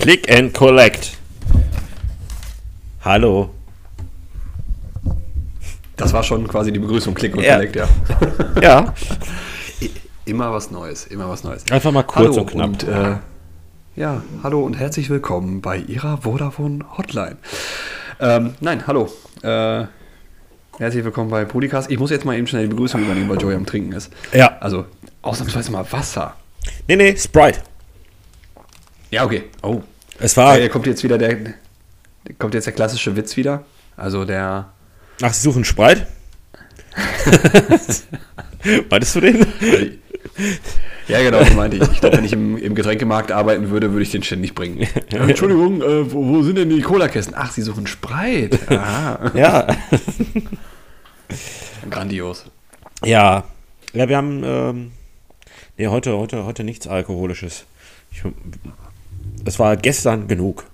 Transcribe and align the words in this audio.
Click 0.00 0.30
and 0.30 0.52
Collect. 0.54 1.16
Hallo. 3.04 3.50
Das 5.96 6.12
war 6.12 6.22
schon 6.22 6.48
quasi 6.48 6.72
die 6.72 6.78
Begrüßung, 6.78 7.14
Click 7.14 7.36
und 7.36 7.42
Ja. 7.44 7.56
Collect, 7.56 7.76
ja. 7.76 7.88
Ja, 8.62 8.94
Immer 10.24 10.52
was 10.52 10.70
Neues, 10.70 11.06
immer 11.06 11.28
was 11.28 11.44
Neues. 11.44 11.64
einfach 11.70 11.90
mal 11.92 12.02
kurz 12.04 12.28
hallo 12.36 12.40
und 12.42 12.50
knapp. 12.50 12.68
Und, 12.68 12.82
äh, 12.84 13.16
ja, 13.96 14.22
hallo 14.42 14.64
und 14.64 14.74
herzlich 14.74 15.10
willkommen 15.10 15.60
bei 15.60 15.78
Ihrer 15.78 16.18
Vodafone 16.18 16.84
Hotline. 16.96 17.36
Ähm, 18.20 18.54
nein, 18.60 18.86
hallo. 18.86 19.10
Äh, 19.42 19.84
herzlich 20.78 21.04
willkommen 21.04 21.30
bei 21.30 21.44
Podcast. 21.44 21.90
Ich 21.90 21.98
muss 21.98 22.10
jetzt 22.10 22.24
mal 22.24 22.36
eben 22.36 22.46
schnell 22.46 22.62
die 22.62 22.68
Begrüßung 22.68 23.02
übernehmen, 23.02 23.28
weil 23.28 23.40
Joey 23.40 23.54
am 23.56 23.66
Trinken 23.66 23.92
ist. 23.92 24.12
ja. 24.32 24.56
Also, 24.60 24.84
ausnahmsweise 25.22 25.72
mal 25.72 25.84
Wasser. 25.90 26.36
Nee, 26.86 26.96
nee, 26.96 27.16
Sprite. 27.16 27.60
Ja, 29.10 29.24
okay. 29.24 29.44
Oh. 29.62 29.82
Es 30.20 30.36
war. 30.36 30.58
Äh, 30.58 30.68
kommt 30.68 30.86
jetzt 30.86 31.02
wieder 31.02 31.18
der, 31.18 31.36
kommt 32.38 32.54
jetzt 32.54 32.66
der 32.66 32.74
klassische 32.74 33.16
Witz 33.16 33.36
wieder. 33.36 33.64
Also 33.96 34.24
der, 34.24 34.72
Ach, 35.22 35.32
Sie 35.32 35.42
suchen 35.42 35.64
Sprite? 35.64 36.06
Meintest 38.90 39.14
du 39.14 39.20
den? 39.20 39.46
ja 41.08 41.22
genau, 41.22 41.40
das 41.40 41.54
meinte 41.54 41.76
ich. 41.76 41.82
Ich 41.82 42.00
glaube, 42.00 42.16
wenn 42.18 42.24
ich 42.24 42.32
im, 42.32 42.56
im 42.56 42.74
Getränkemarkt 42.74 43.32
arbeiten 43.32 43.70
würde, 43.70 43.92
würde 43.92 44.02
ich 44.02 44.10
den 44.10 44.22
ständig 44.22 44.54
bringen. 44.54 44.86
Ja, 45.10 45.20
Entschuldigung, 45.28 45.82
äh, 45.82 46.12
wo, 46.12 46.26
wo 46.26 46.42
sind 46.42 46.56
denn 46.56 46.70
die 46.70 46.80
Cola-Kästen? 46.80 47.34
Ach, 47.36 47.52
Sie 47.52 47.62
suchen 47.62 47.86
Spreit. 47.86 48.58
Aha. 48.70 49.30
Ja. 49.34 49.66
Grandios. 51.90 52.46
Ja. 53.04 53.44
Ja, 53.92 54.08
wir 54.08 54.16
haben. 54.16 54.42
Ähm, 54.44 54.92
nee, 55.76 55.88
heute, 55.88 56.16
heute, 56.16 56.44
heute 56.44 56.64
nichts 56.64 56.86
Alkoholisches. 56.86 57.64
Ich, 58.12 58.22
es 59.44 59.58
war 59.58 59.76
gestern 59.76 60.28
genug. 60.28 60.64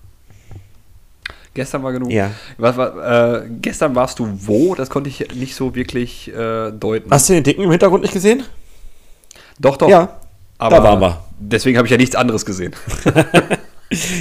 Gestern 1.54 1.82
war 1.82 1.92
genug. 1.92 2.10
Ja. 2.10 2.32
Was, 2.58 2.76
war, 2.76 3.42
äh, 3.44 3.48
gestern 3.62 3.94
warst 3.94 4.18
du 4.18 4.28
wo? 4.42 4.74
Das 4.74 4.90
konnte 4.90 5.08
ich 5.08 5.34
nicht 5.34 5.54
so 5.54 5.74
wirklich 5.74 6.28
äh, 6.28 6.70
deuten. 6.70 7.10
Hast 7.10 7.28
du 7.28 7.32
den 7.32 7.44
Dicken 7.44 7.62
im 7.62 7.70
Hintergrund 7.70 8.02
nicht 8.02 8.12
gesehen? 8.12 8.44
Doch, 9.58 9.76
doch. 9.78 9.88
Ja, 9.88 10.20
aber 10.58 10.76
da 10.76 10.82
waren 10.84 11.00
wir. 11.00 11.24
Deswegen 11.38 11.78
habe 11.78 11.86
ich 11.86 11.92
ja 11.92 11.96
nichts 11.96 12.14
anderes 12.16 12.44
gesehen. 12.44 12.74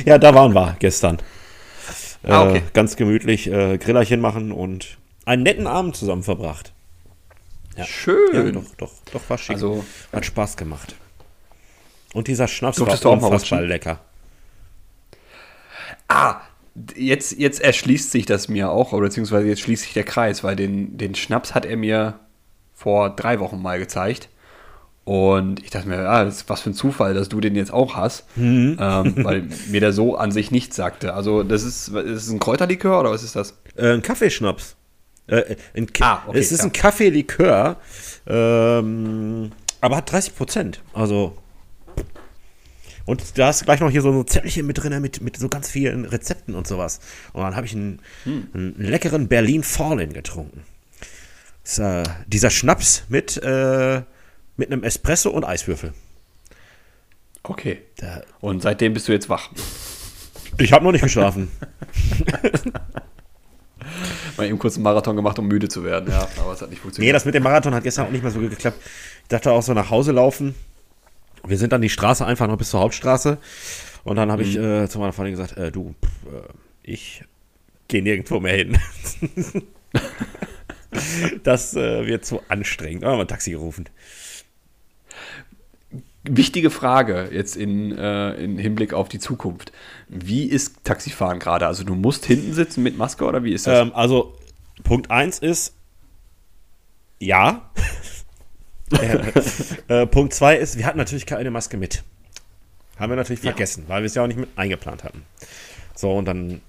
Ja, 0.06 0.20
da 0.20 0.34
waren 0.36 0.54
wir 0.54 0.76
gestern. 0.78 1.18
Ah, 2.22 2.44
okay. 2.44 2.58
Äh, 2.58 2.62
ganz 2.74 2.96
gemütlich 2.96 3.48
äh, 3.52 3.80
Grillerchen 3.80 4.22
machen 4.22 4.52
und 4.52 4.98
einen 5.26 5.42
netten 5.42 5.66
Abend 5.66 5.96
zusammen 5.96 6.22
verbracht. 6.22 6.72
Schön. 7.84 8.16
Ja, 8.32 8.44
doch, 8.52 8.64
doch, 8.78 8.92
doch, 9.12 9.22
war 9.28 9.38
schick. 9.40 9.56
Also- 9.56 9.84
Hat 10.14 10.24
Spaß 10.24 10.56
gemacht. 10.56 10.96
Und 12.14 12.28
dieser 12.28 12.48
Schnaps 12.48 12.80
war 12.80 13.12
unfassbar 13.12 13.62
lecker. 13.64 14.00
Ah, 16.08 16.38
jetzt, 16.96 17.38
jetzt 17.40 17.62
erschließt 17.62 18.12
sich 18.12 18.26
das 18.26 18.48
mir 18.50 18.70
auch, 18.70 18.92
oder 18.94 19.08
beziehungsweise 19.08 19.48
jetzt 19.48 19.62
schließt 19.62 19.84
sich 19.84 19.94
der 19.94 20.04
Kreis, 20.04 20.44
weil 20.44 20.56
den, 20.56 20.98
den 20.98 21.16
Schnaps 21.16 21.54
hat 21.56 21.66
er 21.66 21.78
mir 21.78 22.20
vor 22.74 23.10
drei 23.10 23.40
Wochen 23.40 23.62
mal 23.62 23.80
gezeigt. 23.80 24.30
Und 25.04 25.64
ich 25.64 25.70
dachte 25.70 25.88
mir, 25.88 26.10
ah, 26.10 26.26
was 26.48 26.62
für 26.62 26.72
ein 26.72 26.74
Zufall, 26.74 27.14
dass 27.14 27.30
du 27.30 27.40
den 27.40 27.56
jetzt 27.56 27.72
auch 27.72 27.96
hast, 27.96 28.26
Mhm. 28.36 28.78
ähm, 28.80 29.14
weil 29.24 29.48
mir 29.70 29.80
der 29.80 29.94
so 29.94 30.16
an 30.18 30.32
sich 30.32 30.50
nichts 30.52 30.76
sagte. 30.76 31.14
Also, 31.14 31.44
das 31.44 31.64
ist, 31.64 31.90
ist 31.90 32.24
es 32.26 32.30
ein 32.32 32.40
Kräuterlikör 32.40 33.00
oder 33.02 33.12
was 33.12 33.24
ist 33.24 33.36
das? 33.36 33.56
Äh, 33.76 33.94
ein 33.94 34.02
Kaffeeschnaps. 34.02 34.76
Äh, 35.28 35.56
ein 35.76 35.88
Ah, 36.02 36.20
okay, 36.28 36.40
es 36.40 36.52
ist 36.52 36.60
ja. 36.60 36.66
ein 36.66 36.74
Kaffeelikör, 36.74 37.78
ähm, 38.28 39.52
aber 39.82 39.98
hat 39.98 40.12
30 40.12 40.36
Prozent. 40.36 40.82
Also. 40.94 41.38
Und 43.06 43.38
da 43.38 43.48
hast 43.48 43.62
du 43.62 43.66
gleich 43.66 43.80
noch 43.82 43.92
hier 43.92 44.02
so 44.02 44.12
ein 44.12 44.28
Zettelchen 44.28 44.66
mit 44.66 44.78
drin, 44.82 45.00
mit, 45.02 45.22
mit 45.22 45.38
so 45.38 45.48
ganz 45.48 45.70
vielen 45.70 46.06
Rezepten 46.06 46.56
und 46.56 46.66
sowas. 46.68 47.00
Und 47.34 47.44
dann 47.44 47.56
habe 47.56 47.66
ich 47.68 47.74
einen, 47.74 48.00
Hm. 48.24 48.48
einen 48.54 48.76
leckeren 48.80 49.28
Berlin 49.28 49.62
Fallen 49.64 50.12
getrunken. 50.14 50.62
Ist, 51.64 51.78
äh, 51.80 52.04
dieser 52.28 52.50
Schnaps 52.50 53.04
mit, 53.10 53.38
äh, 53.44 54.02
mit 54.58 54.72
einem 54.72 54.84
Espresso 54.84 55.30
und 55.30 55.44
Eiswürfel. 55.44 55.94
Okay. 57.44 57.82
Da, 57.98 58.22
Und 58.42 58.62
seitdem 58.64 58.94
bist 58.94 59.08
du 59.08 59.12
jetzt 59.12 59.30
wach. 59.30 59.50
ich 60.58 60.74
habe 60.74 60.84
noch 60.84 60.92
nicht 60.92 61.04
geschlafen. 61.04 61.50
Mal 64.38 64.48
eben 64.48 64.58
kurz 64.60 64.76
einen 64.76 64.84
Marathon 64.84 65.16
gemacht, 65.16 65.38
um 65.40 65.48
müde 65.48 65.70
zu 65.70 65.84
werden, 65.84 66.10
ja. 66.10 66.28
Aber 66.40 66.54
es 66.54 66.62
hat 66.62 66.70
nicht 66.70 66.80
Nee, 66.80 66.82
funktioniert. 66.82 67.16
das 67.16 67.26
mit 67.26 67.36
dem 67.36 67.44
Marathon 67.44 67.74
hat 67.74 67.84
gestern 67.84 68.08
auch 68.08 68.12
nicht 68.12 68.24
mehr 68.24 68.32
so 68.32 68.40
gut 68.40 68.50
geklappt. 68.50 68.80
Ich 69.24 69.28
dachte 69.30 69.52
auch 69.52 69.62
so 69.62 69.74
nach 69.74 69.90
Hause 69.92 70.12
laufen. 70.12 70.56
Wir 71.48 71.58
sind 71.58 71.74
dann 71.74 71.82
die 71.82 71.90
Straße 71.90 72.26
einfach 72.26 72.48
noch 72.48 72.58
bis 72.58 72.70
zur 72.70 72.80
Hauptstraße. 72.80 73.38
Und 74.04 74.18
dann 74.18 74.32
habe 74.32 74.44
ich 74.44 74.56
äh, 74.58 74.88
zu 74.88 75.00
meiner 75.00 75.14
Freundin 75.14 75.36
gesagt, 75.36 75.58
äh, 75.58 75.72
du, 75.72 75.96
pff, 76.04 76.34
äh, 76.34 76.54
ich 76.84 77.24
gehe 77.88 78.04
nirgendwo 78.04 78.40
mehr 78.40 78.56
hin. 78.56 78.78
das 81.44 81.76
äh, 81.76 82.06
wird 82.06 82.26
zu 82.26 82.42
anstrengend. 82.48 83.04
Haben 83.04 83.18
wir 83.18 83.22
ein 83.22 83.28
Taxi 83.28 83.52
gerufen. 83.52 83.86
Wichtige 86.24 86.72
Frage 86.72 87.30
jetzt 87.32 87.56
in, 87.56 87.96
äh, 87.96 88.34
in 88.36 88.58
Hinblick 88.58 88.94
auf 88.94 89.10
die 89.10 89.20
Zukunft. 89.20 89.72
Wie 90.08 90.46
ist 90.46 90.84
Taxifahren 90.84 91.40
gerade? 91.40 91.68
Also 91.68 91.84
du 91.84 91.94
musst 91.94 92.26
hinten 92.26 92.54
sitzen 92.54 92.82
mit 92.82 92.98
Maske 92.98 93.26
oder 93.26 93.44
wie 93.44 93.54
ist 93.54 93.68
das? 93.68 93.88
Ähm, 93.88 93.94
also, 93.94 94.36
Punkt 94.84 95.12
1 95.12 95.40
ist, 95.40 95.76
ja. 97.20 97.70
Äh, 99.88 100.06
Punkt 100.08 100.34
2 100.34 100.58
ist, 100.58 100.78
wir 100.78 100.86
hatten 100.86 100.98
natürlich 100.98 101.26
keine 101.26 101.52
Maske 101.52 101.78
mit. 101.78 102.04
Haben 102.98 103.12
wir 103.12 103.18
natürlich 103.18 103.44
Ja. 103.44 103.52
vergessen, 103.52 103.86
weil 103.88 104.02
wir 104.02 104.08
es 104.08 104.16
ja 104.16 104.24
auch 104.24 104.28
nicht 104.28 104.40
mit 104.40 104.50
eingeplant 104.56 105.04
hatten. 105.04 105.26
So, 105.96 106.12
und 106.12 106.26
dann 106.26 106.62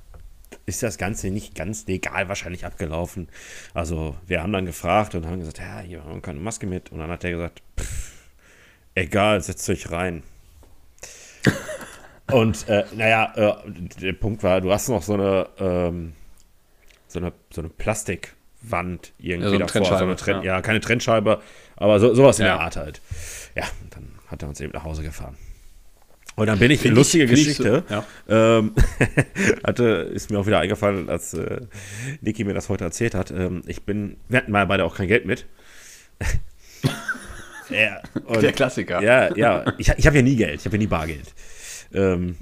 ist 0.64 0.82
das 0.82 0.98
Ganze 0.98 1.30
nicht 1.30 1.54
ganz 1.54 1.86
legal 1.86 2.28
wahrscheinlich 2.28 2.64
abgelaufen. 2.64 3.28
Also, 3.74 4.16
wir 4.26 4.42
haben 4.42 4.52
dann 4.52 4.66
gefragt 4.66 5.14
und 5.14 5.26
haben 5.26 5.38
gesagt, 5.38 5.58
ja, 5.58 5.80
hier 5.80 6.02
haben 6.04 6.14
wir 6.14 6.22
keine 6.22 6.40
Maske 6.40 6.66
mit. 6.66 6.90
Und 6.90 6.98
dann 6.98 7.10
hat 7.10 7.22
der 7.22 7.30
gesagt, 7.32 7.62
pff, 7.78 8.12
egal, 8.94 9.40
setzt 9.40 9.68
euch 9.70 9.90
rein. 9.90 10.22
und, 12.32 12.68
äh, 12.68 12.84
naja, 12.94 13.32
äh, 13.36 13.70
der 14.00 14.12
Punkt 14.14 14.42
war, 14.42 14.60
du 14.60 14.72
hast 14.72 14.88
noch 14.88 15.02
so 15.02 15.14
eine, 15.14 15.48
ähm, 15.58 16.12
so 17.06 17.20
eine, 17.20 17.32
so 17.52 17.60
eine 17.60 17.70
Plastikwand 17.70 19.12
irgendwie 19.18 19.58
Ja, 19.58 19.68
so 19.68 19.80
davor. 19.80 19.98
So 19.98 20.04
eine 20.04 20.42
ja. 20.44 20.54
ja. 20.54 20.62
keine 20.62 20.80
Trennscheibe, 20.80 21.40
aber 21.76 22.00
so, 22.00 22.14
sowas 22.14 22.38
in 22.38 22.46
Ja. 22.46 22.54
der 22.56 22.64
Art 22.64 22.76
halt. 22.76 23.00
Ja, 23.54 23.64
und 23.82 23.94
dann 23.94 24.08
hat 24.28 24.42
er 24.42 24.48
uns 24.48 24.60
eben 24.60 24.72
nach 24.72 24.84
Hause 24.84 25.02
gefahren. 25.02 25.36
Und 26.34 26.46
dann 26.48 26.58
bin 26.58 26.70
ich, 26.70 26.80
Find 26.80 26.92
ich- 26.92 26.98
lustige 26.98 27.24
ich 27.24 27.30
Geschichte, 27.30 27.84
so- 27.88 27.94
ja. 27.94 28.58
ähm, 28.58 28.74
hatte, 29.64 29.84
ist 30.12 30.30
mir 30.30 30.38
auch 30.38 30.46
wieder 30.46 30.58
eingefallen, 30.58 31.08
als 31.08 31.32
äh, 31.32 31.62
Niki 32.20 32.44
mir 32.44 32.52
das 32.52 32.68
heute 32.68 32.84
erzählt 32.84 33.14
hat. 33.14 33.30
Ähm, 33.30 33.62
ich 33.66 33.84
bin, 33.84 34.18
wir 34.28 34.38
hatten 34.38 34.52
mal 34.52 34.66
beide 34.66 34.84
auch 34.84 34.94
kein 34.96 35.08
Geld 35.08 35.24
mit. 35.24 35.46
ja, 37.70 38.00
und- 38.26 38.42
Der 38.42 38.52
Klassiker. 38.52 39.02
ja, 39.02 39.34
ja. 39.34 39.64
Ich, 39.78 39.88
ich 39.88 40.06
habe 40.06 40.16
ja 40.16 40.22
nie 40.22 40.36
Geld. 40.36 40.60
Ich 40.60 40.66
habe 40.66 40.76
ja 40.76 40.80
nie 40.80 40.86
Bargeld. 40.86 41.34
Ähm, 41.94 42.36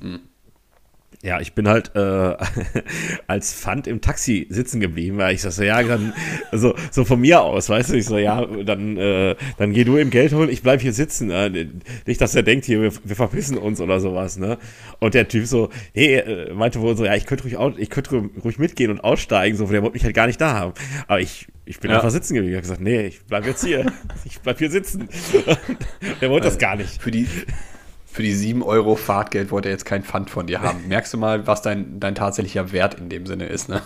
Ja, 1.24 1.40
ich 1.40 1.54
bin 1.54 1.66
halt 1.66 1.92
äh, 1.96 2.36
als 3.26 3.54
Pfand 3.54 3.86
im 3.86 4.02
Taxi 4.02 4.46
sitzen 4.50 4.78
geblieben, 4.78 5.16
weil 5.16 5.34
ich 5.34 5.40
so, 5.40 5.48
so 5.48 5.62
ja, 5.62 5.82
dann, 5.82 6.12
so, 6.52 6.74
so 6.90 7.06
von 7.06 7.18
mir 7.18 7.40
aus, 7.40 7.70
weißt 7.70 7.90
du, 7.92 7.94
ich 7.96 8.04
so, 8.04 8.18
ja, 8.18 8.44
dann, 8.44 8.98
äh, 8.98 9.34
dann 9.56 9.72
geh 9.72 9.84
du 9.84 9.96
ihm 9.96 10.10
Geld 10.10 10.34
holen, 10.34 10.50
ich 10.50 10.62
bleib 10.62 10.82
hier 10.82 10.92
sitzen. 10.92 11.30
Äh, 11.30 11.68
nicht, 12.06 12.20
dass 12.20 12.34
er 12.34 12.42
denkt, 12.42 12.66
hier, 12.66 12.82
wir, 12.82 12.92
wir 13.04 13.16
verpissen 13.16 13.56
uns 13.56 13.80
oder 13.80 14.00
sowas, 14.00 14.36
ne? 14.36 14.58
Und 15.00 15.14
der 15.14 15.26
Typ 15.26 15.46
so, 15.46 15.70
hey, 15.94 16.16
äh, 16.16 16.52
meinte 16.52 16.80
wohl 16.82 16.94
so, 16.94 17.06
ja, 17.06 17.14
ich 17.14 17.24
könnte 17.24 17.44
ruhig, 17.44 17.56
au- 17.56 17.72
ich 17.76 17.88
könnte 17.88 18.10
ruhig 18.44 18.58
mitgehen 18.58 18.90
und 18.90 19.00
aussteigen, 19.02 19.56
so, 19.56 19.66
der 19.66 19.80
wollte 19.82 19.94
mich 19.94 20.04
halt 20.04 20.14
gar 20.14 20.26
nicht 20.26 20.42
da 20.42 20.52
haben. 20.52 20.74
Aber 21.08 21.20
ich, 21.20 21.46
ich 21.64 21.80
bin 21.80 21.90
Ja. 21.90 21.96
einfach 21.96 22.10
sitzen 22.10 22.34
geblieben. 22.34 22.52
Ich 22.52 22.56
habe 22.58 22.62
gesagt, 22.62 22.80
nee, 22.82 23.06
ich 23.06 23.24
bleib 23.24 23.46
jetzt 23.46 23.64
hier. 23.64 23.90
Ich 24.26 24.40
bleib 24.40 24.58
hier 24.58 24.70
sitzen. 24.70 25.08
der 26.20 26.28
wollte 26.30 26.48
das 26.48 26.58
gar 26.58 26.76
nicht. 26.76 27.00
Für 27.00 27.10
die, 27.10 27.26
für 28.14 28.22
die 28.22 28.32
7 28.32 28.62
Euro 28.62 28.94
Fahrtgeld 28.94 29.50
wollte 29.50 29.68
er 29.68 29.72
jetzt 29.72 29.84
kein 29.86 30.04
Pfand 30.04 30.30
von 30.30 30.46
dir 30.46 30.62
haben. 30.62 30.84
Merkst 30.88 31.12
du 31.12 31.18
mal, 31.18 31.48
was 31.48 31.62
dein, 31.62 31.98
dein 31.98 32.14
tatsächlicher 32.14 32.70
Wert 32.70 32.94
in 32.94 33.08
dem 33.08 33.26
Sinne 33.26 33.46
ist, 33.46 33.68
ne? 33.68 33.82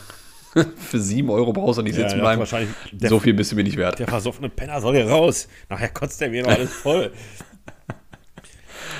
Für 0.77 0.99
7 0.99 1.31
Euro 1.31 1.53
brauchst 1.55 1.79
du 1.79 1.83
nicht 1.83 1.97
Ja, 1.97 2.09
sitzen 2.09 2.21
bleiben. 2.21 2.43
der- 2.93 3.09
so 3.09 3.21
viel 3.21 3.33
bist 3.33 3.53
du 3.53 3.57
mir 3.57 3.65
nicht 3.65 3.77
wert. 3.79 3.99
Der 3.99 4.07
versoffene 4.07 4.51
Penner 4.51 4.81
soll 4.83 4.97
hier 4.97 5.09
raus. 5.09 5.49
Nachher 5.71 5.89
kotzt 5.89 6.21
er 6.21 6.29
mir 6.31 6.43
noch 6.43 6.51
alles 6.51 6.73
voll. 6.75 7.11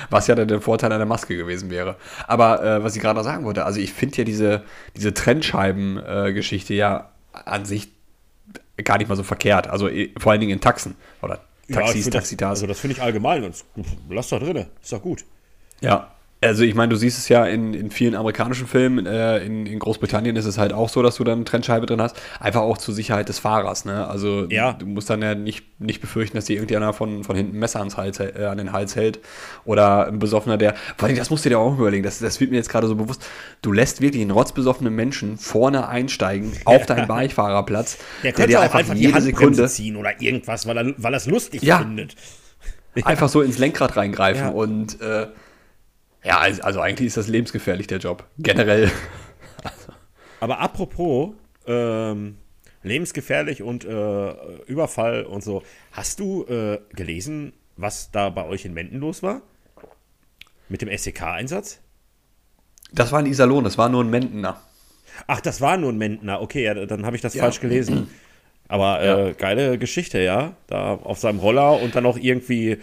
Was 0.09 0.25
ja 0.27 0.33
dann 0.35 0.47
der 0.47 0.61
Vorteil 0.61 0.91
einer 0.91 1.05
Maske 1.05 1.37
gewesen 1.37 1.69
wäre. 1.69 1.95
Aber 2.27 2.63
äh, 2.63 2.83
was 2.83 2.95
ich 2.95 3.01
gerade 3.01 3.17
noch 3.17 3.23
sagen 3.23 3.45
wollte, 3.45 3.65
also 3.65 3.79
ich 3.79 3.93
finde 3.93 4.17
ja 4.17 4.23
diese, 4.23 4.63
diese 4.95 5.13
Trennscheiben-Geschichte 5.13 6.73
ja 6.73 7.09
an 7.33 7.65
sich 7.65 7.89
gar 8.83 8.97
nicht 8.97 9.09
mal 9.09 9.15
so 9.15 9.23
verkehrt. 9.23 9.67
Also 9.67 9.89
eh, 9.89 10.11
vor 10.17 10.31
allen 10.31 10.41
Dingen 10.41 10.53
in 10.53 10.61
Taxen 10.61 10.95
oder 11.21 11.41
Ja, 11.69 11.75
Taxis, 11.75 12.03
find 12.03 12.15
das, 12.15 12.23
Taxitas. 12.23 12.49
also 12.49 12.67
das 12.67 12.79
finde 12.79 12.97
ich 12.97 13.01
allgemein. 13.01 13.41
ganz 13.41 13.65
gut. 13.73 13.85
Lass 14.09 14.29
doch 14.29 14.39
drinne. 14.39 14.67
Ist 14.81 14.91
doch 14.91 15.01
gut. 15.01 15.25
ja. 15.81 16.11
Also 16.41 16.63
ich 16.63 16.73
meine, 16.73 16.87
du 16.89 16.95
siehst 16.95 17.17
es 17.17 17.27
ja 17.27 17.43
in, 17.45 17.73
in 17.73 17.91
vielen 17.91 18.15
amerikanischen 18.15 18.65
Filmen, 18.65 19.05
äh, 19.05 19.39
in, 19.39 19.65
in 19.65 19.77
Großbritannien 19.77 20.37
ist 20.37 20.45
es 20.45 20.57
halt 20.57 20.71
auch 20.71 20.87
so, 20.87 21.03
dass 21.03 21.15
du 21.15 21.25
dann 21.25 21.39
eine 21.39 21.43
Trennscheibe 21.43 21.85
drin 21.85 22.01
hast, 22.01 22.15
einfach 22.39 22.61
auch 22.61 22.77
zur 22.77 22.93
Sicherheit 22.93 23.27
des 23.27 23.39
Fahrers. 23.39 23.83
Ne? 23.83 24.07
Also 24.07 24.45
Ja. 24.49 24.71
du 24.71 24.85
musst 24.85 25.09
dann 25.09 25.21
ja 25.21 25.35
nicht, 25.35 25.81
nicht 25.81 25.99
befürchten, 25.99 26.37
dass 26.37 26.45
dir 26.45 26.53
irgendjemand 26.53 26.95
von, 26.95 27.25
von 27.25 27.35
hinten 27.35 27.57
ein 27.57 27.59
Messer 27.59 27.79
ans 27.79 27.97
Hals, 27.97 28.21
äh, 28.21 28.45
an 28.49 28.57
den 28.57 28.71
Hals 28.71 28.95
hält 28.95 29.19
oder 29.65 30.07
ein 30.07 30.19
Besoffener, 30.19 30.57
der, 30.57 30.75
vor 30.95 31.09
allem 31.09 31.17
das 31.17 31.29
musst 31.29 31.43
du 31.43 31.49
dir 31.49 31.59
auch 31.59 31.77
überlegen, 31.77 32.03
das, 32.03 32.19
das 32.19 32.39
wird 32.39 32.51
mir 32.51 32.57
jetzt 32.57 32.69
gerade 32.69 32.87
so 32.87 32.95
bewusst, 32.95 33.21
du 33.61 33.73
lässt 33.73 33.99
wirklich 33.99 34.21
einen 34.21 34.31
rotzbesoffenen 34.31 34.95
Menschen 34.95 35.37
vorne 35.37 35.89
einsteigen 35.89 36.53
auf 36.63 36.85
deinen 36.85 37.07
Beifahrerplatz, 37.09 37.97
Der 38.23 38.31
könnte 38.31 38.51
dir 38.51 38.59
auch 38.61 38.73
einfach 38.73 38.93
die 38.93 39.01
jede 39.01 39.19
Sekunde 39.21 39.67
ziehen 39.67 39.97
oder 39.97 40.21
irgendwas, 40.21 40.65
weil 40.65 40.77
er 40.77 40.93
weil 40.97 41.13
er 41.13 41.17
es 41.17 41.25
lustig 41.25 41.63
Ja. 41.63 41.79
findet. 41.79 42.15
einfach 43.03 43.27
so 43.29 43.41
ins 43.41 43.57
Lenkrad 43.57 43.97
reingreifen 43.97 44.45
Ja. 44.47 44.49
und 44.51 45.01
äh, 45.01 45.27
ja, 46.23 46.39
also, 46.39 46.61
also 46.61 46.81
eigentlich 46.81 47.07
ist 47.07 47.17
das 47.17 47.27
lebensgefährlich, 47.27 47.87
der 47.87 47.99
Job. 47.99 48.25
Generell. 48.37 48.91
Aber 50.39 50.59
apropos 50.59 51.31
ähm, 51.67 52.37
lebensgefährlich 52.83 53.61
und 53.61 53.83
äh, 53.85 54.31
Überfall 54.67 55.23
und 55.23 55.43
so, 55.43 55.63
hast 55.91 56.19
du 56.19 56.45
äh, 56.45 56.79
gelesen, 56.93 57.53
was 57.75 58.11
da 58.11 58.29
bei 58.29 58.45
euch 58.45 58.65
in 58.65 58.73
Menden 58.73 58.99
los 58.99 59.21
war? 59.23 59.41
Mit 60.69 60.81
dem 60.81 60.95
SEK-Einsatz? 60.95 61.79
Das 62.91 63.11
war 63.11 63.19
ein 63.19 63.25
Iserlohn, 63.25 63.63
das 63.63 63.77
war 63.77 63.89
nur 63.89 64.03
ein 64.03 64.09
Mentener. 64.09 64.61
Ach, 65.27 65.41
das 65.41 65.61
war 65.61 65.77
nur 65.77 65.91
ein 65.91 65.97
Mendner. 65.97 66.41
Okay, 66.41 66.63
ja, 66.63 66.73
dann 66.85 67.05
habe 67.05 67.15
ich 67.15 67.21
das 67.21 67.33
Ja. 67.33 67.43
falsch 67.43 67.59
gelesen. 67.59 68.09
Aber 68.67 69.01
äh, 69.01 69.33
geile 69.33 69.77
Geschichte, 69.77 70.19
ja. 70.19 70.53
Da 70.67 70.93
auf 70.93 71.17
seinem 71.19 71.39
Roller 71.39 71.81
und 71.81 71.95
dann 71.95 72.03
noch 72.03 72.17
irgendwie 72.17 72.77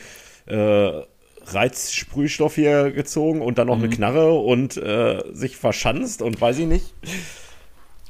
äh, 0.47 1.03
Reizsprühstoff 1.49 2.55
hier 2.55 2.91
gezogen 2.91 3.41
und 3.41 3.59
dann 3.59 3.69
noch 3.69 3.79
eine 3.79 3.89
Knarre 3.89 4.33
und 4.33 4.77
äh, 4.77 5.23
sich 5.33 5.57
verschanzt 5.57 6.23
und 6.23 6.41
weiß 6.41 6.59
ich 6.59 6.67
nicht. 6.67 6.95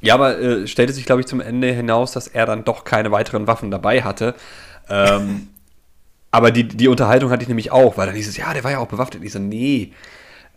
Ja, 0.00 0.14
aber 0.14 0.38
äh, 0.38 0.66
stellte 0.66 0.92
sich, 0.92 1.06
glaube 1.06 1.20
ich, 1.20 1.26
zum 1.26 1.40
Ende 1.40 1.72
hinaus, 1.72 2.12
dass 2.12 2.28
er 2.28 2.46
dann 2.46 2.64
doch 2.64 2.84
keine 2.84 3.10
weiteren 3.12 3.46
Waffen 3.46 3.70
dabei 3.70 4.02
hatte. 4.02 4.34
Ähm, 4.88 5.48
aber 6.30 6.50
die, 6.50 6.64
die 6.64 6.88
Unterhaltung 6.88 7.30
hatte 7.30 7.42
ich 7.42 7.48
nämlich 7.48 7.72
auch, 7.72 7.96
weil 7.96 8.06
dann 8.06 8.14
hieß 8.16 8.28
es, 8.28 8.36
ja, 8.36 8.52
der 8.52 8.64
war 8.64 8.70
ja 8.70 8.78
auch 8.78 8.88
bewaffnet. 8.88 9.24
Ich 9.24 9.32
so, 9.32 9.38
nee. 9.38 9.92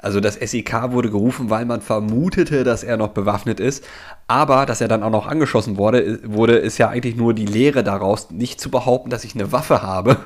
Also 0.01 0.21
das 0.21 0.35
SEK 0.35 0.91
wurde 0.91 1.09
gerufen, 1.09 1.49
weil 1.49 1.65
man 1.65 1.81
vermutete, 1.81 2.63
dass 2.63 2.83
er 2.83 2.95
noch 2.95 3.09
bewaffnet 3.09 3.59
ist. 3.59 3.83
Aber 4.27 4.65
dass 4.65 4.79
er 4.79 4.87
dann 4.87 5.03
auch 5.03 5.09
noch 5.09 5.27
angeschossen 5.27 5.77
wurde, 5.77 6.19
wurde 6.23 6.55
ist 6.57 6.77
ja 6.77 6.87
eigentlich 6.87 7.17
nur 7.17 7.33
die 7.33 7.45
Lehre 7.45 7.83
daraus, 7.83 8.31
nicht 8.31 8.61
zu 8.61 8.71
behaupten, 8.71 9.09
dass 9.09 9.25
ich 9.25 9.35
eine 9.35 9.51
Waffe 9.51 9.81
habe, 9.81 10.17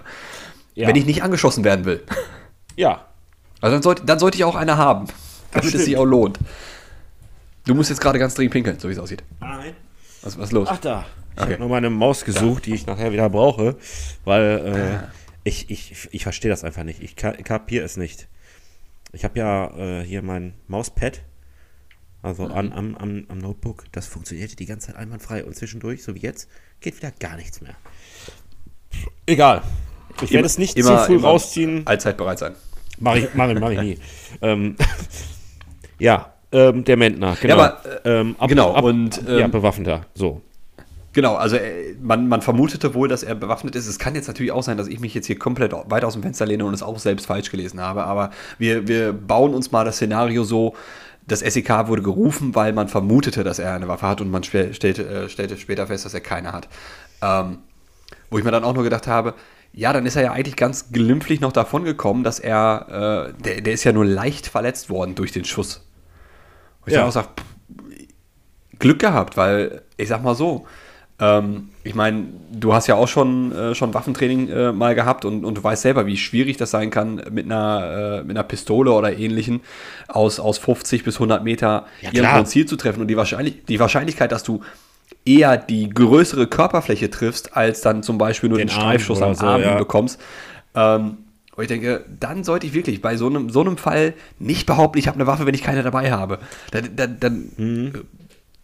Ja. 0.75 0.87
wenn 0.87 0.95
ich 0.95 1.07
nicht 1.07 1.23
angeschossen 1.23 1.63
werden 1.63 1.85
will. 1.85 2.03
Ja, 2.75 3.05
Also 3.61 3.75
dann 3.75 3.83
sollte, 3.83 4.05
dann 4.05 4.19
sollte 4.19 4.37
ich 4.37 4.43
auch 4.43 4.55
eine 4.55 4.77
haben, 4.77 5.07
damit 5.51 5.73
es 5.73 5.85
sich 5.85 5.97
auch 5.97 6.05
lohnt. 6.05 6.39
Du 7.65 7.75
musst 7.75 7.89
jetzt 7.89 8.01
gerade 8.01 8.19
ganz 8.19 8.33
dringend 8.33 8.53
pinkeln, 8.53 8.79
so 8.79 8.89
wie 8.89 8.93
es 8.93 8.99
aussieht. 8.99 9.23
Nein. 9.39 9.73
Was, 10.21 10.37
was 10.37 10.45
ist 10.45 10.51
los? 10.51 10.67
Ach 10.71 10.77
da. 10.79 11.05
Ich 11.35 11.41
Okay. 11.41 11.51
habe 11.53 11.59
nur 11.61 11.69
meine 11.69 11.89
Maus 11.89 12.25
gesucht, 12.25 12.65
die 12.67 12.73
ich 12.75 12.85
nachher 12.85 13.11
wieder 13.11 13.29
brauche, 13.29 13.75
weil 14.25 15.01
äh, 15.03 15.07
ich, 15.43 15.69
ich, 15.71 16.07
ich 16.11 16.23
verstehe 16.23 16.51
das 16.51 16.63
einfach 16.63 16.83
nicht. 16.83 17.01
Ich 17.01 17.15
ka- 17.15 17.31
kapiere 17.33 17.83
es 17.85 17.97
nicht. 17.97 18.27
Ich 19.13 19.23
habe 19.23 19.39
ja 19.39 19.67
äh, 19.77 20.03
hier 20.05 20.21
mein 20.21 20.53
Mauspad, 20.67 21.21
also 22.21 22.45
an, 22.47 22.71
am, 22.71 22.95
am, 22.95 23.25
am 23.29 23.37
Notebook, 23.39 23.85
das 23.91 24.05
funktionierte 24.07 24.55
die 24.55 24.65
ganze 24.65 24.87
Zeit 24.87 24.95
einwandfrei 24.95 25.43
und 25.43 25.55
zwischendurch, 25.55 26.03
so 26.03 26.13
wie 26.15 26.19
jetzt, 26.21 26.49
geht 26.81 26.97
wieder 26.97 27.11
gar 27.11 27.35
nichts 27.35 27.61
mehr. 27.61 27.75
Egal. 29.25 29.63
Ich 30.21 30.31
werde 30.31 30.45
es 30.45 30.57
nicht 30.57 30.81
zu 30.81 30.97
früh 30.97 31.17
rausziehen. 31.17 31.83
Allzeit 31.85 32.17
bereit 32.17 32.39
sein. 32.39 32.53
Mach 32.99 33.15
ich, 33.15 33.27
mach 33.33 33.49
ich, 33.49 33.59
mach 33.59 33.69
ich 33.71 33.81
nie. 33.81 33.97
ähm, 34.41 34.75
ja, 35.99 36.33
ähm, 36.51 36.83
der 36.83 36.97
Mentner, 36.97 37.35
genau. 37.41 37.55
aber, 37.55 37.79
äh, 38.05 38.19
ähm, 38.19 38.35
ab, 38.37 38.47
genau, 38.47 38.73
ab, 38.73 38.83
und, 38.83 39.21
ja, 39.27 39.39
ähm, 39.39 39.51
bewaffneter, 39.51 40.05
so. 40.13 40.41
Genau, 41.13 41.35
also 41.35 41.57
äh, 41.57 41.95
man, 42.01 42.27
man 42.27 42.41
vermutete 42.41 42.93
wohl, 42.95 43.07
dass 43.07 43.23
er 43.23 43.35
bewaffnet 43.35 43.75
ist. 43.75 43.87
Es 43.87 43.99
kann 43.99 44.15
jetzt 44.15 44.27
natürlich 44.27 44.51
auch 44.51 44.63
sein, 44.63 44.77
dass 44.77 44.87
ich 44.87 44.99
mich 44.99 45.13
jetzt 45.13 45.27
hier 45.27 45.37
komplett 45.37 45.71
weit 45.71 46.03
aus 46.03 46.13
dem 46.13 46.23
Fenster 46.23 46.45
lehne 46.45 46.65
und 46.65 46.73
es 46.73 46.81
auch 46.81 46.97
selbst 46.97 47.27
falsch 47.27 47.51
gelesen 47.51 47.79
habe. 47.79 48.03
Aber 48.03 48.31
wir, 48.57 48.87
wir 48.87 49.13
bauen 49.13 49.53
uns 49.53 49.71
mal 49.71 49.85
das 49.85 49.95
Szenario 49.95 50.43
so, 50.43 50.73
das 51.27 51.39
SEK 51.39 51.87
wurde 51.87 52.01
gerufen, 52.01 52.55
weil 52.55 52.73
man 52.73 52.87
vermutete, 52.87 53.43
dass 53.43 53.59
er 53.59 53.73
eine 53.73 53.87
Waffe 53.87 54.07
hat 54.07 54.21
und 54.21 54.29
man 54.29 54.43
stellte, 54.43 55.07
äh, 55.07 55.29
stellte 55.29 55.57
später 55.57 55.87
fest, 55.87 56.05
dass 56.05 56.13
er 56.13 56.21
keine 56.21 56.51
hat. 56.51 56.67
Ähm, 57.21 57.59
wo 58.29 58.39
ich 58.39 58.43
mir 58.43 58.51
dann 58.51 58.63
auch 58.63 58.73
nur 58.73 58.83
gedacht 58.83 59.07
habe, 59.07 59.35
ja, 59.73 59.91
dann 59.91 60.05
ist 60.05 60.15
er 60.15 60.21
ja 60.23 60.31
eigentlich 60.31 60.55
ganz 60.55 60.91
glimpflich 60.91 61.41
noch 61.41 61.51
davon 61.51 61.83
gekommen, 61.83 62.23
dass 62.23 62.39
er, 62.39 63.33
äh, 63.37 63.43
der, 63.43 63.61
der 63.61 63.73
ist 63.73 63.83
ja 63.83 63.91
nur 63.91 64.05
leicht 64.05 64.47
verletzt 64.47 64.89
worden 64.89 65.15
durch 65.15 65.31
den 65.31 65.45
Schuss. 65.45 65.83
Wo 66.81 66.87
ich 66.87 66.93
Ja. 66.93 66.99
dann 66.99 67.09
auch 67.09 67.13
sage, 67.13 67.29
Glück 68.79 68.99
gehabt, 68.99 69.37
weil 69.37 69.81
ich 69.97 70.09
sag 70.09 70.23
mal 70.23 70.35
so, 70.35 70.65
ähm, 71.19 71.69
ich 71.83 71.95
meine, 71.95 72.25
du 72.51 72.73
hast 72.73 72.87
ja 72.87 72.95
auch 72.95 73.07
schon, 73.07 73.51
äh, 73.51 73.75
schon 73.75 73.93
Waffentraining 73.93 74.49
äh, 74.49 74.71
mal 74.71 74.95
gehabt 74.95 75.25
und, 75.25 75.45
und 75.45 75.57
du 75.57 75.63
weißt 75.63 75.81
selber, 75.83 76.05
wie 76.05 76.17
schwierig 76.17 76.57
das 76.57 76.71
sein 76.71 76.89
kann, 76.89 77.21
mit 77.31 77.45
einer, 77.45 78.19
äh, 78.19 78.23
mit 78.23 78.31
einer 78.35 78.43
Pistole 78.43 78.91
oder 78.91 79.15
ähnlichen 79.17 79.61
aus, 80.07 80.39
aus 80.39 80.57
50 80.57 81.03
bis 81.03 81.15
100 81.15 81.43
Meter 81.43 81.85
Ja, 82.01 82.09
irgendwo 82.13 82.37
ein 82.39 82.45
Ziel 82.45 82.65
zu 82.65 82.75
treffen. 82.75 83.01
Und 83.01 83.07
die, 83.07 83.17
Wahrscheinlich 83.17 83.63
die 83.65 83.79
Wahrscheinlichkeit, 83.79 84.31
dass 84.31 84.43
du 84.43 84.61
eher 85.25 85.57
die 85.57 85.89
größere 85.89 86.47
Körperfläche 86.47 87.09
triffst, 87.09 87.55
als 87.55 87.81
dann 87.81 88.03
zum 88.03 88.17
Beispiel 88.17 88.49
nur 88.49 88.57
Den 88.57 88.67
den, 88.67 88.73
Streifschuss 88.73 89.21
am 89.21 89.33
so, 89.35 89.45
Arm 89.45 89.61
ja. 89.61 89.75
bekommst. 89.77 90.19
Ähm, 90.75 91.17
und 91.55 91.61
ich 91.63 91.67
denke, 91.67 92.03
dann 92.19 92.43
sollte 92.43 92.65
ich 92.65 92.73
wirklich 92.73 93.01
bei 93.01 93.15
so 93.15 93.27
einem, 93.27 93.49
so 93.49 93.61
einem 93.61 93.77
Fall 93.77 94.13
nicht 94.39 94.65
behaupten, 94.65 94.97
ich 94.97 95.07
habe 95.07 95.15
eine 95.15 95.27
Waffe, 95.27 95.45
wenn 95.45 95.53
ich 95.53 95.61
keine 95.63 95.83
dabei 95.83 96.11
habe. 96.11 96.39
Dann, 96.71 96.95
dann, 96.95 97.19
dann, 97.19 97.51
Mhm. 97.57 97.93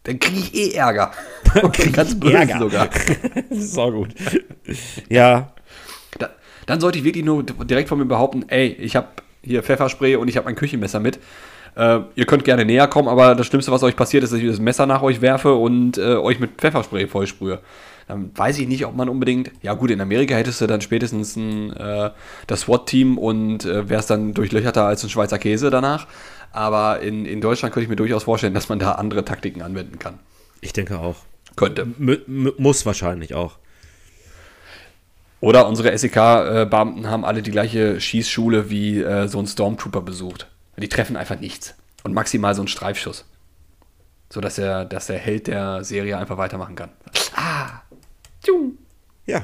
dann 0.04 0.20
kriege 0.20 0.40
ich 0.40 0.56
eh 0.56 0.72
Ärger. 0.74 1.12
Und 1.62 1.94
ganz 1.94 2.20
böse 2.20 2.34
Ärger. 2.34 2.60
sogar. 2.60 2.90
das 3.50 3.58
ist 3.60 3.78
auch 3.78 3.92
gut. 3.92 4.10
Ja, 5.08 5.54
Da, 6.18 6.30
dann 6.66 6.80
sollte 6.80 6.98
ich 7.00 7.04
wirklich 7.04 7.24
nur 7.26 7.44
direkt 7.44 7.90
von 7.90 8.00
mir 8.00 8.06
behaupten, 8.06 8.46
ey, 8.50 8.68
ich 8.68 8.96
habe 8.96 9.08
hier 9.44 9.64
Pfefferspray 9.64 10.16
und 10.16 10.28
ich 10.28 10.36
habe 10.38 10.46
mein 10.46 10.56
Küchenmesser 10.56 11.00
mit. 11.00 11.20
Äh, 11.76 12.00
ihr 12.16 12.26
könnt 12.26 12.44
gerne 12.44 12.66
näher 12.66 12.88
kommen, 12.88 13.08
aber 13.08 13.36
das 13.36 13.48
Schlimmste, 13.48 13.72
was 13.72 13.84
euch 13.84 13.96
passiert, 13.96 14.24
ist, 14.24 14.34
dass 14.34 14.40
ich 14.40 14.48
das 14.48 14.60
Messer 14.60 14.86
nach 14.86 15.02
euch 15.02 15.22
werfe 15.22 15.54
und 15.54 15.98
äh, 15.98 16.16
euch 16.16 16.40
mit 16.40 16.52
Pfefferspray 16.58 17.08
vollsprühe. 17.08 17.60
Dann 18.08 18.32
weiß 18.36 18.58
ich 18.58 18.68
nicht, 18.68 18.86
ob 18.86 18.96
man 18.96 19.08
unbedingt. 19.08 19.52
Ja, 19.62 19.76
gut, 19.76 19.92
in 19.92 20.02
Amerika 20.02 20.34
hättest 20.34 20.62
du 20.62 20.68
dann 20.68 20.82
spätestens 20.82 21.36
ein, 21.36 21.72
äh, 21.74 22.10
das 22.48 22.62
SWAT-Team 22.62 23.20
und 23.20 23.66
äh, 23.66 23.88
wärst 23.88 24.10
dann 24.10 24.34
durchlöcherter 24.34 24.86
als 24.86 25.04
ein 25.04 25.10
Schweizer 25.10 25.38
Käse 25.38 25.70
danach. 25.70 26.08
Aber 26.52 27.02
in, 27.02 27.26
in 27.26 27.40
Deutschland 27.40 27.72
könnte 27.72 27.84
ich 27.84 27.90
mir 27.90 27.96
durchaus 27.96 28.24
vorstellen, 28.24 28.56
dass 28.56 28.68
man 28.68 28.80
da 28.80 28.94
andere 28.94 29.24
Taktiken 29.26 29.62
anwenden 29.62 30.00
kann. 30.00 30.18
ich 30.62 30.74
denke 30.74 31.00
auch. 31.00 31.18
Könnte. 31.56 31.82
M 32.00 32.52
muss 32.58 32.86
wahrscheinlich 32.86 33.36
auch. 33.36 33.58
Oder 35.42 35.68
unsere 35.68 35.96
SEK-Beamten 35.98 37.08
haben 37.08 37.24
alle 37.24 37.42
die 37.42 37.52
gleiche 37.52 38.02
Schießschule 38.02 38.70
wie 38.70 39.02
äh, 39.02 39.28
so 39.28 39.40
ein 39.40 39.48
Stormtrooper 39.48 40.02
besucht. 40.02 40.48
Die 40.80 40.90
treffen 40.90 41.18
einfach 41.18 41.40
nichts. 41.40 41.76
Und 42.04 42.14
maximal 42.14 42.56
so 42.56 42.62
einen 42.62 42.68
Streifschuss. 42.68 43.26
So 44.32 44.42
dass 44.42 44.58
er, 44.58 44.86
dass 44.86 45.08
der 45.08 45.18
Held 45.18 45.48
der 45.48 45.84
Serie 45.84 46.18
einfach 46.18 46.38
weitermachen 46.38 46.76
kann. 46.76 46.92
Ah! 47.36 47.82
Tschung. 48.44 48.78
Ja. 49.26 49.42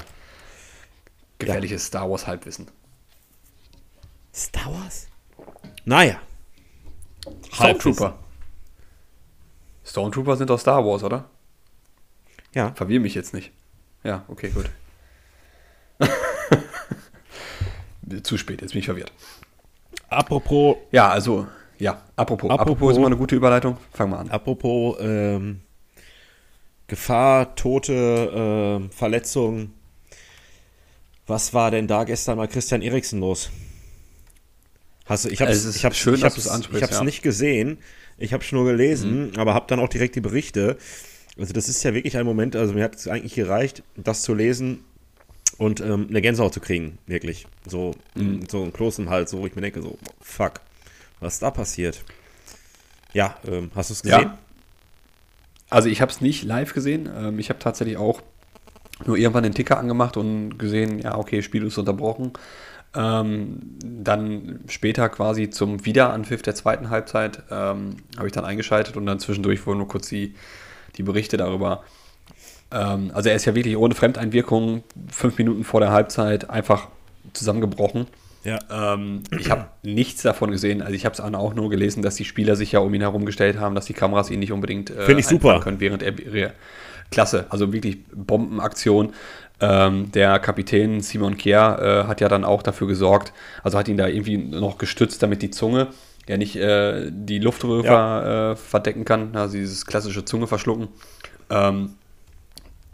Gefährliches 1.40 1.88
Star 1.88 2.10
Wars 2.10 2.28
Halbwissen. 2.28 2.70
Star 4.34 4.74
Wars? 4.74 5.08
Naja. 5.86 6.20
Stormtrooper. 7.52 8.18
Stormtrooper 9.84 10.38
sind 10.38 10.50
doch 10.50 10.60
Star 10.60 10.86
Wars, 10.86 11.04
oder? 11.04 11.30
Ja. 12.54 12.74
Verwirr 12.74 13.00
mich 13.00 13.16
jetzt 13.16 13.34
nicht. 13.34 13.52
Ja, 14.04 14.24
okay, 14.28 14.50
gut. 14.50 14.70
Zu 18.24 18.38
spät, 18.38 18.62
jetzt 18.62 18.72
bin 18.72 18.80
ich 18.80 18.86
verwirrt. 18.86 19.12
Apropos, 20.16 20.78
Ja, 20.92 21.10
also, 21.10 21.48
ja, 21.78 22.02
apropos. 22.16 22.50
Apropos, 22.50 22.60
Apropos- 22.62 22.92
ist 22.92 22.98
immer 22.98 23.08
eine 23.08 23.18
gute 23.18 23.36
Überleitung. 23.36 23.78
Fangen 23.94 24.12
wir 24.12 24.20
an. 24.20 24.30
apropos 24.32 24.98
ähm, 25.00 25.62
Gefahr, 26.88 27.56
Tote, 27.56 28.32
ähm, 28.34 28.92
Verletzungen. 28.92 29.74
Was 31.28 31.54
war 31.54 31.72
denn 31.72 31.88
da 31.88 32.04
gestern 32.04 32.38
bei 32.38 32.46
Christian 32.48 32.82
Eriksen 32.84 33.20
los? 33.20 33.50
Hast 35.06 35.26
du, 35.26 35.30
ich 35.30 35.42
habe 35.42 35.52
Es 35.52 35.76
ich 35.76 35.84
hab's, 35.86 35.98
schön, 35.98 36.16
ich 36.16 36.22
dass 36.22 36.34
hab's, 36.34 36.44
du's 36.44 36.52
ansprichst, 36.54 36.78
ich 36.78 36.84
hab's 36.84 36.94
ja. 36.96 37.02
Mhm. 37.02 37.06
nicht 37.08 37.22
gesehen. 37.24 37.78
Ich 38.18 38.32
habe 38.34 38.44
es 38.44 38.52
nur 38.52 38.66
gelesen, 38.66 39.34
aber 39.38 39.54
habe 39.54 39.66
dann 39.68 39.80
auch 39.80 39.90
direkt 39.90 40.16
die 40.16 40.22
Berichte. 40.22 40.78
Also 41.38 41.52
das 41.54 41.68
ist 41.68 41.84
ja 41.84 41.94
wirklich 41.94 42.16
ein 42.18 42.26
Moment, 42.26 42.56
also 42.56 42.74
mir 42.74 42.84
hat 42.84 42.96
es 42.96 43.08
eigentlich 43.08 43.34
gereicht, 43.36 43.84
das 43.98 44.22
zu 44.22 44.34
lesen 44.34 44.84
und 45.58 45.82
ähm, 45.82 46.08
eine 46.10 46.22
Gänsehaut 46.22 46.54
zu 46.54 46.60
kriegen, 46.60 46.98
wirklich. 47.08 47.48
So, 47.66 47.92
Mhm. 48.16 48.48
so 48.50 48.64
ein 48.64 48.74
Kloß 48.74 49.00
im 49.00 49.10
Hals, 49.10 49.32
so 49.32 49.40
wo 49.40 49.48
ich 49.48 49.56
mir 49.56 49.62
denke, 49.62 49.82
so, 49.82 49.98
fuck, 50.22 50.62
was 51.20 51.36
ist 51.36 51.42
da 51.44 51.52
passiert? 51.52 52.04
Ja, 53.14 53.38
ähm, 53.48 53.72
hast 53.76 53.90
du 53.90 53.94
es 53.94 54.02
gesehen? 54.04 54.22
Ja. 54.22 54.38
Also 55.70 55.90
ich 55.90 56.02
habe 56.02 56.12
es 56.12 56.22
nicht 56.22 56.44
live 56.44 56.74
gesehen. 56.74 57.10
Ähm, 57.16 57.40
ich 57.40 57.50
habe 57.50 57.60
tatsächlich 57.60 57.98
auch 57.98 58.22
nur 59.06 59.18
irgendwann 59.18 59.44
den 59.44 59.54
Ticker 59.54 59.78
angemacht 59.78 60.18
und 60.18 60.58
gesehen, 60.58 61.00
ja, 61.00 61.18
okay, 61.18 61.42
Spiel 61.42 61.66
ist 61.66 61.78
unterbrochen. 61.78 62.34
Ähm, 62.94 63.60
dann 63.84 64.62
später 64.70 65.10
quasi 65.10 65.50
zum 65.50 65.86
Wiederanpfiff 65.86 66.42
der 66.42 66.56
zweiten 66.56 66.90
Halbzeit 66.90 67.44
ähm, 67.52 67.98
habe 68.18 68.28
ich 68.28 68.34
dann 68.34 68.46
eingeschaltet 68.46 68.96
und 68.96 69.06
dann 69.06 69.20
zwischendurch 69.20 69.66
wurden 69.66 69.80
nur 69.80 69.88
kurz 69.90 70.08
die, 70.08 70.34
die 70.96 71.04
Berichte 71.04 71.36
darüber. 71.36 71.84
Ähm, 72.72 73.12
also 73.14 73.30
er 73.30 73.36
ist 73.36 73.46
ja 73.46 73.56
wirklich 73.56 73.78
ohne 73.78 73.96
Fremdeinwirkung 73.96 74.84
fünf 75.10 75.38
Minuten 75.38 75.64
vor 75.64 75.80
der 75.80 75.92
Halbzeit 75.92 76.50
einfach 76.50 76.88
zusammengebrochen. 77.34 78.08
Ja. 78.44 78.60
Ähm, 78.72 79.24
ich 79.38 79.50
habe 79.50 79.66
nichts 79.84 80.22
davon 80.22 80.52
gesehen. 80.52 80.82
Also 80.82 80.94
ich 80.94 81.06
habe 81.06 81.14
es 81.14 81.20
auch 81.20 81.54
nur 81.56 81.70
gelesen, 81.70 82.04
dass 82.04 82.16
die 82.16 82.26
Spieler 82.26 82.56
sich 82.56 82.72
ja 82.72 82.80
um 82.80 82.94
ihn 82.94 83.02
herumgestellt 83.02 83.60
haben, 83.60 83.74
dass 83.76 83.86
die 83.86 83.94
Kameras 83.94 84.30
ihn 84.30 84.40
nicht 84.40 84.52
unbedingt 84.52 84.92
äh, 84.92 85.06
Finde 85.06 85.22
ich 85.22 85.28
super. 85.28 85.60
können, 85.60 85.80
während 85.80 86.04
er 86.04 86.14
klasse, 87.12 87.46
also 87.50 87.74
wirklich 87.74 88.04
Bombenaktion. 88.14 89.14
Ähm, 89.62 90.12
der 90.12 90.40
Kapitän 90.40 91.02
Simon 91.02 91.38
Kier 91.38 92.04
äh, 92.06 92.08
hat 92.08 92.20
ja 92.22 92.28
dann 92.28 92.44
auch 92.44 92.62
dafür 92.62 92.88
gesorgt, 92.88 93.32
also 93.64 93.78
hat 93.78 93.88
ihn 93.88 93.98
da 93.98 94.08
irgendwie 94.08 94.38
noch 94.38 94.78
gestützt, 94.78 95.24
damit 95.24 95.42
die 95.42 95.50
Zunge 95.50 95.88
ja 96.28 96.38
nicht 96.38 96.56
äh, 96.58 97.10
die 97.10 97.40
Luftröhre 97.40 97.86
Ja. 97.86 98.52
äh, 98.52 98.56
verdecken 98.56 99.06
kann, 99.06 99.36
also 99.36 99.56
dieses 99.58 99.86
klassische 99.86 100.26
Zunge 100.26 100.48
verschlucken. 100.48 100.90
Ähm, 101.50 101.92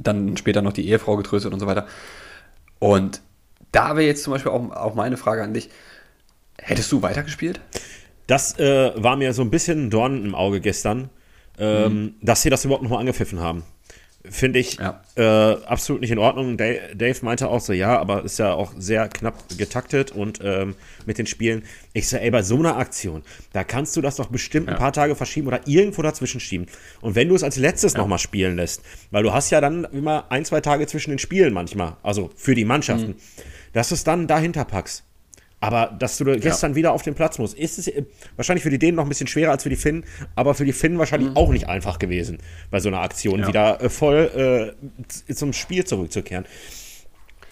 dann 0.03 0.38
später 0.38 0.62
noch 0.62 0.74
die 0.74 0.88
Ehefrau 0.88 1.17
getröstet 1.17 1.53
und 1.53 1.60
so 1.60 1.67
weiter. 1.67 1.88
Und 2.79 3.22
da 3.72 3.96
wäre 3.96 4.05
jetzt 4.05 4.24
zum 4.24 4.34
Beispiel 4.34 4.51
auch, 4.51 4.72
auch 4.72 4.96
meine 4.96 5.17
Frage 5.17 5.43
an 5.43 5.53
dich. 5.53 5.70
Hättest 6.58 6.91
du 6.91 7.01
weitergespielt? 7.01 7.60
Das 8.27 8.58
äh, 8.60 8.91
war 8.96 9.15
mir 9.15 9.34
so 9.34 9.41
ein 9.41 9.50
bisschen 9.50 9.88
ein 9.88 9.89
Dorn 9.89 10.25
im 10.25 10.36
Auge 10.36 10.62
gestern, 10.62 11.10
ähm, 11.58 12.15
dass 12.22 12.43
sie 12.43 12.50
das 12.50 12.65
überhaupt 12.65 12.84
nochmal 12.84 13.00
angepfiffen 13.00 13.39
haben. 13.39 13.63
Finde 14.30 14.60
ich 14.60 14.78
Ja. 14.78 15.01
äh, 15.16 15.22
absolut 15.66 16.01
nicht 16.01 16.12
in 16.12 16.20
Ordnung. 16.20 16.56
Dave, 16.58 17.16
meinte 17.24 17.48
auch 17.50 17.60
so, 17.60 17.74
ja, 17.74 17.98
aber 18.00 18.24
ist 18.24 18.38
ja 18.40 18.54
auch 18.54 18.74
sehr 18.78 19.08
knapp 19.10 19.36
getaktet 19.58 20.12
und 20.12 20.40
ähm, 20.44 20.75
mit 21.06 21.18
den 21.18 21.25
Spielen. 21.25 21.63
Ich 21.94 22.08
so, 22.08 22.18
ey, 22.18 22.30
bei 22.30 22.44
so 22.44 22.58
einer 22.58 22.78
Aktion, 22.78 23.24
da 23.54 23.63
kannst 23.63 23.96
du 23.96 24.01
das 24.01 24.18
doch 24.18 24.28
bestimmt 24.28 24.68
ein 24.68 24.74
Ja. 24.74 24.78
paar 24.80 24.94
Tage 24.94 25.16
verschieben 25.16 25.48
oder 25.48 25.62
irgendwo 25.68 26.01
dazwischen 26.04 26.40
schieben. 26.40 26.68
Und 27.01 27.16
wenn 27.16 27.30
du 27.30 27.36
es 27.36 27.44
als 27.44 27.58
letztes 27.58 27.94
noch 27.96 28.01
nochmal 28.01 28.20
spielen 28.20 28.56
lässt, 28.58 28.82
weil 29.10 29.24
du 29.24 29.34
hast 29.34 29.50
ja 29.50 29.60
dann 29.62 29.86
immer 29.86 30.25
ein, 30.30 30.46
zwei 30.46 30.62
Tage 30.62 30.86
zwischen 30.88 31.10
den 31.12 31.20
Spielen 31.20 31.54
manchmal, 31.54 31.98
also 32.04 32.30
für 32.36 32.54
die 32.56 32.66
Mannschaften, 32.66 33.16
dass 33.74 33.90
du 33.90 33.96
es 33.96 34.04
dann 34.04 34.28
dahinter 34.28 34.66
packst. 34.66 35.04
Aber 35.63 35.96
dass 35.98 36.18
du 36.18 36.25
gestern 36.25 36.74
wieder 36.75 36.91
auf 36.91 37.03
den 37.03 37.13
Platz 37.13 37.38
musst, 37.38 37.56
ist 37.58 37.77
es 37.77 37.91
wahrscheinlich 38.36 38.63
für 38.63 38.72
die 38.72 38.80
Dänen 38.80 38.96
noch 38.96 39.03
ein 39.03 39.10
bisschen 39.10 39.27
schwerer 39.27 39.51
als 39.51 39.62
für 39.63 39.70
die 39.70 39.75
Finnen, 39.75 40.03
aber 40.36 40.56
für 40.56 40.65
die 40.65 40.74
Finnen 40.74 40.98
wahrscheinlich 40.98 41.36
auch 41.36 41.51
nicht 41.51 41.70
einfach 41.70 42.00
gewesen, 42.00 42.39
bei 42.72 42.80
so 42.80 42.89
einer 42.89 43.01
Aktion 43.01 43.41
Ja. 43.41 43.48
wieder 43.48 43.82
äh, 43.82 43.89
voll 43.89 44.74
äh, 45.30 45.34
zum 45.34 45.53
Spiel 45.53 45.86
zurückzukehren. 45.86 46.46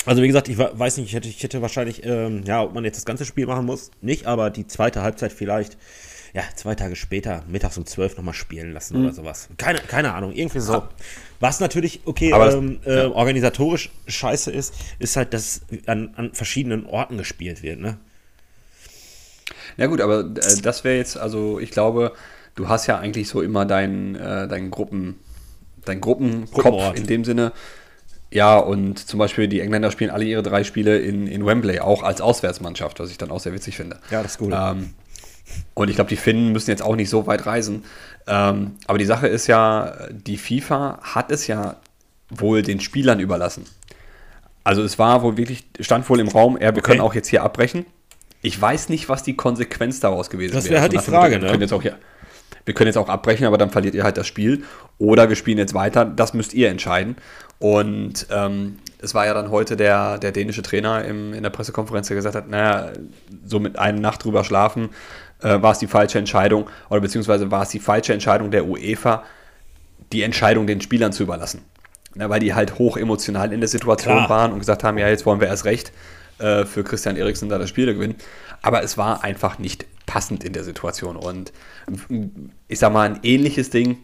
Also 0.05 0.23
wie 0.23 0.27
gesagt, 0.27 0.49
ich 0.49 0.57
weiß 0.57 0.97
nicht, 0.97 1.07
ich 1.07 1.13
hätte, 1.13 1.27
ich 1.29 1.43
hätte 1.43 1.61
wahrscheinlich, 1.61 2.03
ähm, 2.03 2.41
ja, 2.45 2.63
ob 2.63 2.73
man 2.73 2.83
jetzt 2.83 2.97
das 2.97 3.05
ganze 3.05 3.25
Spiel 3.25 3.45
machen 3.45 3.65
muss, 3.65 3.91
nicht, 4.01 4.25
aber 4.25 4.49
die 4.49 4.65
zweite 4.65 5.03
Halbzeit 5.03 5.31
vielleicht, 5.31 5.77
ja, 6.33 6.43
zwei 6.55 6.75
Tage 6.75 6.95
später, 6.95 7.43
mittags 7.47 7.77
um 7.77 7.85
zwölf 7.85 8.15
nochmal 8.17 8.33
spielen 8.33 8.71
lassen 8.73 8.97
Mhm. 8.99 9.05
oder 9.05 9.13
sowas. 9.13 9.49
Keine, 9.57 9.79
keine 9.79 10.13
Ahnung, 10.13 10.31
irgendwie 10.33 10.59
so. 10.59 10.83
Was 11.39 11.59
natürlich, 11.59 12.01
okay, 12.05 12.33
Aber 12.33 12.45
das- 12.45 12.55
ähm, 12.55 12.79
äh, 12.85 13.01
organisatorisch 13.05 13.89
scheiße 14.07 14.51
ist, 14.51 14.73
ist 14.99 15.15
halt, 15.15 15.33
dass 15.33 15.61
an, 15.85 16.13
an 16.15 16.33
verschiedenen 16.33 16.85
Orten 16.85 17.17
gespielt 17.17 17.63
wird, 17.63 17.79
ne? 17.79 17.97
Ja 19.77 19.87
gut, 19.87 20.01
aber 20.01 20.19
äh, 20.21 20.57
das 20.61 20.83
wäre 20.83 20.97
jetzt, 20.97 21.17
also 21.17 21.59
ich 21.59 21.71
glaube, 21.71 22.13
du 22.55 22.67
hast 22.67 22.87
ja 22.87 22.97
eigentlich 22.99 23.27
so 23.29 23.41
immer 23.41 23.65
deinen 23.65 24.15
äh, 24.15 24.47
deinen 24.47 24.71
Gruppen, 24.71 25.15
deinen 25.85 26.01
Gruppenkopf 26.01 26.51
Gruppenort. 26.53 26.97
in 26.99 27.07
dem 27.07 27.23
Sinne. 27.25 27.51
Ja, 28.31 28.57
und 28.57 28.99
zum 28.99 29.17
Beispiel 29.17 29.47
die 29.47 29.59
Engländer 29.59 29.89
spielen 29.91 30.11
alle 30.11 30.23
ihre 30.25 30.43
drei 30.43 30.63
Spiele 30.63 30.99
in, 30.99 31.25
in 31.25 31.45
Wembley, 31.45 31.79
auch 31.79 32.03
als 32.03 32.21
Auswärtsmannschaft, 32.21 32.99
was 32.99 33.09
ich 33.09 33.17
dann 33.17 33.31
auch 33.31 33.39
sehr 33.39 33.53
witzig 33.53 33.75
finde. 33.75 33.97
Ja, 34.11 34.21
das 34.21 34.33
ist 34.33 34.37
gut. 34.37 34.53
Ähm, 34.55 34.93
und 35.73 35.89
ich 35.89 35.95
glaube, 35.95 36.09
die 36.09 36.15
Finnen 36.17 36.51
müssen 36.51 36.69
jetzt 36.69 36.81
auch 36.81 36.95
nicht 36.95 37.09
so 37.09 37.27
weit 37.27 37.45
reisen. 37.45 37.83
Ähm, 38.27 38.71
aber 38.87 38.97
die 38.97 39.05
Sache 39.05 39.27
ist 39.27 39.47
ja, 39.47 39.93
die 40.11 40.37
FIFA 40.37 40.99
hat 41.01 41.31
es 41.31 41.47
ja 41.47 41.77
wohl 42.29 42.61
den 42.61 42.79
Spielern 42.79 43.19
überlassen. 43.19 43.65
Also 44.63 44.83
es 44.83 44.99
war 44.99 45.23
wohl 45.23 45.37
wirklich, 45.37 45.63
stand 45.79 46.07
wohl 46.09 46.19
im 46.19 46.27
Raum, 46.27 46.55
er, 46.57 46.75
wir 46.75 46.79
Okay. 46.79 46.91
können 46.91 47.01
auch 47.01 47.15
jetzt 47.15 47.27
hier 47.29 47.43
abbrechen. 47.43 47.85
Ich 48.41 48.59
weiß 48.61 48.89
nicht, 48.89 49.09
was 49.09 49.23
die 49.23 49.35
Konsequenz 49.35 49.99
daraus 49.99 50.29
gewesen 50.29 50.53
Das 50.53 50.65
wäre. 50.65 50.75
wäre 50.75 50.81
halt 50.83 50.91
So 50.93 50.97
die 50.99 51.03
Frage, 51.03 51.35
Motto, 51.35 51.39
ne? 51.39 51.41
Wir 51.43 51.49
können, 51.51 51.61
jetzt 51.61 51.73
auch 51.73 51.81
hier, 51.81 51.97
wir 52.65 52.73
können 52.73 52.87
jetzt 52.87 52.97
auch 52.97 53.09
abbrechen, 53.09 53.45
aber 53.47 53.57
dann 53.57 53.69
verliert 53.71 53.95
ihr 53.95 54.03
halt 54.03 54.17
das 54.17 54.27
Spiel. 54.27 54.63
Oder 54.97 55.27
wir 55.29 55.35
spielen 55.35 55.57
jetzt 55.57 55.73
weiter. 55.73 56.05
Das 56.05 56.33
müsst 56.33 56.53
ihr 56.53 56.69
entscheiden. 56.69 57.15
Und 57.57 58.27
ähm, 58.31 58.77
es 59.01 59.13
war 59.13 59.25
ja 59.25 59.33
dann 59.33 59.49
heute 59.51 59.75
der, 59.75 60.17
der 60.19 60.31
dänische 60.31 60.61
Trainer 60.61 61.03
im, 61.03 61.33
in 61.33 61.43
der 61.43 61.49
Pressekonferenz, 61.49 62.07
der 62.07 62.15
gesagt 62.15 62.35
hat, 62.35 62.47
naja, 62.49 62.91
so 63.45 63.59
mit 63.59 63.77
einer 63.79 63.99
Nacht 63.99 64.23
drüber 64.23 64.43
schlafen, 64.45 64.89
äh, 65.41 65.61
war 65.61 65.71
es 65.71 65.79
die 65.79 65.87
falsche 65.87 66.19
Entscheidung. 66.19 66.69
Oder 66.89 67.01
beziehungsweise 67.01 67.51
war 67.51 67.63
es 67.63 67.69
die 67.69 67.79
falsche 67.79 68.13
Entscheidung 68.13 68.51
der 68.51 68.65
UEFA, 68.65 69.23
die 70.11 70.23
Entscheidung 70.23 70.67
den 70.67 70.81
Spielern 70.81 71.11
zu 71.11 71.23
überlassen. 71.23 71.61
Na, 72.15 72.29
weil 72.29 72.39
die 72.39 72.53
halt 72.53 72.79
hoch 72.79 72.97
emotional 72.97 73.53
in 73.53 73.59
der 73.59 73.69
Situation 73.69 74.15
Klar. 74.15 74.29
waren 74.29 74.51
und 74.51 74.59
gesagt 74.59 74.83
haben, 74.83 74.97
ja, 74.97 75.07
jetzt 75.07 75.25
wollen 75.25 75.39
wir 75.39 75.47
erst 75.47 75.65
recht 75.65 75.91
äh, 76.39 76.65
für 76.65 76.83
Christian 76.83 77.15
Eriksen 77.15 77.49
da 77.49 77.57
das 77.57 77.69
Spiel 77.69 77.93
gewinnen. 77.93 78.15
Aber 78.61 78.83
es 78.83 78.97
war 78.97 79.23
einfach 79.23 79.59
nicht 79.59 79.85
passend 80.05 80.43
in 80.43 80.53
der 80.53 80.63
Situation. 80.63 81.15
Und 81.15 81.53
mm, 82.09 82.49
ich 82.67 82.79
sag 82.79 82.91
mal, 82.91 83.09
ein 83.09 83.19
ähnliches 83.23 83.69
Ding, 83.69 84.03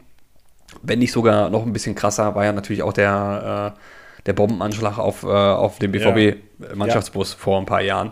wenn 0.84 1.00
nicht 1.00 1.12
sogar 1.12 1.50
noch 1.50 1.66
ein 1.66 1.74
bisschen 1.74 1.96
krasser, 1.96 2.36
war 2.36 2.46
ja 2.46 2.52
natürlich 2.52 2.84
auch 2.84 2.94
der, 2.94 3.74
äh, 3.76 3.80
der 4.26 4.34
Bombenanschlag 4.34 4.98
auf, 5.00 5.24
äh, 5.24 5.28
auf 5.28 5.80
den 5.80 5.92
BVB-Mannschaftsbus 5.92 7.34
vor 7.34 7.60
ein 7.60 7.66
paar 7.66 7.82
Jahren. 7.82 8.12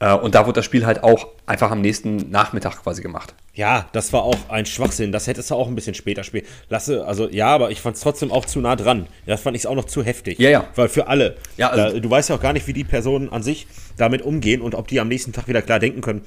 Äh, 0.00 0.14
und 0.14 0.34
da 0.34 0.46
wurde 0.46 0.54
das 0.58 0.64
Spiel 0.64 0.86
halt 0.86 1.02
auch 1.02 1.26
einfach 1.46 1.70
am 1.70 1.80
nächsten 1.80 2.30
Nachmittag 2.30 2.82
quasi 2.82 3.02
gemacht. 3.02 3.34
Ja, 3.54 3.88
das 3.92 4.12
war 4.12 4.22
auch 4.22 4.48
ein 4.48 4.64
Schwachsinn. 4.66 5.10
Das 5.10 5.26
hättest 5.26 5.50
du 5.50 5.56
auch 5.56 5.66
ein 5.66 5.74
bisschen 5.74 5.94
später 5.94 6.22
spielen. 6.22 6.44
Lasse, 6.68 7.04
also 7.04 7.28
ja, 7.28 7.48
aber 7.48 7.70
ich 7.72 7.80
fand 7.80 7.96
es 7.96 8.02
trotzdem 8.02 8.30
auch 8.30 8.44
zu 8.44 8.60
nah 8.60 8.76
dran. 8.76 9.08
Das 9.26 9.40
fand 9.40 9.56
ich 9.56 9.66
auch 9.66 9.74
noch 9.74 9.86
zu 9.86 10.04
heftig. 10.04 10.38
Ja, 10.38 10.50
ja. 10.50 10.68
Weil 10.76 10.88
für 10.88 11.08
alle. 11.08 11.36
Ja, 11.56 11.70
also- 11.70 11.94
da, 11.94 12.00
du 12.00 12.08
weißt 12.10 12.28
ja 12.28 12.36
auch 12.36 12.40
gar 12.40 12.52
nicht, 12.52 12.66
wie 12.68 12.72
die 12.72 12.84
Personen 12.84 13.28
an 13.30 13.42
sich 13.42 13.66
damit 13.96 14.22
umgehen 14.22 14.60
und 14.62 14.76
ob 14.76 14.86
die 14.86 15.00
am 15.00 15.08
nächsten 15.08 15.32
Tag 15.32 15.48
wieder 15.48 15.62
klar 15.62 15.80
denken 15.80 16.00
können. 16.00 16.22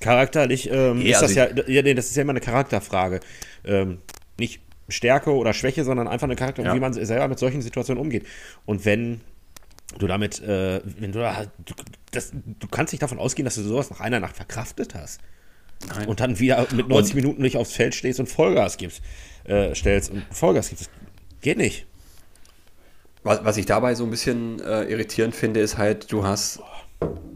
Charakterlich 0.00 0.70
ähm, 0.70 0.98
Nee, 0.98 1.10
ist 1.10 1.22
das 1.22 1.36
also 1.36 1.40
ja, 1.40 1.68
ja, 1.68 1.82
nee, 1.82 1.94
das 1.94 2.06
ist 2.06 2.16
ja 2.16 2.22
immer 2.22 2.32
eine 2.32 2.40
Charakterfrage. 2.40 3.20
Ähm, 3.64 3.98
nicht 4.38 4.60
Stärke 4.88 5.32
oder 5.34 5.52
Schwäche, 5.54 5.84
sondern 5.84 6.06
einfach 6.06 6.26
eine 6.26 6.36
Charakter, 6.36 6.62
Ja. 6.62 6.74
wie 6.74 6.80
man 6.80 6.92
selber 6.92 7.26
mit 7.28 7.38
solchen 7.38 7.62
Situationen 7.62 8.00
umgeht. 8.00 8.26
Und 8.66 8.84
wenn 8.84 9.22
du 9.98 10.06
damit, 10.06 10.40
äh, 10.42 10.80
wenn 10.84 11.12
du 11.12 11.20
da, 11.20 11.44
du, 11.64 11.74
das, 12.10 12.32
du 12.32 12.68
kannst 12.68 12.92
nicht 12.92 13.02
davon 13.02 13.18
ausgehen, 13.18 13.44
dass 13.44 13.54
du 13.54 13.62
sowas 13.62 13.90
nach 13.90 14.00
einer 14.00 14.20
Nacht 14.20 14.36
verkraftet 14.36 14.94
hast 14.94 15.20
Nein. 15.94 16.08
und 16.08 16.20
dann 16.20 16.38
wieder 16.38 16.66
mit 16.74 16.88
90 16.88 17.14
Und- 17.14 17.22
Minuten 17.22 17.42
nicht 17.42 17.56
aufs 17.56 17.72
Feld 17.72 17.94
stehst 17.94 18.20
und 18.20 18.26
Vollgas 18.28 18.76
gibst, 18.76 19.00
äh, 19.44 19.74
stellst 19.74 20.10
und 20.10 20.22
Vollgas 20.30 20.68
gibst. 20.70 20.86
Das 20.86 20.90
geht 21.40 21.58
nicht. 21.58 21.86
Was, 23.22 23.44
was 23.44 23.56
ich 23.56 23.66
dabei 23.66 23.94
so 23.94 24.04
ein 24.04 24.10
bisschen 24.10 24.60
äh, 24.60 24.84
irritierend 24.84 25.34
finde, 25.34 25.60
ist 25.60 25.78
halt, 25.78 26.12
du 26.12 26.24
hast, 26.24 26.60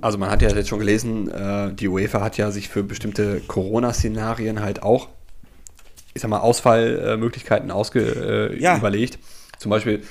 also 0.00 0.19
man 0.19 0.30
hat 0.30 0.40
ja 0.42 0.49
jetzt 0.50 0.69
schon 0.69 0.78
gelesen, 0.78 1.28
äh, 1.30 1.73
die 1.75 1.88
UEFA 1.88 2.21
hat 2.21 2.37
ja 2.37 2.50
sich 2.52 2.69
für 2.69 2.83
bestimmte 2.85 3.40
Corona-Szenarien 3.40 4.61
halt 4.61 4.83
auch, 4.83 5.09
ich 6.14 6.23
sag 6.23 6.28
mal, 6.28 6.38
Ausfallmöglichkeiten 6.38 7.71
ausge, 7.71 8.50
äh, 8.52 8.61
Ja. 8.62 8.76
überlegt. 8.76 9.19
Zum 9.59 9.71
Beispiel, 9.71 10.02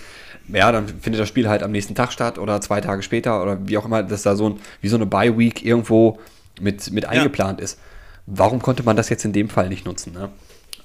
ja, 0.53 0.71
dann 0.71 0.87
findet 0.87 1.19
das 1.21 1.27
Spiel 1.29 1.47
halt 1.49 1.63
am 1.63 1.71
nächsten 1.71 1.95
Tag 1.95 2.11
statt 2.11 2.37
oder 2.37 2.61
zwei 2.61 2.81
Tage 2.81 3.01
später 3.03 3.41
oder 3.41 3.57
wie 3.67 3.77
auch 3.77 3.85
immer, 3.85 4.03
dass 4.03 4.23
da 4.23 4.35
so 4.35 4.49
ein, 4.49 4.59
wie 4.81 4.87
so 4.89 4.95
eine 4.95 5.05
Bye-Week 5.05 5.63
irgendwo 5.65 6.19
mit, 6.59 6.91
mit 6.91 7.05
eingeplant 7.05 7.61
ist. 7.61 7.79
Warum 8.25 8.61
konnte 8.61 8.83
man 8.83 8.95
das 8.95 9.09
jetzt 9.09 9.25
in 9.25 9.33
dem 9.33 9.49
Fall 9.49 9.69
nicht 9.69 9.85
nutzen? 9.85 10.13
Ne? 10.13 10.29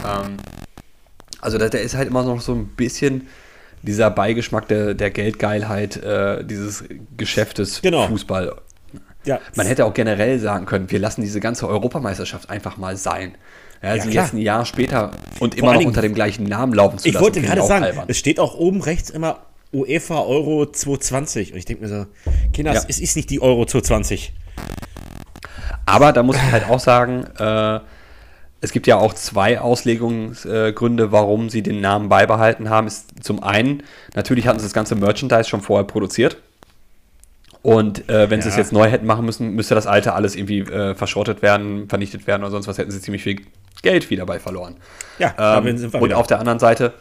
Ähm, 0.05 0.37
also 1.41 1.59
da, 1.59 1.69
da 1.69 1.79
ist 1.79 1.95
halt 1.95 2.09
immer 2.09 2.23
noch 2.25 2.41
so 2.41 2.53
ein 2.55 2.69
bisschen 2.69 3.27
dieser 3.83 4.11
Beigeschmack 4.11 4.67
der, 4.69 4.95
der 4.95 5.11
Geldgeilheit 5.11 5.97
äh, 5.99 6.43
dieses 6.45 6.85
Geschäftes 7.17 7.83
Genau. 7.83 8.07
Fußball. 8.09 8.55
Ja, 9.27 9.41
Man 9.55 9.67
hätte 9.67 9.85
auch 9.87 9.95
generell 9.95 10.39
sagen 10.39 10.67
können, 10.67 10.91
wir 10.91 10.99
lassen 10.99 11.23
diese 11.23 11.41
ganze 11.41 11.67
Europameisterschaft 11.69 12.51
einfach 12.51 12.77
mal 12.77 12.97
sein. 12.97 13.35
Ja, 13.83 13.95
sie 14.01 14.11
klar. 14.11 14.25
jetzt 14.25 14.35
ein 14.35 14.39
Jahr 14.39 14.65
später 14.65 15.11
und 15.41 15.55
Vor 15.55 15.63
immer 15.63 15.73
noch 15.73 15.79
Dingen- 15.81 15.89
unter 15.89 16.01
dem 16.03 16.15
gleichen 16.15 16.45
Namen 16.45 16.73
laufen 16.73 16.99
zu 16.99 17.07
ich 17.09 17.15
lassen. 17.15 17.25
wollte 17.25 17.41
finde 17.41 17.57
gerade 17.57 17.67
sagen, 17.69 17.85
albern. 17.85 18.05
es 18.09 18.17
steht 18.19 18.41
auch 18.41 18.55
oben 18.55 18.81
rechts 18.83 19.11
immer 19.11 19.39
UEFA 19.75 20.21
Euro 20.23 20.67
220 20.67 21.53
und 21.53 21.59
ich 21.59 21.65
denke 21.65 21.83
mir 21.83 21.89
so, 21.89 22.07
Kinder, 22.53 22.73
Ja. 22.73 22.83
es 22.89 23.01
ist 23.01 23.17
nicht 23.17 23.29
die 23.31 23.41
Euro 23.43 23.67
220. 23.67 24.33
Aber 25.87 26.13
da 26.13 26.23
muss 26.23 26.37
ich 26.37 26.53
halt 26.53 26.69
auch 26.71 26.81
sagen, 26.81 27.25
äh, 27.39 27.81
es 28.61 28.73
gibt 28.73 28.87
ja 28.87 28.97
auch 28.97 29.13
zwei 29.13 29.61
Auslegungsgründe, 29.61 31.13
warum 31.13 31.51
sie 31.51 31.63
den 31.63 31.81
Namen 31.83 32.09
beibehalten 32.09 32.71
haben. 32.71 32.87
Ist 32.87 33.23
zum 33.23 33.43
einen, 33.43 33.83
natürlich 34.15 34.47
hatten 34.47 34.59
sie 34.59 34.65
das 34.65 34.73
ganze 34.73 34.95
Merchandise 34.95 35.45
schon 35.49 35.61
vorher 35.61 35.85
produziert. 35.87 36.39
Und 37.61 38.09
äh, 38.09 38.31
wenn 38.31 38.41
sie 38.43 38.49
es 38.49 38.55
Ja. 38.57 38.63
jetzt 38.63 38.73
neu 38.73 38.89
hätten 38.91 39.07
machen 39.07 39.25
müssen, 39.27 39.51
müsste 39.55 39.75
das 39.75 39.87
alte 39.87 40.13
alles 40.15 40.37
irgendwie 40.37 40.61
äh, 40.61 40.95
verschrottet 40.95 41.43
werden, 41.43 41.89
vernichtet 41.89 42.27
werden 42.27 42.43
oder 42.43 42.51
sonst 42.51 42.67
was, 42.69 42.79
hätten 42.79 42.91
sie 42.91 43.01
ziemlich 43.01 43.23
viel 43.23 43.41
Geld 43.83 44.09
wieder 44.11 44.25
bei 44.27 44.39
verloren. 44.39 44.77
Ja, 45.19 45.59
Ähm, 45.59 45.77
sind 45.77 45.93
wir 45.93 46.01
und 46.01 46.13
auf 46.15 46.27
der 46.27 46.39
anderen 46.41 46.59
Seite, 46.59 46.95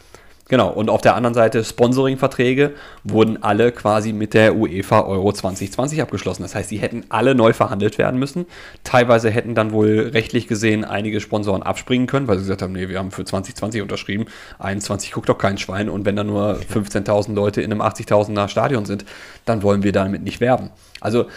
Genau, 0.49 0.69
und 0.69 0.89
auf 0.89 0.99
der 0.99 1.15
anderen 1.15 1.33
Seite 1.33 1.63
Sponsoring-Verträge 1.63 2.73
wurden 3.05 3.41
alle 3.41 3.71
quasi 3.71 4.11
mit 4.11 4.33
der 4.33 4.55
UEFA 4.55 5.01
Euro 5.01 5.31
2020 5.31 6.01
abgeschlossen. 6.01 6.43
Das 6.43 6.53
heißt, 6.53 6.69
die 6.69 6.77
hätten 6.77 7.05
alle 7.07 7.33
neu 7.33 7.53
verhandelt 7.53 7.97
werden 7.97 8.19
müssen. 8.19 8.45
Teilweise 8.83 9.29
hätten 9.29 9.55
dann 9.55 9.71
wohl 9.71 10.11
rechtlich 10.13 10.47
gesehen 10.47 10.83
einige 10.83 11.21
Sponsoren 11.21 11.63
abspringen 11.63 12.07
können, 12.07 12.27
weil 12.27 12.37
sie 12.37 12.43
gesagt 12.43 12.61
haben, 12.61 12.73
nee, 12.73 12.89
wir 12.89 12.99
haben 12.99 13.11
für 13.11 13.23
2020 13.23 13.81
unterschrieben, 13.81 14.25
21 14.59 15.13
guckt 15.13 15.29
doch 15.29 15.37
kein 15.37 15.57
Schwein 15.57 15.87
und 15.87 16.05
wenn 16.05 16.17
da 16.17 16.25
nur 16.25 16.57
15.000 16.73 17.33
Leute 17.33 17.61
in 17.61 17.71
einem 17.71 17.81
80.000er 17.81 18.49
Stadion 18.49 18.85
sind, 18.85 19.05
dann 19.45 19.63
wollen 19.63 19.83
wir 19.83 19.93
damit 19.93 20.23
nicht 20.23 20.41
werben. 20.41 20.71
Also 20.99 21.27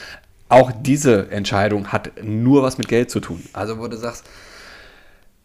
auch 0.48 0.72
diese 0.80 1.30
Entscheidung 1.30 1.88
hat 1.88 2.10
nur 2.22 2.62
was 2.62 2.76
mit 2.76 2.88
Geld 2.88 3.10
zu 3.10 3.20
tun. 3.20 3.42
Also 3.52 3.78
wo 3.78 3.86
du 3.86 3.96
sagst, 3.96 4.24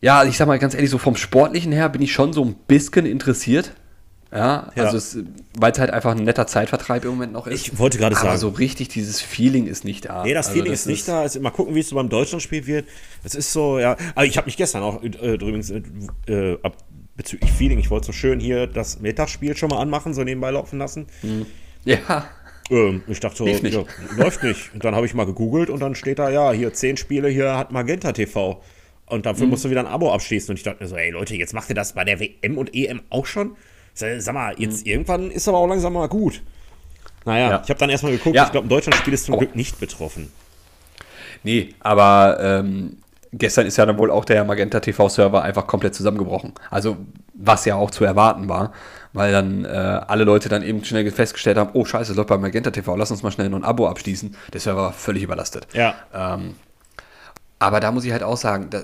ja, 0.01 0.23
ich 0.25 0.37
sag 0.37 0.47
mal 0.47 0.59
ganz 0.59 0.73
ehrlich, 0.73 0.89
so 0.89 0.97
vom 0.97 1.15
Sportlichen 1.15 1.71
her 1.71 1.89
bin 1.89 2.01
ich 2.01 2.11
schon 2.11 2.33
so 2.33 2.43
ein 2.43 2.55
bisschen 2.67 3.05
interessiert. 3.05 3.73
Ja, 4.33 4.71
Ja. 4.75 4.85
also 4.85 5.21
weil 5.59 5.73
es 5.73 5.79
halt 5.79 5.89
einfach 5.91 6.11
ein 6.15 6.23
netter 6.23 6.47
Zeitvertreib 6.47 7.03
im 7.03 7.11
Moment 7.11 7.33
noch 7.33 7.47
ist. 7.47 7.67
Ich 7.67 7.77
wollte 7.77 7.97
gerade 7.97 8.15
Aber 8.15 8.27
sagen. 8.27 8.39
so 8.39 8.47
richtig 8.49 8.87
dieses 8.87 9.19
Feeling 9.21 9.67
ist 9.67 9.83
nicht 9.83 10.05
da. 10.05 10.23
Nee, 10.23 10.33
das 10.33 10.47
Also 10.47 10.57
Feeling 10.57 10.71
ist 10.73 10.87
nicht 10.87 11.05
da. 11.07 11.21
Also 11.21 11.41
mal 11.41 11.49
gucken, 11.49 11.75
wie 11.75 11.81
es 11.81 11.89
so 11.89 11.95
beim 11.97 12.07
Deutschlandspiel 12.07 12.65
wird. 12.65 12.87
Es 13.25 13.35
ist 13.35 13.51
so, 13.51 13.77
ja. 13.79 13.97
Aber 14.15 14.25
ich 14.25 14.37
habe 14.37 14.45
mich 14.45 14.55
gestern 14.55 14.83
auch 14.83 15.03
äh, 15.03 15.07
übrigens 15.33 15.69
äh, 15.69 15.81
äh, 16.27 16.57
ab, 16.63 16.77
bezüglich 17.17 17.51
Feeling, 17.51 17.77
ich 17.77 17.89
wollte 17.91 18.05
so 18.07 18.13
schön 18.13 18.39
hier 18.39 18.67
das 18.67 19.01
Mittagsspiel 19.01 19.55
schon 19.57 19.69
mal 19.69 19.81
anmachen, 19.81 20.13
so 20.13 20.23
nebenbei 20.23 20.51
laufen 20.51 20.79
lassen. 20.79 21.07
Ja, 21.83 22.25
Ähm, 22.69 23.03
ich 23.07 23.19
dachte 23.19 23.35
so, 23.35 23.43
nicht. 23.43 23.63
Ja, 23.65 23.83
läuft 24.15 24.43
nicht. 24.43 24.73
Und 24.73 24.85
dann 24.85 24.95
habe 24.95 25.05
ich 25.05 25.13
mal 25.13 25.25
gegoogelt 25.25 25.69
und 25.69 25.81
dann 25.81 25.93
steht 25.93 26.19
da, 26.19 26.29
ja, 26.29 26.53
hier 26.53 26.73
zehn 26.73 26.95
Spiele, 26.95 27.27
hier 27.27 27.57
hat 27.57 27.73
Magenta 27.73 28.13
TV. 28.13 28.63
Und 29.11 29.19
Mhm. 29.19 29.23
dafür 29.23 29.47
musst 29.47 29.65
du 29.65 29.69
wieder 29.69 29.81
ein 29.81 29.87
Abo 29.87 30.11
abschließen. 30.13 30.49
Und 30.51 30.57
ich 30.57 30.63
dachte 30.63 30.81
mir 30.83 30.89
so, 30.89 30.95
ey 30.95 31.11
Leute, 31.11 31.35
jetzt 31.35 31.53
macht 31.53 31.69
ihr 31.69 31.75
das 31.75 31.93
bei 31.93 32.03
der 32.03 32.19
WM 32.19 32.57
und 32.57 32.73
EM 32.73 33.01
auch 33.09 33.25
schon? 33.25 33.55
Sag 33.93 34.33
mal, 34.33 34.55
jetzt 34.57 34.87
irgendwann 34.87 35.29
ist 35.31 35.47
aber 35.47 35.57
auch 35.57 35.67
langsam 35.67 35.93
mal 35.93 36.07
gut. 36.07 36.41
Naja, 37.25 37.45
Mhm. 37.45 37.51
Ja. 37.51 37.61
ich 37.63 37.69
habe 37.69 37.79
dann 37.79 37.89
erstmal 37.89 38.13
geguckt, 38.13 38.35
Ja. 38.35 38.45
ich 38.45 38.51
glaube, 38.51 38.67
ein 38.67 38.69
Deutschlandspiel 38.69 39.13
ist 39.13 39.25
zum 39.25 39.35
Oh. 39.35 39.37
Glück 39.37 39.55
nicht 39.55 39.79
betroffen. 39.79 40.31
nee, 41.43 41.75
aber 41.81 42.37
ähm, 42.41 42.97
gestern 43.33 43.65
ist 43.67 43.77
ja 43.77 43.85
dann 43.85 43.97
wohl 43.97 44.11
auch 44.11 44.25
der 44.25 44.43
Magenta 44.45 44.79
TV-Server 44.79 45.41
einfach 45.41 45.67
komplett 45.67 45.93
zusammengebrochen. 45.95 46.53
Also, 46.69 46.97
was 47.33 47.65
ja 47.65 47.75
auch 47.75 47.91
zu 47.91 48.05
erwarten 48.05 48.47
war, 48.49 48.71
weil 49.13 49.31
dann 49.31 49.65
äh, 49.65 49.67
alle 49.67 50.23
Leute 50.23 50.47
dann 50.49 50.63
eben 50.63 50.83
schnell 50.85 51.09
festgestellt 51.11 51.57
haben, 51.57 51.71
oh 51.73 51.83
scheiße, 51.85 52.11
es 52.11 52.17
läuft 52.17 52.29
bei 52.29 52.37
Magenta 52.37 52.71
TV, 52.71 52.95
lass 52.95 53.11
uns 53.11 53.23
mal 53.23 53.31
schnell 53.31 53.49
noch 53.49 53.57
ein 53.57 53.63
Abo 53.65 53.87
abschließen. 53.87 54.35
Der 54.53 54.59
Server 54.61 54.81
war 54.83 54.93
völlig 54.93 55.23
überlastet. 55.23 55.67
Ja. 55.73 55.95
Ähm, 56.13 56.55
aber 57.61 57.79
da 57.79 57.91
muss 57.91 58.05
ich 58.05 58.11
halt 58.11 58.23
auch 58.23 58.37
sagen, 58.37 58.67
da, 58.71 58.81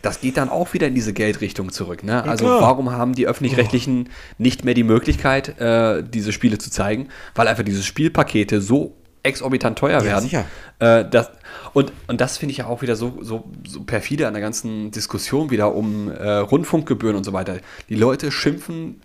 das 0.00 0.20
geht 0.20 0.36
dann 0.36 0.48
auch 0.48 0.72
wieder 0.72 0.86
in 0.86 0.94
diese 0.94 1.12
Geldrichtung 1.12 1.72
zurück. 1.72 2.04
Ne? 2.04 2.22
Also 2.22 2.44
klar. 2.44 2.60
warum 2.60 2.92
haben 2.92 3.16
die 3.16 3.26
öffentlich-rechtlichen 3.26 4.10
nicht 4.38 4.64
mehr 4.64 4.74
die 4.74 4.84
Möglichkeit, 4.84 5.60
äh, 5.60 6.04
diese 6.04 6.32
Spiele 6.32 6.58
zu 6.58 6.70
zeigen? 6.70 7.08
Weil 7.34 7.48
einfach 7.48 7.64
diese 7.64 7.82
Spielpakete 7.82 8.60
so 8.60 8.94
exorbitant 9.24 9.76
teuer 9.76 10.04
werden. 10.04 10.22
sicher. 10.22 10.44
Äh, 10.78 11.04
das, 11.10 11.32
und, 11.72 11.92
und 12.06 12.20
das 12.20 12.38
finde 12.38 12.52
ich 12.52 12.58
ja 12.58 12.68
auch 12.68 12.80
wieder 12.80 12.94
so, 12.94 13.18
so, 13.22 13.50
so 13.66 13.82
perfide 13.82 14.28
an 14.28 14.34
der 14.34 14.40
ganzen 14.40 14.92
Diskussion 14.92 15.50
wieder 15.50 15.74
um 15.74 16.08
äh, 16.08 16.30
Rundfunkgebühren 16.30 17.16
und 17.16 17.24
so 17.24 17.32
weiter. 17.32 17.56
Die 17.88 17.96
Leute 17.96 18.30
schimpfen 18.30 19.00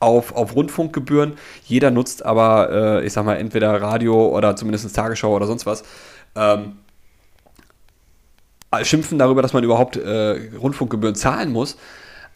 auf, 0.00 0.34
auf 0.34 0.56
Rundfunkgebühren. 0.56 1.34
Jeder 1.64 1.92
nutzt 1.92 2.24
aber, 2.24 2.70
äh, 2.72 3.06
ich 3.06 3.12
sag 3.12 3.24
mal, 3.24 3.36
entweder 3.36 3.80
Radio 3.80 4.36
oder 4.36 4.56
zumindest 4.56 4.92
Tagesschau 4.96 5.36
oder 5.36 5.46
sonst 5.46 5.64
was. 5.64 5.84
Ähm, 6.34 6.78
schimpfen 8.82 9.18
darüber, 9.18 9.42
dass 9.42 9.52
man 9.52 9.64
überhaupt 9.64 9.96
äh, 9.96 10.50
Rundfunkgebühren 10.56 11.14
zahlen 11.14 11.52
muss. 11.52 11.76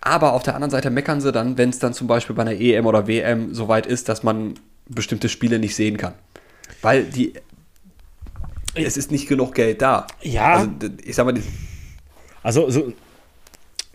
Aber 0.00 0.32
auf 0.32 0.42
der 0.42 0.54
anderen 0.54 0.70
Seite 0.70 0.90
meckern 0.90 1.20
sie 1.20 1.32
dann, 1.32 1.58
wenn 1.58 1.70
es 1.70 1.78
dann 1.78 1.92
zum 1.92 2.06
Beispiel 2.06 2.36
bei 2.36 2.42
einer 2.42 2.52
EM 2.52 2.86
oder 2.86 3.08
WM 3.08 3.54
so 3.54 3.68
weit 3.68 3.86
ist, 3.86 4.08
dass 4.08 4.22
man 4.22 4.54
bestimmte 4.86 5.28
Spiele 5.28 5.58
nicht 5.58 5.74
sehen 5.74 5.96
kann. 5.96 6.14
Weil 6.82 7.04
die. 7.04 7.32
Es 8.74 8.96
ist 8.96 9.10
nicht 9.10 9.28
genug 9.28 9.54
Geld 9.54 9.82
da. 9.82 10.06
Ja. 10.22 10.54
Also, 10.54 10.70
ich 11.04 11.16
sag 11.16 11.26
mal, 11.26 11.34
Also 12.42 12.70
so 12.70 12.92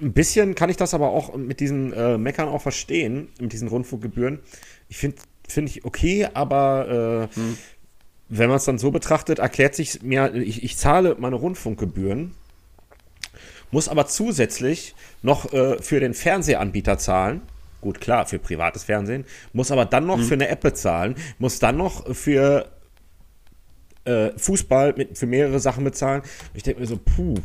ein 0.02 0.14
bisschen 0.14 0.56
kann 0.56 0.70
ich 0.70 0.78
das 0.78 0.94
aber 0.94 1.10
auch 1.10 1.36
mit 1.36 1.60
diesen 1.60 1.94
äh, 1.94 2.18
Meckern 2.18 2.50
auch 2.50 2.62
verstehen, 2.62 3.30
mit 3.40 3.54
diesen 3.54 3.70
Rundfunkgebühren. 3.70 4.40
Ich 4.90 4.98
finde 4.98 5.18
finde 5.48 5.72
ich 5.72 5.86
okay, 5.86 6.28
aber 6.34 7.30
äh, 7.34 7.40
wenn 8.38 8.50
man 8.50 8.58
es 8.58 8.66
dann 8.66 8.80
so 8.80 8.90
betrachtet, 8.90 9.40
erklärt 9.40 9.76
sich 9.76 10.02
mir, 10.02 10.34
ich, 10.34 10.64
ich 10.64 10.78
zahle 10.78 11.16
meine 11.20 11.36
Rundfunkgebühren, 11.36 12.34
muss 13.70 13.88
aber 13.88 14.08
zusätzlich 14.08 14.96
noch 15.22 15.54
äh, 15.54 15.82
für 15.82 16.00
den 16.00 16.14
Fernsehanbieter 16.14 16.98
zahlen. 16.98 17.42
Gut, 17.82 18.02
klar, 18.02 18.26
für 18.26 18.40
privates 18.40 18.86
Fernsehen, 18.86 19.26
muss 19.52 19.72
aber 19.72 19.86
dann 19.86 20.08
noch 20.08 20.20
für 20.20 20.36
eine 20.36 20.48
App 20.48 20.62
bezahlen, 20.62 21.16
muss 21.38 21.60
dann 21.60 21.78
noch 21.78 22.16
für 22.16 22.72
äh, 24.06 24.32
Fußball 24.38 24.94
mit, 24.98 25.18
für 25.18 25.28
mehrere 25.28 25.60
Sachen 25.60 25.84
bezahlen. 25.84 26.24
Ich 26.54 26.64
denke 26.64 26.80
mir 26.80 26.88
so, 26.88 26.98
puh, 26.98 27.36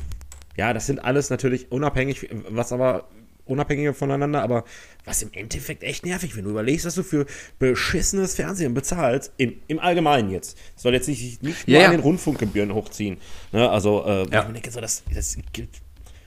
ja, 0.57 0.73
das 0.73 0.87
sind 0.87 1.05
alles 1.05 1.29
natürlich 1.29 1.71
unabhängig, 1.71 2.29
was 2.49 2.73
aber 2.73 3.09
unabhängige 3.49 3.95
voneinander, 3.95 4.43
aber 4.43 4.65
was 5.05 5.23
im 5.23 5.31
Endeffekt 5.33 5.83
echt 5.83 6.05
nervig, 6.07 6.37
wenn 6.37 6.45
du 6.45 6.51
überlegst, 6.51 6.85
dass 6.87 6.95
du 6.95 7.03
für 7.03 7.27
beschissenes 7.59 8.35
Fernsehen 8.35 8.75
bezahlst, 8.75 9.33
im, 9.37 9.55
im 9.69 9.79
Allgemeinen 9.79 10.31
jetzt. 10.31 10.57
Das 10.75 10.83
soll 10.83 10.93
jetzt 10.95 11.09
nicht, 11.09 11.43
nicht 11.43 11.67
nur 11.69 11.79
Ja, 11.79 11.87
an 11.87 11.93
den 11.93 12.01
Rundfunkgebühren 12.01 12.73
hochziehen. 12.75 13.19
Ne? 13.53 13.69
Also, 13.69 14.05
äh, 14.07 14.27
Ja. 14.31 14.47
ich 14.47 14.53
denke, 14.53 14.71
so, 14.71 14.81
das, 14.81 15.03
das 15.15 15.37
gibt. 15.53 15.77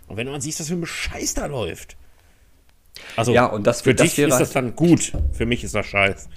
Und 0.07 0.17
wenn 0.17 0.27
man 0.27 0.41
sieht, 0.41 0.59
was 0.59 0.67
für 0.67 0.73
ein 0.73 0.85
Scheiß 0.85 1.35
da 1.35 1.45
läuft. 1.45 1.95
Also, 3.15 3.33
Ja, 3.33 3.45
und 3.45 3.65
das- 3.65 3.81
für 3.81 3.93
das 3.95 4.07
dich 4.15 4.19
ist 4.19 4.31
halt- 4.31 4.41
das 4.41 4.51
dann 4.51 4.75
gut. 4.75 5.13
Für 5.31 5.45
mich 5.45 5.63
ist 5.63 5.73
das 5.75 5.85
Scheiß. 5.85 6.27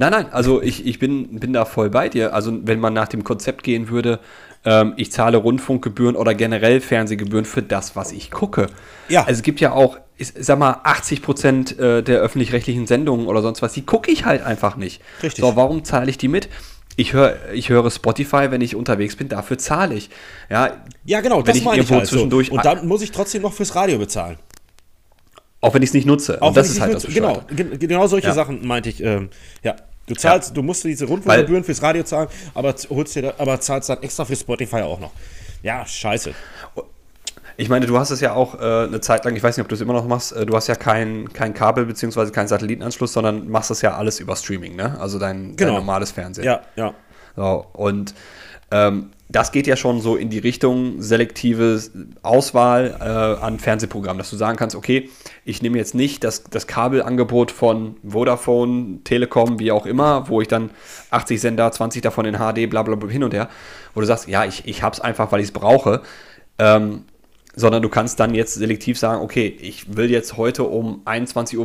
Nein, 0.00 0.12
nein, 0.12 0.32
also 0.32 0.62
ich, 0.62 0.86
ich 0.86 1.00
bin, 1.00 1.40
bin 1.40 1.52
da 1.52 1.64
voll 1.64 1.90
bei 1.90 2.08
dir. 2.08 2.32
Also 2.32 2.56
wenn 2.66 2.78
man 2.78 2.92
nach 2.92 3.08
dem 3.08 3.24
Konzept 3.24 3.64
gehen 3.64 3.88
würde, 3.88 4.20
ähm, 4.64 4.94
ich 4.96 5.12
zahle 5.12 5.36
Rundfunkgebühren 5.38 6.16
oder 6.16 6.34
generell 6.34 6.80
Fernsehgebühren 6.80 7.44
für 7.44 7.62
das, 7.62 7.96
was 7.96 8.12
ich 8.12 8.30
gucke. 8.30 8.66
Ja. 9.08 9.20
Also 9.20 9.32
es 9.38 9.42
gibt 9.42 9.60
ja 9.60 9.72
auch, 9.72 9.98
ich 10.16 10.32
sag 10.38 10.58
mal, 10.58 10.80
80 10.84 11.22
Prozent 11.22 11.78
äh, 11.78 12.02
der 12.02 12.20
öffentlich-rechtlichen 12.20 12.86
Sendungen 12.86 13.26
oder 13.26 13.40
sonst 13.42 13.62
was, 13.62 13.72
die 13.72 13.82
gucke 13.86 14.10
ich 14.10 14.24
halt 14.24 14.42
einfach 14.42 14.76
nicht. 14.76 15.00
Richtig. 15.22 15.42
So, 15.44 15.54
warum 15.56 15.84
zahle 15.84 16.10
ich 16.10 16.18
die 16.18 16.28
mit? 16.28 16.48
Ich, 16.96 17.12
hör, 17.12 17.36
ich 17.52 17.68
höre 17.68 17.88
Spotify, 17.92 18.50
wenn 18.50 18.60
ich 18.60 18.74
unterwegs 18.74 19.14
bin, 19.14 19.28
dafür 19.28 19.56
zahle 19.58 19.94
ich. 19.94 20.10
Ja, 20.50 20.78
Ja, 21.04 21.20
genau, 21.20 21.38
Wenn 21.38 21.44
das 21.44 21.56
ich 21.56 21.64
meine 21.64 21.76
ich 21.76 21.82
irgendwo 21.82 21.94
halt 22.00 22.08
so. 22.08 22.16
zwischendurch- 22.16 22.50
Und 22.50 22.64
dann 22.64 22.88
muss 22.88 23.02
ich 23.02 23.12
trotzdem 23.12 23.42
noch 23.42 23.52
fürs 23.52 23.76
Radio 23.76 23.98
bezahlen. 23.98 24.36
auch 25.60 25.74
wenn 25.74 25.82
ich 25.82 25.90
es 25.90 25.94
nicht 25.94 26.06
nutze. 26.06 26.40
Auch 26.42 26.48
Und 26.48 26.56
das 26.56 26.68
ist 26.68 26.76
ich 26.76 26.80
halt 26.80 26.94
nicht 26.94 27.06
das 27.06 27.14
nutze. 27.14 27.44
Genau, 27.54 27.76
genau 27.78 28.06
solche 28.06 28.28
Ja. 28.28 28.34
Sachen 28.34 28.66
meinte 28.66 28.88
ich. 28.88 29.00
Ähm, 29.02 29.28
ja, 29.62 29.74
du 30.08 30.14
zahlst, 30.14 30.56
du 30.56 30.62
musst 30.62 30.84
diese 30.84 31.04
Rundfunkgebühren 31.06 31.62
fürs 31.64 31.82
Radio 31.82 32.02
zahlen, 32.02 32.28
aber 32.54 32.74
holst 32.90 33.14
dir, 33.14 33.22
da, 33.22 33.34
aber 33.38 33.60
zahlst 33.60 33.88
dann 33.88 34.02
extra 34.02 34.24
für 34.24 34.36
Spotify 34.36 34.82
auch 34.82 35.00
noch. 35.00 35.12
Ja, 35.62 35.84
scheiße. 35.86 36.32
Ich 37.56 37.68
meine, 37.68 37.86
du 37.86 37.98
hast 37.98 38.10
es 38.10 38.20
ja 38.20 38.34
auch 38.34 38.54
äh, 38.60 38.84
eine 38.86 39.00
Zeit 39.00 39.24
lang, 39.24 39.34
ich 39.34 39.42
weiß 39.42 39.56
nicht, 39.56 39.64
ob 39.64 39.68
du 39.68 39.74
es 39.74 39.80
immer 39.80 39.92
noch 39.92 40.06
machst, 40.06 40.32
äh, 40.32 40.46
du 40.46 40.54
hast 40.54 40.68
ja 40.68 40.76
kein, 40.76 41.32
kein 41.32 41.54
Kabel 41.54 41.86
bzw. 41.86 42.30
keinen 42.30 42.46
Satellitenanschluss, 42.46 43.12
sondern 43.12 43.48
machst 43.50 43.70
das 43.70 43.82
ja 43.82 43.96
alles 43.96 44.20
über 44.20 44.36
Streaming, 44.36 44.76
ne? 44.76 44.96
Also 45.00 45.18
dein, 45.18 45.56
Genau. 45.56 45.72
dein 45.72 45.80
normales 45.80 46.12
Fernsehen. 46.12 46.44
Ja, 46.44 46.60
ja. 46.76 46.94
So, 47.34 47.66
und 47.72 48.14
ähm, 48.70 49.10
das 49.30 49.52
geht 49.52 49.66
ja 49.66 49.76
schon 49.76 50.00
so 50.00 50.16
in 50.16 50.30
die 50.30 50.38
Richtung 50.38 51.02
selektive 51.02 51.80
Auswahl 52.22 52.96
äh, 52.98 53.44
an 53.44 53.58
Fernsehprogrammen, 53.58 54.18
dass 54.18 54.30
du 54.30 54.36
sagen 54.36 54.56
kannst, 54.56 54.74
okay, 54.74 55.10
ich 55.44 55.60
nehme 55.60 55.76
jetzt 55.76 55.94
nicht 55.94 56.24
das, 56.24 56.44
das 56.44 56.66
Kabelangebot 56.66 57.50
von 57.50 57.96
Vodafone, 58.02 59.00
Telekom, 59.04 59.58
wie 59.58 59.70
auch 59.70 59.84
immer, 59.84 60.28
wo 60.28 60.40
ich 60.40 60.48
dann 60.48 60.70
80 61.10 61.40
Sender, 61.40 61.70
20 61.70 62.00
davon 62.00 62.24
in 62.24 62.36
HD, 62.36 62.70
bla 62.70 62.82
bla 62.82 62.94
bla 62.94 63.08
hin 63.10 63.22
und 63.22 63.34
her, 63.34 63.50
wo 63.94 64.00
du 64.00 64.06
sagst, 64.06 64.28
ja, 64.28 64.44
ich, 64.44 64.66
ich 64.66 64.82
hab's 64.82 65.00
einfach, 65.00 65.30
weil 65.30 65.40
ich 65.40 65.48
es 65.48 65.52
brauche. 65.52 66.00
Ähm, 66.58 67.04
sondern 67.58 67.82
du 67.82 67.88
kannst 67.88 68.20
dann 68.20 68.34
jetzt 68.34 68.54
selektiv 68.54 68.98
sagen, 68.98 69.20
okay, 69.20 69.48
ich 69.60 69.96
will 69.96 70.10
jetzt 70.10 70.36
heute 70.36 70.62
um 70.62 71.02
21.35 71.04 71.56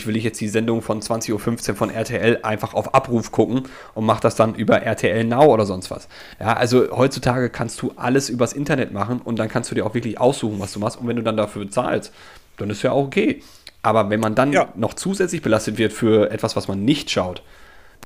Uhr, 0.00 0.06
will 0.06 0.16
ich 0.16 0.24
jetzt 0.24 0.40
die 0.40 0.48
Sendung 0.48 0.82
von 0.82 1.00
20.15 1.00 1.70
Uhr 1.70 1.76
von 1.76 1.90
RTL 1.90 2.40
einfach 2.42 2.74
auf 2.74 2.92
Abruf 2.92 3.30
gucken 3.30 3.62
und 3.94 4.04
mach 4.04 4.18
das 4.18 4.34
dann 4.34 4.56
über 4.56 4.82
RTL 4.82 5.22
Now 5.24 5.44
oder 5.44 5.64
sonst 5.64 5.92
was. 5.92 6.08
Ja, 6.40 6.54
also 6.54 6.90
heutzutage 6.90 7.50
kannst 7.50 7.80
du 7.82 7.92
alles 7.94 8.30
übers 8.30 8.52
Internet 8.52 8.92
machen 8.92 9.20
und 9.22 9.38
dann 9.38 9.48
kannst 9.48 9.70
du 9.70 9.76
dir 9.76 9.86
auch 9.86 9.94
wirklich 9.94 10.20
aussuchen, 10.20 10.58
was 10.58 10.72
du 10.72 10.80
machst 10.80 10.98
und 10.98 11.06
wenn 11.06 11.16
du 11.16 11.22
dann 11.22 11.36
dafür 11.36 11.64
bezahlst, 11.64 12.12
dann 12.56 12.68
ist 12.70 12.82
ja 12.82 12.90
auch 12.90 13.06
okay. 13.06 13.42
Aber 13.82 14.10
wenn 14.10 14.18
man 14.20 14.34
dann 14.34 14.52
Ja. 14.52 14.68
noch 14.74 14.94
zusätzlich 14.94 15.40
belastet 15.40 15.78
wird 15.78 15.92
für 15.92 16.32
etwas, 16.32 16.56
was 16.56 16.66
man 16.66 16.84
nicht 16.84 17.10
schaut, 17.10 17.42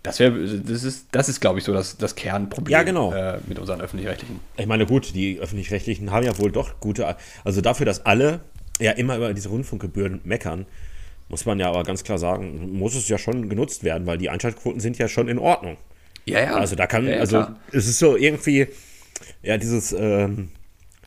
das 0.06 0.18
wäre, 0.18 0.32
das 0.58 0.82
ist, 0.84 1.06
das 1.12 1.28
ist, 1.28 1.40
glaube 1.40 1.58
ich, 1.58 1.64
so 1.64 1.72
das, 1.72 1.96
das 1.98 2.14
Kernproblem 2.14 2.72
Ja, 2.72 2.82
genau. 2.82 3.12
äh, 3.12 3.38
mit 3.46 3.58
unseren 3.58 3.80
öffentlich-rechtlichen. 3.80 4.40
Ich 4.56 4.66
meine, 4.66 4.86
gut, 4.86 5.14
die 5.14 5.38
Öffentlich-Rechtlichen 5.38 6.10
haben 6.10 6.24
ja 6.24 6.36
wohl 6.38 6.50
doch 6.50 6.80
gute, 6.80 7.16
also 7.44 7.60
dafür, 7.60 7.86
dass 7.86 8.06
alle 8.06 8.40
ja 8.80 8.92
immer 8.92 9.16
über 9.16 9.32
diese 9.34 9.48
Rundfunkgebühren 9.48 10.20
meckern, 10.24 10.66
muss 11.28 11.44
man 11.44 11.58
ja 11.58 11.68
aber 11.68 11.82
ganz 11.82 12.04
klar 12.04 12.18
sagen, 12.18 12.78
muss 12.78 12.94
es 12.94 13.08
ja 13.08 13.18
schon 13.18 13.48
genutzt 13.48 13.82
werden, 13.84 14.06
weil 14.06 14.18
die 14.18 14.30
Einschaltquoten 14.30 14.80
sind 14.80 14.96
ja 14.98 15.08
schon 15.08 15.28
in 15.28 15.38
Ordnung. 15.38 15.76
Ja, 16.24 16.40
ja. 16.40 16.54
Also 16.56 16.76
da 16.76 16.86
kann, 16.86 17.04
Ja, 17.06 17.14
ja, 17.14 17.20
also 17.20 17.36
klar. 17.38 17.56
es 17.72 17.86
ist 17.86 17.98
so 17.98 18.16
irgendwie, 18.16 18.66
ja, 19.42 19.56
dieses, 19.58 19.92
ähm, 19.92 20.50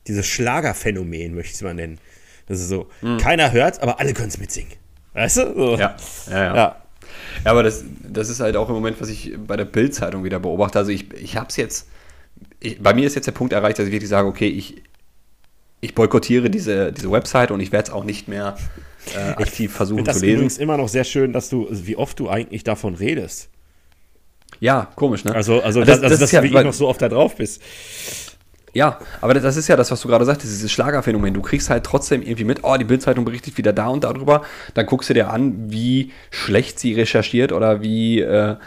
dieses 0.07 0.25
Schlagerphänomen, 0.27 1.35
möchte 1.35 1.49
ich 1.51 1.55
es 1.55 1.61
mal 1.61 1.73
nennen. 1.73 1.99
Das 2.47 2.59
ist 2.59 2.69
so, 2.69 2.89
Hm. 3.01 3.17
keiner 3.17 3.51
hört, 3.51 3.81
aber 3.81 3.99
alle 3.99 4.13
können 4.13 4.29
es 4.29 4.37
mitsingen. 4.39 4.71
Weißt 5.13 5.37
du? 5.37 5.53
So. 5.55 5.77
Ja, 5.77 5.95
ja, 6.29 6.43
ja. 6.43 6.55
ja. 6.55 6.81
Ja, 7.45 7.51
aber 7.51 7.63
das, 7.63 7.83
das 8.03 8.29
ist 8.29 8.39
halt 8.39 8.55
auch 8.55 8.69
im 8.69 8.75
Moment, 8.75 8.99
was 8.99 9.09
ich 9.09 9.33
bei 9.37 9.55
der 9.55 9.65
Bild-Zeitung 9.65 10.23
wieder 10.23 10.39
beobachte. 10.39 10.77
Also 10.79 10.91
ich, 10.91 11.13
ich 11.13 11.37
habe 11.37 11.47
es 11.49 11.55
jetzt, 11.57 11.87
ich, 12.59 12.81
bei 12.81 12.93
mir 12.93 13.05
ist 13.07 13.15
jetzt 13.15 13.25
der 13.25 13.31
Punkt 13.31 13.53
erreicht, 13.53 13.79
dass 13.79 13.85
ich 13.85 13.91
wirklich 13.91 14.09
sage, 14.09 14.27
okay, 14.27 14.47
ich, 14.47 14.81
ich 15.81 15.95
boykottiere 15.95 16.49
diese, 16.49 16.91
diese 16.91 17.11
Website 17.11 17.51
und 17.51 17.59
ich 17.59 17.71
werde 17.71 17.89
es 17.89 17.93
auch 17.93 18.03
nicht 18.03 18.27
mehr 18.27 18.57
äh, 19.15 19.31
aktiv 19.41 19.73
versuchen 19.73 20.05
zu 20.05 20.19
lesen. 20.19 20.43
Das 20.43 20.53
ist 20.53 20.59
immer 20.59 20.77
noch 20.77 20.89
sehr 20.89 21.03
schön, 21.03 21.33
dass 21.33 21.49
du, 21.49 21.67
wie 21.69 21.95
oft 21.95 22.19
du 22.19 22.29
eigentlich 22.29 22.63
davon 22.63 22.95
redest. 22.95 23.49
Ja, 24.59 24.91
komisch, 24.95 25.23
ne? 25.23 25.33
Also, 25.33 25.61
also, 25.61 25.83
das, 25.83 26.01
das, 26.01 26.11
das 26.11 26.19
dass 26.19 26.31
ja, 26.31 26.41
du 26.41 26.47
wirklich 26.47 26.63
noch 26.63 26.73
so 26.73 26.87
oft 26.87 27.01
da 27.01 27.07
drauf 27.07 27.35
bist. 27.35 27.61
Ja, 28.73 28.99
aber 29.21 29.33
das 29.33 29.57
ist 29.57 29.67
ja 29.67 29.75
das, 29.75 29.91
was 29.91 30.01
du 30.01 30.07
gerade 30.07 30.25
sagtest, 30.25 30.53
dieses 30.53 30.71
Schlagerphänomen. 30.71 31.33
Du 31.33 31.41
kriegst 31.41 31.69
halt 31.69 31.83
trotzdem 31.83 32.21
irgendwie 32.21 32.43
mit, 32.43 32.63
oh, 32.63 32.77
die 32.77 32.85
Bildzeitung 32.85 33.25
berichtet 33.25 33.57
wieder 33.57 33.73
da 33.73 33.87
und 33.87 34.03
darüber. 34.03 34.43
Dann 34.73 34.85
guckst 34.85 35.09
du 35.09 35.13
dir 35.13 35.31
an, 35.31 35.71
wie 35.71 36.11
schlecht 36.29 36.79
sie 36.79 36.93
recherchiert 36.93 37.51
oder 37.51 37.81
wie, 37.81 38.21
äh, 38.21 38.57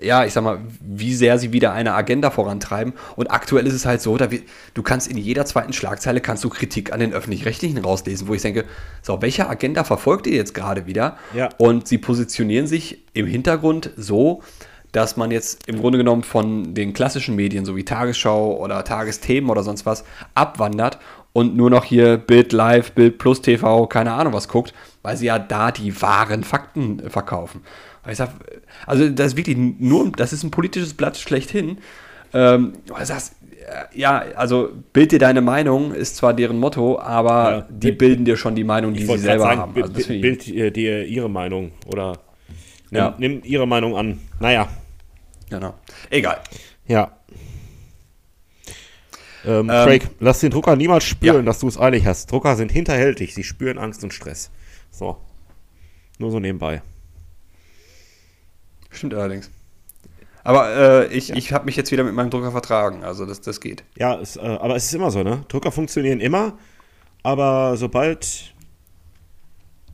ja, 0.00 0.24
ich 0.24 0.32
sag 0.32 0.42
mal, 0.42 0.58
wie 0.80 1.14
sehr 1.14 1.38
sie 1.38 1.52
wieder 1.52 1.72
eine 1.72 1.94
Agenda 1.94 2.30
vorantreiben. 2.30 2.92
Und 3.16 3.30
aktuell 3.30 3.66
ist 3.66 3.74
es 3.74 3.86
halt 3.86 4.00
so, 4.00 4.18
wir, 4.18 4.40
du 4.74 4.82
kannst 4.82 5.08
in 5.08 5.16
jeder 5.16 5.44
zweiten 5.44 5.72
Schlagzeile 5.72 6.20
kannst 6.20 6.44
du 6.44 6.48
Kritik 6.48 6.92
an 6.92 7.00
den 7.00 7.12
Öffentlich-Rechtlichen 7.12 7.78
rauslesen, 7.78 8.28
wo 8.28 8.34
ich 8.34 8.42
denke, 8.42 8.64
so, 9.02 9.22
welche 9.22 9.48
Agenda 9.48 9.84
verfolgt 9.84 10.26
ihr 10.26 10.36
jetzt 10.36 10.54
gerade 10.54 10.86
wieder? 10.86 11.18
Ja. 11.34 11.50
Und 11.58 11.88
sie 11.88 11.98
positionieren 11.98 12.66
sich 12.66 13.04
im 13.12 13.26
Hintergrund 13.26 13.90
so, 13.96 14.42
dass 14.92 15.16
man 15.16 15.30
jetzt 15.30 15.66
im 15.68 15.78
Grunde 15.78 15.98
genommen 15.98 16.22
von 16.22 16.74
den 16.74 16.92
klassischen 16.92 17.34
Medien, 17.34 17.64
so 17.64 17.76
wie 17.76 17.84
Tagesschau 17.84 18.56
oder 18.58 18.84
Tagesthemen 18.84 19.50
oder 19.50 19.62
sonst 19.62 19.86
was, 19.86 20.04
abwandert 20.34 20.98
und 21.32 21.56
nur 21.56 21.70
noch 21.70 21.84
hier 21.84 22.18
Bild 22.18 22.52
Live, 22.52 22.92
Bild 22.92 23.18
Plus 23.18 23.40
TV, 23.40 23.86
keine 23.86 24.12
Ahnung 24.12 24.32
was 24.32 24.48
guckt, 24.48 24.74
weil 25.02 25.16
sie 25.16 25.26
ja 25.26 25.38
da 25.38 25.72
die 25.72 26.00
wahren 26.00 26.44
Fakten 26.44 27.10
verkaufen. 27.10 27.62
Ich 28.10 28.18
sag, 28.18 28.30
also 28.86 29.08
das 29.08 29.28
ist 29.28 29.36
wirklich 29.36 29.56
nur, 29.56 30.12
das 30.12 30.32
ist 30.32 30.42
ein 30.42 30.50
politisches 30.50 30.94
Blatt 30.94 31.16
schlechthin. 31.16 31.78
Ähm, 32.34 32.72
du 32.86 32.94
sagst, 33.04 33.36
ja, 33.94 34.24
also 34.36 34.70
bild 34.92 35.12
dir 35.12 35.18
deine 35.18 35.40
Meinung, 35.40 35.94
ist 35.94 36.16
zwar 36.16 36.34
deren 36.34 36.58
Motto, 36.58 36.98
aber 36.98 37.50
ja, 37.50 37.66
die 37.70 37.92
bilden 37.92 38.24
dir 38.24 38.36
schon 38.36 38.54
die 38.54 38.64
Meinung, 38.64 38.92
die 38.92 39.06
sie 39.06 39.18
selber 39.18 39.44
sagen, 39.44 39.60
haben. 39.60 39.82
Also 39.82 40.08
bild 40.08 40.76
dir 40.76 41.06
ihre 41.06 41.30
Meinung 41.30 41.72
oder 41.86 42.18
nimm, 42.90 42.98
ja. 42.98 43.14
nimm 43.18 43.40
ihre 43.44 43.66
Meinung 43.66 43.96
an. 43.96 44.18
Naja, 44.40 44.68
Genau. 45.52 45.74
Egal. 46.10 46.40
Ja. 46.86 47.16
Ähm, 49.44 49.68
ähm, 49.68 49.86
Craig, 49.86 50.10
lass 50.20 50.40
den 50.40 50.50
Drucker 50.50 50.76
niemals 50.76 51.04
spüren, 51.04 51.36
ja. 51.36 51.42
dass 51.42 51.58
du 51.58 51.68
es 51.68 51.78
eilig 51.78 52.06
hast. 52.06 52.30
Drucker 52.30 52.56
sind 52.56 52.72
hinterhältig, 52.72 53.34
sie 53.34 53.44
spüren 53.44 53.78
Angst 53.78 54.02
und 54.02 54.14
Stress. 54.14 54.50
So. 54.90 55.18
Nur 56.18 56.30
so 56.30 56.40
nebenbei. 56.40 56.80
Stimmt 58.90 59.14
allerdings. 59.14 59.50
Aber 60.44 60.74
äh, 60.74 61.06
ich, 61.12 61.28
ja. 61.28 61.36
ich 61.36 61.52
habe 61.52 61.66
mich 61.66 61.76
jetzt 61.76 61.92
wieder 61.92 62.04
mit 62.04 62.14
meinem 62.14 62.30
Drucker 62.30 62.50
vertragen, 62.50 63.04
also 63.04 63.26
das, 63.26 63.40
das 63.40 63.60
geht. 63.60 63.84
Ja, 63.96 64.18
es, 64.20 64.36
äh, 64.36 64.40
aber 64.40 64.74
es 64.74 64.86
ist 64.86 64.94
immer 64.94 65.10
so, 65.10 65.22
ne? 65.22 65.44
Drucker 65.48 65.70
funktionieren 65.70 66.20
immer, 66.20 66.58
aber 67.22 67.76
sobald, 67.76 68.54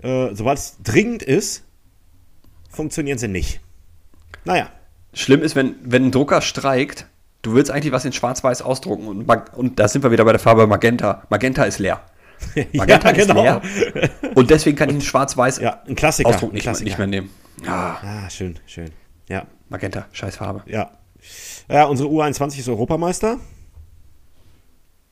äh, 0.03 0.35
sobald 0.35 0.59
es 0.59 0.77
dringend 0.83 1.23
ist, 1.23 1.65
funktionieren 2.71 3.19
sie 3.19 3.29
nicht. 3.29 3.61
Naja. 4.45 4.71
Schlimm 5.19 5.43
ist, 5.43 5.57
wenn, 5.57 5.75
wenn 5.83 6.07
ein 6.07 6.11
Drucker 6.13 6.41
streikt, 6.41 7.07
du 7.43 7.55
willst 7.55 7.73
eigentlich 7.73 7.93
was 7.93 8.05
in 8.05 8.13
Schwarz-Weiß 8.13 8.63
ausdrucken 8.63 9.09
und, 9.09 9.29
und 9.29 9.81
da 9.81 9.89
sind 9.89 10.05
wir 10.05 10.13
wieder 10.13 10.25
bei 10.25 10.31
der 10.31 10.39
Farbe 10.39 10.69
Magenta. 10.69 11.25
Magenta 11.29 11.65
ist 11.65 11.81
leer. 11.81 12.01
Magenta 12.73 13.11
ja, 13.11 13.17
ist 13.17 13.27
genau. 13.27 13.43
leer. 13.43 13.61
Und 14.37 14.49
deswegen 14.51 14.77
kann 14.77 14.91
ich 14.91 14.95
einen 14.95 15.03
Schwarz-Weiß 15.03 15.59
ja, 15.59 15.83
ein 15.89 15.97
Klassiker, 15.97 16.29
Ausdruck 16.29 16.53
nicht, 16.53 16.63
Klassiker. 16.63 16.85
nicht 16.85 16.99
mehr 16.99 17.09
nehmen. 17.09 17.31
Ja. 17.67 17.99
ah, 18.01 18.31
schön, 18.31 18.61
schön. 18.67 18.93
Ja. 19.29 19.45
Magenta, 19.69 20.07
scheiß 20.13 20.37
Farbe. 20.37 20.63
Ja. 20.67 20.93
Ja, 21.69 21.87
unsere 21.87 22.09
U21 22.09 22.61
ist 22.61 22.69
Europameister. 22.69 23.39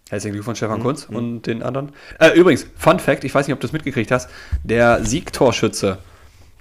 Herzlichen 0.08 0.34
Glückwunsch, 0.34 0.58
Stefan 0.58 0.78
mhm. 0.78 0.84
Kunz 0.84 1.08
mhm. 1.08 1.16
und 1.16 1.42
den 1.48 1.64
anderen. 1.64 1.90
Äh, 2.20 2.38
übrigens, 2.38 2.64
Fun 2.76 3.00
Fact, 3.00 3.24
ich 3.24 3.34
weiß 3.34 3.48
nicht, 3.48 3.54
ob 3.54 3.60
du 3.60 3.66
es 3.66 3.72
mitgekriegt 3.72 4.12
hast, 4.12 4.30
der 4.62 5.04
Siegtorschütze 5.04 5.98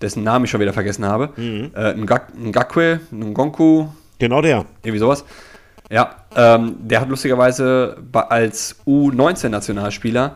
dessen 0.05 0.23
Namen 0.23 0.45
ich 0.45 0.51
schon 0.51 0.61
wieder 0.61 0.73
vergessen 0.73 1.05
habe. 1.05 1.29
Mhm. 1.35 1.71
Äh, 1.75 1.93
Ngakwe, 1.93 3.01
Ngonku. 3.11 3.87
Genau 4.19 4.41
der. 4.41 4.65
Irgendwie 4.83 4.99
sowas. 4.99 5.25
Ja, 5.89 6.25
ähm, 6.35 6.77
der 6.79 7.01
hat 7.01 7.09
lustigerweise 7.09 7.97
als 8.13 8.77
U19-Nationalspieler 8.85 10.35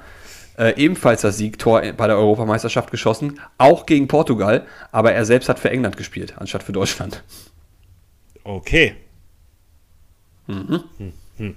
äh, 0.57 0.75
ebenfalls 0.75 1.21
das 1.21 1.37
Siegtor 1.37 1.81
bei 1.95 2.07
der 2.07 2.17
Europameisterschaft 2.17 2.91
geschossen, 2.91 3.39
auch 3.57 3.85
gegen 3.85 4.07
Portugal, 4.07 4.65
aber 4.91 5.13
er 5.13 5.25
selbst 5.25 5.49
hat 5.49 5.59
für 5.59 5.69
England 5.71 5.97
gespielt, 5.97 6.33
anstatt 6.37 6.63
für 6.63 6.71
Deutschland. 6.71 7.23
Okay. 8.43 8.95
Mhm. 10.47 10.83
Hm, 10.97 11.13
hm. 11.37 11.55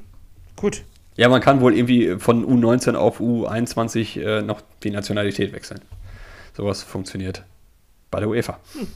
Gut. 0.56 0.84
Ja, 1.16 1.28
man 1.28 1.40
kann 1.40 1.60
wohl 1.60 1.74
irgendwie 1.74 2.16
von 2.18 2.46
U19 2.46 2.94
auf 2.94 3.20
U21 3.20 4.20
äh, 4.20 4.42
noch 4.42 4.62
die 4.82 4.90
Nationalität 4.90 5.52
wechseln. 5.52 5.80
Sowas 6.54 6.82
funktioniert 6.82 7.44
bei 8.12 8.20
der 8.20 8.28
UEFA. 8.28 8.60
Hm. 8.74 8.86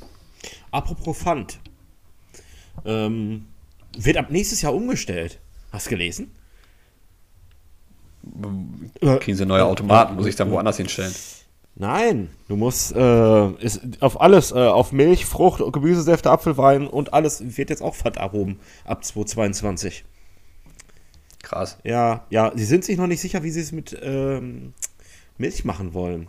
Apropos 0.70 1.18
Pfand. 1.18 1.58
Ähm, 2.84 3.46
wird 3.96 4.16
ab 4.18 4.30
nächstes 4.30 4.62
Jahr 4.62 4.74
umgestellt. 4.74 5.40
Hast 5.72 5.86
du 5.86 5.90
gelesen? 5.90 6.30
Kriegen 9.20 9.36
sie 9.36 9.46
neue 9.46 9.64
Automaten, 9.64 10.14
muss 10.14 10.26
ich 10.26 10.36
dann 10.36 10.50
woanders 10.50 10.76
hinstellen. 10.76 11.14
Nein, 11.74 12.30
du 12.48 12.56
musst 12.56 12.94
äh, 12.94 13.50
ist 13.62 13.80
auf 14.00 14.20
alles, 14.20 14.50
äh, 14.50 14.54
auf 14.54 14.92
Milch, 14.92 15.26
Frucht, 15.26 15.62
Gemüsesäfte, 15.72 16.30
Apfelwein 16.30 16.86
und 16.86 17.12
alles 17.12 17.56
wird 17.56 17.70
jetzt 17.70 17.82
auch 17.82 17.94
Pfand 17.94 18.16
erhoben 18.16 18.58
ab 18.84 19.04
2022. 19.04 20.04
Krass. 21.42 21.78
Ja, 21.84 22.24
ja, 22.30 22.50
sie 22.54 22.64
sind 22.64 22.84
sich 22.84 22.96
noch 22.96 23.06
nicht 23.06 23.20
sicher, 23.20 23.42
wie 23.42 23.50
sie 23.50 23.60
es 23.60 23.72
mit 23.72 23.96
ähm, 24.02 24.72
Milch 25.38 25.64
machen 25.64 25.94
wollen. 25.94 26.28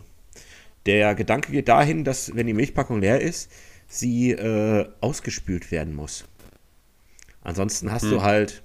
Der 0.86 1.14
Gedanke 1.14 1.52
geht 1.52 1.68
dahin, 1.68 2.04
dass, 2.04 2.34
wenn 2.34 2.46
die 2.46 2.54
Milchpackung 2.54 3.00
leer 3.00 3.20
ist, 3.20 3.50
sie 3.86 4.32
äh, 4.32 4.88
ausgespült 5.00 5.70
werden 5.70 5.94
muss. 5.94 6.24
Ansonsten 7.42 7.90
hast 7.90 8.02
hm. 8.02 8.10
du 8.10 8.22
halt, 8.22 8.62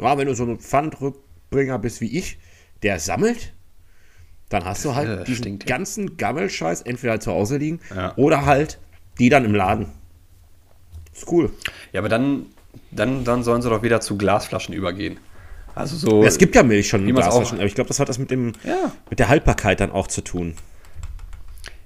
ja, 0.00 0.18
wenn 0.18 0.26
du 0.26 0.34
so 0.34 0.44
ein 0.44 0.58
Pfandrückbringer 0.58 1.78
bist 1.78 2.00
wie 2.00 2.18
ich, 2.18 2.38
der 2.82 2.98
sammelt, 2.98 3.52
dann 4.48 4.64
hast 4.64 4.84
du 4.84 4.94
halt 4.94 5.20
äh, 5.20 5.24
diesen 5.24 5.42
stinkt, 5.42 5.66
ganzen 5.66 6.16
Gammelscheiß 6.16 6.82
entweder 6.82 7.20
zu 7.20 7.32
Hause 7.32 7.56
liegen 7.56 7.80
ja. 7.94 8.14
oder 8.16 8.44
halt 8.44 8.78
die 9.18 9.28
dann 9.28 9.44
im 9.44 9.54
Laden. 9.54 9.86
Ist 11.14 11.30
cool. 11.30 11.50
Ja, 11.92 12.00
aber 12.00 12.08
dann, 12.08 12.46
dann, 12.90 13.24
dann 13.24 13.42
sollen 13.42 13.62
sie 13.62 13.70
doch 13.70 13.82
wieder 13.82 14.00
zu 14.00 14.16
Glasflaschen 14.16 14.74
übergehen. 14.74 15.18
Also 15.74 15.96
so. 15.96 16.22
Ja, 16.22 16.28
es 16.28 16.38
gibt 16.38 16.54
ja 16.54 16.62
Milch 16.62 16.88
schon 16.88 17.06
in 17.08 17.14
Glasflaschen, 17.14 17.58
aber 17.58 17.66
ich 17.66 17.74
glaube, 17.74 17.88
das 17.88 17.98
hat 17.98 18.08
das 18.08 18.18
mit 18.18 18.30
dem 18.30 18.52
ja. 18.64 18.92
mit 19.08 19.18
der 19.18 19.28
Haltbarkeit 19.28 19.80
dann 19.80 19.90
auch 19.90 20.06
zu 20.06 20.22
tun. 20.22 20.54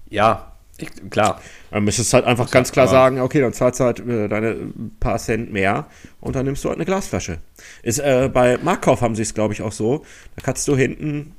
Ja, 0.09 0.53
ich, 0.79 0.89
klar. 1.11 1.41
Dann 1.71 1.85
müsstest 1.85 2.13
du 2.13 2.17
halt 2.17 2.27
einfach 2.27 2.51
ganz 2.51 2.71
klar 2.73 2.87
sagen, 2.87 3.21
okay, 3.21 3.41
dann 3.41 3.53
zahlst 3.53 3.81
du 3.81 3.85
halt 3.85 4.01
äh, 4.01 4.29
deine 4.29 4.57
paar 5.01 5.19
Cent 5.19 5.53
mehr 5.53 5.87
und 6.21 6.37
dann 6.37 6.45
nimmst 6.45 6.65
du 6.65 6.69
halt 6.69 6.79
eine 6.79 6.85
Glasflasche. 6.85 7.39
Ist, 7.83 7.99
äh, 7.99 8.31
bei 8.33 8.59
Marktkauf 8.59 9.01
haben 9.01 9.15
sie 9.15 9.23
es, 9.23 9.33
glaube 9.33 9.55
ich, 9.55 9.63
auch 9.63 9.73
so. 9.73 10.05
Da 10.37 10.43
kannst 10.43 10.69
du 10.69 10.77
hinten, 10.77 11.35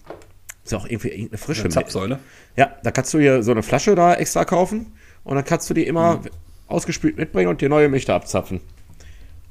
ist 0.63 0.73
auch 0.73 0.85
irgendwie 0.85 1.29
eine 1.29 1.37
frische 1.37 1.61
eine 1.63 1.69
Zapfsäule. 1.69 2.19
Ja, 2.55 2.75
da 2.83 2.91
kannst 2.91 3.13
du 3.13 3.19
hier 3.19 3.43
so 3.43 3.51
eine 3.51 3.63
Flasche 3.63 3.95
da 3.95 4.15
extra 4.15 4.43
kaufen 4.43 4.93
und 5.23 5.35
dann 5.35 5.45
kannst 5.45 5.69
du 5.69 5.73
die 5.73 5.85
immer 5.85 6.17
mhm. 6.17 6.29
ausgespült 6.67 7.17
mitbringen 7.17 7.49
und 7.49 7.61
dir 7.61 7.69
neue 7.69 7.89
Milch 7.89 8.05
da 8.05 8.15
abzapfen. 8.15 8.59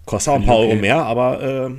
Kostet 0.05 0.33
auch 0.33 0.37
ein 0.37 0.47
paar 0.47 0.59
okay. 0.59 0.69
Euro 0.69 0.81
mehr, 0.81 1.05
aber 1.05 1.43
äh, 1.43 1.71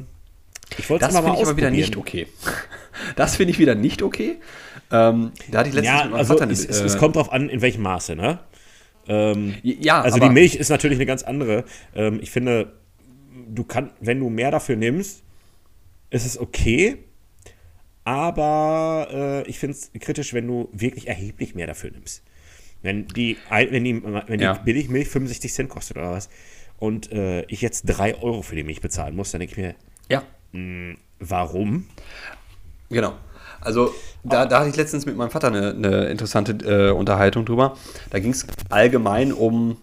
ich 0.78 0.90
wollte 0.90 1.06
es 1.06 1.14
mal, 1.14 1.22
mal 1.22 1.32
ausprobieren. 1.32 1.38
Das 1.38 1.40
finde 1.40 1.42
ich 1.42 1.48
aber 1.48 1.58
wieder 1.58 1.72
nicht 1.72 1.98
okay. 1.98 2.28
Das 3.16 3.36
finde 3.36 3.52
ich 3.52 3.60
wieder 3.60 3.76
nicht 3.76 4.02
okay. 4.02 4.38
Ähm, 4.92 5.32
da 5.50 5.60
hatte 5.60 5.70
ich 5.70 5.76
letztens 5.76 5.86
ja, 5.86 6.04
mit 6.04 6.12
meinem 6.12 6.20
also 6.20 6.38
Vater 6.38 6.50
es, 6.52 6.66
äh, 6.66 6.86
es, 6.86 6.98
kommt 6.98 7.16
drauf 7.16 7.32
an, 7.32 7.50
in 7.50 7.62
welchem 7.62 7.82
Maße, 7.82 8.16
ne? 8.16 8.40
Ähm, 9.08 9.56
ja, 9.64 10.02
also 10.02 10.20
die 10.20 10.30
Milch 10.30 10.56
ist 10.56 10.70
natürlich 10.70 10.98
eine 10.98 11.06
ganz 11.06 11.24
andere. 11.24 11.66
Ähm, 11.96 12.20
ich 12.22 12.32
finde, 12.32 12.74
du 13.48 13.64
kannst, 13.64 13.96
wenn 14.00 14.20
du 14.20 14.30
mehr 14.30 14.52
dafür 14.52 14.76
nimmst, 14.76 15.24
ist 16.10 16.26
es 16.26 16.40
okay. 16.40 16.98
Aber 18.04 19.08
äh, 19.12 19.50
ich 19.50 19.60
finde 19.60 19.76
es 19.76 19.92
kritisch, 20.00 20.34
wenn 20.34 20.48
du 20.48 20.70
wirklich 20.72 21.08
erheblich 21.08 21.56
mehr 21.56 21.68
dafür 21.68 21.92
nimmst. 21.92 22.24
Wenn 22.82 23.08
die, 23.08 23.38
wenn 23.50 23.84
die, 23.84 24.02
wenn 24.04 24.38
die 24.38 24.46
ja. 24.46 24.54
Billigmilch 24.54 25.10
65 25.10 25.54
Cent 25.54 25.70
kostet 25.70 25.98
oder 25.98 26.12
was 26.12 26.30
und 26.78 27.12
äh, 27.12 27.42
ich 27.48 27.62
jetzt 27.62 27.84
3 27.84 28.22
Euro 28.22 28.44
für 28.44 28.56
die 28.56 28.64
Milch 28.64 28.82
bezahlen 28.82 29.16
muss, 29.16 29.32
dann 29.32 29.40
denke 29.40 29.52
ich 29.52 29.58
mir, 29.58 29.76
ja. 30.10 30.24
Mh, 30.52 30.94
hm, 30.94 30.98
warum? 31.20 31.88
Genau. 32.90 33.16
Also 33.62 33.94
da, 34.24 34.46
da 34.46 34.60
hatte 34.60 34.70
ich 34.70 34.76
letztens 34.76 35.06
mit 35.06 35.16
meinem 35.16 35.30
Vater 35.30 35.48
eine, 35.48 35.72
eine 35.72 36.06
interessante 36.06 36.52
äh, 36.66 36.92
Unterhaltung 36.92 37.46
drüber. 37.46 37.78
Da 38.10 38.20
ging 38.20 38.32
es 38.32 38.46
allgemein 38.70 39.34
um, 39.34 39.78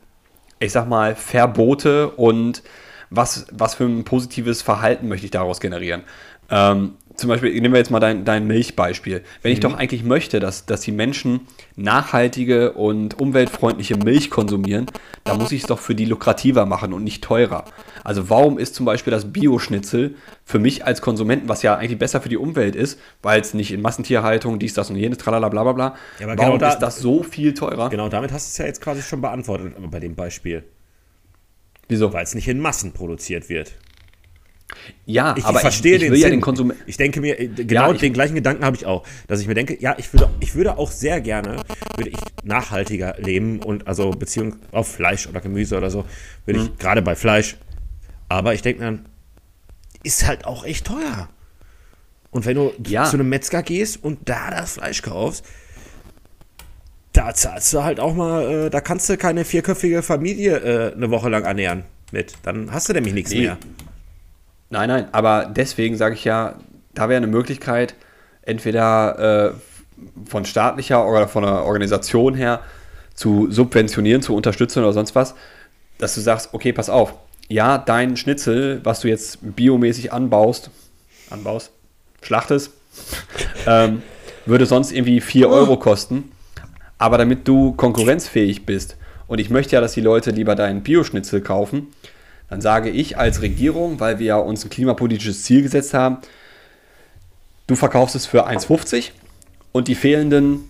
ich 0.59 0.73
sag 0.73 0.89
mal, 0.89 1.15
Verbote 1.15 2.11
und 2.11 2.63
was, 3.11 3.47
was 3.53 3.75
für 3.75 3.85
ein 3.85 4.05
positives 4.05 4.63
Verhalten 4.63 5.09
möchte 5.09 5.27
ich 5.27 5.31
daraus 5.31 5.61
generieren. 5.61 6.03
Ähm, 6.51 6.95
zum 7.17 7.29
Beispiel, 7.29 7.53
nehmen 7.61 7.73
wir 7.75 7.79
jetzt 7.79 7.91
mal 7.91 8.01
dein, 8.01 8.25
dein 8.25 8.47
Milchbeispiel. 8.47 9.23
Wenn 9.43 9.53
ich 9.53 9.61
doch 9.61 9.75
eigentlich 9.75 10.03
möchte, 10.03 10.41
dass, 10.41 10.67
dass 10.67 10.81
die 10.81 10.91
Menschen 10.93 11.43
nachhaltige 11.77 12.73
und 12.73 13.21
umweltfreundliche 13.21 13.97
Milch 13.97 14.31
konsumieren, 14.31 14.87
dann 15.23 15.39
muss 15.39 15.53
ich 15.53 15.63
es 15.63 15.67
doch 15.69 15.79
für 15.79 15.95
die 15.95 16.07
lukrativer 16.07 16.67
machen 16.67 16.93
und 16.93 17.05
nicht 17.05 17.23
teurer. 17.23 17.65
Also 18.03 18.29
warum 18.31 18.59
ist 18.59 18.75
zum 18.75 18.85
Beispiel 18.85 19.11
das 19.13 19.33
Bioschnitzel 19.33 20.17
für 20.45 20.59
mich 20.59 20.85
als 20.85 21.03
Konsumenten, 21.03 21.49
was 21.49 21.63
ja 21.63 21.77
eigentlich 21.77 21.99
besser 21.99 22.21
für 22.21 22.29
die 22.29 22.37
Umwelt 22.37 22.75
ist, 22.75 22.99
weil 23.23 23.41
es 23.41 23.55
nicht 23.55 23.71
in 23.73 23.81
Massentierhaltung, 23.81 24.59
dies, 24.59 24.75
das 24.75 24.91
und 24.91 24.97
jenes, 24.97 25.19
tralala, 25.19 25.49
bla 25.49 25.63
bla 25.63 25.73
bla, 25.73 25.95
Ja, 26.19 26.27
warum 26.27 26.37
genau 26.37 26.59
da- 26.59 26.71
ist 26.71 26.79
das 26.81 26.99
so 26.99 27.23
viel 27.23 27.55
teurer? 27.55 27.91
Genau, 27.91 28.09
damit 28.09 28.33
hast 28.33 28.49
du 28.49 28.51
es 28.51 28.59
ja 28.59 28.67
jetzt 28.67 28.81
quasi 28.81 29.03
schon 29.03 29.21
beantwortet 29.21 29.75
bei 29.91 30.01
dem 30.01 30.15
Beispiel. 30.17 30.65
Wieso? 31.89 32.13
Weil 32.13 32.25
es 32.25 32.35
nicht 32.35 32.49
in 32.49 32.61
Massen 32.61 32.93
produziert 32.93 33.49
wird. 33.49 33.75
Ja, 35.07 35.35
Ich 35.37 35.45
aber 35.45 35.61
verstehe 35.61 35.97
ich, 35.97 36.03
ich 36.03 36.09
den 36.11 36.21
ja 36.21 36.31
den 36.31 36.41
Konsumenten. 36.41 36.83
Ich 36.87 36.97
denke 36.97 37.21
mir, 37.21 37.39
äh, 37.39 37.49
genau 37.49 37.93
ich- 37.93 38.01
den 38.01 38.13
gleichen 38.13 38.35
Gedanken 38.35 38.65
habe 38.65 38.77
ich 38.77 38.87
auch. 38.87 39.05
Dass 39.29 39.41
ich 39.41 39.47
mir 39.47 39.55
denke, 39.55 39.77
ja, 39.81 39.95
ich 39.99 40.13
würde, 40.13 40.31
ich 40.41 40.55
würde 40.55 40.79
auch 40.79 40.91
sehr 40.91 41.21
gerne, 41.21 41.63
würde 41.97 42.11
ich 42.11 42.19
nachhaltiger 42.43 43.15
leben 43.19 43.61
und 43.61 43.87
also 43.87 44.11
Beziehung 44.11 44.57
auf 44.73 44.89
Fleisch 44.89 45.27
oder 45.29 45.41
Gemüse 45.41 45.77
oder 45.77 45.91
so, 45.91 46.05
würde 46.47 46.61
Mhm. 46.61 46.67
ich 46.67 46.79
gerade 46.79 47.03
bei 47.03 47.15
Fleisch. 47.15 47.57
Aber 48.29 48.55
ich 48.55 48.63
denke 48.63 48.81
mir 48.81 48.87
dann, 48.87 49.05
ist 50.03 50.27
halt 50.27 50.45
auch 50.45 50.65
echt 50.65 50.87
teuer. 50.87 51.29
Und 52.31 52.47
wenn 52.47 52.57
du 52.57 52.73
Ja. 52.89 53.05
zu 53.05 53.17
einem 53.17 53.29
Metzger 53.29 53.63
gehst 53.63 54.03
und 54.03 54.29
da 54.29 54.51
das 54.51 54.73
Fleisch 54.73 55.03
kaufst, 55.03 55.45
da 57.13 57.33
zahlst 57.33 57.73
du 57.73 57.85
halt 57.85 58.01
auch 58.01 58.15
mal, 58.15 58.67
äh, 58.67 58.71
da 58.71 58.81
kannst 58.81 59.09
du 59.09 59.17
keine 59.17 59.45
vierköpfige 59.45 60.03
Familie 60.03 60.57
äh, 60.59 60.95
eine 60.95 61.11
Woche 61.11 61.29
lang 61.29 61.45
ernähren 61.45 61.85
mit. 62.11 62.35
Dann 62.43 62.73
hast 62.73 62.89
du 62.89 62.93
nämlich 62.93 63.15
nichts 63.15 63.31
Nee. 63.31 63.43
mehr. 63.43 63.59
Nein, 64.75 64.89
nein, 64.89 65.07
aber 65.13 65.47
deswegen 65.47 65.97
sage 65.97 66.17
ich 66.17 66.25
ja, 66.25 66.57
da 66.95 67.09
wäre 67.09 67.19
eine 67.19 67.29
Möglichkeit, 67.29 67.95
entweder 68.43 69.53
äh, 69.53 70.29
von 70.29 70.45
staatlicher 70.45 71.07
oder 71.07 71.29
von 71.29 71.45
einer 71.45 71.63
Organisation 71.63 72.35
her 72.35 72.59
zu 73.15 73.53
subventionieren, 73.53 74.21
zu 74.21 74.35
unterstützen 74.35 74.81
oder 74.81 74.93
sonst 74.93 75.15
was, 75.15 75.37
dass 75.99 76.17
du 76.17 76.21
sagst, 76.21 76.49
okay, 76.55 76.73
pass 76.73 76.91
auf, 76.91 77.15
ja, 77.47 77.79
dein 77.79 78.17
Schnitzel, 78.17 78.81
was 78.83 78.99
du 78.99 79.07
jetzt 79.07 79.39
biomäßig 79.43 80.13
anbaust, 80.13 80.71
anbaust, 81.31 81.71
schlachtest, 82.23 82.73
ähm, 83.69 84.03
würde 84.45 84.67
sonst 84.67 84.91
irgendwie 84.91 85.21
4 85.21 85.51
Euro 85.51 85.77
kosten. 85.77 86.33
Aber 86.99 87.17
damit 87.17 87.47
du 87.47 87.75
konkurrenzfähig 87.75 88.67
bist 88.67 88.97
und 89.29 89.39
ich 89.39 89.51
möchte 89.51 89.77
ja, 89.77 89.81
dass 89.81 89.93
die 89.93 90.01
Leute 90.01 90.33
lieber 90.33 90.57
deinen 90.57 90.83
Bioschnitzel 90.83 91.43
kaufen, 91.43 91.93
dann 92.49 92.61
sage 92.61 92.91
ich 92.91 93.19
als 93.19 93.43
Regierung, 93.43 94.01
weil 94.01 94.19
wir 94.19 94.27
ja 94.27 94.37
uns 94.37 94.65
ein 94.65 94.71
klimapolitisches 94.71 95.43
Ziel 95.45 95.63
gesetzt 95.63 95.95
haben, 95.95 96.19
du 97.67 97.75
verkaufst 97.75 98.15
es 98.15 98.27
für 98.27 98.47
1,50 98.49 99.11
und 99.73 99.89
die 99.89 99.95
fehlenden 99.95 100.69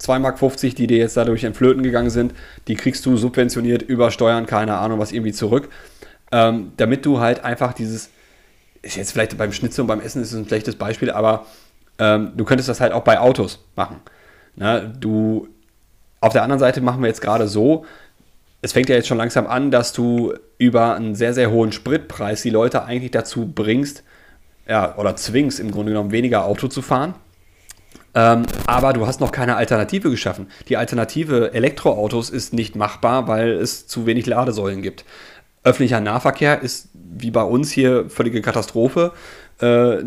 2,50 0.00 0.18
Mark, 0.18 0.76
die 0.76 0.86
dir 0.86 0.98
jetzt 0.98 1.16
dadurch 1.16 1.44
entflöten 1.44 1.82
gegangen 1.82 2.10
sind, 2.10 2.34
die 2.68 2.74
kriegst 2.74 3.06
du 3.06 3.16
subventioniert 3.16 3.82
über 3.82 4.10
Steuern, 4.10 4.46
keine 4.46 4.76
Ahnung 4.76 4.98
was 4.98 5.12
irgendwie 5.12 5.32
zurück, 5.32 5.68
ähm, 6.32 6.72
damit 6.76 7.06
du 7.06 7.20
halt 7.20 7.44
einfach 7.44 7.72
dieses, 7.72 8.10
ist 8.82 8.96
jetzt 8.96 9.12
vielleicht 9.12 9.36
beim 9.38 9.52
Schnitzel 9.52 9.82
und 9.82 9.86
beim 9.86 10.00
Essen 10.00 10.20
ist 10.20 10.32
es 10.32 10.38
ein 10.38 10.46
schlechtes 10.46 10.76
Beispiel, 10.76 11.10
aber 11.10 11.46
ähm, 11.98 12.32
du 12.36 12.44
könntest 12.44 12.68
das 12.68 12.80
halt 12.80 12.92
auch 12.92 13.04
bei 13.04 13.18
Autos 13.18 13.64
machen. 13.74 14.00
Na, 14.56 14.80
du, 14.80 15.48
auf 16.20 16.32
der 16.32 16.42
anderen 16.42 16.60
Seite 16.60 16.80
machen 16.80 17.00
wir 17.00 17.08
jetzt 17.08 17.20
gerade 17.20 17.48
so, 17.48 17.84
es 18.66 18.72
fängt 18.72 18.88
ja 18.88 18.96
jetzt 18.96 19.06
schon 19.06 19.18
langsam 19.18 19.46
an, 19.46 19.70
dass 19.70 19.92
du 19.92 20.34
über 20.58 20.96
einen 20.96 21.14
sehr, 21.14 21.32
sehr 21.32 21.52
hohen 21.52 21.70
Spritpreis 21.70 22.42
die 22.42 22.50
Leute 22.50 22.84
eigentlich 22.84 23.12
dazu 23.12 23.46
bringst, 23.46 24.02
ja, 24.68 24.96
oder 24.96 25.14
zwingst 25.14 25.60
im 25.60 25.70
Grunde 25.70 25.92
genommen 25.92 26.10
weniger 26.10 26.44
Auto 26.44 26.66
zu 26.66 26.82
fahren. 26.82 27.14
Ähm, 28.16 28.44
aber 28.66 28.92
du 28.92 29.06
hast 29.06 29.20
noch 29.20 29.30
keine 29.30 29.54
Alternative 29.54 30.10
geschaffen. 30.10 30.48
Die 30.68 30.76
Alternative 30.76 31.54
Elektroautos 31.54 32.28
ist 32.28 32.54
nicht 32.54 32.74
machbar, 32.74 33.28
weil 33.28 33.50
es 33.50 33.86
zu 33.86 34.04
wenig 34.04 34.26
Ladesäulen 34.26 34.82
gibt. 34.82 35.04
Öffentlicher 35.62 36.00
Nahverkehr 36.00 36.60
ist 36.60 36.88
wie 36.92 37.30
bei 37.30 37.42
uns 37.44 37.70
hier 37.70 38.10
völlige 38.10 38.42
Katastrophe. 38.42 39.12
Äh, 39.60 39.98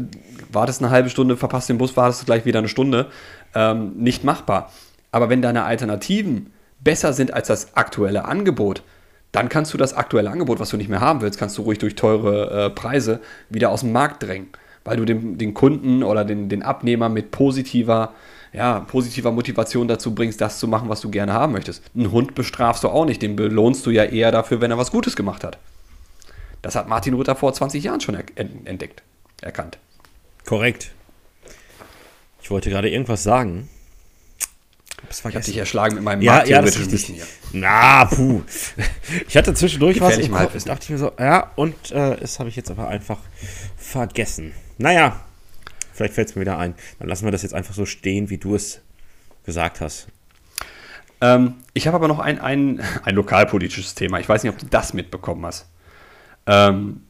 wartest 0.51 0.81
eine 0.81 0.91
halbe 0.91 1.09
Stunde, 1.09 1.37
verpasst 1.37 1.69
den 1.69 1.77
Bus, 1.77 1.95
wartest 1.95 2.25
gleich 2.25 2.43
wieder 2.43 2.59
eine 2.59 2.67
Stunde. 2.67 3.07
Ähm, 3.55 3.93
nicht 3.95 4.25
machbar. 4.25 4.69
Aber 5.11 5.29
wenn 5.29 5.41
deine 5.41 5.63
Alternativen 5.63 6.51
besser 6.79 7.13
sind 7.13 7.33
als 7.33 7.47
das 7.47 7.75
aktuelle 7.75 8.25
Angebot, 8.25 8.83
dann 9.31 9.49
kannst 9.49 9.73
du 9.73 9.77
das 9.77 9.93
aktuelle 9.93 10.31
Angebot, 10.31 10.59
was 10.59 10.69
du 10.69 10.77
nicht 10.77 10.89
mehr 10.89 11.01
haben 11.01 11.21
willst, 11.21 11.37
kannst 11.37 11.57
du 11.57 11.61
ruhig 11.61 11.77
durch 11.77 11.95
teure 11.95 12.65
äh, 12.65 12.69
Preise 12.69 13.19
wieder 13.49 13.69
aus 13.69 13.81
dem 13.81 13.91
Markt 13.91 14.23
drängen. 14.23 14.47
Weil 14.83 14.97
du 14.97 15.05
den, 15.05 15.37
den 15.37 15.53
Kunden 15.53 16.03
oder 16.03 16.25
den, 16.25 16.49
den 16.49 16.63
Abnehmer 16.63 17.09
mit 17.09 17.31
positiver, 17.31 18.13
ja, 18.53 18.79
positiver 18.79 19.31
Motivation 19.31 19.87
dazu 19.87 20.15
bringst, 20.15 20.41
das 20.41 20.57
zu 20.57 20.67
machen, 20.67 20.89
was 20.89 21.01
du 21.01 21.11
gerne 21.11 21.33
haben 21.33 21.53
möchtest. 21.53 21.83
Einen 21.95 22.11
Hund 22.11 22.33
bestrafst 22.33 22.83
du 22.83 22.89
auch 22.89 23.05
nicht, 23.05 23.21
den 23.21 23.35
belohnst 23.35 23.85
du 23.85 23.91
ja 23.91 24.05
eher 24.05 24.31
dafür, 24.31 24.61
wenn 24.61 24.71
er 24.71 24.77
was 24.77 24.91
Gutes 24.91 25.15
gemacht 25.15 25.43
hat. 25.43 25.59
Das 26.61 26.75
hat 26.75 26.87
Martin 26.87 27.13
Luther 27.13 27.35
vor 27.35 27.53
20 27.53 27.83
Jahren 27.83 28.01
schon 28.01 28.15
entdeckt, 28.15 29.03
erkannt. 29.41 29.77
Korrekt. 30.45 30.91
Ich 32.41 32.49
wollte 32.49 32.69
gerade 32.69 32.89
irgendwas 32.89 33.21
sagen. 33.21 33.69
Hab's 35.09 35.17
Ich 35.17 35.21
vergessen. 35.23 35.51
dich 35.51 35.57
erschlagen 35.57 35.95
mit 35.95 36.03
meinem 36.03 36.21
Ja, 36.21 36.45
ja, 36.45 36.61
das 36.61 36.75
ist. 36.75 36.91
Wissen 36.91 37.15
hier. 37.15 37.25
Na, 37.51 38.05
puh. 38.05 38.43
Ich 39.27 39.35
hatte 39.35 39.55
zwischendurch 39.55 39.99
was 39.99 40.19
im 40.19 40.31
Kopf, 40.31 40.63
dachte 40.63 40.83
ich 40.83 40.89
mir 40.91 40.99
so, 40.99 41.11
ja, 41.19 41.51
und 41.55 41.91
äh, 41.91 42.15
das 42.17 42.37
habe 42.37 42.47
ich 42.49 42.55
jetzt 42.55 42.69
aber 42.69 42.87
einfach 42.87 43.17
vergessen. 43.75 44.53
Naja, 44.77 45.19
vielleicht 45.93 46.13
fällt 46.13 46.29
es 46.29 46.35
mir 46.35 46.41
wieder 46.41 46.59
ein. 46.59 46.75
Dann 46.99 47.09
lassen 47.09 47.25
wir 47.25 47.31
das 47.31 47.41
jetzt 47.41 47.55
einfach 47.55 47.73
so 47.73 47.87
stehen, 47.87 48.29
wie 48.29 48.37
du 48.37 48.53
es 48.53 48.81
gesagt 49.45 49.81
hast. 49.81 50.07
Ähm, 51.21 51.55
ich 51.73 51.87
habe 51.87 51.95
aber 51.95 52.07
noch 52.07 52.19
ein, 52.19 52.39
ein, 52.39 52.79
ein 53.03 53.15
lokalpolitisches 53.15 53.95
Thema. 53.95 54.19
Ich 54.19 54.29
weiß 54.29 54.43
nicht, 54.43 54.53
ob 54.53 54.59
du 54.59 54.67
das 54.67 54.93
mitbekommen 54.93 55.43
hast. 55.45 55.67
Ähm, 56.45 57.01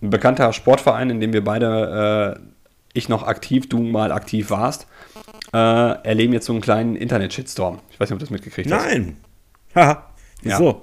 ein 0.00 0.10
bekannter 0.10 0.52
Sportverein, 0.52 1.10
in 1.10 1.20
dem 1.20 1.32
wir 1.32 1.42
beide, 1.42 2.38
äh, 2.38 2.40
ich 2.94 3.08
noch 3.08 3.24
aktiv, 3.24 3.68
du 3.68 3.80
mal 3.80 4.12
aktiv 4.12 4.50
warst, 4.50 4.86
äh, 5.52 5.56
erleben 5.56 6.32
jetzt 6.32 6.46
so 6.46 6.52
einen 6.52 6.62
kleinen 6.62 6.96
Internet-Shitstorm. 6.96 7.80
Ich 7.90 8.00
weiß 8.00 8.08
nicht, 8.08 8.14
ob 8.14 8.18
du 8.18 8.24
das 8.24 8.30
mitgekriegt 8.30 8.70
hast. 8.72 8.84
Nein. 8.84 9.16
Haha. 9.74 10.10
Wieso? 10.42 10.82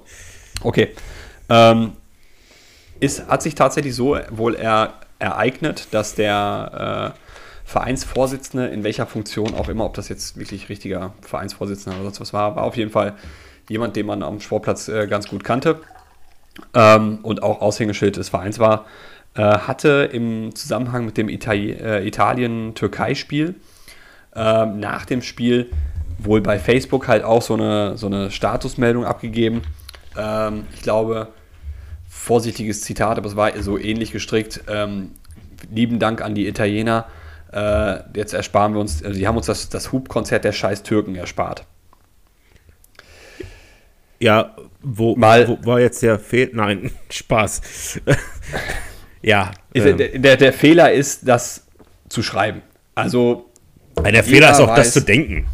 Okay. 0.62 0.90
Ähm, 1.48 1.92
ist, 3.00 3.26
hat 3.28 3.42
sich 3.42 3.54
tatsächlich 3.54 3.94
so 3.94 4.18
wohl 4.30 4.54
er, 4.54 4.94
ereignet, 5.18 5.88
dass 5.90 6.14
der 6.14 7.14
äh, 7.14 7.20
Vereinsvorsitzende, 7.64 8.66
in 8.68 8.84
welcher 8.84 9.06
Funktion 9.06 9.54
auch 9.54 9.68
immer, 9.68 9.84
ob 9.84 9.94
das 9.94 10.08
jetzt 10.08 10.36
wirklich 10.36 10.68
richtiger 10.68 11.14
Vereinsvorsitzender 11.20 11.98
oder 11.98 12.06
sonst 12.06 12.20
was 12.20 12.32
war, 12.32 12.56
war 12.56 12.64
auf 12.64 12.76
jeden 12.76 12.90
Fall 12.90 13.14
jemand, 13.68 13.96
den 13.96 14.06
man 14.06 14.22
am 14.22 14.40
Sportplatz 14.40 14.88
äh, 14.88 15.06
ganz 15.06 15.28
gut 15.28 15.44
kannte 15.44 15.80
ähm, 16.74 17.20
und 17.22 17.42
auch 17.42 17.60
Aushängeschild 17.60 18.16
des 18.16 18.30
Vereins 18.30 18.58
war, 18.58 18.86
äh, 19.34 19.42
hatte 19.42 20.08
im 20.12 20.54
Zusammenhang 20.54 21.04
mit 21.04 21.16
dem 21.16 21.28
Itali 21.28 21.72
äh, 21.72 22.06
Italien-Türkei-Spiel 22.06 23.54
ähm, 24.34 24.80
nach 24.80 25.04
dem 25.06 25.22
Spiel 25.22 25.70
wohl 26.18 26.40
bei 26.40 26.58
Facebook 26.58 27.08
halt 27.08 27.24
auch 27.24 27.42
so 27.42 27.54
eine, 27.54 27.96
so 27.96 28.06
eine 28.06 28.30
Statusmeldung 28.30 29.04
abgegeben. 29.04 29.62
Ähm, 30.16 30.64
ich 30.74 30.82
glaube, 30.82 31.28
vorsichtiges 32.08 32.82
Zitat, 32.82 33.18
aber 33.18 33.28
es 33.28 33.36
war 33.36 33.50
so 33.62 33.78
ähnlich 33.78 34.12
gestrickt. 34.12 34.62
Ähm, 34.68 35.12
lieben 35.72 35.98
Dank 35.98 36.20
an 36.22 36.34
die 36.34 36.46
Italiener. 36.46 37.06
Äh, 37.52 38.00
jetzt 38.14 38.32
ersparen 38.32 38.74
wir 38.74 38.80
uns, 38.80 39.02
also 39.02 39.18
die 39.18 39.26
haben 39.26 39.36
uns 39.36 39.46
das, 39.46 39.68
das 39.68 39.92
Hubkonzert 39.92 40.44
der 40.44 40.52
scheiß 40.52 40.82
Türken 40.82 41.14
erspart. 41.16 41.64
Ja, 44.20 44.54
wo, 44.82 45.16
Mal- 45.16 45.48
wo 45.48 45.58
war 45.66 45.80
jetzt 45.80 46.02
der 46.02 46.18
Fehl? 46.18 46.50
Nein, 46.52 46.90
Spaß. 47.10 48.00
ja, 49.22 49.50
ähm, 49.74 49.96
der, 49.96 50.18
der, 50.18 50.36
der 50.36 50.52
Fehler 50.52 50.92
ist, 50.92 51.26
das 51.26 51.66
zu 52.08 52.22
schreiben. 52.22 52.62
Also, 52.94 53.49
der 54.04 54.12
jeder 54.12 54.22
Fehler 54.24 54.50
ist 54.52 54.60
auch, 54.60 54.74
das 54.74 54.88
weiß- 54.88 54.92
zu 54.92 55.00
denken. 55.02 55.46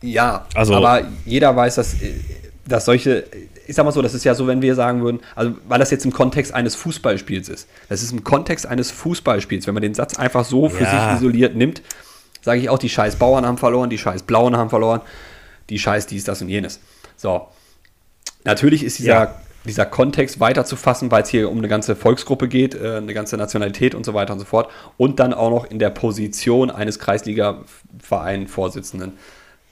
ja, 0.00 0.46
Also- 0.54 0.74
aber 0.74 1.02
jeder 1.24 1.54
weiß, 1.54 1.76
dass, 1.76 1.94
äh, 1.94 2.14
dass 2.66 2.84
solche, 2.84 3.24
ich 3.66 3.74
sag 3.74 3.84
mal 3.84 3.92
so, 3.92 4.02
das 4.02 4.14
ist 4.14 4.24
ja 4.24 4.34
so, 4.34 4.46
wenn 4.46 4.62
wir 4.62 4.74
sagen 4.74 5.02
würden, 5.02 5.20
also 5.36 5.54
weil 5.68 5.78
das 5.78 5.90
jetzt 5.90 6.04
im 6.04 6.12
Kontext 6.12 6.52
eines 6.54 6.74
Fußballspiels 6.74 7.48
ist. 7.48 7.68
Das 7.88 8.02
ist 8.02 8.12
im 8.12 8.24
Kontext 8.24 8.66
eines 8.66 8.90
Fußballspiels. 8.90 9.66
Wenn 9.66 9.74
man 9.74 9.82
den 9.82 9.94
Satz 9.94 10.18
einfach 10.18 10.44
so 10.44 10.68
für 10.68 10.84
Ja. 10.84 11.10
sich 11.14 11.20
isoliert 11.20 11.54
nimmt, 11.56 11.82
sage 12.40 12.60
ich 12.60 12.68
auch, 12.68 12.78
die 12.78 12.88
scheiß 12.88 13.16
Bauern 13.16 13.46
haben 13.46 13.58
verloren, 13.58 13.90
die 13.90 13.98
scheiß 13.98 14.22
Blauen 14.24 14.56
haben 14.56 14.70
verloren, 14.70 15.00
die 15.70 15.78
scheiß 15.78 16.06
dies, 16.06 16.24
das 16.24 16.42
und 16.42 16.48
jenes. 16.48 16.80
So. 17.16 17.46
Natürlich 18.44 18.82
ist 18.82 18.98
dieser, 18.98 19.08
Ja. 19.08 19.34
Dieser 19.64 19.86
Kontext 19.86 20.40
weiterzufassen, 20.40 21.10
weil 21.10 21.22
es 21.22 21.28
hier 21.28 21.48
um 21.50 21.58
eine 21.58 21.68
ganze 21.68 21.94
Volksgruppe 21.96 22.48
geht, 22.48 22.74
äh, 22.74 22.96
eine 22.96 23.14
ganze 23.14 23.36
Nationalität 23.36 23.94
und 23.94 24.04
so 24.04 24.12
weiter 24.14 24.32
und 24.32 24.40
so 24.40 24.44
fort. 24.44 24.68
Und 24.96 25.20
dann 25.20 25.32
auch 25.34 25.50
noch 25.50 25.66
in 25.66 25.78
der 25.78 25.90
Position 25.90 26.68
eines 26.70 26.98
Kreisliga-Verein-Vorsitzenden. 26.98 29.12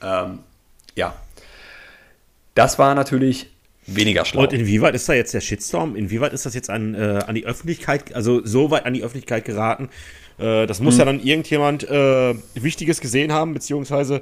Ähm, 0.01 0.39
ja. 0.95 1.13
Das 2.55 2.79
war 2.79 2.95
natürlich 2.95 3.49
weniger 3.87 4.25
schlau. 4.25 4.41
Und 4.41 4.51
inwieweit 4.53 4.95
ist 4.95 5.07
da 5.09 5.13
jetzt 5.13 5.33
der 5.33 5.41
Shitstorm? 5.41 5.95
Inwieweit 5.95 6.33
ist 6.33 6.45
das 6.45 6.53
jetzt 6.53 6.69
an, 6.69 6.95
äh, 6.95 7.23
an 7.25 7.35
die 7.35 7.45
Öffentlichkeit, 7.45 8.13
also 8.13 8.45
so 8.45 8.71
weit 8.71 8.85
an 8.85 8.93
die 8.93 9.03
Öffentlichkeit 9.03 9.45
geraten? 9.45 9.89
Äh, 10.37 10.67
das 10.67 10.79
muss 10.79 10.95
hm. 10.95 10.99
ja 10.99 11.05
dann 11.05 11.19
irgendjemand 11.19 11.89
äh, 11.89 12.35
Wichtiges 12.55 13.01
gesehen 13.01 13.31
haben, 13.31 13.53
beziehungsweise 13.53 14.21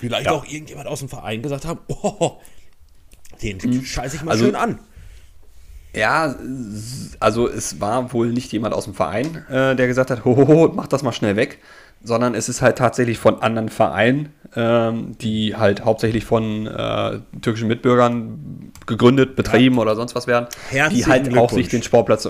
vielleicht 0.00 0.26
ja. 0.26 0.32
auch 0.32 0.46
irgendjemand 0.46 0.88
aus 0.88 1.00
dem 1.00 1.08
Verein 1.08 1.42
gesagt 1.42 1.64
haben, 1.64 1.80
oh, 1.88 2.38
den 3.42 3.60
hm. 3.60 3.84
scheiße 3.84 4.16
ich 4.16 4.22
mal 4.22 4.32
also, 4.32 4.44
schön 4.44 4.54
an. 4.54 4.78
Ja, 5.94 6.34
also 7.20 7.48
es 7.48 7.80
war 7.80 8.12
wohl 8.12 8.32
nicht 8.32 8.50
jemand 8.52 8.74
aus 8.74 8.84
dem 8.84 8.94
Verein, 8.94 9.44
äh, 9.50 9.76
der 9.76 9.86
gesagt 9.86 10.10
hat, 10.10 10.24
hohoho, 10.24 10.72
mach 10.74 10.86
das 10.86 11.02
mal 11.02 11.12
schnell 11.12 11.36
weg, 11.36 11.58
sondern 12.02 12.34
es 12.34 12.48
ist 12.48 12.62
halt 12.62 12.78
tatsächlich 12.78 13.18
von 13.18 13.42
anderen 13.42 13.68
Vereinen, 13.68 14.32
ähm, 14.56 15.18
die 15.18 15.54
halt 15.54 15.84
hauptsächlich 15.84 16.24
von 16.24 16.66
äh, 16.66 17.18
türkischen 17.42 17.68
Mitbürgern 17.68 18.72
gegründet, 18.86 19.36
betrieben 19.36 19.76
ja. 19.76 19.82
oder 19.82 19.94
sonst 19.94 20.14
was 20.14 20.26
werden, 20.26 20.46
die 20.90 21.04
halt 21.04 21.36
auch 21.36 21.52
sich 21.52 21.68
den 21.68 21.82
Sportplatz, 21.82 22.28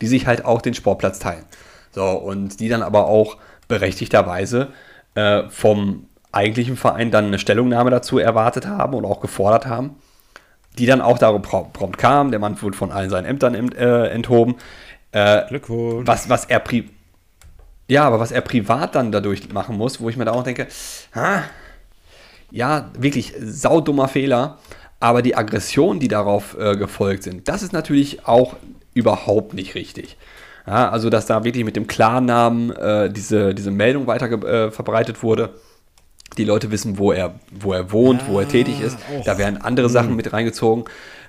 die 0.00 0.06
sich 0.06 0.26
halt 0.26 0.46
auch 0.46 0.62
den 0.62 0.72
Sportplatz 0.72 1.18
teilen. 1.18 1.44
So, 1.92 2.04
und 2.04 2.58
die 2.58 2.68
dann 2.70 2.82
aber 2.82 3.06
auch 3.06 3.36
berechtigterweise 3.68 4.68
äh, 5.14 5.42
vom 5.50 6.06
eigentlichen 6.32 6.76
Verein 6.76 7.10
dann 7.10 7.26
eine 7.26 7.38
Stellungnahme 7.38 7.90
dazu 7.90 8.18
erwartet 8.18 8.66
haben 8.66 8.94
und 8.94 9.04
auch 9.04 9.20
gefordert 9.20 9.66
haben 9.66 9.96
die 10.78 10.86
dann 10.86 11.00
auch 11.00 11.18
darum 11.18 11.42
prompt 11.42 11.98
kam. 11.98 12.30
Der 12.30 12.40
Mann 12.40 12.60
wurde 12.62 12.76
von 12.76 12.92
allen 12.92 13.10
seinen 13.10 13.26
Ämtern 13.26 13.54
äh, 13.72 14.06
enthoben. 14.08 14.56
Äh, 15.12 15.46
Glückwunsch. 15.48 16.06
Was, 16.06 16.28
was 16.28 16.44
er 16.44 16.60
pri 16.60 16.88
ja, 17.90 18.04
aber 18.04 18.20
was 18.20 18.32
er 18.32 18.42
privat 18.42 18.94
dann 18.94 19.12
dadurch 19.12 19.50
machen 19.50 19.78
muss, 19.78 19.98
wo 19.98 20.10
ich 20.10 20.18
mir 20.18 20.26
da 20.26 20.32
auch 20.32 20.42
denke, 20.42 20.66
ha, 21.14 21.44
ja, 22.50 22.90
wirklich 22.98 23.32
saudummer 23.40 24.08
Fehler, 24.08 24.58
aber 25.00 25.22
die 25.22 25.34
Aggressionen, 25.34 25.98
die 25.98 26.08
darauf 26.08 26.54
äh, 26.58 26.76
gefolgt 26.76 27.22
sind, 27.22 27.48
das 27.48 27.62
ist 27.62 27.72
natürlich 27.72 28.26
auch 28.26 28.56
überhaupt 28.92 29.54
nicht 29.54 29.74
richtig. 29.74 30.18
Ja, 30.66 30.90
also, 30.90 31.08
dass 31.08 31.24
da 31.24 31.44
wirklich 31.44 31.64
mit 31.64 31.76
dem 31.76 31.86
Klarnamen 31.86 32.76
äh, 32.76 33.10
diese, 33.10 33.54
diese 33.54 33.70
Meldung 33.70 34.06
weiter 34.06 34.30
äh, 34.30 34.70
verbreitet 34.70 35.22
wurde 35.22 35.54
die 36.38 36.44
Leute 36.44 36.70
wissen, 36.70 36.98
wo 36.98 37.12
er, 37.12 37.34
wo 37.50 37.72
er 37.72 37.92
wohnt, 37.92 38.22
ja, 38.22 38.28
wo 38.28 38.40
er 38.40 38.48
tätig 38.48 38.80
ist. 38.80 38.98
Och. 39.12 39.24
Da 39.24 39.38
werden 39.38 39.60
andere 39.60 39.88
Sachen 39.88 40.10
hm. 40.10 40.16
mit 40.16 40.32
reingezogen. 40.32 40.84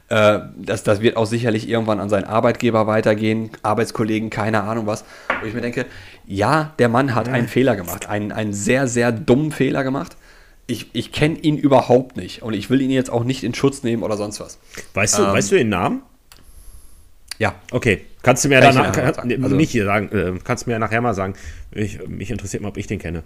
Äh, 0.10 0.39
das, 0.58 0.84
das 0.84 1.02
wird 1.02 1.17
auch 1.17 1.26
sicherlich 1.26 1.69
irgendwann 1.69 2.00
an 2.00 2.10
seinen 2.10 2.26
Arbeitgeber 2.26 2.88
weitergehen, 2.88 3.52
Arbeitskollegen, 3.62 4.30
keine 4.30 4.63
Ahnung 4.63 4.88
was. 4.88 5.06
Wo 5.41 5.48
ich 5.48 5.54
mir 5.54 5.62
denke, 5.62 5.86
ja, 6.26 6.74
der 6.80 6.89
Mann 6.89 7.15
hat 7.15 7.30
einen 7.30 7.48
Fehler 7.48 7.76
gemacht, 7.76 8.10
einen, 8.10 8.32
einen 8.32 8.54
sehr, 8.54 8.88
sehr 8.88 9.12
dummen 9.12 9.52
Fehler 9.52 9.84
gemacht. 9.84 10.17
Ich, 10.67 10.89
ich 10.93 11.12
kenne 11.12 11.38
ihn 11.39 11.58
überhaupt 11.58 12.17
nicht 12.17 12.43
und 12.43 12.54
ich 12.54 12.69
will 12.69 12.82
ihn 12.82 12.91
jetzt 12.91 13.10
auch 13.10 13.24
nicht 13.24 13.43
in 13.43 13.56
Schutz 13.56 13.82
nehmen 13.84 14.04
oder 14.04 14.17
sonst 14.17 14.39
was. 14.39 14.60
Weißt 14.93 15.17
du, 15.17 15.24
ähm, 15.24 15.34
weißt 15.34 15.52
du 15.52 15.56
den 15.56 15.69
Namen? 15.69 16.04
Ja. 17.39 17.56
Okay. 17.72 18.02
Kannst 18.22 18.43
du 18.43 18.50
mir 18.50 18.60
danach, 18.60 18.91
kann, 18.91 19.06
also, 19.15 19.56
nicht 19.56 19.72
hier 19.72 19.86
sagen, 19.86 20.10
äh, 20.12 20.39
kannst 20.43 20.65
du 20.65 20.69
mir 20.69 20.78
nachher 20.78 21.02
mal 21.02 21.13
sagen. 21.13 21.34
Ich, 21.72 22.06
mich 22.08 22.30
interessiert 22.30 22.62
mal, 22.62 22.69
ob 22.69 22.78
ich 22.78 22.86
den 22.86 23.00
kenne. 23.00 23.24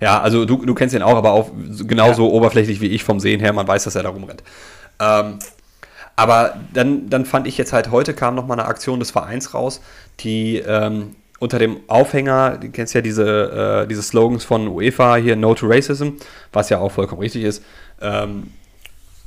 Ja, 0.00 0.20
also 0.20 0.44
du, 0.44 0.64
du 0.64 0.74
kennst 0.74 0.94
ihn 0.94 1.02
auch, 1.02 1.16
aber 1.16 1.32
auch 1.32 1.50
genauso 1.86 2.26
ja. 2.26 2.32
oberflächlich 2.32 2.80
wie 2.80 2.88
ich 2.88 3.04
vom 3.04 3.20
Sehen 3.20 3.40
her. 3.40 3.52
Man 3.52 3.66
weiß, 3.66 3.84
dass 3.84 3.94
er 3.94 4.02
da 4.02 4.10
rumrennt. 4.10 4.42
Ähm, 5.00 5.38
aber 6.16 6.56
dann, 6.72 7.10
dann 7.10 7.26
fand 7.26 7.46
ich 7.46 7.58
jetzt 7.58 7.72
halt, 7.72 7.90
heute 7.90 8.14
kam 8.14 8.34
noch 8.34 8.46
mal 8.46 8.54
eine 8.54 8.66
Aktion 8.66 8.98
des 8.98 9.10
Vereins 9.10 9.52
raus, 9.52 9.82
die 10.20 10.56
ähm, 10.58 11.14
unter 11.38 11.58
dem 11.58 11.80
Aufhänger, 11.88 12.56
du 12.56 12.70
kennst 12.70 12.94
ja 12.94 13.02
diese, 13.02 13.82
äh, 13.84 13.86
diese 13.86 14.02
Slogans 14.02 14.44
von 14.44 14.68
UEFA 14.68 15.16
hier, 15.16 15.36
No 15.36 15.54
to 15.54 15.66
Racism, 15.68 16.10
was 16.52 16.70
ja 16.70 16.78
auch 16.78 16.90
vollkommen 16.90 17.20
richtig 17.20 17.44
ist. 17.44 17.62
Ähm, 18.00 18.50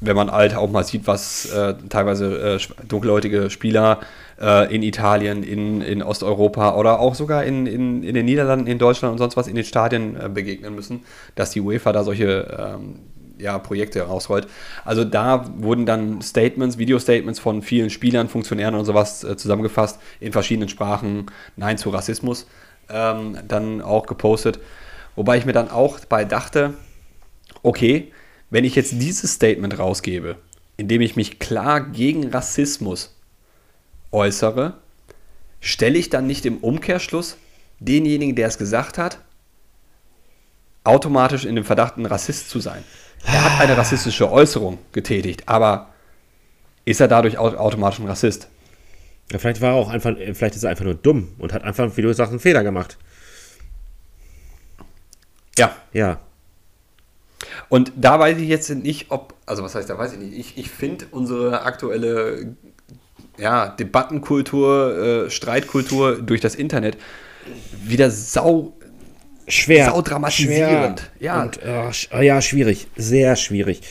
wenn 0.02 0.16
man 0.16 0.32
halt 0.32 0.56
auch 0.56 0.70
mal 0.70 0.84
sieht, 0.84 1.08
was 1.08 1.46
äh, 1.52 1.76
teilweise 1.90 2.58
äh, 2.58 2.86
dunkelhäutige 2.88 3.50
Spieler 3.50 4.00
äh, 4.40 4.74
in 4.74 4.82
Italien, 4.82 5.44
in, 5.44 5.82
in 5.82 6.02
Osteuropa 6.02 6.76
oder 6.76 7.00
auch 7.00 7.16
sogar 7.16 7.44
in, 7.44 7.66
in, 7.66 8.04
in 8.04 8.16
den 8.16 8.26
Niederlanden, 8.26 8.68
in 8.68 8.80
Deutschland 8.80 9.12
und 9.12 9.18
sonst 9.18 9.36
was 9.36 9.48
in 9.48 9.56
den 9.56 9.66
Stadien 9.66 10.16
äh, 10.20 10.30
begegnen 10.30 10.74
müssen, 10.74 11.04
dass 11.36 11.52
die 11.52 11.62
UEFA 11.62 11.92
da 11.92 12.04
solche 12.04 12.58
ähm, 12.58 13.00
ja, 13.38 13.58
Projekte 13.58 14.02
rausrollt. 14.02 14.48
Also 14.86 15.04
da 15.04 15.46
wurden 15.58 15.86
dann 15.86 16.22
Statements, 16.22 16.78
Video-Statements 16.78 17.40
von 17.40 17.62
vielen 17.62 17.90
Spielern, 17.90 18.30
Funktionären 18.30 18.76
und 18.76 18.86
sowas 18.86 19.24
äh, 19.24 19.36
zusammengefasst 19.38 20.00
in 20.20 20.32
verschiedenen 20.32 20.70
Sprachen, 20.70 21.26
Nein 21.56 21.78
zu 21.78 21.90
Rassismus, 21.90 22.48
ähm, 22.90 23.38
dann 23.48 23.82
auch 23.82 24.06
gepostet. 24.06 24.60
Wobei 25.16 25.38
ich 25.38 25.46
mir 25.46 25.54
dann 25.54 25.70
auch 25.70 26.00
bei 26.08 26.24
dachte, 26.24 26.74
okay, 27.64 28.12
wenn 28.50 28.64
ich 28.64 28.76
jetzt 28.76 28.94
dieses 28.94 29.34
Statement 29.34 29.78
rausgebe, 29.78 30.38
indem 30.78 31.02
ich 31.02 31.16
mich 31.16 31.40
klar 31.40 31.82
gegen 31.82 32.30
Rassismus 32.30 33.16
äußere, 34.12 34.78
stelle 35.60 35.98
ich 35.98 36.10
dann 36.10 36.26
nicht 36.26 36.46
im 36.46 36.58
Umkehrschluss 36.58 37.38
denjenigen, 37.80 38.36
der 38.36 38.48
es 38.48 38.58
gesagt 38.58 38.98
hat, 38.98 39.20
automatisch 40.84 41.46
in 41.46 41.56
dem 41.56 41.66
Verdacht, 41.66 41.98
ein 41.98 42.06
Rassist 42.06 42.50
zu 42.50 42.60
sein. 42.60 42.84
Er 43.26 43.44
hat 43.44 43.62
eine 43.62 43.78
rassistische 43.78 44.32
Äußerung 44.32 44.78
getätigt, 44.92 45.48
aber 45.48 45.94
ist 46.86 47.02
er 47.02 47.08
dadurch 47.08 47.38
automatisch 47.38 48.00
ein 48.00 48.08
Rassist? 48.08 48.48
Ja, 49.32 49.38
vielleicht 49.38 49.62
war 49.62 49.72
er 49.72 49.76
auch 49.76 49.90
einfach, 49.90 50.16
vielleicht 50.16 50.56
ist 50.56 50.64
er 50.64 50.72
einfach 50.72 50.86
nur 50.86 50.96
dumm 50.96 51.36
und 51.38 51.54
hat 51.54 51.64
einfach, 51.64 51.96
wie 51.98 52.02
du 52.02 52.14
sagst, 52.14 52.32
einen 52.32 52.40
Fehler 52.40 52.64
gemacht. 52.64 52.98
Ja. 55.58 55.76
Ja. 55.94 56.20
Und 57.70 57.92
da 57.96 58.20
weiß 58.20 58.38
ich 58.40 58.50
jetzt 58.50 58.70
nicht, 58.70 59.12
ob, 59.12 59.36
also 59.46 59.64
was 59.64 59.76
heißt, 59.76 59.90
da 59.90 59.98
weiß 59.98 60.14
ich 60.14 60.20
nicht. 60.20 60.38
Ich, 60.38 60.58
ich 60.58 60.70
finde 60.70 61.06
unsere 61.12 61.62
aktuelle 61.62 62.56
ja, 63.38 63.70
Debattenkultur, 63.70 65.26
äh, 65.26 65.30
Streitkultur 65.30 66.22
durch 66.22 66.42
das 66.42 66.56
Internet 66.56 66.98
wieder 67.84 68.10
sau 68.12 68.74
schwer, 69.48 69.86
sau 69.86 70.02
dramatisierend. 70.02 71.00
Schwer 71.00 71.26
ja. 71.26 71.44
Und, 71.44 71.62
äh, 71.62 72.24
ja, 72.24 72.42
schwierig, 72.42 72.88
sehr 72.98 73.36
schwierig. 73.36 73.82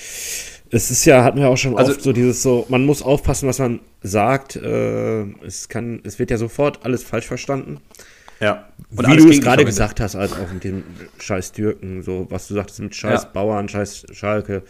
Es 0.71 0.91
ist 0.91 1.05
ja, 1.07 1.25
hatten 1.25 1.39
wir 1.39 1.49
auch 1.49 1.57
schon 1.57 1.79
also, 1.79 1.93
oft 1.93 2.03
so 2.03 2.13
dieses 2.13 2.43
so, 2.43 2.67
man 2.69 2.85
muss 2.85 3.01
aufpassen, 3.01 3.49
was 3.49 3.59
man 3.59 3.81
sagt. 4.03 4.57
Äh, 4.57 5.23
es 5.45 5.69
kann, 5.69 6.01
es 6.05 6.19
wird 6.19 6.31
ja 6.31 6.37
sofort 6.37 6.85
alles 6.85 7.03
falsch 7.03 7.27
verstanden. 7.27 7.81
Ja. 8.41 8.69
Und 8.97 9.07
Wie 9.07 9.17
du 9.17 9.29
es 9.29 9.41
gerade 9.41 9.65
gesagt 9.65 10.01
hast, 10.01 10.15
als 10.15 10.33
auch 10.33 10.53
mit 10.53 10.65
dem 10.65 10.85
scheiß 11.19 11.53
Türken, 11.53 12.03
so 12.03 12.27
was 12.31 12.49
du 12.49 12.55
sagtest 12.55 12.81
mit 12.81 12.95
scheiß 12.95 13.25
ja. 13.25 13.29
Bauern, 13.31 13.69
scheiß 13.69 14.07
Schalke. 14.13 14.63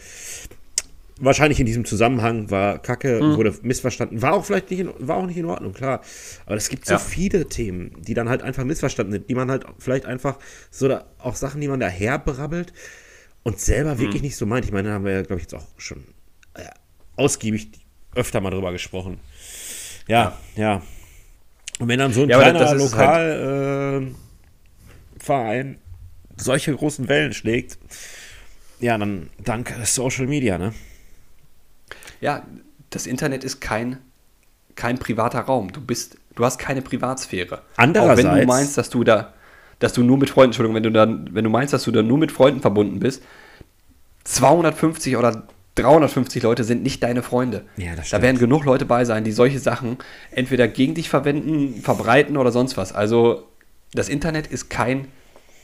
Wahrscheinlich 1.21 1.59
in 1.59 1.65
diesem 1.65 1.83
Zusammenhang 1.85 2.49
war 2.49 2.79
Kacke, 2.79 3.21
mhm. 3.21 3.35
wurde 3.35 3.53
missverstanden. 3.61 4.21
War 4.21 4.33
auch 4.33 4.45
vielleicht 4.45 4.71
nicht 4.71 4.79
in, 4.79 4.89
war 4.99 5.17
auch 5.17 5.25
nicht 5.25 5.37
in 5.37 5.45
Ordnung, 5.45 5.73
klar. 5.73 6.01
Aber 6.45 6.55
es 6.55 6.69
gibt 6.69 6.85
so 6.85 6.93
ja. 6.93 6.99
viele 6.99 7.47
Themen, 7.47 7.91
die 7.99 8.13
dann 8.13 8.29
halt 8.29 8.41
einfach 8.41 8.63
missverstanden 8.63 9.11
sind, 9.13 9.29
die 9.29 9.35
man 9.35 9.51
halt 9.51 9.65
vielleicht 9.79 10.05
einfach 10.05 10.37
so 10.71 10.87
da, 10.87 11.05
auch 11.19 11.35
Sachen, 11.35 11.61
die 11.61 11.67
man 11.67 11.79
daher 11.79 12.19
brabbelt 12.19 12.73
und 13.43 13.59
selber 13.59 13.95
mhm. 13.95 13.99
wirklich 13.99 14.21
nicht 14.21 14.37
so 14.37 14.45
meint. 14.45 14.65
Ich 14.65 14.71
meine, 14.71 14.89
da 14.89 14.93
haben 14.95 15.05
wir 15.05 15.11
ja, 15.11 15.21
glaube 15.21 15.41
ich, 15.41 15.43
jetzt 15.43 15.55
auch 15.55 15.67
schon 15.77 16.03
äh, 16.53 16.63
ausgiebig 17.15 17.69
öfter 18.15 18.41
mal 18.41 18.49
drüber 18.49 18.71
gesprochen. 18.71 19.19
Ja. 20.07 20.37
ja. 20.55 20.81
Und 21.79 21.87
wenn 21.87 21.99
dann 21.99 22.13
so 22.13 22.23
ein 22.23 22.29
ja, 22.29 22.37
kleiner 22.37 22.75
Lokalverein 22.75 24.15
halt 25.27 25.75
äh, 25.75 25.77
solche 26.37 26.75
großen 26.75 27.07
Wellen 27.07 27.33
schlägt, 27.33 27.77
ja, 28.79 28.97
dann 28.97 29.29
dank 29.43 29.73
Social 29.85 30.27
Media, 30.27 30.57
ne? 30.57 30.73
Ja, 32.21 32.43
das 32.89 33.07
Internet 33.07 33.43
ist 33.43 33.61
kein, 33.61 33.97
kein 34.75 34.97
privater 34.99 35.39
Raum. 35.39 35.71
Du 35.71 35.81
bist, 35.81 36.17
du 36.35 36.45
hast 36.45 36.59
keine 36.59 36.81
Privatsphäre. 36.81 37.61
Andererseits, 37.77 38.25
Auch 38.25 38.33
wenn 38.33 38.41
du 38.41 38.45
meinst, 38.47 38.77
dass 38.77 38.89
du 38.89 39.03
da, 39.03 39.33
dass 39.79 39.93
du 39.93 40.03
nur 40.03 40.17
mit 40.17 40.29
Freunden, 40.29 40.49
Entschuldigung, 40.49 40.75
wenn 40.75 40.83
du 40.83 40.91
dann, 40.91 41.33
wenn 41.33 41.43
du 41.43 41.49
meinst, 41.49 41.73
dass 41.73 41.83
du 41.83 41.91
da 41.91 42.01
nur 42.01 42.17
mit 42.17 42.31
Freunden 42.31 42.61
verbunden 42.61 42.99
bist, 42.99 43.23
250 44.25 45.17
oder 45.17 45.47
350 45.81 46.43
Leute 46.43 46.63
sind 46.63 46.83
nicht 46.83 47.03
deine 47.03 47.23
Freunde. 47.23 47.65
Ja, 47.77 47.91
da 47.95 48.21
werden 48.21 48.37
genug 48.37 48.65
Leute 48.65 48.85
bei 48.85 49.05
sein, 49.05 49.23
die 49.23 49.31
solche 49.31 49.59
Sachen 49.59 49.97
entweder 50.31 50.67
gegen 50.67 50.95
dich 50.95 51.09
verwenden, 51.09 51.81
verbreiten 51.81 52.37
oder 52.37 52.51
sonst 52.51 52.77
was. 52.77 52.93
Also 52.93 53.47
das 53.93 54.09
Internet 54.09 54.47
ist 54.47 54.69
kein 54.69 55.07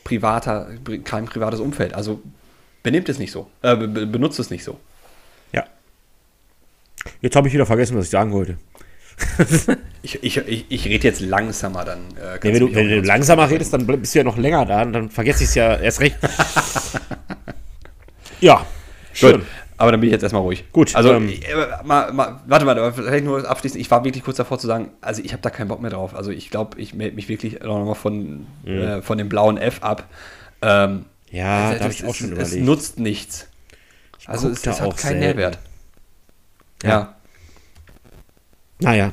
privater, 0.03 0.69
kein 1.03 1.25
privates 1.25 1.59
Umfeld. 1.59 1.93
Also 1.93 2.21
benimmt 2.83 3.09
es 3.09 3.19
nicht 3.19 3.31
so, 3.31 3.49
äh, 3.61 3.75
benutzt 3.75 4.39
es 4.39 4.49
nicht 4.49 4.63
so. 4.63 4.79
Ja. 5.51 5.65
Jetzt 7.21 7.35
habe 7.35 7.47
ich 7.47 7.53
wieder 7.53 7.65
vergessen, 7.65 7.97
was 7.97 8.05
ich 8.05 8.11
sagen 8.11 8.31
wollte. 8.31 8.57
ich, 10.01 10.23
ich, 10.23 10.37
ich, 10.37 10.65
ich 10.69 10.85
rede 10.85 11.07
jetzt 11.07 11.21
langsamer, 11.21 11.85
dann. 11.85 11.99
Äh, 12.17 12.39
nee, 12.43 12.53
wenn 12.53 12.59
du, 12.59 12.75
wenn 12.75 12.89
du 12.89 13.01
langsamer 13.01 13.49
redest, 13.49 13.73
dann 13.73 13.85
bist 13.85 14.13
du 14.13 14.19
ja 14.19 14.23
noch 14.23 14.37
länger 14.37 14.65
da 14.65 14.81
und 14.81 14.93
dann 14.93 15.09
vergesse 15.09 15.43
ich 15.43 15.49
es 15.49 15.55
ja 15.55 15.75
erst 15.75 16.01
recht. 16.01 16.17
ja, 18.41 18.65
schön. 19.13 19.39
Gut. 19.39 19.45
Aber 19.77 19.91
dann 19.91 19.99
bin 19.99 20.07
ich 20.07 20.13
jetzt 20.13 20.23
erstmal 20.23 20.41
ruhig. 20.41 20.63
Gut. 20.71 20.95
Also, 20.95 21.13
ähm, 21.13 21.29
äh, 21.29 21.83
mal, 21.83 22.13
mal, 22.13 22.39
warte 22.45 22.65
mal, 22.65 22.93
vielleicht 22.93 23.25
nur 23.25 23.47
abschließend. 23.47 23.81
Ich 23.81 23.91
war 23.91 24.05
wirklich 24.05 24.23
kurz 24.23 24.37
davor 24.37 24.57
zu 24.57 24.67
sagen, 24.67 24.91
also 25.01 25.21
ich 25.21 25.33
habe 25.33 25.41
da 25.41 25.49
keinen 25.49 25.67
Bock 25.67 25.81
mehr 25.81 25.91
drauf. 25.91 26.15
Also 26.15 26.31
ich 26.31 26.49
glaube, 26.49 26.79
ich 26.79 26.93
melde 26.93 27.15
mich 27.15 27.27
wirklich 27.27 27.59
nochmal 27.61 27.95
von, 27.95 28.47
mhm. 28.63 28.71
äh, 28.71 29.01
von 29.01 29.17
dem 29.17 29.27
blauen 29.27 29.57
F 29.57 29.83
ab. 29.83 30.07
Ähm, 30.61 31.05
ja, 31.29 31.67
also, 31.67 31.77
da 31.77 31.83
habe 31.83 31.93
ich 31.93 32.05
auch 32.05 32.15
schon 32.15 32.31
überlegt. 32.31 32.53
Es 32.53 32.55
nutzt 32.55 32.99
nichts. 32.99 33.47
Ich 34.19 34.29
also 34.29 34.49
es, 34.49 34.65
es 34.65 34.81
hat 34.81 34.97
keinen 34.97 35.19
Mehrwert. 35.19 35.59
Ja. 36.83 37.15
Naja. 38.79 39.11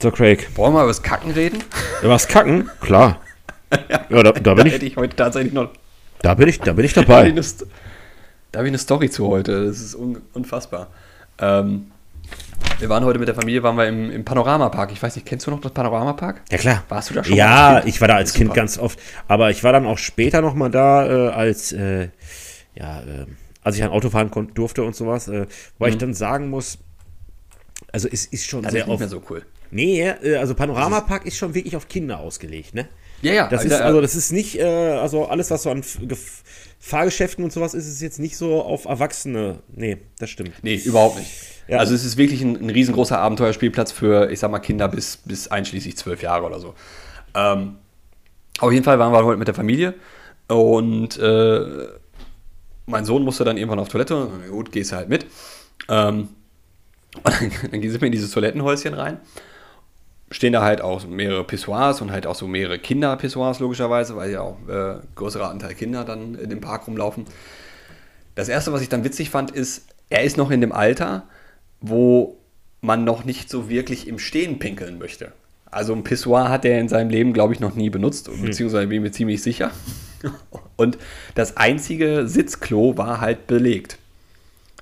So, 0.00 0.10
Craig. 0.10 0.48
Wollen 0.56 0.72
wir 0.72 0.78
mal 0.78 0.82
über 0.82 0.90
das 0.90 1.02
Kacken 1.02 1.30
reden? 1.30 1.62
Ja, 2.02 2.08
was 2.08 2.26
kacken? 2.28 2.70
Klar. 2.80 3.20
Ja, 4.10 4.22
da, 4.22 4.32
da 4.32 4.52
bin 4.52 4.66
hätte 4.66 4.84
ich, 4.84 4.92
ich 4.92 4.96
heute 4.98 5.16
tatsächlich 5.16 5.54
noch. 5.54 5.70
Da 6.22 6.34
bin 6.34 6.48
ich, 6.48 6.60
da 6.60 6.72
bin 6.72 6.84
ich 6.84 6.92
Da 6.94 7.00
habe 7.02 7.08
dabei. 7.12 7.26
ich, 7.26 7.32
eine 7.32 7.40
St- 7.42 7.66
da 8.52 8.58
hab 8.60 8.64
ich 8.66 8.70
eine 8.70 8.78
Story 8.78 9.10
zu 9.10 9.28
heute. 9.28 9.66
Das 9.66 9.80
ist 9.80 9.94
un 9.94 10.20
unfassbar. 10.32 10.88
Ähm, 11.38 11.90
wir 12.78 12.88
waren 12.88 13.04
heute 13.04 13.18
mit 13.18 13.28
der 13.28 13.34
Familie, 13.34 13.62
waren 13.62 13.76
wir 13.76 13.86
im, 13.86 14.10
im 14.10 14.24
Panoramapark. 14.24 14.92
Ich 14.92 15.02
weiß 15.02 15.14
nicht, 15.16 15.26
kennst 15.26 15.46
du 15.46 15.50
noch 15.50 15.60
das 15.60 15.72
Panoramapark? 15.72 16.42
Ja, 16.50 16.58
klar. 16.58 16.84
Warst 16.88 17.10
du 17.10 17.14
da 17.14 17.24
schon 17.24 17.36
Ja, 17.36 17.80
Kind? 17.80 17.88
ich 17.94 18.00
war 18.00 18.08
da 18.08 18.16
als 18.16 18.32
Kind 18.34 18.48
Super. 18.48 18.56
ganz 18.60 18.78
oft. 18.78 18.98
Aber 19.28 19.50
ich 19.50 19.62
war 19.64 19.72
dann 19.72 19.86
auch 19.86 19.98
später 19.98 20.40
noch 20.40 20.54
mal 20.54 20.70
da, 20.70 21.06
äh, 21.06 21.28
als, 21.32 21.72
äh, 21.72 22.08
ja, 22.74 23.00
äh, 23.02 23.26
als 23.62 23.76
ich 23.76 23.82
ein 23.82 23.90
Auto 23.90 24.10
fahren 24.10 24.30
durfte 24.54 24.82
und 24.82 24.94
sowas, 24.96 25.28
äh, 25.28 25.46
wo 25.78 25.86
ich 25.86 25.96
dann 25.98 26.14
sagen 26.14 26.50
muss, 26.50 26.78
also 27.92 28.08
es 28.10 28.26
ist 28.26 28.46
schon 28.46 28.60
Mhm. 28.60 28.64
Das 28.64 28.72
sehr 28.72 28.80
ist 28.82 28.86
nicht 28.88 28.92
oft. 28.94 29.00
mehr 29.00 29.08
so 29.08 29.22
cool. 29.30 29.42
Nee, 29.70 30.02
äh, 30.02 30.36
also 30.36 30.54
Panoramapark 30.54 31.24
ist 31.26 31.36
schon 31.36 31.54
wirklich 31.54 31.76
auf 31.76 31.88
Kinder 31.88 32.18
ausgelegt, 32.18 32.74
ne? 32.74 32.88
Ja, 33.22 33.32
ja. 33.32 33.48
Das 33.48 33.64
ist 33.64 33.72
also, 33.72 34.00
das 34.00 34.14
ist 34.14 34.32
nicht, 34.32 34.58
äh, 34.58 34.64
also 34.64 35.26
alles, 35.26 35.50
was 35.50 35.62
so 35.62 35.70
an 35.70 35.82
Gef- 35.82 36.42
Fahrgeschäften 36.80 37.44
und 37.44 37.52
sowas 37.52 37.74
ist, 37.74 37.86
ist 37.86 38.02
jetzt 38.02 38.18
nicht 38.18 38.36
so 38.36 38.60
auf 38.62 38.84
Erwachsene. 38.86 39.60
Nee, 39.74 39.98
das 40.18 40.30
stimmt. 40.30 40.52
Nee, 40.62 40.74
überhaupt 40.74 41.18
nicht. 41.18 41.30
Ja. 41.68 41.78
Also 41.78 41.94
es 41.94 42.04
ist 42.04 42.16
wirklich 42.16 42.42
ein, 42.42 42.56
ein 42.60 42.70
riesengroßer 42.70 43.16
Abenteuerspielplatz 43.18 43.92
für, 43.92 44.30
ich 44.30 44.40
sag 44.40 44.50
mal, 44.50 44.58
Kinder 44.58 44.88
bis, 44.88 45.16
bis 45.18 45.46
einschließlich 45.48 45.96
zwölf 45.96 46.20
Jahre 46.22 46.44
oder 46.44 46.58
so. 46.58 46.74
Ähm, 47.34 47.76
auf 48.58 48.72
jeden 48.72 48.84
Fall 48.84 48.98
waren 48.98 49.12
wir 49.12 49.24
heute 49.24 49.38
mit 49.38 49.46
der 49.48 49.54
Familie 49.54 49.94
und 50.48 51.16
äh, 51.18 51.60
mein 52.86 53.04
Sohn 53.04 53.22
musste 53.22 53.44
dann 53.44 53.56
irgendwann 53.56 53.78
auf 53.78 53.88
Toilette 53.88 54.28
gut, 54.50 54.72
gehst 54.72 54.90
du 54.92 54.96
halt 54.96 55.08
mit. 55.08 55.26
Ähm, 55.88 56.28
und 57.22 57.24
dann, 57.40 57.50
dann 57.70 57.82
sind 57.82 58.00
wir 58.00 58.06
in 58.06 58.12
dieses 58.12 58.32
Toilettenhäuschen 58.32 58.94
rein. 58.94 59.20
Stehen 60.32 60.52
da 60.52 60.62
halt 60.62 60.80
auch 60.80 61.06
mehrere 61.06 61.44
Pissoirs 61.44 62.00
und 62.00 62.10
halt 62.10 62.26
auch 62.26 62.34
so 62.34 62.48
mehrere 62.48 62.78
Kinder-Pissoirs 62.78 63.60
logischerweise, 63.60 64.16
weil 64.16 64.30
ja 64.30 64.40
auch 64.40 64.56
äh, 64.68 64.96
größerer 65.14 65.50
Anteil 65.50 65.74
Kinder 65.74 66.04
dann 66.04 66.34
in 66.34 66.50
dem 66.50 66.60
Park 66.60 66.86
rumlaufen. 66.86 67.26
Das 68.34 68.48
erste, 68.48 68.72
was 68.72 68.80
ich 68.80 68.88
dann 68.88 69.04
witzig 69.04 69.30
fand, 69.30 69.50
ist, 69.50 69.84
er 70.08 70.22
ist 70.22 70.36
noch 70.36 70.50
in 70.50 70.60
dem 70.60 70.72
Alter, 70.72 71.24
wo 71.80 72.38
man 72.80 73.04
noch 73.04 73.24
nicht 73.24 73.50
so 73.50 73.68
wirklich 73.68 74.08
im 74.08 74.18
Stehen 74.18 74.58
pinkeln 74.58 74.98
möchte. 74.98 75.32
Also 75.70 75.94
ein 75.94 76.02
Pissoir 76.02 76.48
hat 76.48 76.64
er 76.64 76.80
in 76.80 76.88
seinem 76.88 77.10
Leben, 77.10 77.32
glaube 77.32 77.54
ich, 77.54 77.60
noch 77.60 77.74
nie 77.74 77.90
benutzt, 77.90 78.30
beziehungsweise 78.42 78.86
bin 78.88 78.98
ich 78.98 79.02
mir 79.02 79.12
ziemlich 79.12 79.42
sicher. 79.42 79.70
Und 80.76 80.98
das 81.34 81.56
einzige 81.56 82.26
Sitzklo 82.26 82.96
war 82.98 83.20
halt 83.20 83.46
belegt. 83.46 83.98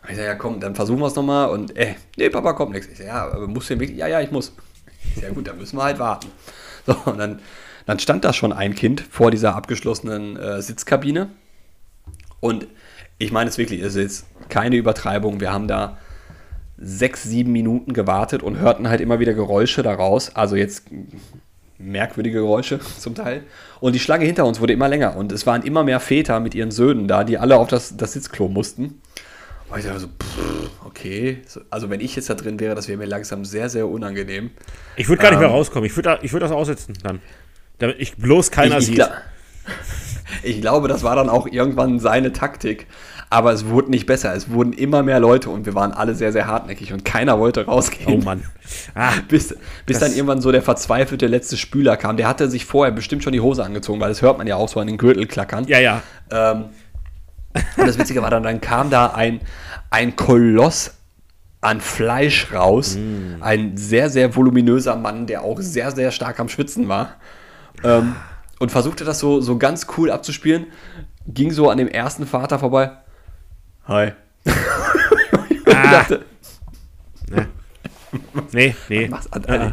Ich 0.08 0.16
sage, 0.16 0.28
ja 0.28 0.34
komm, 0.34 0.60
dann 0.60 0.74
versuchen 0.74 1.00
wir 1.00 1.06
es 1.06 1.14
nochmal. 1.14 1.50
Und, 1.50 1.76
ey, 1.76 1.96
nee, 2.16 2.30
Papa, 2.30 2.54
kommt 2.54 2.72
nichts. 2.72 2.88
Ich 2.90 2.98
sage, 2.98 3.08
ja, 3.08 3.46
musst 3.46 3.70
du 3.70 3.78
wirklich? 3.78 3.98
Ja, 3.98 4.06
ja, 4.06 4.20
ich 4.20 4.30
muss. 4.30 4.52
Ja 5.20 5.30
gut, 5.30 5.48
dann 5.48 5.58
müssen 5.58 5.76
wir 5.76 5.84
halt 5.84 5.98
warten. 5.98 6.28
So, 6.86 6.96
und 7.04 7.18
dann, 7.18 7.40
dann 7.86 7.98
stand 7.98 8.24
da 8.24 8.32
schon 8.32 8.52
ein 8.52 8.74
Kind 8.74 9.02
vor 9.10 9.30
dieser 9.30 9.54
abgeschlossenen 9.54 10.36
äh, 10.36 10.62
Sitzkabine. 10.62 11.28
Und 12.40 12.66
ich 13.18 13.32
meine 13.32 13.50
es 13.50 13.58
wirklich, 13.58 13.80
es 13.82 13.96
ist 13.96 14.02
jetzt 14.02 14.26
keine 14.48 14.76
Übertreibung. 14.76 15.40
Wir 15.40 15.52
haben 15.52 15.68
da 15.68 15.98
sechs, 16.78 17.22
sieben 17.22 17.52
Minuten 17.52 17.92
gewartet 17.92 18.42
und 18.42 18.58
hörten 18.58 18.88
halt 18.88 19.00
immer 19.00 19.20
wieder 19.20 19.34
Geräusche 19.34 19.82
daraus. 19.82 20.34
Also 20.34 20.56
jetzt 20.56 20.86
merkwürdige 21.78 22.38
Geräusche 22.38 22.80
zum 22.98 23.14
Teil. 23.14 23.42
Und 23.80 23.94
die 23.94 23.98
Schlange 23.98 24.24
hinter 24.24 24.46
uns 24.46 24.60
wurde 24.60 24.72
immer 24.72 24.88
länger. 24.88 25.16
Und 25.16 25.32
es 25.32 25.46
waren 25.46 25.62
immer 25.62 25.84
mehr 25.84 26.00
Väter 26.00 26.40
mit 26.40 26.54
ihren 26.54 26.70
Söhnen 26.70 27.08
da, 27.08 27.24
die 27.24 27.38
alle 27.38 27.56
auf 27.58 27.68
das, 27.68 27.96
das 27.96 28.14
Sitzklo 28.14 28.48
mussten. 28.48 29.00
Und 29.70 29.78
ich 29.78 29.84
dachte 29.84 30.00
so, 30.00 30.06
pff, 30.08 30.70
okay. 30.84 31.42
So, 31.46 31.60
Also 31.70 31.90
wenn 31.90 32.00
ich 32.00 32.16
jetzt 32.16 32.28
da 32.28 32.34
drin 32.34 32.58
wäre, 32.58 32.74
das 32.74 32.88
wäre 32.88 32.98
mir 32.98 33.06
langsam 33.06 33.44
sehr, 33.44 33.68
sehr 33.68 33.86
unangenehm. 33.86 34.50
Ich 34.96 35.08
würde 35.08 35.22
gar 35.22 35.30
nicht 35.30 35.38
mehr 35.40 35.48
Ähm. 35.48 35.54
rauskommen. 35.54 35.86
Ich 35.86 35.96
würde 35.96 36.18
ich 36.22 36.32
würd 36.32 36.42
das 36.42 36.50
aussetzen 36.50 36.94
dann. 37.02 37.20
Damit 37.78 37.96
ich 38.00 38.16
bloß 38.16 38.50
keiner 38.50 38.78
ich, 38.78 38.90
ich, 38.90 38.96
sieht. 38.96 39.10
ich 40.42 40.60
glaube, 40.60 40.88
das 40.88 41.02
war 41.02 41.16
dann 41.16 41.28
auch 41.28 41.46
irgendwann 41.46 41.98
seine 42.00 42.32
Taktik. 42.32 42.86
Aber 43.32 43.52
es 43.52 43.66
wurde 43.66 43.90
nicht 43.90 44.06
besser. 44.06 44.34
Es 44.34 44.50
wurden 44.50 44.72
immer 44.72 45.04
mehr 45.04 45.20
Leute 45.20 45.50
und 45.50 45.64
wir 45.64 45.76
waren 45.76 45.92
alle 45.92 46.16
sehr, 46.16 46.32
sehr 46.32 46.48
hartnäckig 46.48 46.92
und 46.92 47.04
keiner 47.04 47.38
wollte 47.38 47.64
Oh 47.68 47.70
rausgehen. 47.74 48.24
Mann. 48.24 48.42
Ah, 48.96 49.12
Bis, 49.28 49.54
bis 49.86 50.00
dann 50.00 50.10
irgendwann 50.12 50.40
so 50.40 50.50
der 50.50 50.62
verzweifelte 50.62 51.28
letzte 51.28 51.56
Spüler 51.56 51.96
kam. 51.96 52.16
Der 52.16 52.26
hatte 52.26 52.50
sich 52.50 52.64
vorher 52.64 52.90
bestimmt 52.92 53.22
schon 53.22 53.32
die 53.32 53.40
Hose 53.40 53.62
angezogen, 53.64 54.00
weil 54.00 54.08
das 54.08 54.20
hört 54.20 54.36
man 54.38 54.48
ja 54.48 54.56
auch 54.56 54.68
so 54.68 54.80
an 54.80 54.88
den 54.88 54.98
Gürtel 54.98 55.28
klackern. 55.28 55.64
ja, 55.68 55.78
ja. 55.78 56.02
Ähm, 56.32 56.64
und 57.76 57.86
das 57.86 57.98
Witzige 57.98 58.22
war 58.22 58.30
dann, 58.30 58.42
dann 58.42 58.60
kam 58.60 58.90
da 58.90 59.08
ein, 59.08 59.40
ein 59.90 60.16
Koloss 60.16 60.94
an 61.60 61.80
Fleisch 61.80 62.52
raus. 62.52 62.96
Ein 63.40 63.76
sehr, 63.76 64.08
sehr 64.08 64.34
voluminöser 64.34 64.96
Mann, 64.96 65.26
der 65.26 65.42
auch 65.42 65.60
sehr, 65.60 65.90
sehr 65.90 66.10
stark 66.10 66.40
am 66.40 66.48
Schwitzen 66.48 66.88
war. 66.88 67.16
Ähm, 67.84 68.16
und 68.58 68.70
versuchte 68.70 69.04
das 69.04 69.18
so, 69.18 69.40
so 69.40 69.58
ganz 69.58 69.86
cool 69.96 70.10
abzuspielen. 70.10 70.66
Ging 71.26 71.50
so 71.50 71.70
an 71.70 71.78
dem 71.78 71.88
ersten 71.88 72.26
Vater 72.26 72.58
vorbei. 72.58 72.92
Hi. 73.86 74.12
ich 75.48 75.64
dachte, 75.64 76.24
Nee, 78.52 78.74
nee. 78.88 79.10
Ah, 79.12 79.72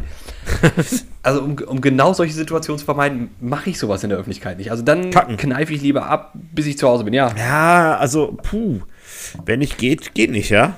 also, 1.22 1.42
um, 1.42 1.56
um 1.66 1.80
genau 1.80 2.12
solche 2.12 2.32
Situationen 2.34 2.78
zu 2.78 2.84
vermeiden, 2.84 3.30
mache 3.40 3.70
ich 3.70 3.78
sowas 3.78 4.02
in 4.04 4.10
der 4.10 4.18
Öffentlichkeit 4.18 4.58
nicht. 4.58 4.70
Also 4.70 4.82
dann 4.82 5.10
Kacken. 5.10 5.36
kneife 5.36 5.72
ich 5.74 5.82
lieber 5.82 6.06
ab, 6.06 6.32
bis 6.34 6.66
ich 6.66 6.78
zu 6.78 6.88
Hause 6.88 7.04
bin. 7.04 7.12
Ja, 7.14 7.32
Ja, 7.36 7.96
also, 7.98 8.38
puh. 8.42 8.80
Wenn 9.44 9.58
nicht 9.58 9.78
geht, 9.78 10.14
geht 10.14 10.30
nicht, 10.30 10.50
ja? 10.50 10.76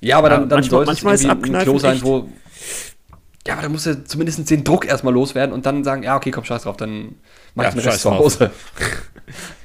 Ja, 0.00 0.18
aber 0.18 0.28
dann, 0.30 0.48
dann 0.48 0.60
manchmal- 0.60 0.86
soll 0.96 1.14
es 1.14 1.22
irgendwie 1.24 1.54
ein 1.54 1.62
Klo 1.62 1.78
sein, 1.78 1.94
echt- 1.94 2.04
wo. 2.04 2.28
Ja, 3.46 3.54
aber 3.54 3.62
da 3.62 3.68
musst 3.68 3.86
du 3.86 4.04
zumindest 4.04 4.48
den 4.50 4.62
Druck 4.64 4.86
erstmal 4.86 5.12
loswerden 5.12 5.52
und 5.52 5.66
dann 5.66 5.82
sagen, 5.84 6.02
ja, 6.04 6.16
okay, 6.16 6.30
komm, 6.30 6.44
scheiß 6.44 6.62
drauf, 6.62 6.76
dann 6.76 7.16
mach 7.54 7.64
Ja, 7.64 7.68
ich 7.70 7.74
den 7.74 7.82
scheiß 7.82 7.92
Rest 7.94 8.02
zu 8.02 8.08
drauf. 8.08 8.18
Hause. 8.18 8.50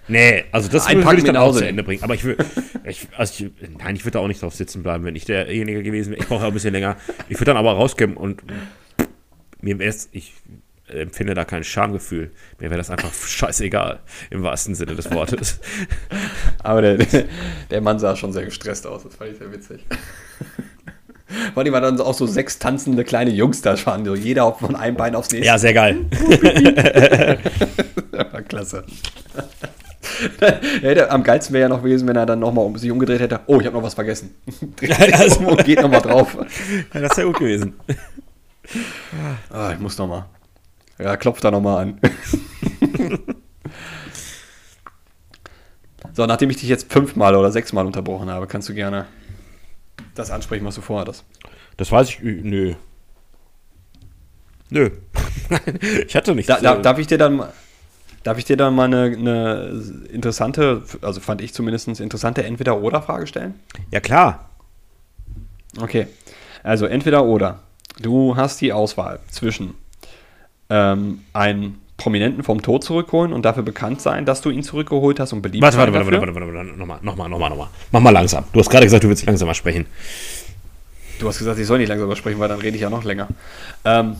Nee, 0.09 0.45
also 0.53 0.69
das 0.69 0.87
würde 0.93 1.17
ich 1.17 1.23
dann 1.25 1.35
auch 1.35 1.53
zu. 1.53 1.67
Ende 1.67 1.83
bringen. 1.83 2.01
Aber 2.01 2.13
ich 2.15 2.23
würde, 2.23 2.45
also 3.17 3.45
ich, 3.45 3.51
nein, 3.77 3.95
ich 3.97 4.05
würde 4.05 4.11
da 4.11 4.19
auch 4.19 4.27
nicht 4.29 4.41
drauf 4.41 4.55
sitzen 4.55 4.81
bleiben, 4.81 5.03
wenn 5.03 5.17
ich 5.17 5.25
derjenige 5.25 5.83
gewesen 5.83 6.11
wäre. 6.11 6.21
Ich 6.21 6.27
brauche 6.29 6.43
ja 6.43 6.47
ein 6.47 6.53
bisschen 6.53 6.71
länger. 6.73 6.95
Ich 7.27 7.35
würde 7.35 7.45
dann 7.51 7.57
aber 7.57 7.73
rausgehen 7.73 8.15
und 8.15 8.41
mir 9.67 9.79
wäre 9.79 9.89
es, 9.89 10.07
ich 10.13 10.33
empfinde 10.87 11.33
da 11.33 11.43
kein 11.43 11.65
Schamgefühl. 11.65 12.31
Mir 12.59 12.69
wäre 12.69 12.77
das 12.77 12.89
einfach 12.89 13.13
scheißegal, 13.13 13.99
im 14.29 14.43
wahrsten 14.43 14.75
Sinne 14.75 14.95
des 14.95 15.11
Wortes. 15.11 15.59
Aber 16.63 16.81
der, 16.81 17.05
der 17.69 17.81
Mann 17.81 17.99
sah 17.99 18.15
schon 18.15 18.31
sehr 18.31 18.45
gestresst 18.45 18.87
aus, 18.87 19.03
das 19.03 19.15
fand 19.15 19.31
ich 19.31 19.37
sehr 19.37 19.51
witzig. 19.51 19.85
Vor 21.53 21.61
allem 21.61 21.73
waren 21.73 21.83
dann 21.83 21.99
auch 21.99 22.13
so 22.13 22.25
sechs 22.25 22.57
tanzende 22.57 23.03
kleine 23.03 23.31
Jungs 23.31 23.61
da 23.61 23.75
waren, 23.85 24.05
so 24.05 24.15
jeder 24.15 24.53
von 24.53 24.77
einem 24.77 24.95
Bein 24.95 25.13
aufs 25.13 25.29
nächste. 25.31 25.47
Ja, 25.47 25.57
sehr 25.57 25.73
geil. 25.73 26.05
Das 28.09 28.33
war 28.33 28.41
klasse. 28.41 28.83
Hätte, 30.81 31.11
am 31.11 31.21
geilsten 31.21 31.53
wäre 31.53 31.63
ja 31.63 31.69
noch 31.69 31.83
gewesen, 31.83 32.07
wenn 32.07 32.15
er 32.15 32.25
dann 32.25 32.39
nochmal 32.39 32.65
um 32.65 32.75
sich 32.77 32.89
umgedreht 32.89 33.19
hätte. 33.19 33.41
Oh, 33.45 33.59
ich 33.59 33.67
habe 33.67 33.77
noch 33.77 33.83
was 33.83 33.93
vergessen. 33.93 34.33
Dreht 34.75 35.15
sich 35.17 35.37
um 35.37 35.45
und 35.45 35.63
geht 35.63 35.79
nochmal 35.79 36.01
drauf. 36.01 36.35
Ja, 36.93 37.01
das 37.01 37.15
wäre 37.17 37.27
gut 37.27 37.37
gewesen. 37.37 37.75
Ah, 39.49 39.71
ich 39.73 39.79
muss 39.79 39.97
nochmal. 39.97 40.25
Ja, 40.99 41.15
klopft 41.17 41.43
da 41.43 41.51
nochmal 41.51 41.83
an. 41.87 41.99
so, 46.13 46.25
nachdem 46.25 46.49
ich 46.49 46.57
dich 46.57 46.69
jetzt 46.69 46.91
fünfmal 46.91 47.35
oder 47.35 47.51
sechsmal 47.51 47.85
unterbrochen 47.85 48.29
habe, 48.29 48.47
kannst 48.47 48.67
du 48.69 48.73
gerne 48.73 49.05
das 50.15 50.31
ansprechen, 50.31 50.65
was 50.65 50.75
du 50.75 50.81
vorhattest. 50.81 51.23
Das 51.77 51.91
weiß 51.91 52.09
ich, 52.09 52.19
nö. 52.21 52.73
Nö. 54.69 54.89
ich 56.07 56.15
hatte 56.15 56.35
nichts. 56.35 56.47
Da, 56.47 56.59
da, 56.59 56.75
äh, 56.75 56.81
darf 56.81 56.97
ich 56.97 57.07
dir 57.07 57.17
dann 57.17 57.35
mal- 57.37 57.53
Darf 58.23 58.37
ich 58.39 58.43
dir 58.45 58.57
dann 58.57 58.75
mal 58.75 58.85
eine, 58.85 59.03
eine 59.03 59.81
interessante, 60.11 60.83
also 61.01 61.21
fand 61.21 61.39
ich 61.41 61.53
zumindest 61.53 61.87
interessante 61.87 62.43
Entweder-Oder-Frage 62.43 63.25
stellen? 63.25 63.53
ja, 63.91 64.01
klar. 64.01 64.49
Okay. 65.79 66.07
Also 66.63 66.87
entweder 66.87 67.23
oder. 67.23 67.63
Du 68.01 68.35
hast 68.35 68.61
die 68.61 68.73
Auswahl 68.73 69.19
zwischen 69.29 69.73
ähm, 70.69 71.21
einen 71.33 71.81
Prominenten 71.97 72.43
vom 72.43 72.61
Tod 72.61 72.83
zurückholen 72.83 73.33
und 73.33 73.43
dafür 73.43 73.63
bekannt 73.63 74.01
sein, 74.01 74.25
dass 74.25 74.41
du 74.41 74.49
ihn 74.51 74.61
zurückgeholt 74.61 75.19
hast 75.19 75.33
und 75.33 75.41
beliebt 75.41 75.63
Warte, 75.63 75.77
warte, 75.77 75.91
sein 75.91 76.05
warte, 76.05 76.11
dafür. 76.11 76.35
warte, 76.35 76.53
warte, 76.53 76.53
warte, 76.67 76.77
nochmal, 76.79 76.99
nochmal, 77.01 77.29
nochmal, 77.29 77.49
nochmal. 77.49 77.67
Mach 77.91 77.99
mal 78.01 78.11
langsam. 78.11 78.43
Du 78.53 78.59
hast 78.59 78.69
gerade 78.69 78.85
gesagt, 78.85 79.03
du 79.03 79.09
willst 79.09 79.25
langsamer 79.25 79.55
sprechen. 79.55 79.87
Du 81.19 81.27
hast 81.27 81.39
gesagt, 81.39 81.57
ich 81.59 81.65
soll 81.65 81.79
nicht 81.79 81.87
langsam 81.87 82.15
sprechen, 82.15 82.37
weil 82.39 82.49
dann 82.49 82.59
rede 82.59 82.75
ich 82.75 82.83
ja 82.83 82.91
noch 82.91 83.03
länger. 83.03 83.27
Ähm, 83.83 84.17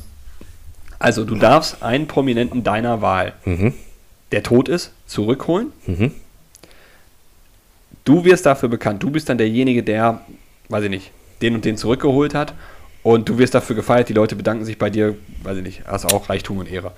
also 0.97 1.23
du 1.25 1.35
darfst 1.35 1.83
einen 1.83 2.07
Prominenten 2.07 2.63
deiner 2.63 3.03
Wahl, 3.03 3.33
Mhm. 3.45 3.73
der 4.31 4.41
tot 4.41 4.67
ist, 4.67 4.91
zurückholen. 5.05 5.67
Mhm. 5.85 6.11
Du 8.05 8.23
wirst 8.25 8.45
dafür 8.47 8.69
bekannt. 8.69 9.03
Du 9.03 9.11
bist 9.11 9.29
dann 9.29 9.37
derjenige, 9.37 9.83
der, 9.83 10.21
weiß 10.69 10.85
ich 10.85 10.89
nicht, 10.89 11.11
den 11.41 11.53
und 11.55 11.65
den 11.65 11.77
zurückgeholt 11.77 12.33
hat. 12.33 12.53
Und 13.07 13.29
du 13.29 13.37
wirst 13.37 13.55
dafür 13.55 13.73
gefeiert. 13.73 14.09
Die 14.09 14.13
Leute 14.13 14.35
bedanken 14.35 14.65
sich 14.65 14.77
bei 14.77 14.89
dir, 14.89 15.15
weiß 15.43 15.55
ich 15.59 15.63
nicht, 15.63 15.87
hast 15.87 16.11
auch 16.13 16.27
Reichtum 16.27 16.57
und 16.57 16.69
Ehre. 16.69 16.91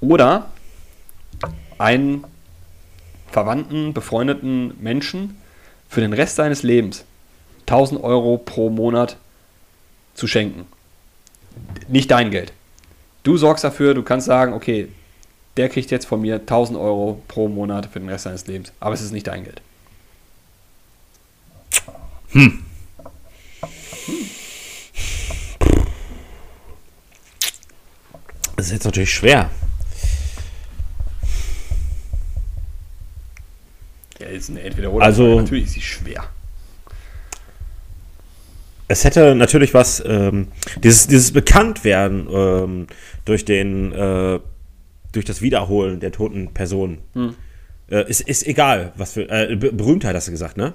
Oder 0.00 0.50
einen 1.78 2.24
verwandten, 3.30 3.94
befreundeten 3.94 4.74
Menschen 4.82 5.36
für 5.88 6.00
den 6.00 6.12
Rest 6.12 6.40
deines 6.40 6.64
Lebens 6.64 7.04
1000 7.66 8.02
Euro 8.02 8.36
pro 8.36 8.68
Monat 8.68 9.16
zu 10.14 10.26
schenken. 10.26 10.66
Nicht 11.86 12.10
dein 12.10 12.32
Geld. 12.32 12.52
Du 13.22 13.36
sorgst 13.36 13.62
dafür, 13.62 13.94
du 13.94 14.02
kannst 14.02 14.26
sagen, 14.26 14.54
okay, 14.54 14.88
der 15.56 15.68
kriegt 15.68 15.92
jetzt 15.92 16.06
von 16.06 16.20
mir 16.20 16.40
1000 16.40 16.76
Euro 16.76 17.22
pro 17.28 17.46
Monat 17.46 17.86
für 17.86 18.00
den 18.00 18.08
Rest 18.08 18.24
seines 18.24 18.48
Lebens. 18.48 18.72
Aber 18.80 18.92
es 18.92 19.00
ist 19.00 19.12
nicht 19.12 19.28
dein 19.28 19.44
Geld. 19.44 19.62
Hm. 22.32 22.64
Das 28.62 28.68
ist 28.68 28.74
jetzt 28.74 28.84
natürlich 28.84 29.12
schwer. 29.12 29.50
Ja, 34.20 34.26
ist 34.28 34.50
eine 34.50 34.60
entweder 34.60 34.92
oder. 34.92 35.04
Also, 35.04 35.40
natürlich 35.40 35.64
ist 35.64 35.72
sie 35.72 35.80
schwer. 35.80 36.22
Es 38.86 39.02
hätte 39.02 39.34
natürlich 39.34 39.74
was, 39.74 40.00
ähm, 40.06 40.46
dieses, 40.80 41.08
dieses 41.08 41.32
Bekanntwerden 41.32 42.28
ähm, 42.32 42.86
durch 43.24 43.44
den, 43.44 43.90
äh, 43.90 44.38
durch 45.10 45.24
das 45.24 45.42
Wiederholen 45.42 45.98
der 45.98 46.12
toten 46.12 46.54
Person. 46.54 46.98
Hm. 47.14 47.34
Äh, 47.90 48.08
ist, 48.08 48.20
ist 48.20 48.46
egal, 48.46 48.92
was 48.94 49.14
für, 49.14 49.28
äh, 49.28 49.56
Berühmtheit 49.56 50.14
hast 50.14 50.28
du 50.28 50.30
gesagt, 50.30 50.56
ne? 50.56 50.72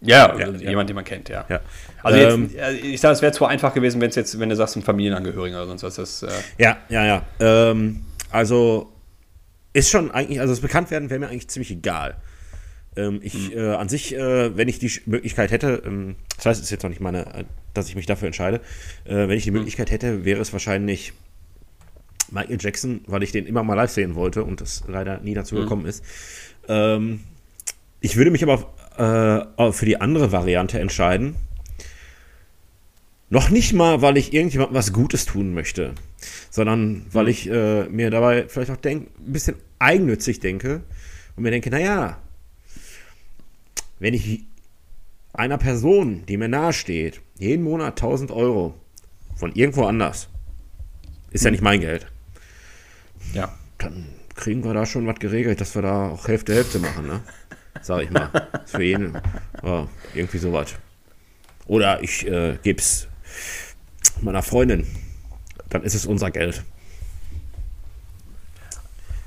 Ja, 0.00 0.30
also 0.30 0.62
ja, 0.62 0.70
jemand, 0.70 0.88
den 0.88 0.94
man 0.94 1.04
kennt, 1.04 1.28
ja. 1.28 1.44
ja. 1.48 1.60
Also 2.02 2.18
ähm, 2.18 2.50
jetzt, 2.52 2.84
ich 2.84 3.00
sage, 3.00 3.14
es 3.14 3.22
wäre 3.22 3.32
zu 3.32 3.46
einfach 3.46 3.72
gewesen, 3.72 4.00
wenn 4.00 4.10
es 4.10 4.16
jetzt, 4.16 4.38
wenn 4.38 4.48
du 4.48 4.56
sagst, 4.56 4.76
ein 4.76 4.82
Familienangehöriger 4.82 5.56
oder 5.56 5.66
sonst 5.66 5.82
was. 5.82 5.96
Das, 5.96 6.22
äh 6.22 6.28
ja, 6.58 6.76
ja, 6.88 7.06
ja. 7.06 7.22
Ähm, 7.40 8.04
also 8.30 8.92
ist 9.72 9.90
schon 9.90 10.10
eigentlich, 10.10 10.40
also 10.40 10.52
das 10.52 10.60
Bekanntwerden 10.60 11.10
wäre 11.10 11.20
mir 11.20 11.28
eigentlich 11.28 11.48
ziemlich 11.48 11.70
egal. 11.70 12.16
Ähm, 12.96 13.20
ich 13.22 13.34
hm. 13.34 13.58
äh, 13.58 13.74
an 13.74 13.88
sich, 13.88 14.14
äh, 14.14 14.56
wenn 14.56 14.68
ich 14.68 14.78
die 14.78 14.90
Möglichkeit 15.06 15.50
hätte, 15.50 15.82
ähm, 15.84 16.16
das 16.36 16.46
heißt, 16.46 16.60
es 16.60 16.66
ist 16.66 16.70
jetzt 16.70 16.82
noch 16.82 16.90
nicht 16.90 17.00
meine, 17.00 17.26
äh, 17.34 17.44
dass 17.74 17.88
ich 17.88 17.96
mich 17.96 18.06
dafür 18.06 18.26
entscheide, 18.26 18.60
äh, 19.04 19.14
wenn 19.28 19.32
ich 19.32 19.44
die 19.44 19.50
hm. 19.50 19.58
Möglichkeit 19.58 19.90
hätte, 19.90 20.24
wäre 20.24 20.40
es 20.40 20.52
wahrscheinlich 20.52 21.12
Michael 22.30 22.58
Jackson, 22.60 23.02
weil 23.06 23.22
ich 23.22 23.32
den 23.32 23.46
immer 23.46 23.62
mal 23.62 23.74
live 23.74 23.90
sehen 23.90 24.14
wollte 24.14 24.44
und 24.44 24.60
das 24.60 24.84
leider 24.88 25.20
nie 25.20 25.34
dazu 25.34 25.56
hm. 25.56 25.62
gekommen 25.62 25.86
ist. 25.86 26.04
Ähm, 26.68 27.20
ich 28.00 28.16
würde 28.16 28.30
mich 28.30 28.42
aber 28.42 28.72
äh, 28.98 29.72
für 29.72 29.86
die 29.86 30.00
andere 30.00 30.32
Variante 30.32 30.78
entscheiden. 30.78 31.36
Noch 33.28 33.50
nicht 33.50 33.72
mal, 33.72 34.02
weil 34.02 34.16
ich 34.16 34.32
irgendjemandem 34.32 34.76
was 34.76 34.92
Gutes 34.92 35.26
tun 35.26 35.52
möchte, 35.52 35.94
sondern 36.50 37.06
weil 37.10 37.28
ich 37.28 37.50
äh, 37.50 37.84
mir 37.84 38.10
dabei 38.10 38.46
vielleicht 38.48 38.70
auch 38.70 38.76
denk, 38.76 39.08
ein 39.18 39.32
bisschen 39.32 39.56
eigennützig 39.78 40.38
denke 40.40 40.82
und 41.34 41.42
mir 41.42 41.50
denke, 41.50 41.70
naja, 41.70 42.18
wenn 43.98 44.14
ich 44.14 44.44
einer 45.32 45.58
Person, 45.58 46.24
die 46.26 46.36
mir 46.36 46.48
nahe 46.48 46.72
steht, 46.72 47.20
jeden 47.38 47.64
Monat 47.64 48.00
1000 48.00 48.30
Euro 48.30 48.74
von 49.34 49.52
irgendwo 49.54 49.84
anders, 49.84 50.28
ist 51.30 51.44
ja 51.44 51.48
hm. 51.48 51.52
nicht 51.52 51.62
mein 51.62 51.80
Geld. 51.80 52.06
Ja. 53.34 53.52
Dann 53.78 54.06
kriegen 54.34 54.64
wir 54.64 54.72
da 54.74 54.86
schon 54.86 55.06
was 55.06 55.18
geregelt, 55.18 55.60
dass 55.60 55.74
wir 55.74 55.82
da 55.82 56.08
auch 56.08 56.28
Hälfte 56.28 56.54
Hälfte 56.54 56.78
machen, 56.78 57.06
ne? 57.06 57.20
Sag 57.82 58.02
ich 58.02 58.10
mal. 58.10 58.30
Für 58.66 58.82
jeden. 58.82 59.18
Ja, 59.62 59.86
irgendwie 60.14 60.38
sowas. 60.38 60.74
Oder 61.66 62.02
ich 62.02 62.26
äh, 62.26 62.58
gebe 62.62 62.78
es 62.78 63.08
meiner 64.20 64.42
Freundin. 64.42 64.86
Dann 65.68 65.82
ist 65.82 65.94
es 65.94 66.06
unser 66.06 66.30
Geld. 66.30 66.62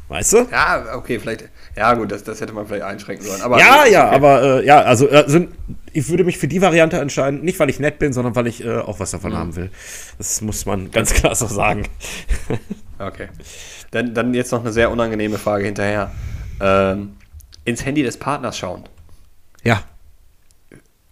Weißt 0.08 0.34
du? 0.34 0.48
Ja, 0.52 0.96
okay, 0.96 1.20
vielleicht. 1.20 1.50
Ja, 1.76 1.94
gut, 1.94 2.12
das, 2.12 2.24
das 2.24 2.42
hätte 2.42 2.52
man 2.52 2.66
vielleicht 2.66 2.84
einschränken 2.84 3.26
sollen. 3.26 3.42
Aber 3.42 3.60
ja, 3.60 3.86
ja, 3.86 4.08
okay. 4.08 4.16
aber 4.16 4.42
äh, 4.44 4.66
ja, 4.66 4.82
also 4.82 5.08
äh, 5.08 5.48
ich 5.94 6.10
würde 6.10 6.24
mich 6.24 6.40
für 6.40 6.48
die 6.48 6.62
Variante 6.62 6.98
entscheiden, 6.98 7.42
nicht 7.42 7.60
weil 7.60 7.70
ich 7.70 7.80
nett 7.80 8.00
bin, 8.00 8.12
sondern 8.12 8.36
weil 8.36 8.48
ich 8.48 8.66
äh, 8.66 8.78
auch 8.78 9.00
was 9.00 9.12
davon 9.12 9.32
mhm. 9.32 9.38
haben 9.38 9.56
will. 9.56 9.70
Das 10.18 10.42
muss 10.42 10.66
man 10.66 10.90
ganz 10.90 11.14
klar 11.14 11.36
so 11.36 11.46
sagen. 11.46 11.88
okay. 12.98 13.28
Dann, 13.92 14.16
dann 14.16 14.34
jetzt 14.34 14.52
noch 14.52 14.62
eine 14.62 14.72
sehr 14.72 14.90
unangenehme 14.90 15.38
Frage 15.38 15.66
hinterher. 15.66 16.12
Ähm, 16.60 17.16
ins 17.70 17.86
Handy 17.86 18.04
des 18.04 18.18
Partners 18.18 18.58
schauen. 18.58 18.84
Ja. 19.64 19.84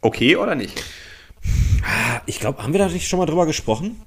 Okay 0.02 0.36
oder 0.36 0.56
nicht? 0.56 0.84
Ich 2.26 2.40
glaube, 2.40 2.62
haben 2.64 2.74
wir 2.74 2.80
da 2.80 2.88
nicht 2.88 3.08
schon 3.08 3.20
mal 3.20 3.26
drüber 3.26 3.46
gesprochen? 3.46 4.02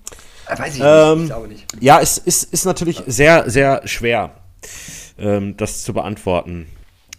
Äh, 0.47 0.59
weiß 0.59 0.75
ich 0.75 0.83
ähm, 0.85 1.13
nicht, 1.13 1.23
ich 1.23 1.29
glaube 1.29 1.49
nicht. 1.49 1.67
Ja, 1.81 2.01
es 2.01 2.19
ist, 2.19 2.53
ist 2.53 2.65
natürlich 2.65 3.03
sehr, 3.07 3.49
sehr 3.49 3.87
schwer 3.87 4.35
ähm, 5.19 5.57
das 5.57 5.83
zu 5.83 5.93
beantworten. 5.93 6.67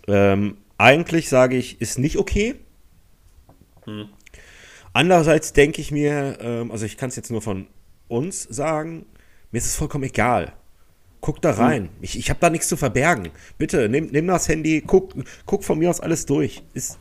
Ähm, 0.08 0.58
eigentlich 0.78 1.30
sage 1.30 1.58
ich, 1.58 1.82
ist 1.82 2.00
nicht 2.00 2.18
okay. 2.18 2.56
Hm. 3.86 4.10
Andererseits 4.94 5.54
denke 5.54 5.82
ich 5.82 5.92
mir, 5.92 6.38
ähm, 6.42 6.72
also 6.72 6.86
ich 6.86 6.98
kann 6.98 7.10
es 7.10 7.16
jetzt 7.16 7.32
nur 7.32 7.42
von 7.42 7.68
uns 8.08 8.44
sagen, 8.44 9.06
mir 9.52 9.60
ist 9.60 9.66
es 9.66 9.76
vollkommen 9.76 10.04
egal. 10.04 10.54
Guck 11.22 11.42
da 11.42 11.56
hm. 11.56 11.64
rein. 11.64 11.90
Ich, 12.02 12.18
ich 12.18 12.30
habe 12.30 12.40
da 12.40 12.50
nichts 12.50 12.68
zu 12.68 12.76
verbergen. 12.76 13.30
Bitte, 13.58 13.88
nimm, 13.88 14.08
nimm 14.08 14.28
das 14.28 14.48
Handy, 14.48 14.84
guck, 14.86 15.14
guck 15.46 15.64
von 15.64 15.80
mir 15.80 15.90
aus 15.90 16.00
alles 16.00 16.26
durch. 16.26 16.64
Ist, 16.74 16.98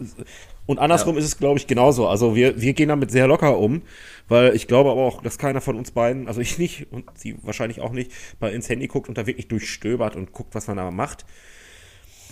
und 0.66 0.78
andersrum 0.78 1.14
ja. 1.16 1.20
ist 1.20 1.26
es, 1.26 1.38
glaube 1.38 1.58
ich, 1.58 1.66
genauso. 1.66 2.06
Also 2.06 2.36
wir, 2.36 2.60
wir 2.60 2.74
gehen 2.74 2.90
damit 2.90 3.10
sehr 3.10 3.26
locker 3.26 3.58
um, 3.58 3.82
weil 4.28 4.54
ich 4.54 4.68
glaube 4.68 4.90
aber 4.90 5.00
auch, 5.00 5.22
dass 5.22 5.38
keiner 5.38 5.60
von 5.60 5.76
uns 5.76 5.90
beiden, 5.90 6.28
also 6.28 6.40
ich 6.40 6.58
nicht 6.58 6.86
und 6.92 7.06
sie 7.14 7.36
wahrscheinlich 7.42 7.80
auch 7.80 7.92
nicht, 7.92 8.12
mal 8.38 8.52
ins 8.52 8.68
Handy 8.68 8.86
guckt 8.86 9.08
und 9.08 9.18
da 9.18 9.26
wirklich 9.26 9.48
durchstöbert 9.48 10.14
und 10.14 10.32
guckt, 10.32 10.54
was 10.54 10.68
man 10.68 10.76
da 10.76 10.90
macht. 10.90 11.24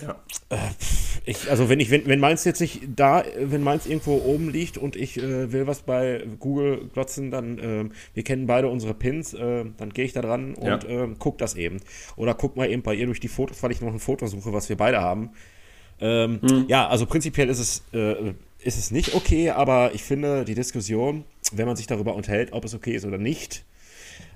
Ja. 0.02 0.16
Äh, 0.50 0.56
ich, 1.24 1.50
also 1.50 1.68
wenn 1.68 1.80
ich, 1.80 1.90
wenn, 1.90 2.06
wenn 2.06 2.20
meins 2.20 2.44
jetzt 2.44 2.60
nicht 2.60 2.82
da, 2.96 3.24
wenn 3.38 3.62
meins 3.62 3.86
irgendwo 3.86 4.16
oben 4.16 4.50
liegt 4.50 4.78
und 4.78 4.96
ich 4.96 5.18
äh, 5.18 5.52
will 5.52 5.66
was 5.66 5.82
bei 5.82 6.24
Google 6.38 6.88
glotzen, 6.92 7.30
dann, 7.30 7.58
äh, 7.58 7.84
wir 8.14 8.22
kennen 8.22 8.46
beide 8.46 8.68
unsere 8.68 8.94
Pins, 8.94 9.34
äh, 9.34 9.64
dann 9.76 9.90
gehe 9.90 10.04
ich 10.04 10.12
da 10.12 10.22
dran 10.22 10.54
und 10.54 10.84
ja. 10.84 10.88
Ähm, 10.88 11.16
guck 11.18 11.38
das 11.38 11.54
eben. 11.54 11.80
Oder 12.16 12.34
guck 12.34 12.56
mal 12.56 12.70
eben 12.70 12.82
bei 12.82 12.94
ihr 12.94 13.06
durch 13.06 13.20
die 13.20 13.28
Fotos, 13.28 13.62
weil 13.62 13.72
ich 13.72 13.80
noch 13.80 13.92
ein 13.92 13.98
Foto 13.98 14.26
suche, 14.26 14.52
was 14.52 14.68
wir 14.68 14.76
beide 14.76 15.00
haben. 15.00 15.30
Ähm, 16.00 16.40
hm. 16.40 16.64
Ja, 16.68 16.88
also 16.88 17.06
prinzipiell 17.06 17.48
ist 17.48 17.58
es, 17.58 17.82
äh, 17.92 18.32
ist 18.60 18.78
es 18.78 18.90
nicht 18.90 19.14
okay, 19.14 19.50
aber 19.50 19.94
ich 19.94 20.02
finde 20.02 20.44
die 20.44 20.54
Diskussion, 20.54 21.24
wenn 21.52 21.66
man 21.66 21.76
sich 21.76 21.86
darüber 21.86 22.14
unterhält, 22.14 22.52
ob 22.52 22.64
es 22.64 22.74
okay 22.74 22.94
ist 22.94 23.04
oder 23.04 23.18
nicht, 23.18 23.64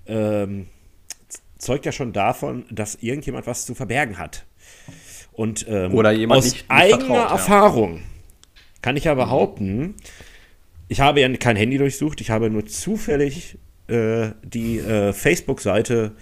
ähm, 0.06 0.66
zeugt 1.58 1.86
ja 1.86 1.92
schon 1.92 2.12
davon, 2.12 2.64
dass 2.70 2.96
irgendjemand 2.96 3.46
was 3.46 3.64
zu 3.64 3.74
verbergen 3.74 4.18
hat. 4.18 4.44
Und 5.33 5.66
ähm, 5.68 5.95
oder 5.95 6.12
jemand 6.12 6.39
aus 6.39 6.45
nicht, 6.45 6.57
nicht 6.57 6.70
eigener 6.70 6.99
vertraut, 6.99 7.30
Erfahrung 7.30 7.97
ja. 7.97 8.03
kann 8.83 8.97
ich 8.97 9.05
ja 9.05 9.14
behaupten, 9.14 9.95
ich 10.89 11.01
habe 11.01 11.20
ja 11.20 11.37
kein 11.37 11.57
Handy 11.57 11.78
durchsucht, 11.78 12.20
ich 12.20 12.30
habe 12.30 12.51
nur 12.51 12.66
zufällig 12.66 13.59
äh, 13.89 14.30
die 14.43 14.78
äh, 14.78 15.12
Facebook-Seite 15.12 16.12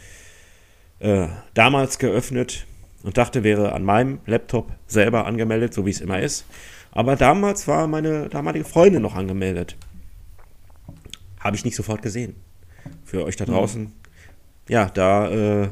äh, 1.00 1.26
damals 1.54 1.98
geöffnet 1.98 2.66
und 3.02 3.16
dachte, 3.16 3.42
wäre 3.42 3.72
an 3.72 3.82
meinem 3.82 4.20
Laptop 4.26 4.70
selber 4.86 5.26
angemeldet, 5.26 5.74
so 5.74 5.86
wie 5.86 5.90
es 5.90 6.00
immer 6.00 6.20
ist. 6.20 6.44
Aber 6.92 7.16
damals 7.16 7.66
war 7.68 7.86
meine 7.86 8.28
damalige 8.28 8.64
Freundin 8.64 9.02
noch 9.02 9.14
angemeldet. 9.14 9.76
Habe 11.38 11.56
ich 11.56 11.64
nicht 11.64 11.76
sofort 11.76 12.02
gesehen. 12.02 12.36
Für 13.04 13.24
euch 13.24 13.36
da 13.36 13.46
mhm. 13.46 13.50
draußen. 13.50 13.82
Mhm. 13.82 13.92
Ja, 14.68 14.88
da 14.88 15.30
äh, 15.30 15.68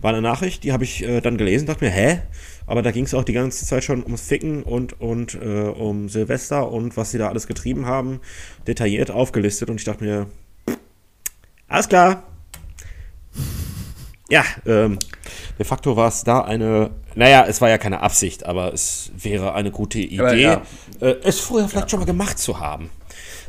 war 0.00 0.12
eine 0.12 0.22
Nachricht, 0.22 0.64
die 0.64 0.72
habe 0.72 0.84
ich 0.84 1.02
äh, 1.02 1.20
dann 1.20 1.36
gelesen, 1.36 1.66
dachte 1.66 1.84
mir, 1.84 1.90
hä? 1.90 2.22
Aber 2.70 2.82
da 2.82 2.92
ging 2.92 3.04
es 3.04 3.14
auch 3.14 3.24
die 3.24 3.32
ganze 3.32 3.66
Zeit 3.66 3.82
schon 3.82 4.04
ums 4.04 4.22
Ficken 4.22 4.62
und, 4.62 5.00
und 5.00 5.34
äh, 5.34 5.64
um 5.64 6.08
Silvester 6.08 6.70
und 6.70 6.96
was 6.96 7.10
sie 7.10 7.18
da 7.18 7.28
alles 7.28 7.48
getrieben 7.48 7.84
haben, 7.86 8.20
detailliert 8.64 9.10
aufgelistet. 9.10 9.70
Und 9.70 9.80
ich 9.80 9.84
dachte 9.84 10.04
mir, 10.04 10.28
alles 11.66 11.88
klar. 11.88 12.22
Ja, 14.28 14.44
ähm, 14.66 15.00
de 15.58 15.66
facto 15.66 15.96
war 15.96 16.06
es 16.06 16.22
da 16.22 16.42
eine, 16.42 16.92
naja, 17.16 17.44
es 17.48 17.60
war 17.60 17.68
ja 17.68 17.76
keine 17.76 18.02
Absicht, 18.02 18.46
aber 18.46 18.72
es 18.72 19.10
wäre 19.16 19.54
eine 19.54 19.72
gute 19.72 19.98
Idee, 19.98 20.40
ja. 20.40 20.62
äh, 21.00 21.16
es 21.24 21.40
früher 21.40 21.68
vielleicht 21.68 21.86
ja. 21.86 21.88
schon 21.88 21.98
mal 21.98 22.06
gemacht 22.06 22.38
zu 22.38 22.60
haben. 22.60 22.88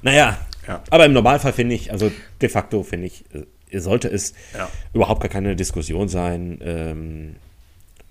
Naja, 0.01 0.39
ja. 0.67 0.81
aber 0.89 1.05
im 1.05 1.13
Normalfall 1.13 1.53
finde 1.53 1.75
ich, 1.75 1.91
also 1.91 2.11
de 2.41 2.49
facto 2.49 2.81
finde 2.81 3.05
ich, 3.05 3.23
äh, 3.69 3.77
sollte 3.77 4.07
es 4.07 4.33
überhaupt 4.93 5.21
gar 5.21 5.29
keine 5.29 5.55
Diskussion 5.55 6.09
sein. 6.09 6.57
Ähm, 6.63 7.35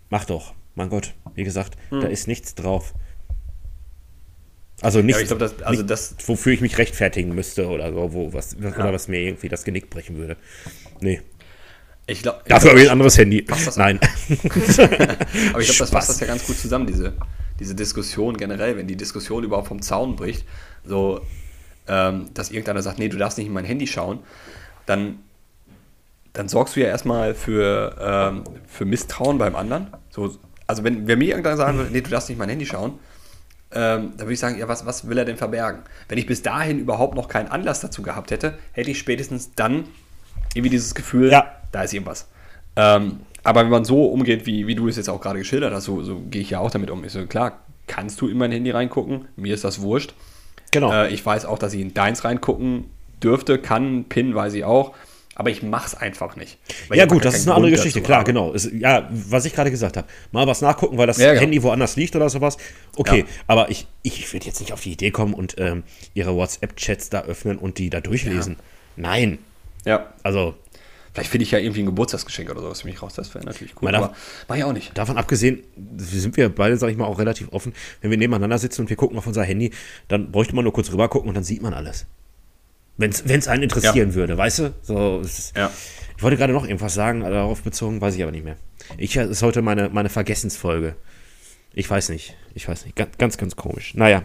mach 0.09 0.25
doch, 0.25 0.55
mein 0.81 0.89
Gott, 0.89 1.15
wie 1.35 1.45
gesagt, 1.45 1.77
hm. 1.91 2.01
da 2.01 2.09
ist 2.09 2.27
nichts 2.27 2.55
drauf. 2.55 2.95
Also 4.83 5.03
nichts, 5.03 5.27
glaub, 5.27 5.39
das, 5.39 5.61
also 5.63 5.83
nicht, 5.83 5.91
das, 5.91 6.15
wofür 6.27 6.55
ich 6.55 6.63
mich 6.63 6.79
rechtfertigen 6.79 7.35
müsste 7.35 7.69
oder 7.69 7.93
so, 7.93 8.15
wo, 8.15 8.33
was, 8.33 8.57
oder 8.57 8.93
was 8.93 9.09
mir 9.09 9.21
irgendwie 9.21 9.51
das 9.51 9.65
Genick 9.65 9.91
brechen 9.91 10.17
würde. 10.17 10.39
Nee. 11.01 11.21
Ich 12.07 12.23
glaub, 12.23 12.45
Dafür 12.47 12.71
habe 12.71 12.81
ich 12.81 12.87
ein 12.87 12.93
anderes 12.93 13.19
Handy. 13.19 13.47
Nein. 13.77 14.01
Aber 14.31 15.61
ich 15.61 15.67
glaube, 15.67 15.79
das 15.79 15.91
fasst 15.91 16.09
das 16.09 16.21
ja 16.21 16.27
ganz 16.27 16.47
gut 16.47 16.57
zusammen, 16.57 16.87
diese, 16.87 17.13
diese 17.59 17.75
Diskussion 17.75 18.39
generell, 18.39 18.79
wenn 18.79 18.87
die 18.87 18.97
Diskussion 18.97 19.45
überhaupt 19.45 19.69
vom 19.69 19.83
Zaun 19.83 20.17
bricht, 20.17 20.47
so, 20.83 21.21
ähm, 21.87 22.31
dass 22.33 22.51
irgendeiner 22.51 22.83
sagt, 22.83 22.99
nee, 22.99 23.11
du 23.11 23.19
darfst 23.19 23.37
nicht 23.37 23.49
in 23.49 23.53
mein 23.53 23.67
Handy 23.67 23.87
schauen, 23.87 24.21
dann, 24.87 25.19
dann 26.33 26.49
sorgst 26.49 26.75
du 26.75 26.81
ja 26.81 26.87
erstmal 26.87 27.35
für, 27.35 27.97
ähm, 28.01 28.45
für 28.67 28.87
Misstrauen 28.87 29.37
beim 29.37 29.55
anderen. 29.55 29.89
So, 30.09 30.39
also 30.71 30.85
wenn, 30.85 31.07
wenn 31.07 31.19
mir 31.19 31.29
irgendeiner 31.29 31.57
sagen 31.57 31.77
würde, 31.79 31.91
nee, 31.91 32.01
du 32.01 32.11
darfst 32.11 32.29
nicht 32.29 32.37
in 32.37 32.39
mein 32.39 32.49
Handy 32.49 32.65
schauen, 32.67 32.99
ähm, 33.73 34.13
da 34.17 34.25
würde 34.25 34.33
ich 34.33 34.41
sagen, 34.41 34.59
ja, 34.59 34.67
was, 34.69 34.87
was 34.87 35.09
will 35.09 35.19
er 35.19 35.25
denn 35.25 35.37
verbergen? 35.37 35.83
Wenn 36.09 36.19
ich 36.19 36.27
bis 36.27 36.43
dahin 36.43 36.79
überhaupt 36.81 37.15
noch 37.15 37.29
keinen 37.29 37.49
Anlass 37.49 37.81
dazu 37.81 38.03
gehabt 38.03 38.31
hätte, 38.31 38.59
hätte 38.73 38.91
ich 38.91 38.99
spätestens 38.99 39.55
dann 39.55 39.85
irgendwie 40.55 40.71
dieses 40.71 40.95
Gefühl, 40.95 41.31
Ja. 41.31 41.53
da 41.71 41.83
ist 41.83 41.93
irgendwas. 41.93 42.27
Ähm, 42.77 43.21
aber 43.45 43.63
wenn 43.63 43.71
man 43.71 43.85
so 43.85 44.07
umgeht, 44.07 44.47
wie, 44.47 44.67
wie 44.67 44.75
du 44.75 44.89
es 44.89 44.97
jetzt 44.97 45.09
auch 45.09 45.21
gerade 45.21 45.39
geschildert 45.39 45.73
hast, 45.73 45.85
so, 45.85 46.03
so 46.03 46.21
gehe 46.31 46.43
ich 46.43 46.51
ja 46.51 46.59
auch 46.59 46.71
damit 46.71 46.91
um. 46.91 47.05
Ich 47.05 47.13
so, 47.13 47.25
klar, 47.27 47.61
kannst 47.87 48.21
du 48.21 48.29
in 48.29 48.39
mein 48.39 48.51
Handy 48.53 48.71
reingucken, 48.71 49.29
mir 49.37 49.55
ist 49.55 49.65
das 49.65 49.81
wurscht. 49.81 50.15
Genau. 50.73 50.93
Äh, 50.93 51.09
ich 51.09 51.25
weiß 51.25 51.47
auch, 51.47 51.59
dass 51.59 51.73
ich 51.75 51.81
in 51.81 51.95
deins 51.95 52.25
reingucken 52.25 52.85
dürfte, 53.23 53.59
kann, 53.59 54.05
PIN 54.05 54.35
weiß 54.35 54.55
ich 54.55 54.65
auch, 54.65 54.95
aber 55.41 55.49
ich 55.51 55.63
mach's 55.63 55.95
einfach 55.95 56.37
nicht. 56.37 56.59
Ja 56.93 57.07
gut, 57.07 57.25
das 57.25 57.35
ist 57.35 57.47
eine 57.47 57.55
andere 57.57 57.71
Grund 57.71 57.79
Geschichte, 57.83 58.01
dazu 58.01 58.07
klar, 58.07 58.19
habe. 58.21 58.27
genau. 58.33 58.53
Es, 58.53 58.71
ja, 58.73 59.09
was 59.11 59.47
ich 59.47 59.55
gerade 59.55 59.71
gesagt 59.71 59.97
habe. 59.97 60.07
Mal 60.33 60.47
was 60.47 60.61
nachgucken, 60.61 60.99
weil 60.99 61.07
das 61.07 61.17
Ja, 61.17 61.31
genau. 61.31 61.41
Handy 61.41 61.63
woanders 61.63 61.97
liegt 61.97 62.15
oder 62.15 62.29
sowas. 62.29 62.59
Okay, 62.97 63.21
Ja. 63.21 63.25
aber 63.47 63.71
ich, 63.71 63.87
ich 64.03 64.31
würde 64.33 64.45
jetzt 64.47 64.61
nicht 64.61 64.73
auf 64.75 64.83
die 64.83 64.93
Idee 64.93 65.11
kommen 65.11 65.33
und 65.33 65.55
ähm, 65.59 65.83
ihre 66.13 66.35
WhatsApp-Chats 66.37 67.09
da 67.09 67.23
öffnen 67.23 67.57
und 67.57 67.79
die 67.79 67.89
da 67.89 68.01
durchlesen. 68.01 68.57
Nein. 68.97 69.39
Ja, 69.87 70.13
Also 70.23 70.55
vielleicht 71.15 71.31
finde 71.31 71.45
ich 71.45 71.51
ja 71.53 71.59
irgendwie 71.59 71.81
ein 71.81 71.87
Geburtstagsgeschenk 71.87 72.51
oder 72.51 72.61
sowas 72.61 72.83
für 72.83 72.87
mich 72.89 73.01
raus, 73.03 73.15
das 73.15 73.35
wäre 73.35 73.45
natürlich 73.47 73.73
cool, 73.81 73.91
darf- 73.91 74.05
aber 74.05 74.15
mach 74.47 74.57
ich 74.57 74.65
auch 74.65 74.73
nicht. 74.75 74.97
davon 74.99 75.17
abgesehen, 75.17 75.61
sind 75.97 76.37
wir 76.37 76.51
beide, 76.51 76.77
sag 76.77 76.91
ich 76.91 76.99
mal, 76.99 77.07
auch 77.07 77.19
relativ 77.19 77.49
offen. 77.53 77.73
Wenn 78.03 78.11
wir 78.11 78.19
nebeneinander 78.19 78.59
sitzen 78.59 78.83
und 78.83 78.91
wir 78.91 78.97
gucken 78.97 79.17
auf 79.17 79.27
unser 79.27 79.43
Handy, 79.43 79.73
dann 80.09 80.31
bräuchte 80.31 80.55
man 80.55 80.65
nur 80.65 80.73
kurz 80.75 80.93
rüber 80.93 81.09
gucken 81.09 81.29
und 81.31 81.35
dann 81.35 81.45
sieht 81.45 81.63
man 81.63 81.73
alles. 81.73 82.05
Wenn 83.01 83.11
es 83.11 83.49
einen 83.49 83.63
interessieren 83.63 84.15
würde, 84.15 84.37
weißt 84.37 84.59
du? 84.61 84.75
So, 84.83 85.21
es 85.25 85.39
ist, 85.39 85.57
Ja. 85.57 85.71
Ich 86.17 86.23
wollte 86.23 86.37
gerade 86.37 86.53
noch 86.53 86.65
irgendwas 86.65 86.93
sagen, 86.93 87.21
darauf 87.23 87.63
bezogen, 87.63 88.01
weiß 88.03 88.15
ich 88.15 88.23
aber 88.23 88.31
nicht 88.33 88.45
mehr. 88.45 88.57
Ich, 88.99 89.17
es 89.17 89.31
ist 89.31 89.43
heute 89.43 89.63
meine, 89.63 89.89
meine 89.89 90.11
Vergessensfolge. 90.11 90.95
Ich 91.73 91.89
weiß 91.89 92.11
nicht. 92.11 92.37
Ich 92.55 92.69
weiß 92.69 92.85
nicht. 92.85 92.95
Ganz, 92.97 93.17
ganz, 93.17 93.39
ganz 93.39 93.57
komisch. 93.57 93.95
Naja. 93.95 94.23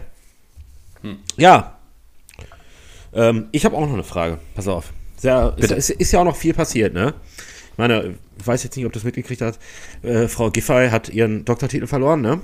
Ja. 1.38 1.78
Ähm, 3.14 3.48
ich 3.52 3.64
habe 3.64 3.74
auch 3.76 3.80
noch 3.80 3.92
eine 3.94 4.04
Frage. 4.04 4.38
Pass 4.54 4.68
auf. 4.68 4.92
Sehr, 5.16 5.54
ist, 5.56 5.70
ist, 5.70 5.90
ist 5.90 6.12
ja 6.12 6.20
auch 6.20 6.24
noch 6.24 6.36
viel 6.36 6.52
passiert, 6.52 6.92
ne? 6.92 7.14
Ich 7.72 7.78
meine, 7.78 8.14
ich 8.38 8.46
weiß 8.46 8.62
jetzt 8.64 8.76
nicht, 8.76 8.84
ob 8.84 8.92
du 8.92 8.98
das 8.98 9.04
mitgekriegt 9.04 9.40
hast. 9.40 9.58
Äh, 10.02 10.28
Frau 10.28 10.50
Giffey 10.50 10.90
hat 10.90 11.08
ihren 11.08 11.44
Doktortitel 11.46 11.86
verloren, 11.86 12.20
ne? 12.20 12.40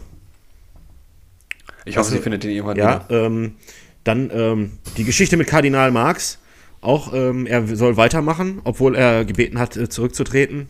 Ich 1.85 1.97
hoffe, 1.97 2.07
Also, 2.07 2.17
sie 2.17 2.23
findet 2.23 2.45
den 2.45 2.53
irgendwann 2.53 2.77
Ja, 2.77 3.05
wieder. 3.09 3.27
ähm, 3.27 3.57
dann 4.05 4.31
ähm, 4.35 4.73
die 4.97 5.05
Geschichte 5.05 5.37
mit 5.37 5.47
Kardinal 5.47 5.91
Marx. 5.91 6.39
Auch 6.81 7.13
ähm, 7.15 7.47
er 7.47 7.65
soll 7.77 7.97
weitermachen, 7.97 8.61
obwohl 8.65 8.97
er 8.97 9.25
gebeten 9.25 9.59
hat, 9.59 9.77
äh, 9.77 9.89
zurückzutreten. 9.89 10.69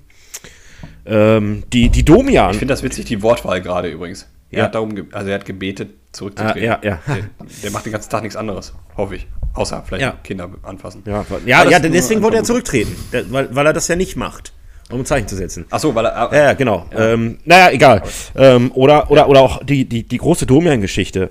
Ähm, 1.06 1.64
die, 1.72 1.88
die 1.88 2.04
Domian. 2.04 2.50
Ich 2.52 2.58
finde 2.58 2.72
das 2.72 2.82
witzig, 2.82 3.06
die 3.06 3.22
Wortwahl 3.22 3.60
gerade 3.60 3.88
übrigens. 3.90 4.28
Er 4.50 4.58
Ja. 4.58 4.64
hat 4.66 4.74
darum, 4.74 4.92
also 5.12 5.28
er 5.30 5.34
hat 5.36 5.44
gebetet, 5.46 5.88
Ah, 5.90 6.12
zurückzutreten. 6.12 6.62
ja, 6.62 6.78
ja. 6.82 6.98
Der, 7.08 7.24
der 7.62 7.70
macht 7.70 7.86
den 7.86 7.92
ganzen 7.92 8.10
Tag 8.10 8.22
nichts 8.22 8.36
anderes, 8.36 8.74
hoffe 8.98 9.16
ich. 9.16 9.26
Außer 9.54 9.82
vielleicht 9.86 10.02
Ja. 10.02 10.18
Kinder 10.22 10.50
anfassen. 10.62 11.02
Ja, 11.06 11.24
ja, 11.46 11.68
ja 11.70 11.78
deswegen 11.78 12.22
wollte 12.22 12.36
er 12.36 12.44
zurücktreten, 12.44 12.94
weil, 13.30 13.54
weil 13.54 13.66
er 13.66 13.72
das 13.72 13.88
ja 13.88 13.96
nicht 13.96 14.16
macht, 14.16 14.52
um 14.90 15.00
ein 15.00 15.06
Zeichen 15.06 15.26
zu 15.26 15.36
setzen. 15.36 15.64
Ach 15.70 15.78
so, 15.80 15.94
weil 15.94 16.04
er. 16.04 16.30
Ja, 16.32 16.34
ja 16.48 16.52
genau. 16.52 16.86
Ähm, 16.94 17.38
naja, 17.46 17.70
egal. 17.70 18.02
Ähm, 18.36 18.70
oder, 18.74 19.10
oder, 19.10 19.28
oder 19.30 19.40
auch 19.40 19.64
die, 19.64 19.86
die, 19.86 20.02
die 20.06 20.18
große 20.18 20.44
Domian-Geschichte, 20.44 21.30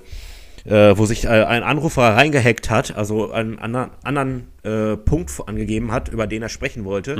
äh, 0.65 0.97
wo 0.97 1.05
sich 1.05 1.25
äh, 1.25 1.29
ein 1.29 1.63
Anrufer 1.63 2.03
reingehackt 2.15 2.69
hat, 2.69 2.95
also 2.95 3.31
einen 3.31 3.59
anderen, 3.59 3.91
anderen 4.03 4.47
äh, 4.63 4.97
Punkt 4.97 5.31
angegeben 5.45 5.91
hat, 5.91 6.09
über 6.09 6.27
den 6.27 6.41
er 6.41 6.49
sprechen 6.49 6.85
wollte. 6.85 7.15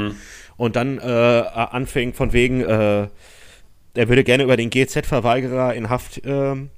Und 0.58 0.76
dann 0.76 1.00
äh, 1.00 1.02
anfing 1.02 2.14
von 2.14 2.34
wegen, 2.34 2.62
äh, 2.62 3.08
er 3.94 4.08
würde 4.10 4.24
gerne 4.24 4.44
über 4.44 4.58
den 4.58 4.70
GZ-Verweigerer 4.70 5.74
in 5.74 5.90
Haft 5.90 6.22
ähm, 6.24 6.70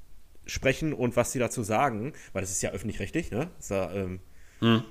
sprechen 0.45 0.93
und 0.93 1.16
was 1.16 1.32
sie 1.32 1.39
dazu 1.39 1.64
sagen, 1.64 2.14
weil 2.34 2.41
das 2.41 2.51
ist 2.51 2.61
ja 2.61 2.72
öffentlich-rechtlich, 2.72 3.32
ne? 3.32 3.47
Ja, 3.70 3.91
ähm, 3.91 4.20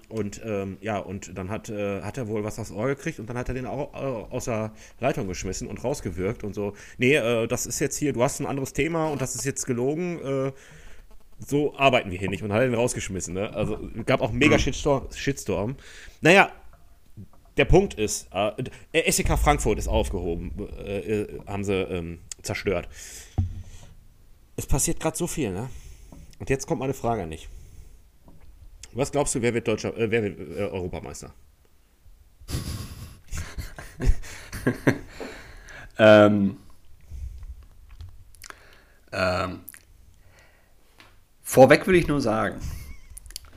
Und 0.09 0.41
ähm, 0.45 0.77
ja, 0.83 0.99
und 0.99 1.37
dann 1.37 1.49
hat, 1.49 1.71
äh, 1.71 2.03
hat 2.03 2.19
er 2.19 2.29
wohl 2.29 2.45
was 2.45 2.59
aufs 2.59 2.71
Ohr 2.71 2.89
gekriegt 2.89 3.19
und 3.19 3.29
dann 3.31 3.39
hat 3.39 3.49
er 3.49 3.55
den 3.55 3.65
auch 3.67 3.95
aus 4.31 4.45
der 4.45 4.73
Leitung 5.01 5.27
geschmissen 5.29 5.67
und 5.67 5.83
rausgewirkt 5.83 6.45
und 6.45 6.55
so. 6.55 6.75
Nee, 6.99 7.15
äh, 7.17 7.47
das 7.47 7.65
ist 7.65 7.81
jetzt 7.81 7.97
hier, 7.97 8.13
du 8.13 8.23
hast 8.23 8.39
ein 8.41 8.47
anderes 8.47 8.75
Thema 8.75 9.07
und 9.09 9.23
das 9.23 9.35
ist 9.35 9.47
jetzt 9.47 9.67
gelogen. 9.67 10.53
Äh, 11.43 11.47
so 11.47 11.77
arbeiten 11.77 12.11
wir 12.11 12.19
hier 12.19 12.31
nicht 12.31 12.43
und 12.43 12.53
hat 12.53 12.63
den 12.63 12.75
rausgeschmissen. 12.75 13.35
Ne? 13.35 13.53
Also 13.55 13.79
gab 14.07 14.21
auch 14.21 14.33
mega 14.33 14.59
Shitstorm, 14.59 15.09
Shitstorm. 15.15 15.77
Naja, 16.21 16.51
der 17.57 17.65
Punkt 17.67 17.95
ist, 17.95 18.29
äh, 18.33 19.11
SEK 19.11 19.39
Frankfurt 19.39 19.79
ist 19.79 19.89
aufgehoben, 19.89 20.53
äh, 20.79 20.99
äh, 20.99 21.41
haben 21.47 21.65
sie 21.65 21.75
ähm, 21.75 22.19
zerstört. 22.43 22.89
Es 24.57 24.67
passiert 24.67 25.01
gerade 25.01 25.17
so 25.17 25.27
viel, 25.27 25.53
ne? 25.53 25.69
Und 26.39 26.51
jetzt 26.51 26.67
kommt 26.67 26.81
meine 26.81 26.95
Frage 26.95 27.23
an 27.23 27.31
dich. 27.31 27.49
Was 28.93 29.13
glaubst 29.13 29.35
du, 29.35 29.43
wer 29.43 29.55
wird 29.55 29.69
Deutscher, 29.69 29.97
äh, 29.97 30.11
wer 30.11 30.23
wird 30.23 30.39
äh, 30.39 30.63
Europameister? 30.65 31.33
Ähm, 35.99 36.57
ähm, 39.13 39.61
vorweg 41.53 41.87
will 41.87 41.95
ich 41.95 42.09
nur 42.09 42.21
sagen, 42.21 42.57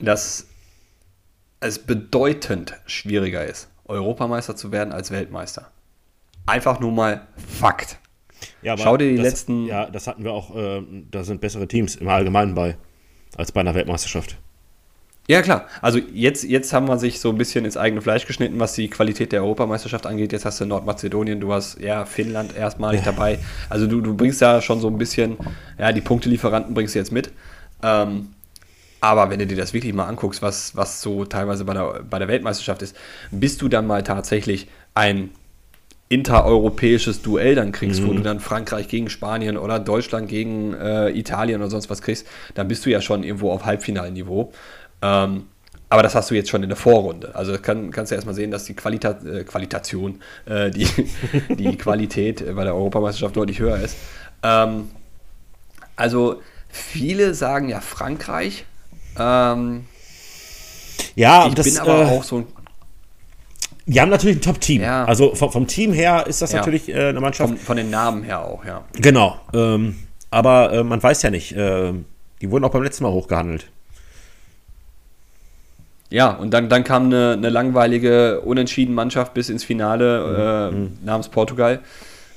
dass 0.01 0.47
es 1.61 1.79
bedeutend 1.79 2.73
schwieriger 2.85 3.45
ist, 3.45 3.69
Europameister 3.85 4.55
zu 4.57 4.71
werden 4.73 4.91
als 4.91 5.11
Weltmeister. 5.11 5.71
Einfach 6.45 6.79
nur 6.81 6.91
mal 6.91 7.27
Fakt. 7.47 7.97
Ja, 8.61 8.77
Schau 8.77 8.97
dir 8.97 9.09
die 9.11 9.15
das, 9.15 9.25
letzten- 9.25 9.65
Ja, 9.65 9.89
das 9.89 10.07
hatten 10.07 10.25
wir 10.25 10.33
auch. 10.33 10.53
Äh, 10.55 10.83
da 11.09 11.23
sind 11.23 11.39
bessere 11.39 11.67
Teams 11.67 11.95
im 11.95 12.09
Allgemeinen 12.09 12.53
bei 12.53 12.75
als 13.37 13.53
bei 13.53 13.61
einer 13.61 13.73
Weltmeisterschaft. 13.75 14.37
Ja, 15.27 15.41
klar. 15.41 15.65
Also 15.81 15.97
jetzt, 16.13 16.43
jetzt 16.43 16.71
haben 16.73 16.87
wir 16.87 16.99
sich 16.99 17.19
so 17.19 17.29
ein 17.29 17.37
bisschen 17.37 17.65
ins 17.65 17.77
eigene 17.77 18.01
Fleisch 18.01 18.27
geschnitten, 18.27 18.59
was 18.59 18.73
die 18.73 18.89
Qualität 18.89 19.31
der 19.31 19.41
Europameisterschaft 19.41 20.05
angeht. 20.05 20.33
Jetzt 20.33 20.45
hast 20.45 20.59
du 20.61 20.65
Nordmazedonien, 20.65 21.39
du 21.39 21.51
hast 21.53 21.79
ja 21.79 22.05
Finnland 22.05 22.55
erstmalig 22.55 23.01
dabei. 23.03 23.39
Also 23.69 23.87
du, 23.87 24.01
du 24.01 24.15
bringst 24.15 24.41
ja 24.41 24.61
schon 24.61 24.81
so 24.81 24.87
ein 24.89 24.97
bisschen, 24.99 25.37
ja, 25.79 25.91
die 25.93 26.01
Punktelieferanten 26.01 26.73
bringst 26.75 26.93
du 26.93 26.99
jetzt 26.99 27.11
mit. 27.13 27.31
Ähm, 27.85 28.29
aber 28.99 29.29
wenn 29.29 29.37
du 29.37 29.45
dir 29.45 29.55
das 29.57 29.73
wirklich 29.73 29.93
mal 29.93 30.07
anguckst, 30.07 30.41
was, 30.41 30.75
was 30.75 31.01
so 31.01 31.25
teilweise 31.25 31.63
bei 31.63 31.73
der, 31.73 32.03
bei 32.09 32.17
der 32.17 32.27
Weltmeisterschaft 32.27 32.81
ist, 32.81 32.95
bis 33.29 33.57
du 33.57 33.67
dann 33.67 33.85
mal 33.85 34.03
tatsächlich 34.03 34.67
ein 34.95 35.29
intereuropäisches 36.09 37.21
Duell 37.21 37.55
dann 37.55 37.71
kriegst, 37.71 38.05
wo 38.05 38.13
du 38.13 38.21
dann 38.21 38.39
Frankreich 38.39 38.87
gegen 38.87 39.09
Spanien 39.09 39.57
oder 39.57 39.79
Deutschland 39.79 40.27
gegen 40.27 40.73
äh, 40.73 41.09
Italien 41.09 41.61
oder 41.61 41.69
sonst 41.69 41.89
was 41.89 42.01
kriegst, 42.01 42.27
dann 42.53 42.67
bist 42.67 42.85
du 42.85 42.91
ja 42.91 43.01
schon 43.01 43.23
irgendwo 43.23 43.51
auf 43.51 43.65
Halbfinalniveau. 43.65 44.51
Ähm, 45.01 45.43
aber 45.89 46.03
das 46.03 46.15
hast 46.15 46.31
du 46.31 46.35
jetzt 46.35 46.49
schon 46.49 46.63
in 46.63 46.69
der 46.69 46.77
Vorrunde. 46.77 47.33
Also 47.35 47.57
kann, 47.57 47.91
kannst 47.91 48.11
du 48.11 48.15
erstmal 48.15 48.35
sehen, 48.35 48.51
dass 48.51 48.65
die 48.65 48.75
Qualita 48.75 49.17
äh, 49.25 49.43
Qualitation, 49.43 50.21
äh, 50.45 50.71
die, 50.71 50.87
die 51.55 51.77
Qualität 51.77 52.43
bei 52.55 52.63
der 52.63 52.75
Europameisterschaft 52.75 53.35
deutlich 53.35 53.59
höher 53.59 53.77
ist. 53.77 53.97
Ähm, 54.43 54.89
also 55.95 56.41
viele 56.75 57.33
sagen 57.33 57.69
ja 57.69 57.81
Frankreich. 57.81 58.65
Ähm, 59.17 59.85
Ja, 61.15 61.47
ich 61.47 61.55
das, 61.55 61.65
bin 61.65 61.77
aber 61.79 62.01
äh, 62.01 62.05
auch 62.05 62.23
so 62.23 62.37
ein 62.39 62.47
Die 63.85 64.01
haben 64.01 64.09
natürlich 64.09 64.37
ein 64.37 64.41
Top-Team. 64.41 64.81
Ja. 64.81 65.05
Also 65.05 65.35
vom, 65.35 65.51
vom 65.51 65.67
Team 65.67 65.93
her 65.93 66.25
ist 66.27 66.41
das 66.41 66.51
Ja. 66.51 66.59
natürlich 66.59 66.89
äh, 66.89 67.09
eine 67.09 67.21
Mannschaft. 67.21 67.49
von, 67.49 67.57
von 67.57 67.77
den 67.77 67.89
Namen 67.89 68.23
her 68.23 68.41
auch, 68.45 68.65
ja. 68.65 68.83
Genau. 68.93 69.39
Ähm, 69.53 69.95
aber 70.31 70.73
äh, 70.73 70.83
man 70.83 71.01
weiß 71.01 71.21
ja 71.21 71.29
nicht. 71.29 71.53
Äh, 71.55 71.93
die 72.41 72.51
wurden 72.51 72.65
auch 72.65 72.71
beim 72.71 72.83
letzten 72.83 73.03
Mal 73.03 73.11
hochgehandelt. 73.11 73.67
Ja, 76.09 76.29
und 76.31 76.51
dann, 76.53 76.69
dann 76.69 76.83
kam 76.83 77.05
eine, 77.05 77.33
eine 77.33 77.49
langweilige, 77.49 78.41
unentschieden 78.41 78.93
Mannschaft 78.93 79.33
bis 79.33 79.49
ins 79.49 79.63
Finale 79.63 80.71
äh, 80.71 81.05
namens 81.05 81.29
Portugal. 81.29 81.79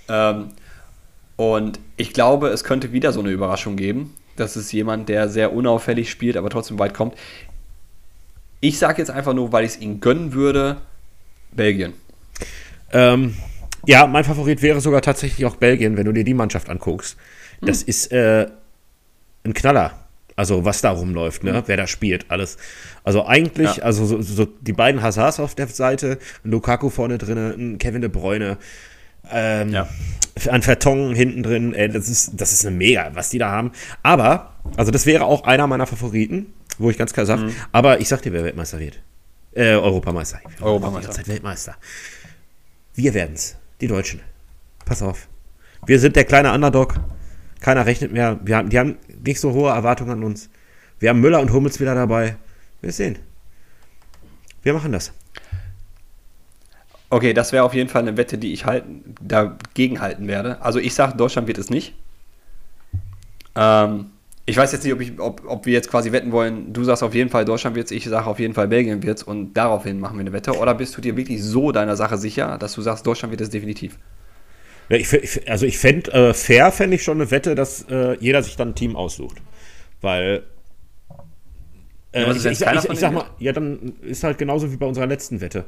Ähm, 0.09 0.49
und 1.37 1.79
ich 1.97 2.13
glaube, 2.13 2.49
es 2.49 2.65
könnte 2.65 2.93
wieder 2.93 3.13
so 3.13 3.21
eine 3.21 3.31
Überraschung 3.31 3.77
geben. 3.77 4.15
Das 4.41 4.57
ist 4.57 4.73
jemand, 4.73 5.09
der 5.09 5.29
sehr 5.29 5.53
unauffällig 5.53 6.11
spielt, 6.11 6.37
aber 6.37 6.51
trotzdem 6.51 6.79
weit 6.79 6.95
kommt. 6.95 7.15
Ich 8.61 8.79
sage 8.79 8.99
jetzt 8.99 9.11
einfach 9.11 9.35
nur, 9.35 9.53
weil 9.53 9.65
ich 9.65 9.73
es 9.73 9.81
ihnen 9.81 10.01
gönnen 10.01 10.33
würde, 10.33 10.79
Belgien. 11.53 11.93
Ähm, 12.93 13.37
ja, 13.87 14.07
mein 14.07 14.25
Favorit 14.25 14.63
wäre 14.63 14.81
sogar 14.81 15.03
tatsächlich 15.03 15.47
auch 15.47 15.57
Belgien, 15.57 15.97
wenn 15.97 16.05
du 16.05 16.13
dir 16.13 16.25
die 16.25 16.35
Mannschaft 16.35 16.69
anguckst. 16.69 17.17
Das 17.61 17.83
ist 17.83 18.13
äh, 18.13 18.47
ein 19.45 19.55
Knaller. 19.55 20.05
Also 20.37 20.65
was 20.65 20.81
da 20.81 20.91
rumläuft, 20.93 21.43
ne? 21.43 21.65
wer 21.67 21.77
da 21.77 21.89
spielt, 21.89 22.31
alles. 22.31 22.59
Also 23.03 23.27
eigentlich, 23.27 23.77
Ja. 23.79 23.83
also 23.83 24.07
so, 24.07 24.23
so 24.23 24.45
die 24.45 24.73
beiden 24.73 25.03
Hazards 25.03 25.41
auf 25.41 25.57
der 25.57 25.67
Seite, 25.67 26.19
Lukaku 26.45 26.91
vorne 26.91 27.19
drin, 27.19 27.79
Kevin 27.79 28.03
De 28.03 28.09
Bruyne, 28.09 28.57
ähm, 29.33 29.71
Ja. 29.71 29.89
ein 30.51 30.63
Vertongen 30.63 31.15
hinten 31.15 31.43
drin, 31.43 31.75
ey, 31.75 31.89
das 31.89 32.09
ist, 32.09 32.33
das 32.41 32.53
ist 32.53 32.65
eine 32.67 32.77
Mega, 32.77 33.11
was 33.15 33.31
die 33.31 33.39
da 33.39 33.51
haben. 33.51 33.73
Aber, 34.03 34.55
also 34.77 34.91
das 34.91 35.07
wäre 35.07 35.25
auch 35.25 35.45
einer 35.45 35.67
meiner 35.67 35.87
Favoriten, 35.87 36.53
wo 36.79 36.91
ich 36.91 36.99
ganz 36.99 37.13
klar 37.13 37.27
sage, 37.27 37.53
aber 37.73 38.01
ich 38.01 38.09
sag 38.09 38.23
dir, 38.23 38.33
wer 38.33 38.45
Weltmeister 38.45 38.79
wird. 38.79 39.01
Äh, 39.55 39.75
Europameister. 39.75 40.41
Europameister. 40.61 41.11
Zeit 41.13 41.27
Weltmeister. 41.29 41.75
Wir 42.95 43.15
werden's. 43.15 43.57
Die 43.81 43.87
Deutschen. 43.89 44.21
Pass 44.85 45.03
auf. 45.03 45.29
Wir 45.87 45.99
sind 46.01 46.17
der 46.17 46.25
kleine 46.25 46.53
Underdog. 46.53 46.95
Keiner 47.61 47.87
rechnet 47.87 48.13
mehr. 48.13 48.39
Wir 48.45 48.57
haben, 48.57 48.69
die 48.69 48.79
haben 48.79 48.97
nicht 49.25 49.41
so 49.41 49.53
hohe 49.53 49.71
Erwartungen 49.71 50.11
an 50.11 50.23
uns. 50.23 50.49
Wir 51.01 51.11
haben 51.11 51.21
Müller 51.21 51.41
und 51.41 51.53
Hummels 51.53 51.81
wieder 51.81 51.95
dabei. 51.95 52.37
Wir 52.81 52.93
sehen. 52.93 53.19
Wir 54.63 54.73
machen 54.75 54.93
das. 54.93 55.13
Okay, 57.11 57.33
das 57.33 57.53
wäre 57.53 57.65
auf 57.65 57.75
jeden 57.75 57.89
Fall 57.89 58.03
eine 58.03 58.17
Wette, 58.17 58.37
die 58.37 58.53
ich 58.53 58.67
halten, 58.67 59.15
dagegen 59.21 60.01
halten 60.01 60.29
werde. 60.29 60.61
Also 60.61 60.79
ich 60.79 60.95
sage, 60.95 61.17
Deutschland 61.17 61.49
wird 61.49 61.59
es 61.59 61.71
nicht. 61.71 61.95
Ähm, 63.57 64.07
ich 64.45 64.57
weiß 64.57 64.73
jetzt 64.73 64.85
nicht, 64.85 64.93
ob, 64.93 65.01
ich, 65.01 65.19
ob, 65.19 65.43
ob 65.47 65.67
wir 65.67 65.73
jetzt 65.73 65.91
quasi 65.91 66.13
wetten 66.13 66.33
wollen, 66.33 66.73
du 66.73 66.85
sagst 66.85 67.03
auf 67.03 67.15
jeden 67.15 67.31
Fall 67.31 67.45
Deutschland 67.45 67.77
wird 67.77 67.87
es, 67.87 67.93
ich 67.93 68.05
sage 68.05 68.27
auf 68.27 68.39
jeden 68.39 68.55
Fall 68.55 68.69
Belgien 68.69 69.03
wird 69.03 69.19
es 69.19 69.23
und 69.23 69.55
daraufhin 69.55 70.01
machen 70.01 70.17
wir 70.17 70.21
eine 70.21 70.33
Wette. 70.33 70.53
Oder 70.53 70.75
bist 70.75 70.97
du 70.97 71.01
dir 71.01 71.17
wirklich 71.17 71.43
so 71.43 71.73
deiner 71.73 71.97
Sache 71.97 72.19
sicher, 72.19 72.59
dass 72.59 72.75
du 72.75 72.83
sagst, 72.83 73.07
Deutschland 73.07 73.31
wird 73.31 73.41
es 73.41 73.51
definitiv? 73.51 73.99
Ja, 74.91 74.97
ich, 74.97 75.51
also 75.51 75.65
ich 75.65 75.79
fände, 75.79 76.13
äh, 76.13 76.35
fair 76.35 76.73
fände 76.73 76.97
ich 76.97 77.03
schon 77.03 77.19
eine 77.21 77.31
Wette, 77.31 77.55
dass 77.55 77.87
äh, 77.91 78.17
jeder 78.21 78.43
sich 78.43 78.57
dann 78.57 78.69
ein 78.71 78.75
Team 78.75 78.97
aussucht. 78.97 79.39
Weil 80.01 80.45
äh, 82.13 82.23
ja, 82.23 82.31
ich, 82.31 82.45
ich, 82.45 82.61
ich, 82.61 82.91
ich 82.91 82.99
sag 82.99 83.13
mal, 83.13 83.25
ja, 83.39 83.53
dann 83.53 83.95
ist 84.03 84.25
halt 84.25 84.39
genauso 84.39 84.71
wie 84.73 84.77
bei 84.77 84.87
unserer 84.87 85.07
letzten 85.07 85.41
Wette 85.41 85.65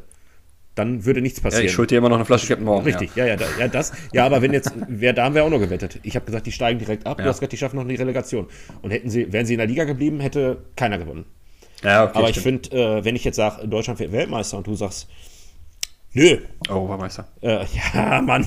dann 0.74 1.04
würde 1.04 1.20
nichts 1.20 1.40
passieren. 1.40 1.64
Ja, 1.64 1.68
ich 1.68 1.72
schuld 1.72 1.90
dir 1.90 1.98
immer 1.98 2.08
noch 2.08 2.16
eine 2.16 2.24
Flasche 2.24 2.46
Captain 2.46 2.64
Morgan. 2.64 2.84
Richtig, 2.84 3.14
ja, 3.16 3.26
ja, 3.26 3.34
ja, 3.34 3.46
ja, 3.58 3.68
das. 3.68 3.92
Ja, 4.12 4.24
aber 4.24 4.40
wenn 4.40 4.52
jetzt, 4.52 4.72
wer, 4.88 5.12
da 5.12 5.24
haben 5.24 5.34
wir 5.34 5.44
auch 5.44 5.50
noch 5.50 5.58
gewettet. 5.58 5.98
Ich 6.02 6.14
habe 6.14 6.26
gesagt, 6.26 6.46
die 6.46 6.52
steigen 6.52 6.78
direkt 6.78 7.06
ab. 7.06 7.18
Ja. 7.18 7.24
Du 7.24 7.30
hast 7.30 7.40
gesagt, 7.40 7.52
die 7.52 7.56
schaffen 7.56 7.76
noch 7.76 7.84
eine 7.84 7.98
Relegation. 7.98 8.46
Und 8.82 8.90
hätten 8.90 9.10
sie, 9.10 9.32
wären 9.32 9.46
sie 9.46 9.54
in 9.54 9.58
der 9.58 9.66
Liga 9.66 9.84
geblieben, 9.84 10.20
hätte 10.20 10.64
keiner 10.76 10.98
gewonnen. 10.98 11.26
Ja, 11.82 12.04
okay, 12.04 12.18
aber 12.18 12.28
ich 12.28 12.38
finde, 12.38 12.70
äh, 12.70 13.04
wenn 13.04 13.16
ich 13.16 13.24
jetzt 13.24 13.36
sage, 13.36 13.66
Deutschland 13.66 13.98
wird 13.98 14.12
Weltmeister 14.12 14.58
und 14.58 14.66
du 14.66 14.74
sagst, 14.74 15.08
Nö. 16.12 16.38
Europameister. 16.68 17.28
Äh, 17.40 17.64
ja, 17.94 18.20
Mann. 18.20 18.44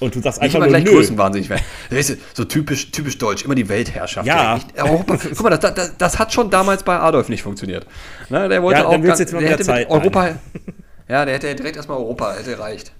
und 0.00 0.14
du 0.14 0.20
sagst 0.20 0.40
einfach 0.40 0.56
immer 0.56 0.66
nur 0.66 0.68
gleich 0.68 0.84
nö. 0.84 0.90
Größenwahnsinnig 0.90 1.48
werden. 1.48 1.62
Weißt 1.88 2.10
du, 2.10 2.16
so 2.34 2.44
typisch, 2.44 2.90
typisch 2.90 3.16
deutsch, 3.16 3.44
immer 3.44 3.54
die 3.54 3.68
Weltherrschaft. 3.68 4.26
Ja. 4.26 4.56
Nicht, 4.56 4.78
Europa, 4.78 5.16
guck 5.16 5.42
mal, 5.42 5.50
das, 5.50 5.74
das, 5.74 5.96
das, 5.96 6.18
hat 6.18 6.34
schon 6.34 6.50
damals 6.50 6.82
bei 6.82 6.98
Adolf 6.98 7.30
nicht 7.30 7.42
funktioniert. 7.42 7.86
Ne, 8.28 8.50
der 8.50 8.62
wollte 8.62 8.80
ja, 8.80 8.86
auch. 8.86 9.00
Ganz, 9.00 9.18
jetzt 9.18 9.32
mal 9.32 9.42
der 9.42 9.60
Zeit 9.60 9.88
Europa. 9.88 10.38
Ja, 11.08 11.24
der 11.24 11.34
hätte 11.34 11.52
direkt 11.56 11.74
erstmal 11.74 11.98
Europa, 11.98 12.34
hätte 12.34 12.56
reicht. 12.56 12.92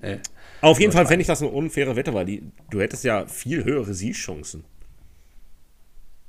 Nee. 0.00 0.18
Auf 0.62 0.80
jeden 0.80 0.92
Fall 0.92 1.06
fände 1.06 1.20
ich 1.20 1.28
das 1.28 1.42
eine 1.42 1.52
unfaire 1.52 1.94
Wette, 1.94 2.12
weil 2.12 2.24
die, 2.24 2.42
du 2.70 2.80
hättest 2.80 3.04
ja 3.04 3.26
viel 3.26 3.62
höhere 3.62 3.94
Siegchancen. 3.94 4.64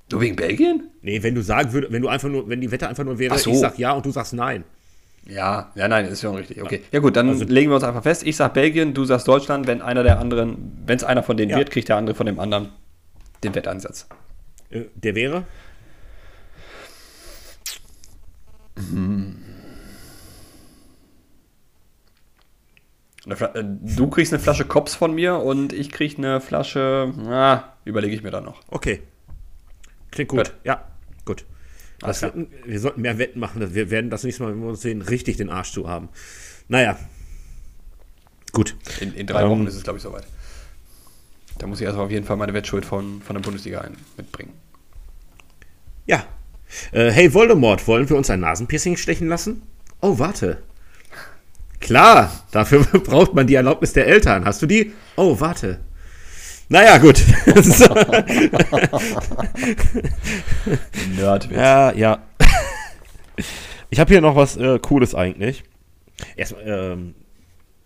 Du 0.09 0.21
wegen 0.21 0.35
Belgien? 0.35 0.91
Nee, 1.01 1.23
wenn 1.23 1.33
du 1.33 1.41
sagen 1.41 1.73
würdest, 1.73 1.91
wenn 1.91 2.03
du 2.03 2.07
einfach 2.07 2.29
nur, 2.29 2.47
wenn 2.49 2.61
die 2.61 2.69
Wette 2.69 2.87
einfach 2.87 3.03
nur 3.03 3.17
wäre, 3.17 3.35
so. 3.39 3.49
ich 3.49 3.57
sag 3.57 3.79
ja 3.79 3.93
und 3.93 4.05
du 4.05 4.11
sagst 4.11 4.33
nein. 4.33 4.63
Ja, 5.25 5.71
ja, 5.75 5.87
nein, 5.87 6.05
ist 6.05 6.21
schon 6.21 6.35
richtig. 6.35 6.61
Okay. 6.61 6.81
Ja 6.91 6.99
gut, 6.99 7.15
dann 7.15 7.29
also, 7.29 7.45
legen 7.45 7.71
wir 7.71 7.75
uns 7.75 7.83
einfach 7.83 8.03
fest. 8.03 8.23
Ich 8.25 8.35
sag 8.35 8.53
Belgien, 8.53 8.93
du 8.93 9.05
sagst 9.05 9.27
Deutschland. 9.27 9.67
Wenn 9.67 9.81
einer 9.81 10.03
der 10.03 10.19
anderen, 10.19 10.81
wenn 10.85 10.97
es 10.97 11.03
einer 11.03 11.23
von 11.23 11.37
denen 11.37 11.51
ja. 11.51 11.57
wird, 11.57 11.71
kriegt 11.71 11.87
der 11.87 11.95
andere 11.95 12.15
von 12.15 12.25
dem 12.25 12.39
anderen 12.39 12.69
den 13.43 13.55
Wettansatz. 13.55 14.07
Äh, 14.69 14.85
der 14.95 15.15
wäre? 15.15 15.45
Hm. 18.77 19.35
Äh, 23.25 23.63
du 23.63 24.09
kriegst 24.09 24.33
eine 24.33 24.41
Flasche 24.41 24.65
Kops 24.65 24.95
von 24.95 25.13
mir 25.13 25.37
und 25.37 25.71
ich 25.71 25.91
krieg 25.91 26.17
eine 26.17 26.41
Flasche, 26.41 27.13
na, 27.15 27.75
überlege 27.85 28.15
ich 28.15 28.23
mir 28.23 28.31
dann 28.31 28.43
noch. 28.43 28.61
Okay. 28.69 29.01
Klingt 30.11 30.29
gut. 30.29 30.45
gut. 30.45 30.53
Ja, 30.63 30.83
gut. 31.25 31.45
Wird, 32.05 32.35
wir 32.65 32.79
sollten 32.79 33.01
mehr 33.01 33.17
Wetten 33.17 33.39
machen. 33.39 33.73
Wir 33.73 33.89
werden 33.89 34.09
das 34.09 34.23
nächste 34.23 34.43
Mal, 34.43 34.53
wenn 34.53 34.61
wir 34.61 34.69
uns 34.69 34.81
sehen, 34.81 35.01
richtig 35.01 35.37
den 35.37 35.49
Arsch 35.49 35.71
zu 35.71 35.87
haben. 35.87 36.09
Naja. 36.67 36.97
Gut. 38.51 38.75
In, 38.99 39.13
in 39.13 39.27
drei 39.27 39.43
um, 39.43 39.51
Wochen 39.51 39.61
ähm, 39.61 39.67
ist 39.67 39.75
es, 39.75 39.83
glaube 39.83 39.97
ich, 39.97 40.03
soweit. 40.03 40.25
Da 41.57 41.67
muss 41.67 41.81
ich 41.81 41.87
also 41.87 42.01
auf 42.01 42.11
jeden 42.11 42.25
Fall 42.25 42.37
meine 42.37 42.53
Wettschuld 42.53 42.85
von, 42.85 43.21
von 43.21 43.35
der 43.35 43.41
Bundesliga 43.41 43.87
mitbringen. 44.17 44.53
Ja. 46.05 46.25
Äh, 46.91 47.11
hey 47.11 47.33
Voldemort, 47.33 47.87
wollen 47.87 48.09
wir 48.09 48.17
uns 48.17 48.29
ein 48.29 48.39
Nasenpiercing 48.39 48.97
stechen 48.97 49.27
lassen? 49.27 49.61
Oh, 50.01 50.19
warte. 50.19 50.61
Klar, 51.79 52.31
dafür 52.51 52.79
braucht 53.03 53.33
man 53.33 53.47
die 53.47 53.55
Erlaubnis 53.55 53.93
der 53.93 54.07
Eltern. 54.07 54.45
Hast 54.45 54.61
du 54.61 54.65
die? 54.65 54.93
Oh, 55.15 55.39
warte. 55.39 55.79
Naja, 56.73 56.97
gut. 56.97 57.23
Nerdwitz. 61.15 61.55
Ja, 61.55 61.91
ja. 61.93 62.17
Ich 63.91 63.99
habe 63.99 64.11
hier 64.11 64.21
noch 64.21 64.35
was 64.35 64.57
äh, 64.57 64.79
Cooles 64.79 65.13
eigentlich. 65.13 65.63
Erstmal, 66.35 66.63
ähm, 66.65 67.13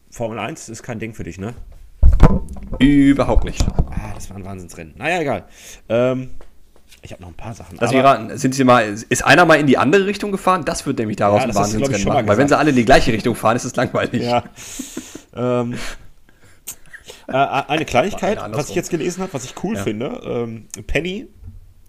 Formel 0.09 0.39
1 0.39 0.69
ist 0.69 0.83
kein 0.83 0.99
Ding 0.99 1.13
für 1.13 1.25
dich, 1.25 1.37
ne? 1.37 1.53
Überhaupt 2.79 3.43
nicht. 3.43 3.61
Ah, 3.91 4.13
das 4.15 4.29
war 4.29 4.37
ein 4.37 4.45
Wahnsinnsrennen. 4.45 4.93
Naja, 4.95 5.19
egal. 5.19 5.43
Ähm, 5.89 6.29
ich 7.01 7.11
habe 7.11 7.21
noch 7.21 7.27
ein 7.27 7.35
paar 7.35 7.55
Sachen. 7.55 7.77
Also 7.79 7.99
raten, 7.99 8.37
sind 8.37 8.55
sie 8.55 8.63
mal, 8.63 8.95
ist 9.09 9.25
einer 9.25 9.43
mal 9.43 9.55
in 9.55 9.67
die 9.67 9.77
andere 9.77 10.05
Richtung 10.05 10.31
gefahren? 10.31 10.63
Das 10.63 10.85
wird 10.85 10.97
nämlich 10.99 11.17
daraus 11.17 11.41
ja, 11.41 11.49
ein 11.49 11.55
Wahnsinnsrennen 11.55 12.07
machen. 12.07 12.25
Weil 12.25 12.37
wenn 12.37 12.47
sie 12.47 12.57
alle 12.57 12.69
in 12.69 12.77
die 12.77 12.85
gleiche 12.85 13.11
Richtung 13.11 13.35
fahren, 13.35 13.57
ist 13.57 13.65
es 13.65 13.75
langweilig. 13.75 14.23
Ja. 14.23 14.45
ähm, 15.35 15.75
äh, 17.27 17.33
eine 17.33 17.85
Kleinigkeit, 17.85 18.39
was 18.51 18.69
ich 18.69 18.75
jetzt 18.75 18.89
gelesen 18.89 19.21
habe, 19.21 19.33
was 19.33 19.45
ich 19.45 19.53
cool 19.63 19.75
ja. 19.75 19.83
finde. 19.83 20.21
Ähm, 20.23 20.67
Penny, 20.87 21.27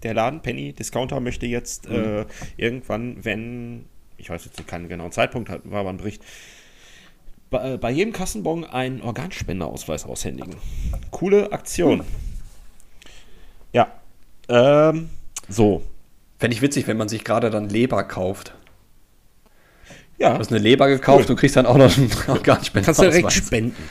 der 0.03 0.13
Laden 0.13 0.41
Penny 0.41 0.73
Discounter 0.73 1.19
möchte 1.19 1.45
jetzt 1.45 1.89
mhm. 1.89 1.95
äh, 1.95 2.25
irgendwann, 2.57 3.23
wenn, 3.23 3.85
ich 4.17 4.29
weiß 4.29 4.45
jetzt 4.45 4.67
keinen 4.67 4.89
genauen 4.89 5.11
Zeitpunkt, 5.11 5.49
war 5.49 5.79
aber 5.79 5.89
ein 5.89 5.97
Bericht, 5.97 6.23
bei, 7.49 7.73
äh, 7.73 7.77
bei 7.77 7.89
jedem 7.89 8.13
Kassenbon 8.13 8.65
einen 8.65 9.01
Organspenderausweis 9.01 10.05
aushändigen. 10.05 10.55
Coole 11.11 11.51
Aktion. 11.51 11.99
Mhm. 11.99 12.05
Ja. 13.73 13.91
Ähm, 14.49 15.09
so. 15.47 15.83
Fände 16.37 16.55
ich 16.55 16.61
witzig, 16.61 16.87
wenn 16.87 16.97
man 16.97 17.09
sich 17.09 17.23
gerade 17.23 17.49
dann 17.49 17.69
Leber 17.69 18.03
kauft. 18.03 18.53
Ja. 20.17 20.33
Du 20.33 20.39
hast 20.39 20.51
eine 20.51 20.59
Leber 20.59 20.87
gekauft 20.87 21.25
cool. 21.25 21.31
und 21.31 21.37
kriegst 21.37 21.55
dann 21.55 21.65
auch 21.65 21.77
noch 21.77 21.97
einen 21.97 22.11
Organspender. 22.27 22.85
Kannst 22.85 23.01
du 23.01 23.05
direkt 23.05 23.31
spenden. 23.31 23.89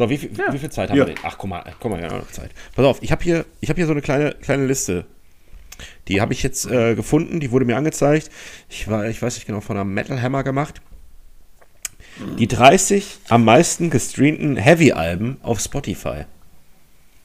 So, 0.00 0.08
wie 0.08 0.16
viel, 0.16 0.30
ja. 0.34 0.50
wie 0.50 0.58
viel 0.58 0.70
Zeit 0.70 0.88
haben 0.88 0.96
ja. 0.96 1.06
wir 1.06 1.14
denn? 1.14 1.22
Ach, 1.24 1.36
guck 1.36 1.50
mal, 1.50 1.62
guck 1.78 1.90
mal, 1.90 2.00
ja, 2.00 2.08
noch 2.08 2.30
Zeit. 2.30 2.52
Pass 2.74 2.86
auf, 2.86 3.02
ich 3.02 3.12
habe 3.12 3.22
hier, 3.22 3.44
hab 3.68 3.76
hier 3.76 3.84
so 3.84 3.92
eine 3.92 4.00
kleine, 4.00 4.32
kleine 4.32 4.64
Liste. 4.64 5.04
Die 6.08 6.22
habe 6.22 6.32
ich 6.32 6.42
jetzt 6.42 6.64
äh, 6.64 6.94
gefunden, 6.94 7.38
die 7.38 7.50
wurde 7.50 7.66
mir 7.66 7.76
angezeigt. 7.76 8.30
Ich, 8.70 8.88
war, 8.88 9.06
ich 9.08 9.20
weiß 9.20 9.34
nicht 9.34 9.46
genau, 9.46 9.60
von 9.60 9.76
einem 9.76 9.92
Metal 9.92 10.20
Hammer 10.22 10.42
gemacht. 10.42 10.80
Die 12.38 12.48
30 12.48 13.18
am 13.28 13.44
meisten 13.44 13.90
gestreamten 13.90 14.56
Heavy-Alben 14.56 15.36
auf 15.42 15.60
Spotify. 15.60 16.24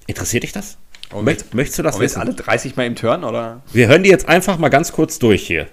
Interessiert 0.05 0.43
dich 0.43 0.51
das? 0.51 0.78
Okay. 1.11 1.23
Möcht, 1.23 1.53
möchtest 1.53 1.80
du 1.80 1.84
das 1.84 1.97
wissen? 1.97 2.19
alle 2.19 2.34
30 2.34 2.76
mal 2.76 2.86
im 2.86 2.97
Turn, 2.97 3.23
oder? 3.23 3.61
Wir 3.71 3.88
hören 3.88 4.03
die 4.03 4.09
jetzt 4.09 4.28
einfach 4.28 4.57
mal 4.57 4.67
ganz 4.67 4.91
kurz 4.91 5.17
durch 5.17 5.47
hier. 5.47 5.67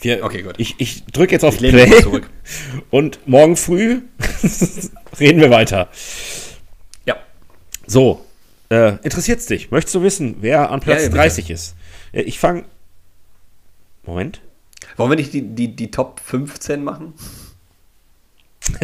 Wir, 0.00 0.24
okay, 0.24 0.42
gut. 0.42 0.54
Ich, 0.56 0.76
ich 0.78 1.04
drücke 1.04 1.32
jetzt 1.32 1.44
auf 1.44 1.60
ich 1.60 1.70
Play 1.70 2.00
zurück. 2.00 2.28
und 2.90 3.20
morgen 3.26 3.56
früh 3.56 4.00
reden 5.20 5.40
wir 5.40 5.50
weiter. 5.50 5.88
Ja. 7.06 7.16
So, 7.86 8.24
äh, 8.70 8.96
interessiert 9.02 9.40
es 9.40 9.46
dich? 9.46 9.70
Möchtest 9.70 9.94
du 9.94 10.02
wissen, 10.02 10.36
wer 10.40 10.70
an 10.70 10.80
Platz 10.80 11.02
ja, 11.02 11.08
30 11.08 11.50
ist? 11.50 11.74
Äh, 12.12 12.22
ich 12.22 12.38
fange. 12.38 12.64
Moment. 14.04 14.40
Wollen 14.96 15.10
wir 15.10 15.16
nicht 15.16 15.32
die, 15.32 15.42
die, 15.42 15.74
die 15.74 15.90
Top 15.90 16.20
15 16.20 16.82
machen? 16.82 17.14
das 18.60 18.80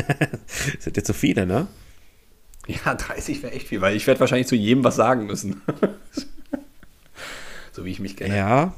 sind 0.80 0.96
jetzt 0.96 1.07
so 1.07 1.12
viele, 1.12 1.46
ne? 1.46 1.66
Ja, 2.66 2.94
30 2.94 3.42
wäre 3.42 3.52
echt 3.52 3.68
viel, 3.68 3.80
weil 3.80 3.94
ich 3.94 4.07
werde 4.07 4.20
wahrscheinlich 4.20 4.48
zu 4.48 4.57
jedem 4.57 4.82
was 4.82 4.96
sagen 4.96 5.26
müssen. 5.26 5.62
so 7.72 7.84
wie 7.84 7.90
ich 7.90 8.00
mich 8.00 8.16
kenne. 8.16 8.36
Ja. 8.36 8.74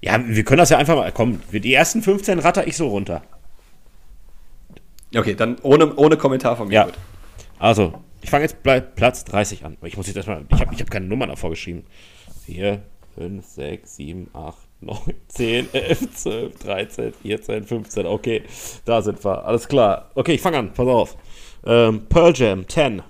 Ja, 0.00 0.18
wir 0.26 0.44
können 0.44 0.58
das 0.58 0.70
ja 0.70 0.78
einfach 0.78 0.96
mal. 0.96 1.12
Komm, 1.12 1.40
die 1.52 1.74
ersten 1.74 2.02
15 2.02 2.38
ratter 2.38 2.66
ich 2.66 2.76
so 2.76 2.88
runter. 2.88 3.22
Okay, 5.14 5.34
dann 5.34 5.56
ohne, 5.62 5.94
ohne 5.96 6.16
Kommentar 6.16 6.56
von 6.56 6.68
mir. 6.68 6.74
Ja. 6.74 6.84
Gut. 6.84 6.94
Also, 7.58 7.94
ich 8.22 8.30
fange 8.30 8.44
jetzt 8.44 8.62
bei 8.62 8.80
Platz 8.80 9.24
30 9.24 9.64
an. 9.64 9.76
Ich 9.82 9.96
muss 9.96 10.06
jetzt 10.06 10.16
erstmal. 10.16 10.44
Ich 10.52 10.60
habe 10.60 10.74
ich 10.74 10.80
hab 10.80 10.90
keine 10.90 11.06
Nummern 11.06 11.28
davor 11.28 11.50
geschrieben. 11.50 11.84
4, 12.46 12.82
5, 13.16 13.44
6, 13.44 13.96
7, 13.96 14.30
8, 14.32 14.56
9, 14.80 14.98
10, 15.28 15.68
11, 15.72 16.14
12, 16.14 16.58
13, 16.58 17.12
14, 17.22 17.64
15. 17.64 18.06
Okay, 18.06 18.42
da 18.84 19.02
sind 19.02 19.24
wir. 19.24 19.44
Alles 19.44 19.68
klar. 19.68 20.10
Okay, 20.14 20.34
ich 20.34 20.40
fange 20.40 20.58
an. 20.58 20.72
Pass 20.72 20.86
auf. 20.86 21.16
Ähm, 21.66 22.06
Pearl 22.08 22.32
Jam 22.34 22.68
10. 22.68 23.02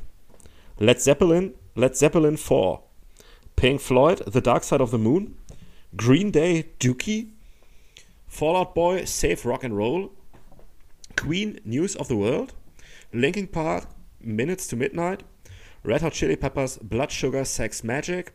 Led 0.78 1.00
Zeppelin. 1.00 1.54
Led 1.74 1.96
Zeppelin 1.96 2.36
4. 2.36 2.82
Pink 3.56 3.80
Floyd, 3.80 4.24
The 4.32 4.40
Dark 4.40 4.64
Side 4.64 4.82
of 4.82 4.90
the 4.90 4.98
Moon. 4.98 5.36
Green 5.96 6.30
Day, 6.30 6.66
Dookie, 6.78 7.30
Fallout 8.28 8.74
Boy, 8.74 9.04
Safe 9.04 9.44
Rock 9.44 9.64
and 9.64 9.76
Roll, 9.76 10.10
Queen, 11.20 11.60
News 11.66 11.96
of 11.96 12.08
the 12.08 12.16
World, 12.16 12.54
Linkin 13.12 13.46
Park, 13.46 13.84
Minutes 14.22 14.66
to 14.68 14.74
Midnight, 14.76 15.22
Red 15.84 16.00
Hot 16.00 16.14
Chili 16.14 16.34
Peppers, 16.34 16.78
Blood 16.78 17.12
Sugar, 17.12 17.44
Sex 17.44 17.84
Magic, 17.84 18.32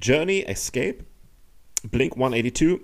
Journey, 0.00 0.38
Escape, 0.40 1.02
Blink 1.84 2.16
182, 2.16 2.82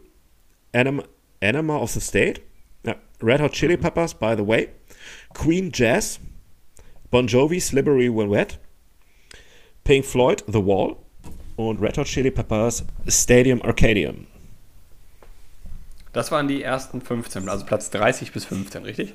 Anima, 0.75 1.05
Anima 1.41 1.79
of 1.79 1.95
the 1.95 2.03
State, 2.03 2.45
yeah, 2.83 2.97
Red 3.23 3.41
Hot 3.41 3.53
Chili 3.53 3.77
mm-hmm. 3.77 3.85
Peppers, 3.85 4.13
by 4.13 4.35
the 4.35 4.45
way, 4.45 4.73
Queen 5.33 5.71
Jazz, 5.71 6.19
Bon 7.11 7.27
Jovi, 7.27 7.63
Slippery 7.63 8.11
When 8.11 8.29
Wet, 8.29 8.59
Pink 9.85 10.05
Floyd, 10.05 10.43
The 10.47 10.61
Wall 10.61 11.03
und 11.57 11.81
Red 11.81 11.97
Hot 11.97 12.07
Chili 12.07 12.31
Peppers, 12.31 12.83
Stadium 13.09 13.61
Arcadium. 13.63 14.27
Das 16.15 16.31
waren 16.31 16.49
die 16.49 16.63
ersten 16.63 17.01
15, 17.03 17.49
also 17.49 17.67
Platz 17.67 17.91
30 17.91 18.33
bis 18.33 18.45
15, 18.47 18.85
richtig? 18.85 19.15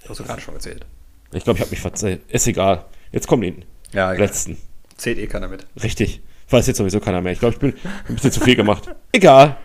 Das 0.00 0.10
hast 0.10 0.20
du 0.20 0.24
gerade 0.24 0.40
schon 0.42 0.54
erzählt. 0.54 0.84
Ich 1.32 1.42
glaube, 1.44 1.56
ich 1.56 1.62
habe 1.62 1.70
mich 1.70 1.80
verzählt. 1.80 2.20
Ist 2.30 2.46
egal. 2.46 2.84
Jetzt 3.10 3.26
kommen 3.26 3.42
die 3.42 3.96
Ja, 3.96 4.12
egal. 4.12 4.26
letzten. 4.26 4.58
Zählt 4.96 5.18
eh 5.18 5.26
keiner 5.26 5.48
mit. 5.48 5.66
Richtig. 5.82 6.20
Weiß 6.50 6.66
jetzt 6.66 6.76
sowieso 6.76 7.00
keiner 7.00 7.22
mehr. 7.22 7.32
Ich 7.32 7.40
glaube, 7.40 7.54
ich 7.54 7.60
bin 7.60 7.74
ein 8.06 8.14
bisschen 8.14 8.30
zu 8.30 8.40
viel 8.40 8.54
gemacht. 8.54 8.94
Egal. 9.12 9.56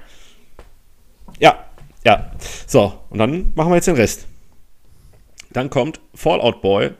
Ja, 1.40 1.66
ja. 2.06 2.32
So, 2.66 2.98
und 3.10 3.20
dann 3.20 3.52
machen 3.56 3.70
wir 3.72 3.76
jetzt 3.76 3.88
den 3.88 3.96
Rest. 3.96 4.26
Dann 5.52 5.70
kommt 5.70 6.00
Fallout 6.16 6.62
Boy 6.62 6.92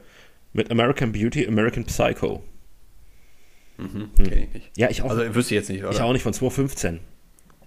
mit 0.52 0.70
American 0.70 1.14
Beauty, 1.14 1.48
American 1.48 1.86
Psycho. 1.86 2.44
Mhm, 3.78 4.12
kenn 4.18 4.44
ich 4.44 4.54
nicht. 4.54 4.78
Ja, 4.78 4.90
ich 4.90 5.02
auch. 5.02 5.10
Also 5.12 5.34
wüsste 5.34 5.56
ich 5.56 5.60
jetzt 5.62 5.70
nicht, 5.70 5.82
oder? 5.84 5.92
ich 5.92 6.02
auch 6.02 6.12
nicht 6.12 6.24
von 6.24 6.34
2015. 6.34 7.00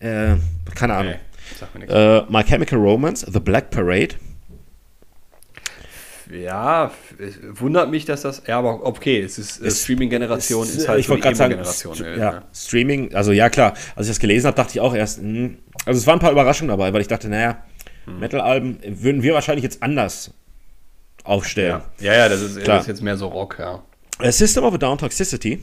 Äh, 0.02 0.36
keine 0.74 0.94
Ahnung. 0.94 1.14
Nichts. 1.74 1.92
Äh, 1.92 2.22
My 2.28 2.42
Chemical 2.42 2.78
Romance, 2.78 3.26
The 3.30 3.40
Black 3.40 3.70
Parade. 3.70 4.16
Ja, 6.30 6.90
wundert 7.50 7.90
mich, 7.90 8.04
dass 8.06 8.22
das. 8.22 8.42
Ja, 8.46 8.58
aber 8.58 8.86
okay, 8.86 9.20
es 9.20 9.38
ist 9.38 9.60
äh, 9.60 9.70
Streaming-Generation, 9.70 10.66
ist 10.66 10.88
halt 10.88 11.00
ich 11.00 11.08
wollte 11.08 11.22
gerade 11.24 11.36
sagen, 11.36 11.52
Emo-Generation. 11.52 11.94
St- 11.94 12.04
äh, 12.04 12.18
ja, 12.18 12.42
Streaming, 12.54 13.14
also 13.14 13.32
ja 13.32 13.50
klar, 13.50 13.74
als 13.94 14.06
ich 14.06 14.12
das 14.12 14.18
gelesen 14.18 14.46
habe, 14.46 14.56
dachte 14.56 14.72
ich 14.72 14.80
auch 14.80 14.94
erst, 14.94 15.18
hm, 15.18 15.58
also 15.84 15.98
es 15.98 16.06
waren 16.06 16.16
ein 16.16 16.20
paar 16.20 16.32
Überraschungen 16.32 16.68
dabei, 16.70 16.92
weil 16.92 17.00
ich 17.02 17.08
dachte, 17.08 17.28
naja, 17.28 17.62
Hm. 18.06 18.18
Metal-Alben 18.18 18.80
würden 19.02 19.22
wir 19.22 19.34
wahrscheinlich 19.34 19.62
jetzt 19.62 19.82
anders 19.82 20.32
aufstellen. 21.22 21.82
Ja, 22.00 22.12
ja, 22.12 22.18
ja 22.20 22.28
das, 22.28 22.40
ist, 22.40 22.66
das 22.66 22.82
ist 22.82 22.88
jetzt 22.88 23.02
mehr 23.02 23.16
so 23.16 23.28
Rock, 23.28 23.58
ja. 23.60 23.82
Äh, 24.18 24.32
System 24.32 24.64
of 24.64 24.74
a 24.74 24.78
Down 24.78 24.98
Toxicity. 24.98 25.62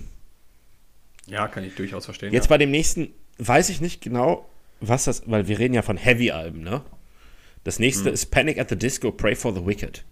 Ja, 1.27 1.47
kann 1.47 1.63
ich 1.63 1.75
durchaus 1.75 2.05
verstehen. 2.05 2.31
Jetzt 2.31 2.45
ja. 2.45 2.49
bei 2.49 2.57
dem 2.57 2.71
nächsten 2.71 3.13
weiß 3.39 3.69
ich 3.69 3.81
nicht 3.81 4.01
genau, 4.01 4.45
was 4.81 5.05
das, 5.05 5.23
weil 5.25 5.47
wir 5.47 5.59
reden 5.59 5.73
ja 5.73 5.81
von 5.81 5.97
Heavy-Alben, 5.97 6.61
ne? 6.63 6.81
Das 7.63 7.77
Hm. 7.77 7.85
nächste 7.85 8.09
ist 8.09 8.27
Panic 8.31 8.59
at 8.59 8.69
the 8.69 8.75
Disco, 8.77 9.11
Pray 9.11 9.35
for 9.35 9.53
the 9.53 9.65
Wicked. 9.65 10.03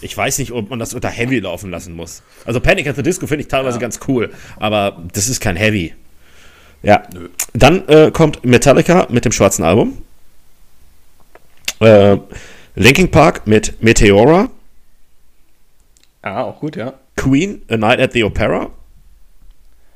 Ich 0.00 0.16
weiß 0.16 0.38
nicht, 0.38 0.52
ob 0.52 0.70
man 0.70 0.78
das 0.78 0.92
unter 0.94 1.08
Heavy 1.08 1.38
laufen 1.40 1.70
lassen 1.70 1.94
muss. 1.94 2.22
Also 2.44 2.60
Panic 2.60 2.86
at 2.86 2.96
the 2.96 3.02
Disco 3.02 3.26
finde 3.26 3.42
ich 3.42 3.48
teilweise 3.48 3.76
Ja. 3.78 3.80
ganz 3.80 4.00
cool, 4.08 4.32
aber 4.56 5.02
das 5.12 5.28
ist 5.28 5.40
kein 5.40 5.56
Heavy. 5.56 5.94
Ja. 6.82 7.02
Nö. 7.14 7.30
Dann 7.54 7.88
äh, 7.88 8.10
kommt 8.12 8.44
Metallica 8.44 9.06
mit 9.10 9.24
dem 9.24 9.32
schwarzen 9.32 9.64
Album. 9.64 9.98
Äh, 11.80 12.18
Linkin 12.74 13.10
Park 13.10 13.46
mit 13.46 13.82
Meteora. 13.82 14.50
Ah, 16.22 16.42
auch 16.42 16.60
gut, 16.60 16.76
ja. 16.76 16.94
Queen, 17.16 17.62
A 17.68 17.76
Night 17.76 18.00
at 18.00 18.12
the 18.12 18.24
Opera. 18.24 18.70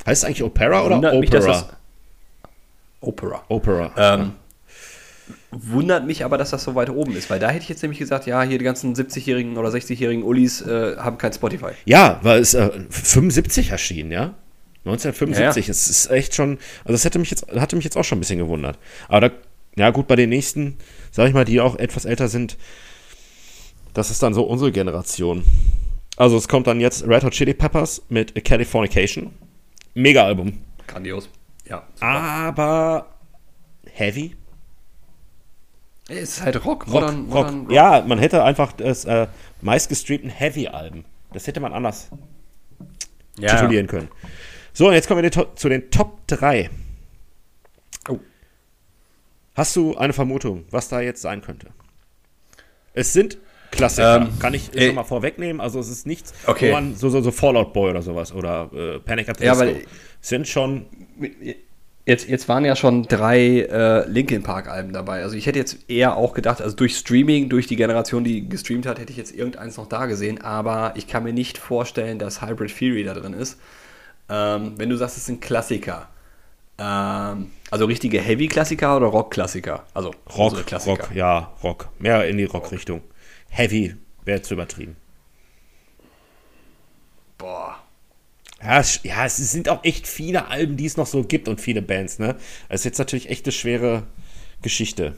Heißt 0.09 0.23
es 0.23 0.27
eigentlich 0.27 0.43
Opera 0.43 0.85
oder 0.85 0.97
Wundert 0.97 1.21
mich, 1.21 1.31
Opera? 1.35 1.47
das- 1.47 1.67
Opera. 3.01 3.45
Opera. 3.49 3.93
Ähm, 3.97 4.33
wundert 5.51 6.05
mich 6.07 6.25
aber, 6.25 6.37
dass 6.37 6.51
das 6.51 6.65
so 6.65 6.75
weit 6.75 6.91
oben 6.91 7.15
ist, 7.17 7.31
weil 7.31 7.39
da 7.39 7.49
hätte 7.49 7.63
ich 7.63 7.69
jetzt 7.69 7.83
nämlich 7.83 7.99
gesagt, 7.99 8.27
ja, 8.27 8.43
hier 8.43 8.59
die 8.59 8.65
ganzen 8.65 8.95
70-jährigen 8.95 9.57
oder 9.57 9.69
60-jährigen 9.71 10.23
Ullis 10.23 10.61
äh, 10.63 10.97
haben 10.99 11.17
kein 11.19 11.33
Spotify. 11.33 11.71
Ja, 11.85 12.19
weil 12.23 12.41
es 12.41 12.55
äh, 12.55 12.71
75 12.91 13.71
erschienen, 13.71 14.11
ja? 14.11 14.35
1975. 14.85 15.67
Ja, 15.67 15.69
ja. 15.69 15.71
Es 15.71 15.89
ist 15.89 16.11
echt 16.11 16.35
schon, 16.35 16.59
also 16.85 16.93
das 16.93 17.05
hätte 17.05 17.19
mich 17.19 17.31
jetzt, 17.31 17.47
hatte 17.53 17.77
mich 17.77 17.85
jetzt 17.85 17.97
auch 17.97 18.05
schon 18.05 18.19
ein 18.19 18.21
bisschen 18.21 18.39
gewundert. 18.39 18.79
Aber 19.09 19.29
da, 19.29 19.35
ja 19.77 19.91
gut, 19.91 20.07
bei 20.07 20.17
den 20.17 20.29
nächsten, 20.31 20.77
sag 21.13 21.29
ich 21.29 21.35
mal, 21.35 21.45
die 21.45 21.61
auch 21.61 21.77
etwas 21.77 22.05
älter 22.05 22.29
sind, 22.29 22.57
das 23.95 24.11
ist 24.11 24.23
dann 24.23 24.35
so 24.35 24.43
unsere 24.45 24.73
Generation. 24.73 25.45
Also 26.17 26.37
es 26.37 26.49
kommt 26.49 26.67
dann 26.67 26.81
jetzt 26.81 27.07
Red 27.07 27.23
Hot 27.25 27.33
Chili 27.33 27.55
Peppers 27.55 28.03
mit 28.09 28.45
Californication. 28.45 29.31
Mega 29.99 30.25
Album. 30.25 30.61
Grandios. 30.87 31.29
Ja. 31.69 31.83
super. 31.95 32.07
Aber 32.07 33.17
heavy? 33.93 34.37
Es 36.09 36.39
ist 36.39 36.43
halt 36.43 36.65
Rock, 36.65 36.87
Rock, 36.87 36.89
modern, 36.89 37.17
Rock. 37.25 37.29
modern 37.29 37.61
Rock. 37.63 37.73
Ja, 37.73 38.05
man 38.07 38.19
hätte 38.21 38.45
einfach 38.45 38.73
das 38.73 39.05
äh, 39.07 39.27
meistgestreamten 39.61 40.31
Heavy-Alben. 40.31 41.05
Das 41.33 41.49
hätte 41.49 41.59
man 41.59 41.73
anders 41.73 42.11
titulieren 43.35 43.89
können. 43.89 44.09
So, 44.73 44.87
und 44.87 44.95
jetzt 44.95 45.09
kommen 45.09 45.23
wir 45.23 45.57
zu 45.57 45.69
den 45.69 45.91
Top 45.91 46.27
3. 46.29 46.71
Oh. 48.09 48.21
Hast 49.57 49.75
du 49.75 49.97
eine 49.97 50.13
Vermutung, 50.13 50.65
was 50.71 50.89
da 50.89 51.01
jetzt 51.01 51.23
sein 51.23 51.43
könnte? 51.43 51.71
Es 52.95 53.13
sind 53.13 53.37
Klassiker. 53.71 54.16
Ähm, 54.23 54.39
Kann 54.39 54.55
ich 54.55 54.75
äh, 54.77 54.87
schon 54.87 54.95
mal 54.95 55.05
vorwegnehmen? 55.05 55.61
Also 55.61 55.79
es 55.81 55.89
ist 55.89 56.07
nichts, 56.07 56.33
Okay. 56.47 56.73
man 56.73 56.95
so, 56.97 57.09
so, 57.11 57.21
so 57.21 57.31
Fallout 57.31 57.73
Boy 57.73 57.91
oder 57.91 58.03
sowas 58.03 58.33
oder 58.33 58.71
äh, 58.75 58.99
Panic 58.99 59.29
at 59.29 59.39
the 59.39 59.45
Ja, 59.45 59.53
Disco. 59.53 59.66
weil- 59.66 59.83
sind 60.21 60.49
schon 60.49 60.87
Jetzt, 62.07 62.27
jetzt 62.27 62.49
waren 62.49 62.64
ja 62.64 62.75
schon 62.75 63.03
drei 63.03 63.61
äh, 63.61 64.09
Linkin 64.09 64.43
Park 64.43 64.66
Alben 64.69 64.95
dabei. 64.95 65.23
Also 65.23 65.37
ich 65.37 65.45
hätte 65.45 65.59
jetzt 65.59 65.91
eher 65.91 66.16
auch 66.16 66.33
gedacht, 66.33 66.62
also 66.62 66.75
durch 66.75 66.97
Streaming, 66.97 67.51
durch 67.51 67.66
die 67.66 67.77
Generation, 67.77 68.25
die 68.25 68.49
gestreamt 68.49 68.87
hat, 68.87 68.99
hätte 68.99 69.11
ich 69.12 69.19
jetzt 69.19 69.35
irgendeins 69.35 69.77
noch 69.77 69.87
da 69.87 70.07
gesehen. 70.07 70.41
Aber 70.41 70.95
ich 70.97 71.07
kann 71.07 71.23
mir 71.23 71.35
nicht 71.35 71.59
vorstellen, 71.59 72.19
dass 72.19 72.41
Hybrid 72.41 72.75
Theory 72.75 73.05
da 73.05 73.12
drin 73.12 73.35
ist. 73.35 73.59
Ähm, 74.31 74.73
wenn 74.79 74.89
du 74.89 74.97
sagst, 74.97 75.19
es 75.19 75.27
sind 75.27 75.43
Klassiker. 75.43 76.09
Ähm, 76.79 77.51
also 77.71 77.85
richtige 77.85 78.21
Heavy-Klassiker 78.23 78.97
oder 78.97 79.07
Rock-Klassiker? 79.09 79.85
Also 79.93 80.12
Rock, 80.35 80.64
Rock, 80.87 81.11
ja, 81.14 81.53
Rock. 81.62 81.91
Mehr 81.99 82.27
in 82.27 82.39
die 82.39 82.45
Rock-Richtung. 82.45 83.03
Heavy 83.49 83.97
wäre 84.25 84.43
zu 84.43 84.55
übertrieben. 84.55 84.97
Boah. 87.39 87.77
Ja 88.63 88.81
es, 88.81 89.01
ja, 89.05 89.25
es 89.25 89.37
sind 89.37 89.69
auch 89.69 89.85
echt 89.85 90.07
viele 90.09 90.49
Alben, 90.49 90.77
die 90.77 90.87
es 90.87 90.97
noch 90.97 91.07
so 91.07 91.23
gibt 91.23 91.49
und 91.49 91.61
viele 91.61 91.81
Bands, 91.81 92.19
ne? 92.19 92.35
Das 92.69 92.81
ist 92.81 92.85
jetzt 92.85 92.99
natürlich 92.99 93.31
echt 93.31 93.47
eine 93.47 93.53
schwere 93.53 94.03
Geschichte. 94.63 95.15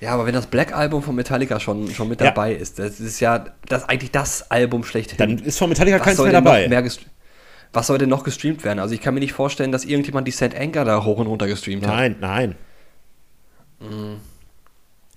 Ja, 0.00 0.12
aber 0.12 0.24
wenn 0.24 0.32
das 0.32 0.46
Black 0.46 0.74
Album 0.74 1.02
von 1.02 1.14
Metallica 1.14 1.60
schon, 1.60 1.90
schon 1.90 2.08
mit 2.08 2.20
Ja. 2.22 2.28
dabei 2.28 2.54
ist, 2.54 2.78
das 2.78 3.00
ist 3.00 3.20
ja 3.20 3.44
das 3.68 3.86
eigentlich 3.86 4.10
das 4.10 4.50
Album 4.50 4.82
schlechthin. 4.84 5.18
Dann 5.18 5.38
ist 5.38 5.58
von 5.58 5.68
Metallica 5.68 5.98
Was 5.98 6.04
keins 6.04 6.18
mehr 6.18 6.32
dabei. 6.32 6.68
mehr 6.68 6.82
was 7.72 7.86
soll 7.86 7.98
denn 7.98 8.08
noch 8.08 8.24
gestreamt 8.24 8.64
werden? 8.64 8.78
Also 8.80 8.94
ich 8.94 9.00
kann 9.00 9.14
mir 9.14 9.20
nicht 9.20 9.32
vorstellen, 9.32 9.70
dass 9.70 9.84
irgendjemand 9.84 10.26
die 10.26 10.32
St. 10.32 10.54
Anger 10.56 10.84
da 10.84 11.04
hoch 11.04 11.18
und 11.18 11.26
runter 11.28 11.46
gestreamt 11.46 11.86
hat. 11.86 11.94
Nein, 11.94 12.16
nein. 12.20 12.54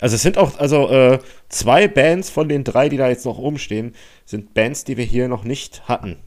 Also 0.03 0.17
es 0.17 0.21
sind 0.21 0.37
auch, 0.37 0.59
also 0.59 0.89
äh, 0.89 1.19
zwei 1.47 1.87
Bands 1.87 2.29
von 2.29 2.49
den 2.49 2.65
drei, 2.65 2.89
die 2.89 2.97
da 2.97 3.07
jetzt 3.07 3.23
noch 3.25 3.37
oben 3.37 3.57
stehen, 3.57 3.95
sind 4.25 4.53
Bands, 4.53 4.83
die 4.83 4.97
wir 4.97 5.05
hier 5.05 5.29
noch 5.29 5.45
nicht 5.45 5.87
hatten. 5.87 6.17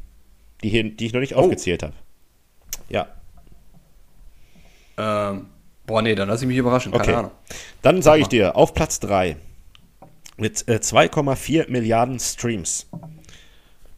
Die, 0.62 0.70
hier, 0.70 0.82
die 0.84 1.04
ich 1.04 1.12
noch 1.12 1.20
nicht 1.20 1.36
Oh. 1.36 1.40
aufgezählt 1.40 1.82
habe. 1.82 1.92
Ja. 2.88 3.06
Ähm, 4.96 5.48
boah, 5.86 6.00
nee, 6.00 6.14
dann 6.14 6.26
lass 6.28 6.40
ich 6.40 6.48
mich 6.48 6.56
überraschen. 6.56 6.90
Keine 6.92 7.02
Okay. 7.04 7.14
Ahnung. 7.16 7.30
Dann 7.82 8.00
sage 8.00 8.22
ich 8.22 8.28
dir, 8.28 8.56
auf 8.56 8.72
Platz 8.72 8.98
3 9.00 9.36
mit 10.38 10.66
äh, 10.68 10.76
2,4 10.76 11.70
Milliarden 11.70 12.18
Streams. 12.18 12.86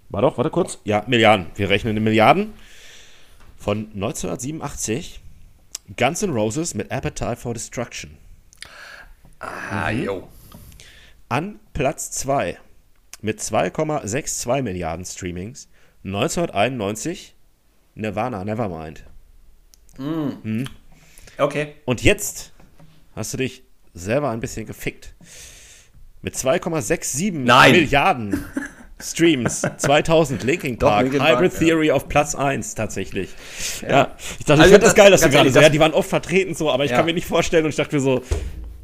War 0.08 0.22
doch, 0.22 0.38
warte 0.38 0.50
kurz. 0.50 0.80
Ja, 0.82 1.04
Milliarden. 1.06 1.46
Wir 1.54 1.70
rechnen 1.70 1.96
in 1.96 2.02
Milliarden. 2.02 2.52
Von 3.56 3.92
1987 3.94 5.20
Guns 5.96 6.20
N' 6.24 6.30
Roses 6.32 6.74
mit 6.74 6.90
Appetite 6.90 7.36
for 7.36 7.54
Destruction. 7.54 8.16
Ah, 9.40 9.90
jo. 9.90 10.28
An 11.28 11.60
Platz 11.72 12.10
2 12.12 12.58
mit 13.20 13.40
2,62 13.40 14.62
Milliarden 14.62 15.04
Streamings 15.04 15.68
1991 16.04 17.34
Nirvana, 17.94 18.44
Nevermind. 18.44 19.04
Okay. 21.38 21.74
Und 21.84 22.02
jetzt 22.02 22.52
hast 23.14 23.32
du 23.32 23.36
dich 23.38 23.62
selber 23.94 24.30
ein 24.30 24.40
bisschen 24.40 24.66
gefickt. 24.66 25.14
Mit 26.22 26.34
2,67 26.34 27.32
Nein. 27.32 27.72
Milliarden 27.72 28.44
Streams 29.00 29.62
2000 29.76 30.42
Linkin 30.42 30.78
Doch, 30.78 30.88
Park, 30.88 31.02
Linkin 31.04 31.20
Park, 31.20 31.38
Hybrid 31.38 31.52
ja. 31.52 31.58
Theory 31.58 31.90
auf 31.92 32.08
Platz 32.08 32.34
1 32.34 32.74
tatsächlich. 32.74 33.30
Ja, 33.82 33.88
Ja. 33.88 34.16
ich 34.38 34.44
dachte, 34.44 34.54
ich 34.54 34.60
Also 34.60 34.62
finde 34.64 34.78
das 34.78 34.80
das- 34.80 34.94
geil, 34.94 35.10
dass 35.12 35.20
du 35.20 35.30
gerade 35.30 35.50
so, 35.52 35.60
ja, 35.60 35.68
die 35.68 35.78
waren 35.80 35.92
oft 35.92 36.08
vertreten 36.08 36.54
so, 36.54 36.70
aber 36.72 36.84
ich 36.84 36.90
kann 36.90 37.04
mir 37.06 37.14
nicht 37.14 37.26
vorstellen 37.26 37.64
und 37.64 37.70
ich 37.70 37.76
dachte 37.76 37.94
mir 37.96 38.02
so, 38.02 38.22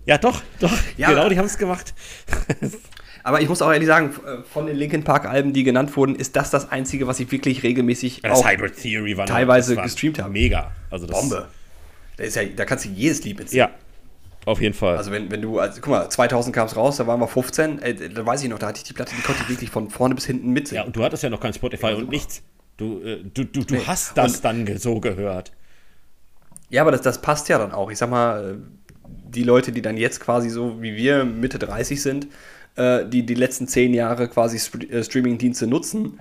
ja 0.06 0.18
doch, 0.18 0.42
doch, 0.60 0.72
Ja. 0.96 1.08
genau, 1.10 1.28
die 1.28 1.38
haben 1.38 1.46
es 1.46 1.58
gemacht. 1.58 1.94
Aber 3.26 3.40
ich 3.40 3.48
muss 3.48 3.62
auch 3.62 3.72
ehrlich 3.72 3.88
sagen, 3.88 4.10
äh, 4.26 4.42
von 4.42 4.66
den 4.66 4.76
Linkin 4.76 5.02
Park 5.02 5.24
Alben, 5.24 5.54
die 5.54 5.64
genannt 5.64 5.96
wurden, 5.96 6.14
ist 6.14 6.36
das 6.36 6.50
das 6.50 6.70
einzige, 6.70 7.06
was 7.06 7.20
ich 7.20 7.32
wirklich 7.32 7.62
regelmäßig 7.62 8.20
Das 8.20 8.38
auch 8.40 8.44
teilweise 8.44 9.70
das 9.70 9.76
war 9.78 9.84
gestreamt 9.84 10.18
habe. 10.18 10.30
Mega. 10.30 10.72
Also 10.90 11.06
das, 11.06 11.18
Bombe. 11.18 11.48
Da, 12.18 12.24
ja, 12.24 12.42
da 12.54 12.64
kannst 12.66 12.84
du 12.84 12.90
jedes 12.90 13.24
Lied 13.24 13.38
mitziehen. 13.38 13.60
Ja, 13.60 13.70
auf 14.44 14.60
jeden 14.60 14.74
Fall. 14.74 14.98
Also 14.98 15.10
wenn, 15.10 15.30
wenn 15.30 15.40
du, 15.40 15.58
also 15.58 15.80
guck 15.80 15.90
mal, 15.90 16.08
2000 16.10 16.54
kam 16.54 16.66
es 16.66 16.76
raus, 16.76 16.98
da 16.98 17.06
waren 17.06 17.18
wir 17.18 17.26
15, 17.28 17.80
äh, 17.80 17.94
da 18.10 18.26
weiß 18.26 18.42
ich 18.42 18.50
noch, 18.50 18.58
da 18.58 18.66
hatte 18.66 18.78
ich 18.78 18.84
die 18.84 18.92
Platte, 18.92 19.14
die 19.16 19.22
konnte 19.22 19.40
ich 19.44 19.48
wirklich 19.48 19.70
von 19.70 19.88
vorne 19.88 20.14
bis 20.14 20.26
hinten 20.26 20.50
mitsingen. 20.50 20.82
ja, 20.82 20.86
und 20.86 20.94
du 20.94 21.02
hattest 21.02 21.22
ja 21.22 21.30
noch 21.30 21.40
kein 21.40 21.54
Spotify 21.54 21.86
und 21.94 22.00
super. 22.00 22.10
nichts. 22.10 22.42
Du, 22.76 23.00
äh, 23.02 23.22
du, 23.22 23.44
du, 23.44 23.64
du 23.64 23.74
Nee. 23.76 23.80
hast 23.86 24.18
das 24.18 24.36
Und- 24.36 24.44
dann 24.44 24.78
so 24.78 25.00
gehört. 25.00 25.52
Ja, 26.68 26.82
aber 26.82 26.90
das, 26.90 27.00
das 27.00 27.22
passt 27.22 27.48
ja 27.48 27.56
dann 27.56 27.72
auch. 27.72 27.90
Ich 27.90 27.96
sag 27.98 28.10
mal, 28.10 28.58
äh, 28.58 28.83
die 29.28 29.42
Leute, 29.42 29.72
die 29.72 29.82
dann 29.82 29.96
jetzt 29.96 30.20
quasi 30.20 30.48
so 30.50 30.80
wie 30.82 30.96
wir 30.96 31.24
Mitte 31.24 31.58
30 31.58 32.00
sind, 32.02 32.26
äh, 32.76 33.04
die 33.06 33.24
die 33.24 33.34
letzten 33.34 33.66
zehn 33.68 33.94
Jahre 33.94 34.28
quasi 34.28 34.56
äh, 34.86 35.02
Streaming-Dienste 35.04 35.66
nutzen, 35.66 36.20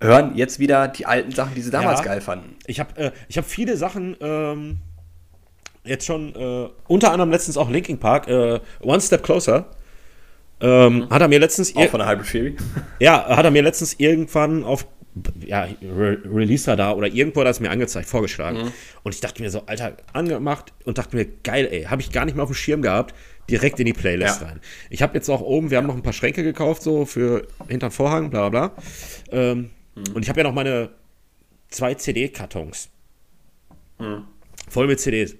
hören 0.00 0.36
jetzt 0.36 0.58
wieder 0.58 0.88
die 0.88 1.06
alten 1.06 1.30
Sachen, 1.32 1.54
die 1.54 1.62
sie 1.62 1.70
damals 1.70 2.00
Ja. 2.00 2.06
geil 2.06 2.20
fanden. 2.20 2.56
Ich 2.66 2.80
habe 2.80 2.96
äh, 3.00 3.10
ich 3.28 3.38
hab 3.38 3.44
viele 3.44 3.76
Sachen 3.76 4.16
ähm, 4.20 4.78
jetzt 5.84 6.06
schon, 6.06 6.34
äh, 6.34 6.68
unter 6.88 7.12
anderem 7.12 7.30
letztens 7.30 7.56
auch 7.56 7.70
Linkin 7.70 7.98
Park, 7.98 8.28
äh, 8.28 8.60
One 8.82 9.00
Step 9.00 9.22
Closer. 9.22 9.66
Ähm, 10.60 11.08
Hat 11.10 11.20
er 11.20 11.28
mir 11.28 11.40
letztens 11.40 11.74
Auch 11.76 11.88
von 11.88 11.98
der 12.00 12.08
Hybrid 12.08 12.26
Theory. 12.30 12.56
ja, 13.00 13.26
hat 13.36 13.44
er 13.44 13.50
mir 13.50 13.62
letztens 13.62 13.94
irgendwann 13.98 14.64
auf 14.64 14.86
ja, 15.46 15.68
Re 15.82 16.18
Release 16.24 16.74
da 16.76 16.92
oder 16.92 17.06
irgendwo 17.08 17.40
hat 17.40 17.46
es 17.48 17.60
mir 17.60 17.70
angezeigt, 17.70 18.08
vorgeschlagen. 18.08 18.72
Und 19.02 19.14
ich 19.14 19.20
dachte 19.20 19.42
mir 19.42 19.50
so, 19.50 19.62
Alter, 19.66 19.96
angemacht 20.12 20.72
und 20.84 20.98
dachte 20.98 21.16
mir, 21.16 21.26
geil, 21.42 21.68
ey, 21.70 21.84
habe 21.84 22.02
ich 22.02 22.10
gar 22.10 22.24
nicht 22.24 22.34
mehr 22.34 22.42
auf 22.44 22.50
dem 22.50 22.54
Schirm 22.56 22.82
gehabt, 22.82 23.14
direkt 23.48 23.78
in 23.78 23.86
die 23.86 23.92
Playlist 23.92 24.40
Ja. 24.40 24.48
rein. 24.48 24.60
Ich 24.90 25.02
habe 25.02 25.14
jetzt 25.14 25.28
auch 25.28 25.40
oben, 25.40 25.70
wir 25.70 25.78
haben 25.78 25.86
noch 25.86 25.94
ein 25.96 26.02
paar 26.02 26.12
Schränke 26.12 26.42
gekauft, 26.42 26.82
so 26.82 27.04
für 27.04 27.46
hinterm 27.68 27.92
Vorhang, 27.92 28.30
bla 28.30 28.48
bla 28.48 28.68
bla. 28.68 28.82
Ähm, 29.30 29.70
Und 30.14 30.22
ich 30.22 30.28
habe 30.28 30.40
ja 30.40 30.44
noch 30.44 30.54
meine 30.54 30.90
zwei 31.68 31.94
CD-Kartons. 31.94 32.88
Voll 34.68 34.86
mit 34.88 34.98
CDs. 34.98 35.36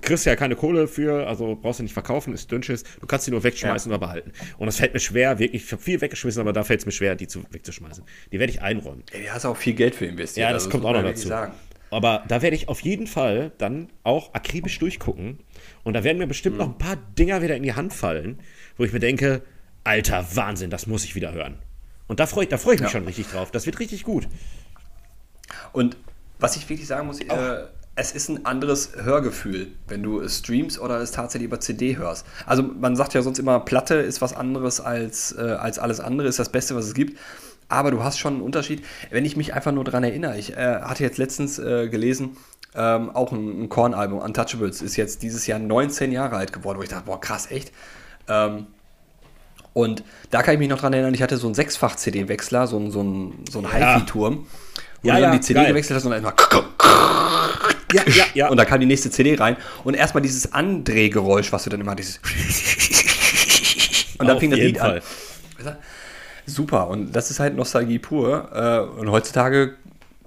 Kriegst 0.00 0.26
ja 0.26 0.36
keine 0.36 0.56
Kohle 0.56 0.88
für, 0.88 1.26
also 1.26 1.58
brauchst 1.60 1.80
du 1.80 1.82
nicht 1.82 1.92
verkaufen, 1.92 2.32
ist 2.34 2.50
Dünnschiss. 2.50 2.84
Du 3.00 3.06
kannst 3.06 3.26
die 3.26 3.30
nur 3.30 3.42
wegschmeißen 3.42 3.90
oder 3.90 3.98
behalten. 3.98 4.32
Und 4.58 4.66
das 4.66 4.76
fällt 4.76 4.94
mir 4.94 5.00
schwer, 5.00 5.38
wirklich. 5.38 5.64
Ich 5.64 5.72
habe 5.72 5.82
viel 5.82 6.00
weggeschmissen, 6.00 6.40
aber 6.40 6.52
da 6.52 6.64
fällt 6.64 6.80
es 6.80 6.86
mir 6.86 6.92
schwer, 6.92 7.14
die 7.16 7.26
zu, 7.26 7.42
wegzuschmeißen. 7.50 8.04
Die 8.32 8.38
werde 8.38 8.52
ich 8.52 8.62
einräumen. 8.62 9.02
Ey, 9.12 9.24
du 9.24 9.32
hast 9.32 9.44
auch 9.44 9.56
viel 9.56 9.74
Geld 9.74 9.94
für 9.94 10.06
investiert. 10.06 10.46
Ja, 10.46 10.52
das 10.52 10.64
also 10.64 10.70
kommt 10.70 10.84
auch 10.84 10.92
noch 10.92 11.02
dazu. 11.02 11.28
Sagen. 11.28 11.52
Aber 11.90 12.24
da 12.28 12.42
werde 12.42 12.54
ich 12.54 12.68
auf 12.68 12.80
jeden 12.80 13.06
Fall 13.06 13.52
dann 13.58 13.88
auch 14.04 14.34
akribisch 14.34 14.78
durchgucken. 14.78 15.38
Und 15.84 15.94
da 15.94 16.04
werden 16.04 16.18
mir 16.18 16.26
bestimmt 16.26 16.58
noch 16.58 16.66
ein 16.66 16.78
paar 16.78 16.96
Dinger 17.18 17.42
wieder 17.42 17.56
in 17.56 17.62
die 17.62 17.74
Hand 17.74 17.94
fallen, 17.94 18.40
wo 18.76 18.84
ich 18.84 18.92
mir 18.92 19.00
denke, 19.00 19.42
alter 19.84 20.26
Wahnsinn, 20.34 20.70
das 20.70 20.86
muss 20.86 21.04
ich 21.04 21.14
wieder 21.14 21.32
hören. 21.32 21.58
Und 22.06 22.20
da 22.20 22.26
freue 22.26 22.44
ich, 22.44 22.50
da 22.50 22.58
freu 22.58 22.72
ich 22.72 22.80
mich 22.80 22.88
Ja. 22.88 22.98
schon 22.98 23.04
richtig 23.06 23.28
drauf. 23.28 23.50
Das 23.50 23.64
wird 23.66 23.80
richtig 23.80 24.04
gut. 24.04 24.28
Und 25.72 25.96
was 26.38 26.56
ich 26.56 26.68
wirklich 26.68 26.86
sagen 26.86 27.06
muss, 27.06 27.20
äh, 27.20 27.66
es 28.00 28.12
ist 28.12 28.28
ein 28.28 28.46
anderes 28.46 28.92
Hörgefühl, 28.96 29.68
wenn 29.88 30.04
du 30.04 30.20
es 30.20 30.38
streamst 30.38 30.80
oder 30.80 31.00
es 31.00 31.10
tatsächlich 31.10 31.46
über 31.48 31.58
CD 31.58 31.96
hörst. 31.96 32.24
Also 32.46 32.62
man 32.62 32.94
sagt 32.94 33.12
ja 33.14 33.22
sonst 33.22 33.38
immer, 33.40 33.58
Platte 33.60 33.96
ist 33.96 34.20
was 34.22 34.34
anderes 34.34 34.80
als, 34.80 35.32
äh, 35.36 35.40
als 35.40 35.80
alles 35.80 35.98
andere, 35.98 36.28
ist 36.28 36.38
das 36.38 36.48
Beste, 36.50 36.76
was 36.76 36.86
es 36.86 36.94
gibt. 36.94 37.18
Aber 37.68 37.90
du 37.90 38.02
hast 38.04 38.18
schon 38.18 38.34
einen 38.34 38.42
Unterschied. 38.42 38.84
Wenn 39.10 39.24
ich 39.24 39.36
mich 39.36 39.52
einfach 39.52 39.72
nur 39.72 39.82
daran 39.84 40.04
erinnere, 40.04 40.38
ich 40.38 40.56
äh, 40.56 40.80
hatte 40.80 41.02
jetzt 41.02 41.18
letztens 41.18 41.58
äh, 41.58 41.88
gelesen, 41.88 42.36
ähm, 42.76 43.10
auch 43.10 43.32
ein, 43.32 43.64
ein 43.64 43.68
Korn-Album, 43.68 44.20
Untouchables, 44.20 44.80
ist 44.80 44.96
jetzt 44.96 45.22
dieses 45.22 45.46
Jahr 45.48 45.58
19 45.58 46.12
Jahre 46.12 46.36
alt 46.36 46.52
geworden, 46.52 46.78
wo 46.78 46.82
ich 46.82 46.88
dachte, 46.88 47.06
boah, 47.06 47.20
krass, 47.20 47.50
echt. 47.50 47.72
Ähm, 48.28 48.68
und 49.72 50.04
da 50.30 50.42
kann 50.42 50.54
ich 50.54 50.60
mich 50.60 50.68
noch 50.68 50.78
dran 50.80 50.92
erinnern, 50.92 51.14
ich 51.14 51.22
hatte 51.22 51.36
so 51.36 51.46
einen 51.48 51.54
Sechsfach-CD-Wechsler, 51.54 52.66
so 52.68 52.76
einen, 52.78 52.90
so 52.92 53.00
einen, 53.00 53.44
so 53.50 53.58
einen 53.58 53.68
Ja. 53.68 53.94
Hi-Fi-Turm, 53.94 54.46
wo 55.02 55.08
Ja, 55.08 55.14
du 55.16 55.20
dann 55.20 55.32
ja, 55.32 55.38
die 55.38 55.40
CD 55.40 55.60
geil. 55.60 55.68
gewechselt 55.70 55.96
hast 55.96 56.04
und 56.04 56.12
dann 56.12 56.20
immer 56.20 56.32
Ja, 57.92 58.02
ja, 58.06 58.24
ja. 58.34 58.48
und 58.48 58.56
da 58.58 58.64
kam 58.64 58.80
die 58.80 58.86
nächste 58.86 59.10
CD 59.10 59.34
rein 59.36 59.56
und 59.84 59.94
erstmal 59.94 60.22
dieses 60.22 60.52
Andrehgeräusch, 60.52 61.52
was 61.52 61.64
du 61.64 61.70
dann 61.70 61.80
immer 61.80 61.94
dieses 61.94 62.20
und 64.18 64.26
dann 64.26 64.36
Auf 64.36 64.40
fing 64.40 64.50
das 64.50 64.60
Lied 64.60 64.78
Fall. 64.78 65.02
an. 65.64 65.76
Super 66.46 66.88
und 66.88 67.12
das 67.12 67.30
ist 67.30 67.40
halt 67.40 67.56
Nostalgie 67.56 67.98
pur 67.98 68.50
äh, 68.54 69.00
und 69.00 69.10
heutzutage 69.10 69.74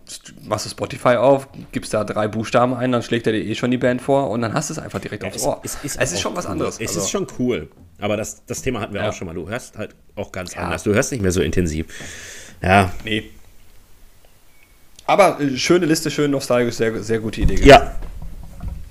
st- 0.07 0.33
machst 0.47 0.65
du 0.65 0.69
Spotify 0.69 1.15
auf, 1.15 1.47
gibst 1.71 1.93
da 1.93 2.03
drei 2.03 2.27
Buchstaben 2.27 2.73
ein, 2.75 2.91
dann 2.91 3.01
schlägt 3.01 3.25
er 3.27 3.33
dir 3.33 3.43
eh 3.43 3.55
schon 3.55 3.71
die 3.71 3.77
Band 3.79 4.01
vor 4.01 4.29
und 4.29 4.41
dann 4.41 4.53
hast 4.53 4.69
du 4.69 4.73
es 4.73 4.79
einfach 4.79 4.99
direkt 4.99 5.23
aufs 5.23 5.37
Es, 5.37 5.43
Ohr. 5.43 5.61
es, 5.63 5.75
ist, 5.83 5.99
es 5.99 6.11
ist 6.11 6.17
auch 6.17 6.21
schon 6.21 6.35
was 6.37 6.45
anderes. 6.45 6.75
Es 6.79 6.89
also. 6.89 6.99
ist 7.01 7.09
schon 7.09 7.27
cool. 7.39 7.69
Aber 7.99 8.17
das, 8.17 8.45
das 8.45 8.61
Thema 8.61 8.79
hatten 8.81 8.93
wir 8.93 9.01
Ja. 9.01 9.09
auch 9.09 9.13
schon 9.13 9.27
mal. 9.27 9.33
Du 9.33 9.49
hörst 9.49 9.77
halt 9.77 9.95
auch 10.15 10.31
ganz 10.31 10.53
Ja. 10.55 10.61
anders. 10.61 10.83
Du 10.83 10.93
hörst 10.93 11.11
nicht 11.11 11.21
mehr 11.21 11.31
so 11.31 11.41
intensiv. 11.41 11.87
Ja. 12.61 12.91
nee. 13.03 13.29
Aber 15.11 15.41
äh, 15.41 15.57
schöne 15.57 15.85
Liste, 15.85 16.09
schön 16.09 16.31
nostalgisch, 16.31 16.75
sehr, 16.75 17.03
sehr 17.03 17.19
gute 17.19 17.41
Idee. 17.41 17.55
Ja. 17.65 17.91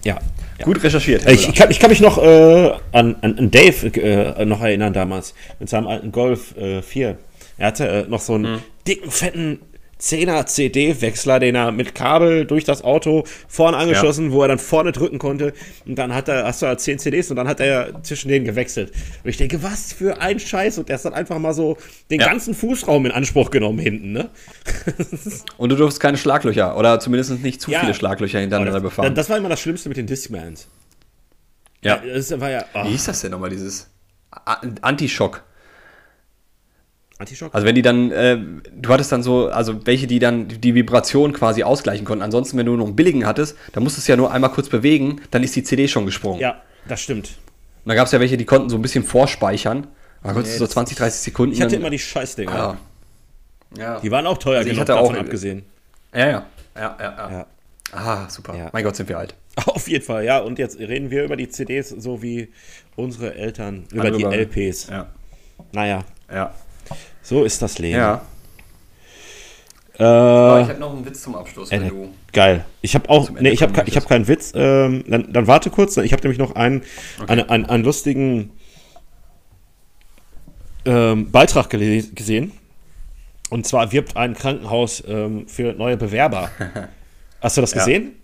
Ja. 0.05 0.19
ja. 0.59 0.65
Gut 0.67 0.83
recherchiert. 0.85 1.27
Ich, 1.27 1.49
ich, 1.49 1.55
kann, 1.55 1.71
ich 1.71 1.79
kann 1.79 1.89
mich 1.89 2.03
noch 2.03 2.19
äh, 2.23 2.73
an, 2.93 3.17
an, 3.23 3.51
Dave 3.51 3.87
äh, 3.99 4.45
noch 4.45 4.61
erinnern 4.61 4.93
damals 4.93 5.33
mit 5.59 5.71
seinem 5.71 5.87
alten 5.87 6.13
Golf 6.13 6.55
äh, 6.59 6.83
4. 6.83 7.17
Er 7.57 7.67
hatte 7.67 7.89
äh, 7.89 8.07
noch 8.07 8.21
so 8.21 8.35
einen 8.35 8.53
Mhm. 8.53 8.59
dicken, 8.87 9.11
fetten 9.11 9.61
10er 10.01 10.47
CD-Wechsler, 10.47 11.39
den 11.41 11.55
er 11.55 11.73
mit 11.73 11.95
Kabel 11.95 12.47
durch 12.47 12.65
das 12.65 12.83
Auto 12.83 13.25
vorne 13.49 13.77
angeschlossen, 13.77 14.33
wo 14.33 14.43
er 14.43 14.49
dann 14.49 14.59
vorne 14.59 14.93
drücken 14.93 15.19
konnte. 15.19 15.53
Und 15.87 15.97
dann 15.97 16.15
hat 16.15 16.29
er, 16.29 16.45
hast 16.45 16.63
du 16.63 16.67
halt 16.67 16.81
10 16.81 16.99
CDs 16.99 17.31
und 17.31 17.37
dann 17.37 17.47
hat 17.49 17.61
er 17.61 18.03
zwischen 18.03 18.29
denen 18.29 18.45
gewechselt. 18.45 18.93
Und 19.23 19.31
ich 19.31 19.37
denke, 19.37 19.63
was 19.63 19.93
für 19.93 20.21
ein 20.21 20.39
Scheiß. 20.41 20.79
Und 20.79 20.89
der 20.89 20.97
ist 20.97 21.05
dann 21.05 21.15
einfach 21.15 21.39
mal 21.39 21.53
so 21.53 21.77
den 22.11 22.21
Ja. 22.21 22.27
ganzen 22.29 22.55
Fußraum 22.55 23.05
in 23.07 23.13
Anspruch 23.13 23.51
genommen 23.51 23.79
hinten, 23.79 24.13
ne? 24.13 24.31
Und 25.59 25.69
du 25.69 25.77
durfst 25.77 26.01
keine 26.01 26.17
Schlaglöcher 26.17 26.77
oder 26.77 26.99
zumindest 27.01 27.43
nicht 27.43 27.61
zu 27.61 27.71
Ja. 27.71 27.81
viele 27.81 27.95
Schlaglöcher 27.95 28.39
hintereinander 28.41 28.81
befahren. 28.81 29.15
das 29.15 29.29
war 29.29 29.37
immer 29.37 29.49
das 29.51 29.61
Schlimmste 29.61 29.89
mit 29.89 29.99
den 29.99 30.07
Discmans. 30.07 30.67
ja. 31.83 31.97
Das 31.99 32.39
war 32.41 32.51
ja. 32.51 32.65
Oh, 32.75 32.85
Wie 32.85 32.89
hieß 32.91 33.05
das 33.05 33.21
denn 33.21 33.33
nochmal, 33.33 33.51
dieses 33.51 33.89
Antischock? 34.83 35.43
Antischock? 37.21 37.55
Also 37.55 37.67
wenn 37.67 37.75
die 37.75 37.83
dann, 37.83 38.11
äh, 38.11 38.39
du 38.75 38.89
hattest 38.93 39.13
dann 39.13 39.23
so, 39.23 39.49
also 39.49 39.87
welche, 39.87 40.07
die 40.07 40.19
dann 40.19 40.49
die 40.49 40.75
Vibration 40.75 41.33
quasi 41.33 41.63
ausgleichen 41.63 42.05
konnten. 42.05 42.23
Ansonsten, 42.23 42.59
wenn 42.59 42.67
du 42.67 42.77
nur 42.77 42.87
einen 42.87 42.97
billigen 42.97 43.27
hattest, 43.27 43.57
dann 43.73 43.83
musstest 43.83 44.09
du 44.09 44.13
ja 44.13 44.17
nur 44.17 44.33
einmal 44.33 44.51
kurz 44.51 44.69
bewegen, 44.69 45.21
dann 45.31 45.43
ist 45.43 45.55
die 45.57 45.63
CD 45.63 45.87
schon 45.89 46.07
gesprungen. 46.07 46.41
ja, 46.41 46.61
das 46.89 47.01
stimmt. 47.01 47.29
Und 47.85 47.89
dann 47.91 47.97
gab 47.97 48.07
es 48.07 48.13
ja 48.13 48.21
welche, 48.21 48.37
die 48.37 48.45
konnten 48.45 48.69
so 48.69 48.77
ein 48.77 48.83
bisschen 48.83 49.05
vorspeichern. 49.05 49.87
Da 50.23 50.33
konntest 50.35 50.57
du 50.57 50.59
so 50.59 50.67
20, 50.67 50.97
30 50.99 51.21
Sekunden. 51.21 51.55
Ich 51.55 51.61
hatte 51.63 51.73
dann- 51.73 51.81
immer 51.81 51.91
die 51.91 51.99
Scheißdinger. 51.99 52.53
ja. 52.53 52.79
ja. 53.79 54.01
Die 54.01 54.11
waren 54.11 54.27
auch 54.27 54.37
teuer 54.39 54.59
Also 54.59 54.69
ich 54.69 54.75
genug, 54.75 54.81
hatte 54.89 54.97
auch- 54.99 55.09
davon 55.09 55.19
abgesehen. 55.25 55.63
Ja, 56.15 56.27
ja. 56.29 56.47
Ja, 56.77 56.97
ja, 56.99 56.99
ja. 57.01 57.31
Ja. 57.31 57.47
Ah, 57.93 58.29
super. 58.29 58.55
Ja. 58.57 58.69
Mein 58.73 58.85
Gott, 58.85 58.97
sind 58.97 59.09
wir 59.09 59.19
alt. 59.19 59.35
Auf 59.67 59.89
jeden 59.89 60.05
Fall, 60.05 60.25
ja. 60.25 60.39
Und 60.39 60.59
jetzt 60.59 60.79
reden 60.79 61.11
wir 61.11 61.25
über 61.25 61.37
die 61.37 61.49
CDs, 61.49 61.89
so 61.89 62.23
wie 62.23 62.49
unsere 62.97 63.35
Eltern 63.35 63.85
über 63.93 64.11
die 64.11 64.23
Darüber- 64.23 64.37
LPs. 64.37 64.89
Ja. 64.89 65.07
Naja, 65.73 66.05
Ja. 66.33 66.55
So 67.31 67.45
ist 67.45 67.63
das 67.63 67.79
Leben. 67.79 67.97
Ja. 67.97 68.23
Äh, 69.99 70.03
habe 70.03 70.75
noch 70.81 70.93
einen 70.93 71.07
Witz 71.07 71.23
zum 71.23 71.37
Abschluss, 71.37 71.71
äh, 71.71 71.91
geil. 72.33 72.65
Ich 72.83 72.97
habe 72.97 73.09
auch, 73.09 73.31
nee, 73.31 73.51
ich 73.51 73.63
habe 73.63 73.85
ich 73.87 73.97
hab 73.97 74.09
keinen 74.09 74.27
Witz. 74.27 74.53
Ähm, 74.53 75.05
dann, 75.07 75.33
dann 75.33 75.47
warte 75.47 75.71
kurz. 75.71 75.97
Ich 75.99 76.13
habe 76.13 76.23
nämlich 76.23 76.41
noch 76.41 76.57
einen, 76.57 76.83
eine, 77.29 77.49
einen, 77.49 77.67
einen 77.67 77.85
lustigen 77.85 78.51
ähm, 80.85 81.31
Beitrag 81.31 81.71
gesehen. 81.71 82.51
Und 83.49 83.65
zwar 83.65 83.93
wirbt 83.93 84.17
ein 84.17 84.35
Krankenhaus 84.35 85.05
ähm, 85.07 85.47
für 85.47 85.73
neue 85.75 85.97
Bewerber. 85.97 86.51
Hast 87.41 87.57
du 87.57 87.61
das 87.61 87.75
Ja. 87.75 87.79
gesehen? 87.79 88.17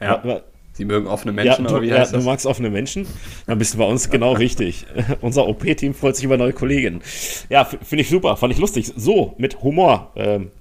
Ja. 0.00 0.40
Sie 0.78 0.84
mögen 0.84 1.08
offene 1.08 1.32
Ja, 1.32 1.44
Menschen, 1.44 1.64
du, 1.64 1.72
oder 1.72 1.82
wie 1.82 1.88
ja, 1.88 1.98
heißt 1.98 2.12
du 2.12 2.18
das? 2.18 2.24
magst 2.24 2.46
offene 2.46 2.70
Menschen, 2.70 3.04
dann 3.48 3.58
bist 3.58 3.74
du 3.74 3.78
bei 3.78 3.84
uns 3.84 4.10
genau 4.10 4.34
richtig. 4.34 4.86
Unser 5.20 5.48
OP-Team 5.48 5.92
freut 5.92 6.14
sich 6.14 6.24
über 6.24 6.36
neue 6.36 6.52
Kollegen. 6.52 7.00
Ja, 7.48 7.64
finde 7.64 8.02
ich 8.02 8.08
super, 8.08 8.36
fand 8.36 8.52
ich 8.52 8.60
lustig. 8.60 8.92
So, 8.94 9.34
mit 9.38 9.60
Humor 9.60 10.12
ähm, 10.14 10.52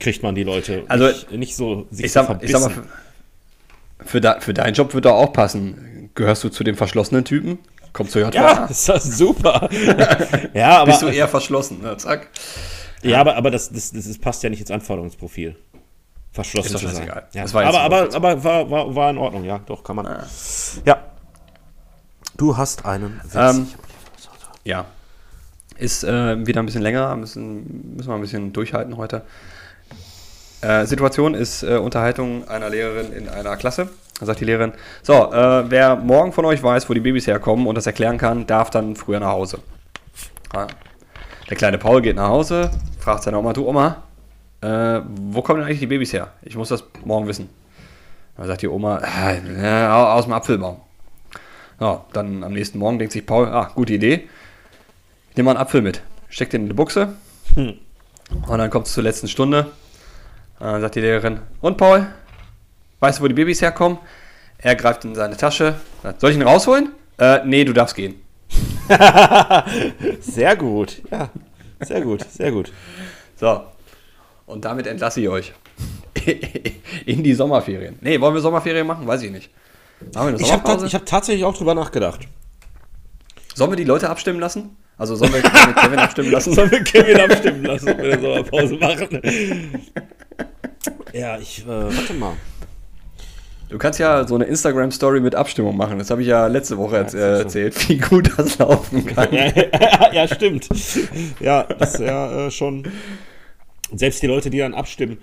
kriegt 0.00 0.24
man 0.24 0.34
die 0.34 0.42
Leute. 0.42 0.82
Also, 0.88 1.06
nicht, 1.06 1.30
nicht 1.30 1.54
so 1.56 1.86
sich 1.92 2.06
Ich 2.06 2.12
sag, 2.12 2.26
so 2.26 2.36
ich 2.42 2.50
sag 2.50 2.62
mal, 2.62 2.70
verbissen. 2.70 2.92
für, 4.04 4.20
de, 4.20 4.40
für 4.40 4.54
deinen 4.54 4.74
Job 4.74 4.92
wird 4.92 5.04
er 5.04 5.14
auch 5.14 5.32
passen. 5.32 6.10
Gehörst 6.16 6.42
du 6.42 6.48
zu 6.48 6.64
den 6.64 6.74
verschlossenen 6.74 7.24
Typen? 7.24 7.60
Kommst 7.92 8.16
du 8.16 8.18
Ja, 8.18 8.64
ist 8.70 8.88
das 8.88 9.04
super. 9.04 9.70
ja, 10.52 10.78
aber, 10.80 10.90
Bist 10.90 11.02
du 11.02 11.06
eher 11.06 11.28
verschlossen? 11.28 11.80
Ne? 11.80 11.96
Zack. 11.96 12.26
ja, 13.04 13.20
aber, 13.20 13.36
aber 13.36 13.52
das, 13.52 13.70
das, 13.70 13.92
das, 13.92 14.18
passt 14.18 14.42
ja 14.42 14.50
nicht 14.50 14.58
ins 14.58 14.72
Anforderungsprofil. 14.72 15.54
Verschlossen 16.44 16.74
Ist 16.74 16.80
zu 16.80 16.86
sein. 16.86 16.96
scheißegal. 16.96 17.22
Ja. 17.32 17.42
Das 17.42 17.54
war 17.54 17.64
jetzt 17.64 17.74
aber 17.76 17.96
aber, 17.96 18.14
aber 18.14 18.44
war, 18.44 18.70
war, 18.70 18.94
war 18.94 19.10
in 19.10 19.18
Ordnung, 19.18 19.44
ja, 19.44 19.58
doch, 19.66 19.82
kann 19.82 19.96
man. 19.96 20.06
Ja. 20.84 20.98
Du 22.36 22.56
hast 22.56 22.84
einen 22.86 23.20
Witz. 23.24 23.34
Ähm, 23.34 23.68
Ja. 24.64 24.84
Ist 25.76 26.04
äh, 26.04 26.46
wieder 26.46 26.60
ein 26.62 26.66
bisschen 26.66 26.82
länger, 26.82 27.14
müssen, 27.16 27.96
müssen 27.96 28.08
wir 28.08 28.14
ein 28.14 28.20
bisschen 28.20 28.52
durchhalten 28.52 28.96
heute. 28.96 29.22
Äh, 30.60 30.86
Situation 30.86 31.34
ist 31.34 31.62
äh, 31.62 31.76
Unterhaltung 31.76 32.46
einer 32.48 32.68
Lehrerin 32.68 33.12
in 33.12 33.28
einer 33.28 33.56
Klasse. 33.56 33.88
Da 34.18 34.26
sagt 34.26 34.40
die 34.40 34.44
Lehrerin, 34.44 34.72
so, 35.02 35.32
äh, 35.32 35.70
wer 35.70 35.94
morgen 35.94 36.32
von 36.32 36.44
euch 36.44 36.60
weiß, 36.62 36.88
wo 36.88 36.94
die 36.94 37.00
Babys 37.00 37.26
herkommen 37.28 37.66
und 37.68 37.76
das 37.76 37.86
erklären 37.86 38.18
kann, 38.18 38.46
darf 38.46 38.70
dann 38.70 38.96
früher 38.96 39.20
nach 39.20 39.28
Hause. 39.30 39.60
Ja. 40.52 40.66
Der 41.48 41.56
kleine 41.56 41.78
Paul 41.78 42.02
geht 42.02 42.16
nach 42.16 42.28
Hause, 42.28 42.70
fragt 42.98 43.22
seine 43.22 43.38
Oma, 43.38 43.52
du 43.52 43.66
Oma, 43.68 44.02
äh, 44.60 45.00
wo 45.04 45.42
kommen 45.42 45.60
denn 45.60 45.66
eigentlich 45.66 45.80
die 45.80 45.86
Babys 45.86 46.12
her? 46.12 46.32
Ich 46.42 46.56
muss 46.56 46.68
das 46.68 46.84
morgen 47.04 47.26
wissen. 47.26 47.48
Da 48.36 48.46
sagt 48.46 48.62
die 48.62 48.68
Oma, 48.68 48.98
äh, 48.98 49.62
ja, 49.62 50.14
aus 50.14 50.24
dem 50.24 50.32
Apfelbaum. 50.32 50.80
Ja, 51.80 52.04
dann 52.12 52.42
am 52.42 52.52
nächsten 52.52 52.78
Morgen 52.78 52.98
denkt 52.98 53.12
sich 53.12 53.24
Paul, 53.24 53.46
ah, 53.46 53.70
gute 53.74 53.94
Idee. 53.94 54.28
Ich 55.30 55.36
nehme 55.36 55.46
mal 55.46 55.50
einen 55.52 55.60
Apfel 55.60 55.82
mit. 55.82 56.02
Steckt 56.28 56.52
den 56.52 56.62
in 56.62 56.68
die 56.68 56.74
Buchse. 56.74 57.14
Und 57.54 58.58
dann 58.58 58.70
kommt 58.70 58.86
es 58.86 58.92
zur 58.92 59.04
letzten 59.04 59.28
Stunde. 59.28 59.70
Dann 60.58 60.80
sagt 60.80 60.96
die 60.96 61.00
Lehrerin, 61.00 61.40
und 61.60 61.76
Paul, 61.76 62.06
weißt 63.00 63.18
du, 63.18 63.22
wo 63.22 63.28
die 63.28 63.34
Babys 63.34 63.62
herkommen? 63.62 63.98
Er 64.58 64.74
greift 64.74 65.04
in 65.04 65.14
seine 65.14 65.36
Tasche. 65.36 65.76
Sagt, 66.02 66.20
Soll 66.20 66.30
ich 66.30 66.36
ihn 66.36 66.42
rausholen? 66.42 66.90
Äh, 67.18 67.44
nee, 67.44 67.64
du 67.64 67.72
darfst 67.72 67.94
gehen. 67.94 68.16
sehr 70.20 70.56
gut, 70.56 71.02
ja. 71.10 71.28
Sehr 71.80 72.00
gut, 72.00 72.22
sehr 72.28 72.50
gut. 72.50 72.72
So. 73.36 73.62
Und 74.48 74.64
damit 74.64 74.86
entlasse 74.86 75.20
ich 75.20 75.28
euch 75.28 75.52
in 77.06 77.22
die 77.22 77.34
Sommerferien. 77.34 77.98
Nee, 78.00 78.18
wollen 78.18 78.32
wir 78.32 78.40
Sommerferien 78.40 78.86
machen? 78.86 79.06
Weiß 79.06 79.22
ich 79.22 79.30
nicht. 79.30 79.50
Machen 80.14 80.14
wir 80.14 80.22
eine 80.28 80.40
ich 80.40 80.50
habe 80.50 80.66
hab 80.66 81.06
tatsächlich 81.06 81.44
auch 81.44 81.54
drüber 81.54 81.74
nachgedacht. 81.74 82.20
Sollen 83.54 83.70
wir 83.70 83.76
die 83.76 83.84
Leute 83.84 84.08
abstimmen 84.08 84.40
lassen? 84.40 84.76
Also 84.96 85.16
sollen 85.16 85.34
wir 85.34 85.42
Kevin 85.42 85.98
abstimmen 85.98 86.30
lassen? 86.30 86.54
sollen 86.54 86.70
wir 86.70 86.82
Kevin 86.82 87.20
abstimmen 87.20 87.62
lassen, 87.62 87.90
ob 87.90 87.98
wir 87.98 88.12
eine 88.12 88.22
Sommerpause 88.22 88.74
machen? 88.76 89.22
ja, 91.12 91.38
ich, 91.38 91.64
äh, 91.64 91.68
warte 91.68 92.14
mal. 92.14 92.32
Du 93.68 93.76
kannst 93.76 93.98
ja 93.98 94.26
so 94.26 94.34
eine 94.34 94.44
Instagram-Story 94.44 95.20
mit 95.20 95.34
Abstimmung 95.34 95.76
machen. 95.76 95.98
Das 95.98 96.10
habe 96.10 96.22
ich 96.22 96.28
ja 96.28 96.46
letzte 96.46 96.78
Woche 96.78 96.96
ja, 96.96 97.18
äh, 97.18 97.38
erzählt, 97.40 97.88
wie 97.88 97.98
gut 97.98 98.30
das 98.38 98.56
laufen 98.56 99.04
kann. 99.04 99.28
ja, 100.12 100.26
stimmt. 100.26 100.68
Ja, 101.38 101.64
das 101.64 101.94
ist 101.94 102.00
ja 102.00 102.46
äh, 102.46 102.50
schon. 102.50 102.84
Selbst 103.92 104.22
die 104.22 104.26
Leute, 104.26 104.50
die 104.50 104.58
dann 104.58 104.74
abstimmen, 104.74 105.18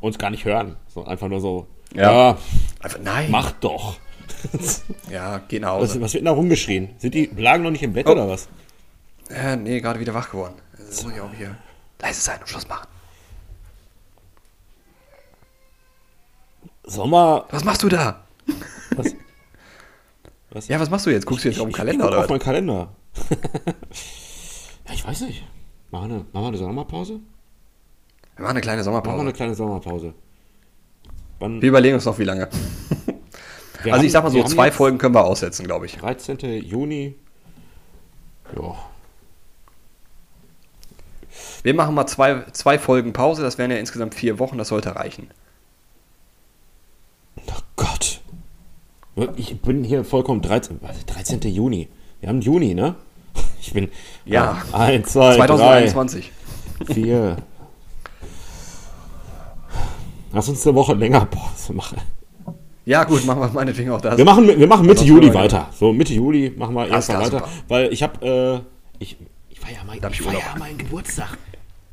uns 0.00 0.18
gar 0.18 0.30
nicht 0.30 0.44
hören. 0.44 0.76
So 0.88 1.04
einfach 1.04 1.28
nur 1.28 1.40
so. 1.40 1.66
Ja. 1.94 2.12
ja 2.12 2.38
einfach, 2.80 2.98
nein. 3.02 3.30
Mach 3.30 3.52
doch. 3.52 3.98
ja, 5.10 5.38
genau. 5.48 5.80
Was, 5.80 6.00
was, 6.00 6.14
wird 6.14 6.22
denn 6.22 6.26
da 6.26 6.32
rumgeschrien? 6.32 6.90
Sind 6.98 7.14
die 7.14 7.30
lagen 7.36 7.62
noch 7.62 7.70
nicht 7.70 7.82
im 7.82 7.92
Bett 7.92 8.06
oh. 8.06 8.12
oder 8.12 8.28
was? 8.28 8.48
Äh, 9.28 9.56
nee, 9.56 9.80
gerade 9.80 10.00
wieder 10.00 10.14
wach 10.14 10.30
geworden. 10.30 10.54
Das 10.76 11.02
muss 11.04 11.12
ich 11.12 11.20
auch 11.20 11.32
hier 11.36 11.56
leise 12.00 12.20
sein 12.20 12.40
und 12.40 12.48
Schluss 12.48 12.68
machen. 12.68 12.88
Sommer. 16.84 17.46
Was 17.50 17.64
machst 17.64 17.82
du 17.82 17.88
da? 17.88 18.24
Was? 18.96 19.14
was? 20.50 20.68
Ja, 20.68 20.80
was 20.80 20.90
machst 20.90 21.06
du 21.06 21.10
jetzt? 21.10 21.26
Guckst 21.26 21.44
du 21.44 21.48
jetzt 21.48 21.56
ich, 21.56 21.62
auf 21.62 21.68
den 21.68 21.74
Kalender? 21.74 22.06
Ich, 22.06 22.10
ich 22.12 22.16
auf 22.18 22.28
meinen 22.28 22.40
Kalender. 22.40 22.92
ja, 24.88 24.94
ich 24.94 25.06
weiß 25.06 25.20
nicht. 25.22 25.44
Machen 25.90 26.08
wir 26.08 26.14
eine, 26.14 26.24
machen 26.32 26.44
wir 26.44 26.48
eine 26.48 26.58
Sommerpause? 26.58 27.20
Wir 28.40 28.44
machen 28.44 28.52
eine 28.52 28.62
kleine 28.62 28.82
Sommerpause. 28.82 29.10
Machen 29.10 29.18
wir 29.18 29.28
eine 29.28 29.36
kleine 29.36 29.54
Sommerpause. 29.54 30.14
Wann? 31.40 31.60
Wir 31.60 31.68
überlegen 31.68 31.96
uns 31.96 32.06
noch, 32.06 32.18
wie 32.18 32.24
lange. 32.24 32.48
also 33.80 33.92
haben, 33.92 34.02
ich 34.06 34.12
sag 34.12 34.24
mal 34.24 34.30
so, 34.30 34.42
zwei 34.44 34.70
Folgen 34.72 34.96
können 34.96 35.14
wir 35.14 35.26
aussetzen, 35.26 35.66
glaube 35.66 35.84
ich. 35.84 35.98
13. 35.98 36.38
Juni. 36.64 37.16
Ja. 38.56 38.76
Wir 41.62 41.74
machen 41.74 41.94
mal 41.94 42.06
zwei, 42.06 42.46
zwei 42.52 42.78
Folgen 42.78 43.12
Pause, 43.12 43.42
das 43.42 43.58
wären 43.58 43.70
ja 43.70 43.76
insgesamt 43.76 44.14
vier 44.14 44.38
Wochen, 44.38 44.56
das 44.56 44.68
sollte 44.68 44.96
reichen. 44.96 45.28
Oh 47.46 47.60
Gott. 47.76 48.22
Ich 49.36 49.60
bin 49.60 49.84
hier 49.84 50.02
vollkommen 50.02 50.40
13. 50.40 50.80
13. 51.08 51.42
Juni. 51.42 51.90
Wir 52.20 52.30
haben 52.30 52.40
Juni, 52.40 52.72
ne? 52.72 52.94
Ich 53.60 53.74
bin. 53.74 53.90
Ja. 54.24 54.62
1, 54.72 55.12
2, 55.12 55.36
2021. 55.36 56.32
3, 56.86 56.94
4. 56.94 57.36
Lass 60.32 60.48
uns 60.48 60.66
eine 60.66 60.76
Woche 60.76 60.94
länger 60.94 61.26
Pause 61.26 61.72
machen. 61.72 61.98
Ja, 62.84 63.04
gut, 63.04 63.24
machen 63.26 63.40
wir 63.40 63.48
meinetwegen 63.48 63.90
auch 63.90 64.00
das. 64.00 64.16
Wir 64.16 64.24
machen, 64.24 64.46
wir 64.46 64.66
machen 64.66 64.86
Mitte 64.86 65.04
Juli 65.04 65.32
weiter. 65.34 65.68
So, 65.72 65.92
Mitte 65.92 66.14
Juli 66.14 66.52
machen 66.56 66.74
wir 66.74 66.88
erstmal 66.88 67.18
weiter. 67.18 67.38
Super. 67.38 67.48
Weil 67.68 67.92
ich 67.92 68.02
habe. 68.02 68.64
Äh, 68.98 69.02
ich, 69.02 69.16
ich 69.48 69.62
war 69.62 69.70
ja 69.70 69.78
mein, 69.86 69.98
ich 70.10 70.24
war 70.24 70.32
ja 70.32 70.40
mein 70.58 70.78
Geburtstag. 70.78 71.38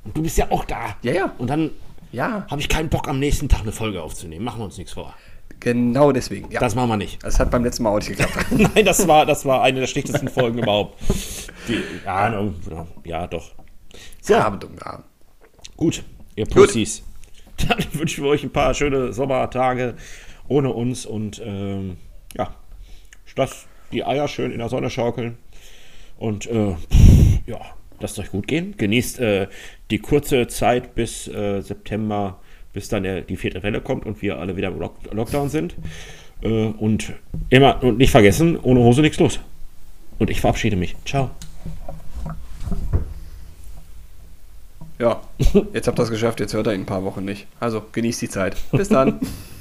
Und 0.05 0.17
du 0.17 0.21
bist 0.21 0.37
ja 0.37 0.49
auch 0.49 0.65
da. 0.65 0.95
Ja, 1.03 1.13
ja. 1.13 1.33
Und 1.37 1.49
dann 1.49 1.71
ja. 2.11 2.45
habe 2.49 2.61
ich 2.61 2.69
keinen 2.69 2.89
Bock, 2.89 3.07
am 3.07 3.19
nächsten 3.19 3.49
Tag 3.49 3.61
eine 3.61 3.71
Folge 3.71 4.01
aufzunehmen. 4.01 4.45
Machen 4.45 4.61
wir 4.61 4.65
uns 4.65 4.77
nichts 4.77 4.93
vor. 4.93 5.13
Genau 5.59 6.11
deswegen. 6.11 6.51
Ja. 6.51 6.59
Das 6.59 6.75
machen 6.75 6.89
wir 6.89 6.97
nicht. 6.97 7.23
Das 7.23 7.39
hat 7.39 7.51
beim 7.51 7.63
letzten 7.63 7.83
Mal 7.83 7.89
auch 7.89 7.97
nicht 7.97 8.09
geklappt. 8.09 8.33
Nein, 8.51 8.85
das 8.85 9.07
war, 9.07 9.25
das 9.25 9.45
war 9.45 9.63
eine 9.63 9.79
der 9.81 9.87
schlechtesten 9.87 10.27
Folgen 10.29 10.59
überhaupt. 10.59 10.99
Die, 11.67 11.81
ja, 12.05 12.49
ja, 13.03 13.27
doch. 13.27 13.51
So. 14.21 14.33
Ja, 14.33 14.45
aber, 14.45 14.59
ja. 14.83 15.03
Gut, 15.75 16.03
ihr 16.35 16.45
Pussys. 16.45 17.03
Dann 17.67 17.79
wünschen 17.93 18.23
wir 18.23 18.31
euch 18.31 18.43
ein 18.43 18.51
paar 18.51 18.73
schöne 18.73 19.13
Sommertage 19.13 19.95
ohne 20.47 20.71
uns 20.71 21.05
und 21.05 21.41
ähm, 21.43 21.97
ja, 22.37 22.53
dass 23.35 23.67
die 23.91 24.03
Eier 24.05 24.27
schön 24.27 24.51
in 24.51 24.59
der 24.59 24.69
Sonne 24.69 24.89
schaukeln. 24.89 25.37
Und 26.17 26.47
äh, 26.47 26.75
ja, 27.45 27.59
lasst 27.99 28.19
euch 28.19 28.31
gut 28.31 28.47
gehen. 28.47 28.75
Genießt 28.77 29.19
äh, 29.19 29.47
die 29.91 29.99
kurze 29.99 30.47
Zeit 30.47 30.95
bis 30.95 31.27
äh, 31.27 31.61
September 31.61 32.39
bis 32.73 32.89
dann 32.89 33.03
der, 33.03 33.21
die 33.21 33.37
vierte 33.37 33.63
Welle 33.63 33.81
kommt 33.81 34.05
und 34.05 34.21
wir 34.21 34.37
alle 34.37 34.55
wieder 34.55 34.67
im 34.67 34.79
Lock 34.79 34.95
Lockdown 35.11 35.49
sind. 35.49 35.75
Äh, 36.41 36.67
und 36.67 37.13
immer 37.49 37.81
und 37.83 37.97
nicht 37.97 38.11
vergessen, 38.11 38.57
ohne 38.61 38.81
Hose 38.81 39.01
nichts 39.01 39.19
los. 39.19 39.39
Und 40.19 40.29
ich 40.29 40.41
verabschiede 40.41 40.75
mich. 40.75 40.95
Ciao. 41.05 41.31
Ja, 44.99 45.21
jetzt 45.73 45.87
habt 45.87 45.99
ihr 45.99 46.03
es 46.03 46.09
geschafft, 46.09 46.39
jetzt 46.39 46.53
hört 46.53 46.67
er 46.67 46.73
in 46.73 46.81
ein 46.81 46.85
paar 46.85 47.03
Wochen 47.03 47.23
nicht. 47.23 47.47
Also 47.59 47.83
genießt 47.91 48.21
die 48.21 48.29
Zeit. 48.29 48.55
Bis 48.71 48.89
dann. 48.89 49.19